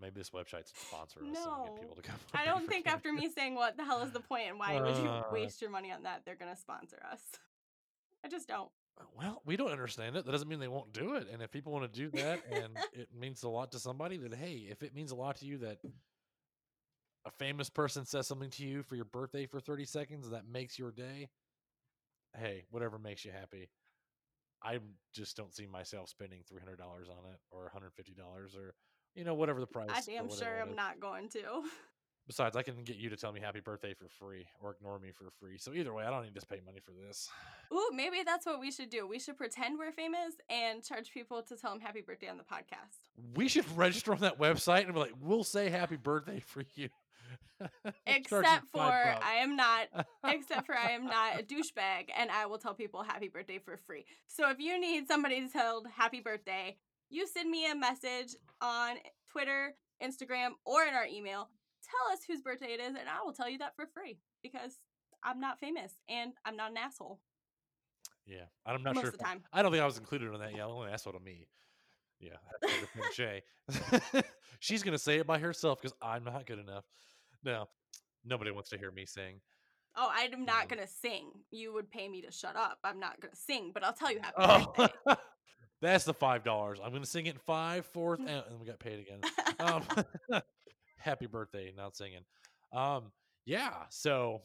maybe 0.00 0.14
this 0.18 0.30
website's 0.30 0.70
should 0.70 0.78
sponsor 0.78 1.20
us 1.20 1.26
No, 1.34 1.64
get 1.66 1.80
people 1.80 1.96
to 1.96 2.02
come. 2.02 2.16
I 2.34 2.44
don't 2.44 2.68
think 2.68 2.86
after 2.86 3.12
me 3.12 3.28
saying 3.28 3.54
what 3.54 3.76
the 3.76 3.84
hell 3.84 4.02
is 4.02 4.12
the 4.12 4.20
point 4.30 4.44
and 4.48 4.58
why 4.58 4.80
would 4.80 4.96
you 4.96 5.08
Uh. 5.08 5.24
waste 5.32 5.60
your 5.60 5.70
money 5.70 5.92
on 5.92 6.04
that, 6.04 6.22
they're 6.24 6.36
going 6.36 6.54
to 6.54 6.60
sponsor 6.60 7.02
us. 7.10 7.22
I 8.24 8.28
just 8.28 8.48
don't. 8.48 8.70
Well, 9.16 9.40
we 9.46 9.56
don't 9.56 9.70
understand 9.70 10.16
it. 10.16 10.26
That 10.26 10.32
doesn't 10.32 10.46
mean 10.48 10.60
they 10.60 10.68
won't 10.68 10.92
do 10.92 11.14
it. 11.14 11.26
And 11.32 11.40
if 11.40 11.50
people 11.50 11.72
want 11.72 11.90
to 11.90 11.98
do 11.98 12.10
that 12.18 12.40
and 12.52 12.76
it 12.92 13.08
means 13.18 13.42
a 13.44 13.48
lot 13.48 13.72
to 13.72 13.78
somebody, 13.78 14.18
then 14.18 14.32
hey, 14.32 14.66
if 14.70 14.82
it 14.82 14.94
means 14.94 15.10
a 15.10 15.14
lot 15.14 15.36
to 15.38 15.46
you 15.46 15.56
that 15.58 15.78
a 17.26 17.30
famous 17.30 17.68
person 17.68 18.04
says 18.04 18.26
something 18.26 18.50
to 18.50 18.64
you 18.64 18.82
for 18.82 18.96
your 18.96 19.04
birthday 19.04 19.46
for 19.46 19.60
30 19.60 19.84
seconds 19.84 20.30
that 20.30 20.48
makes 20.50 20.78
your 20.78 20.90
day, 20.90 21.28
hey, 22.38 22.64
whatever 22.70 22.98
makes 22.98 23.24
you 23.24 23.30
happy. 23.30 23.68
I 24.62 24.78
just 25.14 25.36
don't 25.36 25.54
see 25.54 25.66
myself 25.66 26.08
spending 26.08 26.40
$300 26.40 26.80
on 26.80 27.30
it 27.32 27.40
or 27.50 27.70
$150 27.74 28.56
or, 28.56 28.74
you 29.14 29.24
know, 29.24 29.34
whatever 29.34 29.60
the 29.60 29.66
price. 29.66 29.90
I 29.92 30.00
damn 30.00 30.30
sure 30.30 30.60
I'm 30.60 30.74
not 30.74 31.00
going 31.00 31.28
to. 31.30 31.62
Besides, 32.26 32.54
I 32.54 32.62
can 32.62 32.84
get 32.84 32.96
you 32.96 33.08
to 33.10 33.16
tell 33.16 33.32
me 33.32 33.40
happy 33.40 33.60
birthday 33.60 33.92
for 33.92 34.06
free 34.08 34.46
or 34.60 34.72
ignore 34.72 35.00
me 35.00 35.10
for 35.10 35.30
free. 35.40 35.58
So 35.58 35.72
either 35.72 35.92
way, 35.92 36.04
I 36.04 36.10
don't 36.10 36.22
need 36.22 36.34
to 36.36 36.46
pay 36.46 36.60
money 36.64 36.78
for 36.78 36.92
this. 36.92 37.28
Ooh, 37.72 37.90
maybe 37.92 38.18
that's 38.24 38.46
what 38.46 38.60
we 38.60 38.70
should 38.70 38.88
do. 38.88 39.06
We 39.08 39.18
should 39.18 39.36
pretend 39.36 39.78
we're 39.78 39.90
famous 39.90 40.34
and 40.48 40.84
charge 40.84 41.10
people 41.12 41.42
to 41.42 41.56
tell 41.56 41.72
them 41.72 41.80
happy 41.80 42.02
birthday 42.02 42.28
on 42.28 42.36
the 42.36 42.44
podcast. 42.44 43.08
We 43.34 43.48
should 43.48 43.64
register 43.76 44.12
on 44.12 44.20
that 44.20 44.38
website 44.38 44.84
and 44.84 44.94
be 44.94 45.00
like, 45.00 45.14
we'll 45.20 45.42
say 45.42 45.70
happy 45.70 45.96
birthday 45.96 46.38
for 46.38 46.62
you. 46.74 46.90
Except 48.06 48.66
for. 48.72 48.80
I 48.80 49.34
am 49.42 49.56
not 49.56 49.88
except 50.26 50.66
for 50.66 50.76
I 50.76 50.90
am 50.92 51.04
not 51.06 51.40
a 51.40 51.42
douchebag 51.42 52.06
and 52.16 52.30
I 52.30 52.46
will 52.46 52.58
tell 52.58 52.74
people 52.74 53.02
happy 53.02 53.28
birthday 53.28 53.58
for 53.58 53.76
free. 53.76 54.04
So 54.26 54.50
if 54.50 54.58
you 54.58 54.80
need 54.80 55.06
somebody 55.08 55.40
to 55.40 55.48
tell 55.52 55.84
happy 55.94 56.20
birthday, 56.20 56.76
you 57.08 57.26
send 57.26 57.50
me 57.50 57.70
a 57.70 57.74
message 57.74 58.34
on 58.60 58.96
Twitter, 59.30 59.74
Instagram, 60.02 60.50
or 60.64 60.84
in 60.84 60.94
our 60.94 61.06
email. 61.06 61.48
Tell 61.82 62.12
us 62.12 62.20
whose 62.26 62.40
birthday 62.40 62.72
it 62.74 62.80
is 62.80 62.88
and 62.88 63.08
I 63.08 63.24
will 63.24 63.32
tell 63.32 63.48
you 63.48 63.58
that 63.58 63.74
for 63.76 63.86
free 63.86 64.18
because 64.42 64.78
I'm 65.22 65.40
not 65.40 65.58
famous 65.60 65.92
and 66.08 66.32
I'm 66.44 66.56
not 66.56 66.70
an 66.70 66.76
asshole. 66.78 67.20
yeah, 68.26 68.44
I'm 68.64 68.82
not 68.82 68.94
Most 68.94 69.02
sure. 69.02 69.10
of 69.10 69.18
the 69.18 69.24
I- 69.26 69.28
time. 69.28 69.42
I, 69.52 69.62
don't 69.62 69.72
think 69.72 69.82
I 69.82 69.86
was 69.86 69.98
included 69.98 70.32
in 70.32 70.40
that. 70.40 70.54
Yeah, 70.56 70.66
only 70.66 70.90
asshole 70.90 71.12
to 71.14 71.20
me. 71.20 71.46
Yeah, 72.20 72.36
Shay. 73.14 73.42
She's 74.60 74.82
gonna 74.82 74.98
say 74.98 75.18
it 75.20 75.26
by 75.26 75.38
herself 75.38 75.80
because 75.80 75.96
I'm 76.02 76.22
not 76.24 76.44
good 76.44 76.58
enough. 76.58 76.84
No, 77.44 77.66
nobody 78.24 78.50
wants 78.50 78.70
to 78.70 78.78
hear 78.78 78.90
me 78.90 79.06
sing. 79.06 79.40
Oh, 79.96 80.08
I'm 80.12 80.44
not 80.44 80.66
Mhm. 80.66 80.68
gonna 80.70 80.86
sing. 80.86 81.32
You 81.50 81.72
would 81.72 81.90
pay 81.90 82.08
me 82.08 82.22
to 82.22 82.30
shut 82.30 82.56
up. 82.56 82.78
I'm 82.84 83.00
not 83.00 83.20
gonna 83.20 83.34
sing, 83.34 83.72
but 83.72 83.82
I'll 83.82 83.92
tell 83.92 84.12
you 84.12 84.20
happy 84.20 84.34
Oh, 84.38 84.72
birthday. 84.76 84.94
that's 85.80 86.04
the 86.04 86.14
five 86.14 86.44
dollars. 86.44 86.78
I'm 86.82 86.92
gonna 86.92 87.06
sing 87.06 87.26
it 87.26 87.34
in 87.34 87.40
five, 87.40 87.86
fourth, 87.86 88.20
and, 88.20 88.44
and 88.48 88.60
we 88.60 88.66
got 88.66 88.78
paid 88.78 89.00
again. 89.00 89.20
Um, 89.58 89.82
happy 90.98 91.26
birthday, 91.26 91.72
not 91.76 91.96
singing. 91.96 92.24
Um, 92.72 93.12
yeah. 93.46 93.84
So 93.90 94.42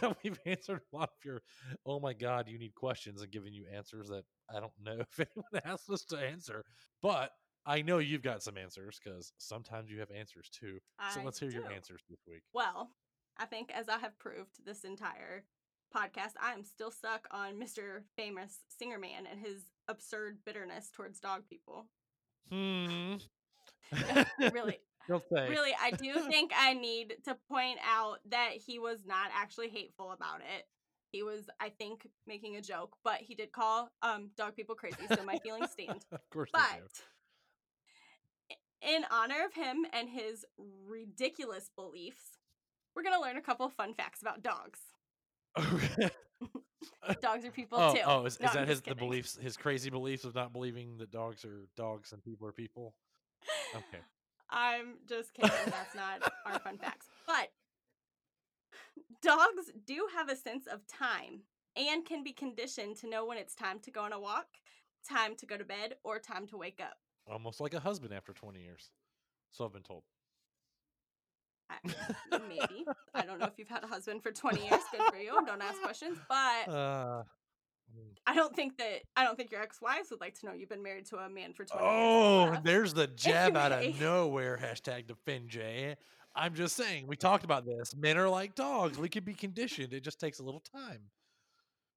that 0.00 0.16
we've 0.24 0.38
answered 0.46 0.80
a 0.92 0.96
lot 0.96 1.10
of 1.10 1.24
your 1.24 1.42
oh 1.84 2.00
my 2.00 2.14
god 2.14 2.48
you 2.48 2.58
need 2.58 2.74
questions 2.74 3.20
and 3.20 3.30
giving 3.30 3.52
you 3.52 3.66
answers 3.70 4.08
that 4.08 4.24
i 4.48 4.58
don't 4.58 4.72
know 4.82 4.98
if 5.00 5.20
anyone 5.20 5.62
asked 5.66 5.90
us 5.90 6.02
to 6.04 6.16
answer 6.16 6.64
but 7.02 7.30
i 7.66 7.82
know 7.82 7.98
you've 7.98 8.22
got 8.22 8.42
some 8.42 8.56
answers 8.56 8.98
because 9.02 9.32
sometimes 9.38 9.90
you 9.90 10.00
have 10.00 10.10
answers 10.10 10.48
too 10.50 10.78
so 11.12 11.20
I 11.20 11.24
let's 11.24 11.38
hear 11.38 11.50
your 11.50 11.70
answers 11.72 12.00
this 12.08 12.20
week 12.26 12.42
Well, 12.52 12.90
I 13.38 13.46
think 13.46 13.72
as 13.74 13.88
I 13.88 13.98
have 13.98 14.18
proved 14.18 14.64
this 14.64 14.84
entire 14.84 15.44
podcast, 15.94 16.34
I 16.40 16.52
am 16.52 16.62
still 16.64 16.90
stuck 16.90 17.26
on 17.30 17.58
Mr. 17.58 18.04
Famous 18.16 18.58
Singer 18.68 18.98
Man 18.98 19.26
and 19.30 19.40
his 19.40 19.64
absurd 19.88 20.38
bitterness 20.44 20.90
towards 20.94 21.20
dog 21.20 21.42
people. 21.48 21.86
hmm 22.50 23.14
Really, 24.52 24.78
say. 25.08 25.48
really, 25.48 25.72
I 25.80 25.90
do 25.92 26.14
think 26.30 26.52
I 26.56 26.74
need 26.74 27.14
to 27.24 27.36
point 27.50 27.78
out 27.88 28.18
that 28.30 28.50
he 28.54 28.78
was 28.78 29.00
not 29.06 29.30
actually 29.34 29.68
hateful 29.68 30.12
about 30.12 30.40
it. 30.40 30.66
He 31.12 31.22
was, 31.22 31.48
I 31.58 31.70
think, 31.70 32.06
making 32.26 32.56
a 32.56 32.62
joke, 32.62 32.94
but 33.02 33.16
he 33.16 33.34
did 33.34 33.52
call 33.52 33.90
um 34.02 34.30
dog 34.36 34.54
people 34.54 34.74
crazy, 34.74 35.08
so 35.08 35.24
my 35.24 35.36
feelings 35.38 35.70
stand. 35.72 36.04
of 36.12 36.20
course 36.30 36.50
they 36.52 36.60
But 36.60 36.68
do. 36.70 37.02
In 38.82 39.04
honor 39.10 39.44
of 39.44 39.54
him 39.54 39.86
and 39.92 40.08
his 40.08 40.44
ridiculous 40.86 41.70
beliefs, 41.74 42.38
we're 42.94 43.02
gonna 43.02 43.20
learn 43.20 43.36
a 43.36 43.42
couple 43.42 43.66
of 43.66 43.72
fun 43.72 43.94
facts 43.94 44.22
about 44.22 44.42
dogs. 44.42 44.80
Okay. 45.58 46.10
Dogs 47.20 47.44
are 47.44 47.50
people 47.50 47.78
oh, 47.78 47.94
too. 47.94 48.00
oh, 48.04 48.24
is, 48.24 48.40
No, 48.40 48.46
is 48.46 48.52
that 48.54 48.68
his 48.68 48.80
the 48.80 48.94
beliefs, 48.94 49.38
his 49.40 49.56
crazy 49.56 49.90
beliefs 49.90 50.24
of 50.24 50.34
not 50.34 50.52
believing 50.52 50.96
that 50.98 51.10
dogs 51.10 51.44
are 51.44 51.66
dogs 51.76 52.12
and 52.12 52.22
people 52.22 52.46
are 52.46 52.52
people? 52.52 52.94
Okay. 53.74 54.02
I'm 54.50 54.94
just 55.08 55.34
kidding. 55.34 55.50
That's 55.66 55.94
not 55.94 56.32
our 56.46 56.58
fun 56.58 56.78
facts. 56.78 57.06
But 57.26 57.50
dogs 59.22 59.70
do 59.86 60.06
have 60.14 60.28
a 60.28 60.36
sense 60.36 60.66
of 60.66 60.86
time 60.86 61.42
and 61.76 62.04
can 62.04 62.24
be 62.24 62.32
conditioned 62.32 62.96
to 62.96 63.08
know 63.08 63.24
when 63.24 63.38
it's 63.38 63.54
time 63.54 63.78
to 63.80 63.90
go 63.90 64.02
on 64.02 64.12
a 64.12 64.20
walk, 64.20 64.46
time 65.08 65.36
to 65.36 65.46
go 65.46 65.56
to 65.56 65.64
bed, 65.64 65.94
or 66.02 66.18
time 66.18 66.46
to 66.48 66.56
wake 66.56 66.80
up. 66.82 66.96
Almost 67.30 67.60
like 67.60 67.74
a 67.74 67.80
husband 67.80 68.12
after 68.12 68.32
20 68.32 68.60
years. 68.60 68.90
So 69.50 69.64
I've 69.64 69.72
been 69.72 69.82
told. 69.82 70.02
I- 71.70 71.76
Maybe. 72.48 72.84
I 73.14 73.22
don't 73.22 73.38
know 73.38 73.46
if 73.46 73.52
you've 73.58 73.68
had 73.68 73.84
a 73.84 73.86
husband 73.86 74.22
for 74.22 74.32
20 74.32 74.60
years. 74.60 74.80
Good 74.90 75.02
for 75.10 75.16
you. 75.18 75.32
Don't 75.46 75.62
ask 75.62 75.80
questions. 75.82 76.18
But 76.28 76.68
Uh, 76.68 77.22
mm. 77.96 78.16
I 78.26 78.34
don't 78.34 78.54
think 78.56 78.76
that 78.78 79.02
I 79.16 79.24
don't 79.24 79.36
think 79.36 79.52
your 79.52 79.62
ex-wives 79.62 80.10
would 80.10 80.20
like 80.20 80.38
to 80.40 80.46
know 80.46 80.52
you've 80.52 80.68
been 80.68 80.82
married 80.82 81.06
to 81.06 81.16
a 81.18 81.28
man 81.28 81.52
for 81.52 81.64
20 81.64 81.84
years. 81.84 81.94
oh, 81.96 82.60
there's 82.64 82.94
the 82.94 83.06
jab 83.16 83.56
out 83.56 83.72
of 83.72 84.00
nowhere. 84.00 84.58
Hashtag 84.60 85.06
defend 85.06 85.48
Jay. 85.48 85.96
I'm 86.34 86.54
just 86.54 86.76
saying, 86.76 87.06
we 87.08 87.16
talked 87.16 87.44
about 87.44 87.66
this. 87.66 87.94
Men 87.96 88.16
are 88.16 88.28
like 88.28 88.54
dogs. 88.54 88.98
We 88.98 89.08
can 89.08 89.24
be 89.24 89.34
conditioned. 89.34 89.92
It 89.92 90.04
just 90.04 90.20
takes 90.20 90.38
a 90.38 90.44
little 90.44 90.62
time. 90.74 91.00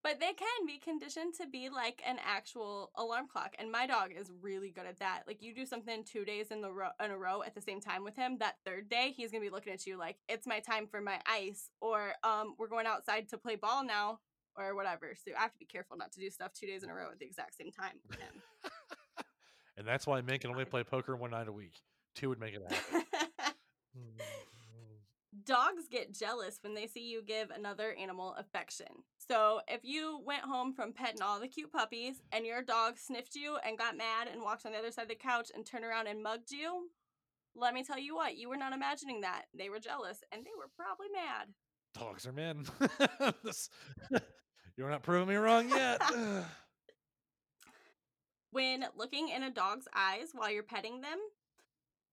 But 0.04 0.20
they 0.20 0.34
can 0.34 0.68
be 0.68 0.80
conditioned 0.80 1.34
to 1.40 1.48
be 1.48 1.70
like 1.70 2.02
an 2.06 2.18
actual 2.26 2.92
alarm 2.96 3.28
clock, 3.32 3.56
and 3.58 3.72
my 3.72 3.88
dog 3.88 4.12
is 4.16 4.30
really 4.42 4.70
good 4.70 4.86
at 4.86 5.00
that. 5.00 5.24
Like 5.26 5.42
you 5.42 5.56
do 5.56 5.66
something 5.66 6.04
two 6.04 6.26
days 6.26 6.52
in 6.52 6.62
the 6.62 6.72
row 6.72 6.90
in 7.04 7.12
a 7.12 7.18
row 7.18 7.42
at 7.42 7.56
the 7.56 7.62
same 7.62 7.80
time 7.80 8.04
with 8.04 8.16
him, 8.16 8.38
that 8.40 8.56
third 8.66 8.90
day 8.90 9.14
he's 9.16 9.32
gonna 9.32 9.42
be 9.42 9.50
looking 9.50 9.72
at 9.72 9.88
you 9.88 9.98
like 9.98 10.18
it's 10.28 10.46
my 10.46 10.60
time 10.60 10.88
for 10.88 11.00
my 11.00 11.20
ice, 11.26 11.70
or 11.80 12.14
um 12.24 12.56
we're 12.60 12.68
going 12.68 12.86
outside 12.86 13.30
to 13.30 13.38
play 13.38 13.56
ball 13.56 13.86
now, 13.86 14.20
or 14.58 14.76
whatever. 14.76 15.14
So 15.16 15.32
I 15.38 15.42
have 15.42 15.54
to 15.54 15.60
be 15.60 15.66
careful 15.66 15.98
not 15.98 16.12
to 16.14 16.20
do 16.20 16.30
stuff 16.30 16.52
two 16.54 16.68
days 16.68 16.84
in 16.84 16.90
a 16.90 16.94
row 16.94 17.10
at 17.12 17.20
the 17.20 17.26
exact 17.26 17.56
same 17.56 17.72
time 17.72 18.00
with 18.08 18.20
And 19.78 19.88
that's 19.88 20.06
why 20.06 20.22
men 20.22 20.38
can 20.38 20.52
only 20.52 20.66
play 20.66 20.84
poker 20.84 21.16
one 21.16 21.32
night 21.32 21.48
a 21.48 21.52
week. 21.52 21.82
Two 22.14 22.30
would 22.30 22.40
make 22.40 22.54
it 22.54 22.62
happen. 22.62 23.04
Dogs 25.46 25.88
get 25.90 26.14
jealous 26.14 26.60
when 26.62 26.74
they 26.74 26.88
see 26.88 27.10
you 27.10 27.22
give 27.22 27.50
another 27.50 27.94
animal 27.94 28.36
affection. 28.38 28.88
So, 29.18 29.62
if 29.68 29.82
you 29.84 30.22
went 30.26 30.44
home 30.44 30.74
from 30.74 30.94
petting 30.94 31.22
all 31.22 31.40
the 31.40 31.48
cute 31.48 31.72
puppies 31.72 32.22
and 32.32 32.46
your 32.46 32.62
dog 32.62 32.98
sniffed 32.98 33.36
you 33.36 33.58
and 33.66 33.78
got 33.78 33.98
mad 33.98 34.28
and 34.32 34.42
walked 34.42 34.66
on 34.66 34.72
the 34.72 34.78
other 34.78 34.92
side 34.92 35.04
of 35.04 35.10
the 35.10 35.16
couch 35.16 35.50
and 35.54 35.66
turned 35.66 35.86
around 35.86 36.08
and 36.08 36.22
mugged 36.22 36.52
you, 36.52 36.90
let 37.56 37.74
me 37.74 37.84
tell 37.84 38.00
you 38.00 38.16
what, 38.16 38.38
you 38.38 38.50
were 38.50 38.58
not 38.58 38.74
imagining 38.74 39.22
that. 39.22 39.44
They 39.58 39.70
were 39.70 39.80
jealous 39.80 40.24
and 40.32 40.44
they 40.44 40.52
were 40.58 40.70
probably 40.76 41.08
mad. 41.14 41.50
Dogs 41.94 42.26
are 42.26 42.32
men. 42.32 42.66
You're 44.78 44.90
not 44.90 45.04
proving 45.04 45.30
me 45.30 45.36
wrong 45.36 45.70
yet. 45.70 46.02
When 48.52 48.86
looking 48.96 49.30
in 49.30 49.42
a 49.42 49.50
dog's 49.50 49.88
eyes 49.96 50.28
while 50.32 50.52
you're 50.52 50.62
petting 50.62 51.02
them, 51.02 51.18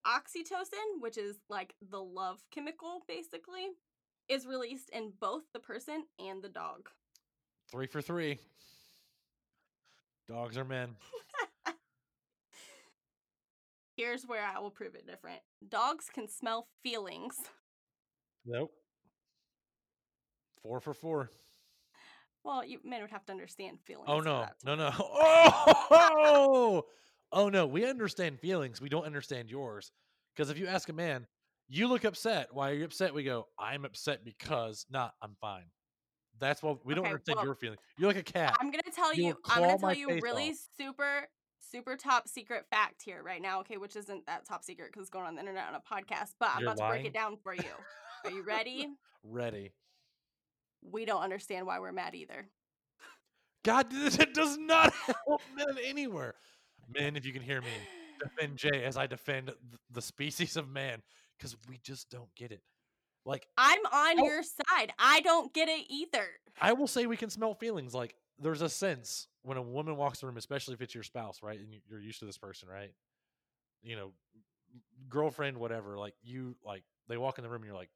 oxytocin, 0.07 1.01
which 1.01 1.19
is 1.19 1.37
like 1.49 1.75
the 1.91 2.03
love 2.03 2.43
chemical 2.51 3.03
basically, 3.07 3.69
is 4.29 4.47
released 4.47 4.91
in 4.91 5.13
both 5.21 5.43
the 5.53 5.59
person 5.59 6.05
and 6.19 6.43
the 6.43 6.49
dog. 6.49 6.89
three 7.71 7.87
for 7.87 8.01
three. 8.01 8.39
Dogs 10.29 10.57
are 10.57 10.65
men. 10.65 10.95
Here's 13.97 14.25
where 14.25 14.45
I 14.45 14.61
will 14.61 14.71
prove 14.71 14.95
it 14.95 15.07
different. 15.07 15.41
Dogs 15.69 16.07
can 16.13 16.29
smell 16.29 16.69
feelings. 16.83 17.37
Nope. 18.47 18.73
Four 20.63 20.81
for 20.81 20.95
four. 20.95 21.31
Well, 22.45 22.65
you 22.65 22.79
men 22.85 23.03
would 23.03 23.11
have 23.11 23.27
to 23.27 23.33
understand 23.33 23.79
oh, 23.81 23.85
feelings. 23.85 24.09
Oh 24.09 24.21
no, 24.21 24.47
no, 24.65 24.75
no. 24.75 24.91
Oh, 25.93 26.85
oh 27.33 27.49
no. 27.49 27.67
We 27.67 27.85
understand 27.87 28.41
feelings. 28.41 28.81
We 28.81 28.89
don't 28.89 29.05
understand 29.05 29.51
yours. 29.51 29.91
Because 30.35 30.51
if 30.51 30.59
you 30.59 30.67
ask 30.67 30.89
a 30.89 30.93
man, 30.93 31.27
you 31.69 31.89
look 31.89 32.05
upset. 32.05 32.49
Why 32.53 32.71
are 32.71 32.75
you 32.75 32.85
upset? 32.85 33.15
We 33.15 33.25
go, 33.25 33.47
I'm 33.59 33.85
upset 33.85 34.25
because 34.25 34.87
not. 34.91 35.15
I'm 35.23 35.37
fine. 35.41 35.65
That's 36.39 36.63
what 36.63 36.85
we 36.87 36.95
don't 36.95 37.05
Okay, 37.05 37.11
understand 37.13 37.37
well, 37.37 37.45
your 37.45 37.55
feeling. 37.55 37.79
You're 37.99 38.09
like 38.09 38.17
a 38.17 38.23
cat. 38.23 38.57
I'm 38.61 38.71
gonna 38.71 38.83
tell 38.95 39.15
You 39.15 39.25
you. 39.27 39.37
I'm 39.47 39.63
gonna 39.63 39.79
tell 39.79 39.95
you 39.95 40.19
really 40.23 40.51
off. 40.51 40.57
super, 40.79 41.29
super 41.71 41.97
top 41.97 42.29
secret 42.29 42.65
fact 42.71 43.03
here 43.05 43.23
right 43.23 43.43
now. 43.43 43.61
Okay, 43.61 43.77
which 43.77 43.95
isn't 43.97 44.25
that 44.27 44.47
top 44.47 44.65
secret 44.65 44.89
because 44.89 45.03
it's 45.03 45.11
going 45.11 45.27
on 45.27 45.35
the 45.35 45.41
internet 45.41 45.69
on 45.69 45.75
a 45.75 45.81
podcast. 45.81 46.35
But 46.39 46.51
I'm 46.55 46.61
You're 46.63 46.73
about 46.73 46.85
to 46.85 46.89
break 46.89 47.05
it 47.07 47.13
down 47.13 47.37
for 47.43 47.55
you. 47.55 47.63
Are 48.25 48.31
you 48.31 48.43
ready? 48.43 48.89
Ready. 49.23 49.73
we 50.83 51.05
don't 51.05 51.21
understand 51.23 51.67
why 51.67 51.79
we're 51.79 51.93
mad 51.93 52.15
either. 52.15 52.49
God, 53.65 53.89
it 53.93 54.33
does 54.33 54.57
not 54.57 54.95
help 55.27 55.43
men 55.55 55.77
anywhere. 55.85 56.35
Men, 56.99 57.17
if 57.17 57.25
you 57.25 57.33
can 57.33 57.43
hear 57.43 57.61
me, 57.61 57.69
defend 58.21 58.57
Jay 58.59 58.85
as 58.85 58.97
I 58.97 59.07
defend 59.07 59.53
the 59.93 60.03
species 60.03 60.57
of 60.57 60.69
man, 60.69 61.03
because 61.39 61.57
we 61.69 61.79
just 61.83 62.11
don't 62.11 62.35
get 62.35 62.53
it. 62.53 62.63
Like 63.25 63.47
I'm 63.57 63.85
on 63.87 64.21
Oh. 64.21 64.25
your 64.25 64.43
side. 64.43 64.93
I 64.99 65.21
don't 65.21 65.53
get 65.53 65.69
it 65.69 65.85
either. 65.89 66.27
I 66.61 66.73
will 66.73 66.87
say 66.89 67.07
we 67.07 67.17
can 67.17 67.31
smell 67.31 67.55
feelings. 67.55 67.95
Like 67.95 68.15
there's 68.39 68.63
a 68.63 68.69
sense 68.69 69.29
when 69.43 69.57
a 69.59 69.63
woman 69.63 69.97
walks 69.97 70.21
the 70.21 70.27
room, 70.27 70.37
especially 70.37 70.75
if 70.75 70.81
it's 70.81 70.95
your 70.95 71.05
spouse, 71.05 71.43
right? 71.43 71.59
And 71.59 71.69
you're 71.89 72.01
used 72.01 72.21
to 72.21 72.27
this 72.27 72.39
person, 72.39 72.69
right? 72.69 72.93
You 73.83 73.97
know, 73.97 74.13
girlfriend, 75.09 75.59
whatever. 75.59 75.99
Like 75.99 76.15
you, 76.23 76.57
like 76.65 76.83
they 77.09 77.17
walk 77.19 77.39
in 77.39 77.45
the 77.45 77.51
room 77.51 77.63
and 77.63 77.67
you're 77.67 77.77
like, 77.77 77.91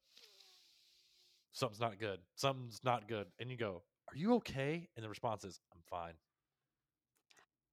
something's 1.53 1.79
not 1.79 1.99
good. 1.99 2.19
Something's 2.35 2.81
not 2.83 3.07
good. 3.07 3.27
And 3.39 3.49
you 3.49 3.57
go, 3.57 3.83
Are 4.11 4.15
you 4.17 4.35
okay? 4.35 4.87
And 4.95 5.03
the 5.03 5.09
response 5.09 5.43
is, 5.43 5.59
I'm 5.73 5.81
fine. 5.89 6.13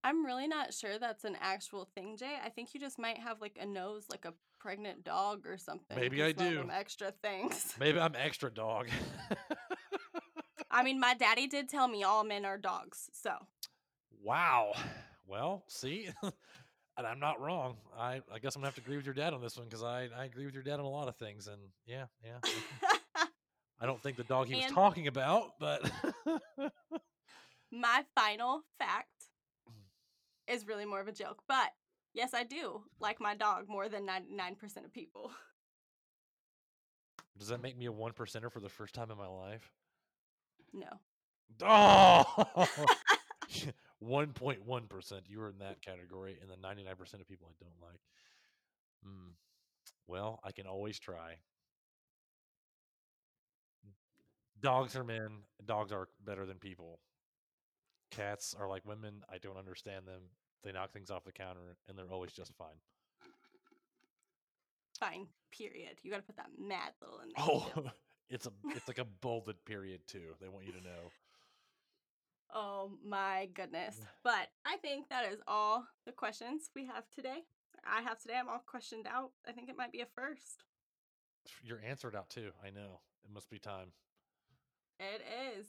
I'm 0.05 0.25
really 0.27 0.49
not 0.49 0.75
sure 0.75 0.99
that's 0.99 1.25
an 1.25 1.37
actual 1.41 1.89
thing, 1.95 2.17
Jay. 2.17 2.37
I 2.45 2.49
think 2.49 2.75
you 2.75 2.81
just 2.81 2.99
might 2.99 3.19
have 3.19 3.41
like 3.41 3.57
a 3.61 3.67
nose 3.67 4.07
like 4.11 4.25
a 4.25 4.35
pregnant 4.59 5.05
dog 5.05 5.47
or 5.47 5.59
something. 5.59 5.97
Maybe 5.97 6.23
I 6.23 6.33
do. 6.33 6.69
extra 6.73 7.13
things. 7.23 7.75
Maybe 7.79 8.01
I'm 8.01 8.15
extra 8.17 8.51
dog. 8.51 8.89
I 10.71 10.83
mean, 10.83 10.99
my 10.99 11.15
daddy 11.15 11.47
did 11.47 11.69
tell 11.69 11.87
me 11.87 12.03
all 12.03 12.25
men 12.25 12.45
are 12.45 12.59
dogs. 12.59 13.11
So 13.13 13.33
wow. 14.23 14.73
Well, 15.27 15.65
see, 15.69 16.09
and 16.23 17.07
I'm 17.07 17.21
not 17.21 17.41
wrong. 17.41 17.77
I, 17.97 18.21
I 18.33 18.39
guess 18.41 18.57
I'm 18.57 18.61
gonna 18.63 18.69
have 18.69 18.75
to 18.77 18.81
agree 18.81 18.97
with 18.97 19.07
your 19.07 19.15
dad 19.15 19.35
on 19.35 19.41
this 19.41 19.57
one 19.57 19.67
because 19.67 19.85
I, 19.85 20.09
I 20.17 20.25
agree 20.25 20.45
with 20.45 20.55
your 20.55 20.65
dad 20.65 20.75
on 20.75 20.85
a 20.85 20.91
lot 20.91 21.09
of 21.09 21.17
things. 21.17 21.47
And 21.47 21.61
yeah, 21.87 22.07
yeah. 22.25 22.39
I 23.81 23.87
don't 23.87 24.03
think 24.03 24.17
the 24.17 24.25
dog 24.25 24.49
he 24.49 24.57
was 24.57 24.73
talking 24.73 25.07
about, 25.07 25.53
but 25.61 25.89
my 27.71 28.05
final 28.15 28.63
fact 28.79 29.09
is 30.47 30.67
really 30.67 30.85
more 30.85 31.01
of 31.01 31.09
a 31.09 31.13
joke, 31.13 31.43
but 31.49 31.71
yes, 32.15 32.35
I 32.35 32.45
do 32.45 32.83
like 33.01 33.21
my 33.21 33.35
dog 33.35 33.69
more 33.69 33.89
than 33.89 34.07
99% 34.07 34.85
of 34.85 34.93
people. 34.93 35.31
does 37.39 37.49
that 37.49 37.63
make 37.63 37.77
me 37.77 37.87
a 37.87 37.93
one 37.93 38.13
percenter 38.13 38.51
for 38.51 38.61
the 38.61 38.69
first 38.69 38.95
time 38.95 39.11
in 39.11 39.19
my 39.19 39.27
life? 39.27 39.73
No. 40.73 40.87
Oh, 41.61 42.67
one 43.99 44.33
point 44.33 44.65
one 44.65 44.87
percent. 44.87 45.25
You 45.27 45.41
were 45.41 45.51
in 45.51 45.59
that 45.59 45.83
category, 45.83 46.39
and 46.41 46.51
the 46.51 46.57
ninety 46.57 46.85
nine 46.85 46.97
percent 46.97 47.21
of 47.21 47.29
people 47.29 47.49
I 47.51 47.65
don't 47.65 47.91
like. 47.91 48.01
Hmm. 49.05 49.31
Well, 50.07 50.41
I 50.45 50.53
can 50.53 50.67
always 50.67 50.99
try. 50.99 51.35
Dogs 54.61 54.95
are 54.95 55.05
men. 55.05 55.43
Dogs 55.67 55.91
are 55.91 56.09
better 56.25 56.47
than 56.47 56.59
people. 56.59 57.01
Cats 58.13 58.55
are 58.59 58.69
like 58.69 58.85
women. 58.87 59.25
I 59.33 59.39
don't 59.39 59.57
understand 59.57 60.07
them. 60.07 60.23
They 60.63 60.71
knock 60.71 60.93
things 60.93 61.11
off 61.11 61.25
the 61.25 61.33
counter, 61.33 61.77
and 61.89 61.99
they're 61.99 62.13
always 62.13 62.33
just 62.33 62.53
fine. 62.57 62.79
Fine. 65.01 65.27
Period. 65.51 65.99
You 66.03 66.11
got 66.11 66.19
to 66.19 66.23
put 66.23 66.37
that 66.37 66.51
mad 66.59 66.93
little 67.01 67.19
in 67.21 67.31
there. 67.35 67.45
Oh, 67.47 67.71
too. 67.75 67.91
It's 68.31 68.47
a 68.47 68.53
it's 68.71 68.89
like 68.89 68.97
a 68.97 69.05
bolded 69.05 69.63
period 69.67 70.01
too. 70.07 70.35
They 70.41 70.49
want 70.49 70.65
you 70.65 70.73
to 70.73 70.81
know. 70.81 71.11
Oh 72.55 72.93
my 73.07 73.51
goodness. 73.53 74.01
But 74.25 74.49
I 74.65 74.79
think 74.79 75.11
that 75.11 75.31
is 75.31 75.41
all 75.47 75.85
the 76.07 76.13
questions 76.13 76.71
we 76.75 76.87
have 76.87 77.05
today. 77.15 77.45
I 77.87 78.01
have 78.01 78.19
today. 78.19 78.35
I'm 78.41 78.49
all 78.49 78.63
questioned 78.67 79.07
out. 79.07 79.33
I 79.47 79.53
think 79.53 79.69
it 79.69 79.77
might 79.77 79.93
be 79.93 80.01
a 80.01 80.07
first. 80.15 80.65
You're 81.63 81.83
answered 81.87 82.17
out 82.17 82.31
too. 82.31 82.53
I 82.65 82.71
know. 82.71 83.01
It 83.23 83.35
must 83.35 83.51
be 83.51 83.59
time. 83.59 83.89
It 84.99 85.21
is. 85.59 85.67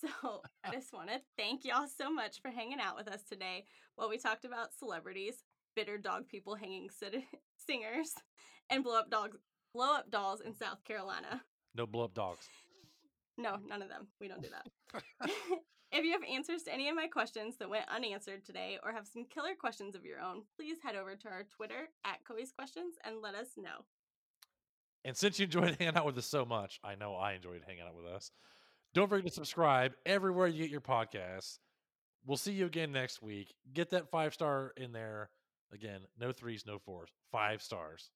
So 0.00 0.40
I 0.64 0.72
just 0.72 0.92
want 0.92 1.08
to 1.08 1.20
thank 1.36 1.64
y'all 1.64 1.86
so 1.86 2.10
much 2.10 2.40
for 2.40 2.50
hanging 2.50 2.80
out 2.80 2.96
with 2.96 3.08
us 3.08 3.22
today 3.22 3.66
while 3.96 4.08
we 4.08 4.16
talked 4.16 4.46
about 4.46 4.72
celebrities, 4.78 5.44
bitter 5.76 5.98
dog 5.98 6.26
people 6.26 6.54
hanging 6.54 6.88
sit- 6.88 7.22
singers, 7.66 8.14
and 8.70 8.82
blow 8.82 8.98
up 8.98 9.10
dogs, 9.10 9.36
blow 9.74 9.94
up 9.94 10.10
dolls 10.10 10.40
in 10.40 10.54
South 10.54 10.82
Carolina. 10.84 11.42
No 11.74 11.86
blow 11.86 12.04
up 12.04 12.14
dogs. 12.14 12.48
No, 13.36 13.56
none 13.66 13.82
of 13.82 13.88
them. 13.88 14.06
We 14.20 14.28
don't 14.28 14.42
do 14.42 14.48
that. 14.50 15.02
if 15.92 16.04
you 16.04 16.12
have 16.12 16.22
answers 16.30 16.62
to 16.62 16.72
any 16.72 16.88
of 16.88 16.96
my 16.96 17.06
questions 17.06 17.56
that 17.58 17.68
went 17.68 17.84
unanswered 17.94 18.44
today 18.44 18.78
or 18.82 18.92
have 18.92 19.06
some 19.06 19.26
killer 19.26 19.54
questions 19.58 19.94
of 19.94 20.04
your 20.04 20.20
own, 20.20 20.42
please 20.56 20.78
head 20.82 20.96
over 20.96 21.14
to 21.14 21.28
our 21.28 21.44
Twitter 21.44 21.90
at 22.06 22.24
Coey's 22.26 22.52
Questions 22.52 22.94
and 23.04 23.20
let 23.20 23.34
us 23.34 23.48
know. 23.56 23.84
And 25.04 25.16
since 25.16 25.38
you 25.38 25.44
enjoyed 25.44 25.76
hanging 25.78 25.96
out 25.96 26.06
with 26.06 26.18
us 26.18 26.26
so 26.26 26.44
much, 26.44 26.80
I 26.84 26.94
know 26.94 27.14
I 27.14 27.32
enjoyed 27.32 27.62
hanging 27.66 27.82
out 27.82 27.96
with 27.96 28.06
us. 28.06 28.30
Don't 28.92 29.08
forget 29.08 29.26
to 29.26 29.32
subscribe 29.32 29.92
everywhere 30.04 30.48
you 30.48 30.62
get 30.62 30.70
your 30.70 30.80
podcasts. 30.80 31.58
We'll 32.26 32.36
see 32.36 32.52
you 32.52 32.66
again 32.66 32.90
next 32.92 33.22
week. 33.22 33.54
Get 33.72 33.90
that 33.90 34.10
five 34.10 34.34
star 34.34 34.72
in 34.76 34.92
there. 34.92 35.30
Again, 35.72 36.00
no 36.18 36.32
threes, 36.32 36.64
no 36.66 36.78
fours. 36.78 37.08
Five 37.30 37.62
stars. 37.62 38.10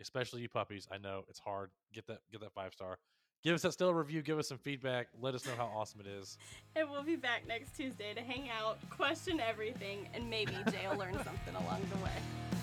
Especially 0.00 0.40
you 0.40 0.48
puppies. 0.48 0.86
I 0.92 0.98
know 0.98 1.24
it's 1.28 1.40
hard. 1.40 1.70
Get 1.92 2.06
that 2.06 2.20
get 2.30 2.40
that 2.40 2.54
five 2.54 2.72
star. 2.72 2.98
Give 3.42 3.54
us 3.54 3.62
that 3.62 3.72
stellar 3.72 3.94
review. 3.94 4.22
Give 4.22 4.38
us 4.38 4.46
some 4.46 4.58
feedback. 4.58 5.08
Let 5.20 5.34
us 5.34 5.44
know 5.44 5.54
how 5.56 5.66
awesome 5.74 6.00
it 6.00 6.06
is. 6.06 6.38
And 6.74 6.90
we'll 6.90 7.02
be 7.02 7.16
back 7.16 7.46
next 7.46 7.76
Tuesday 7.76 8.14
to 8.14 8.22
hang 8.22 8.48
out, 8.48 8.78
question 8.88 9.40
everything, 9.40 10.08
and 10.14 10.30
maybe 10.30 10.52
Jay 10.70 10.88
will 10.90 10.96
learn 10.96 11.12
something 11.24 11.54
along 11.54 11.82
the 11.90 12.02
way. 12.02 12.61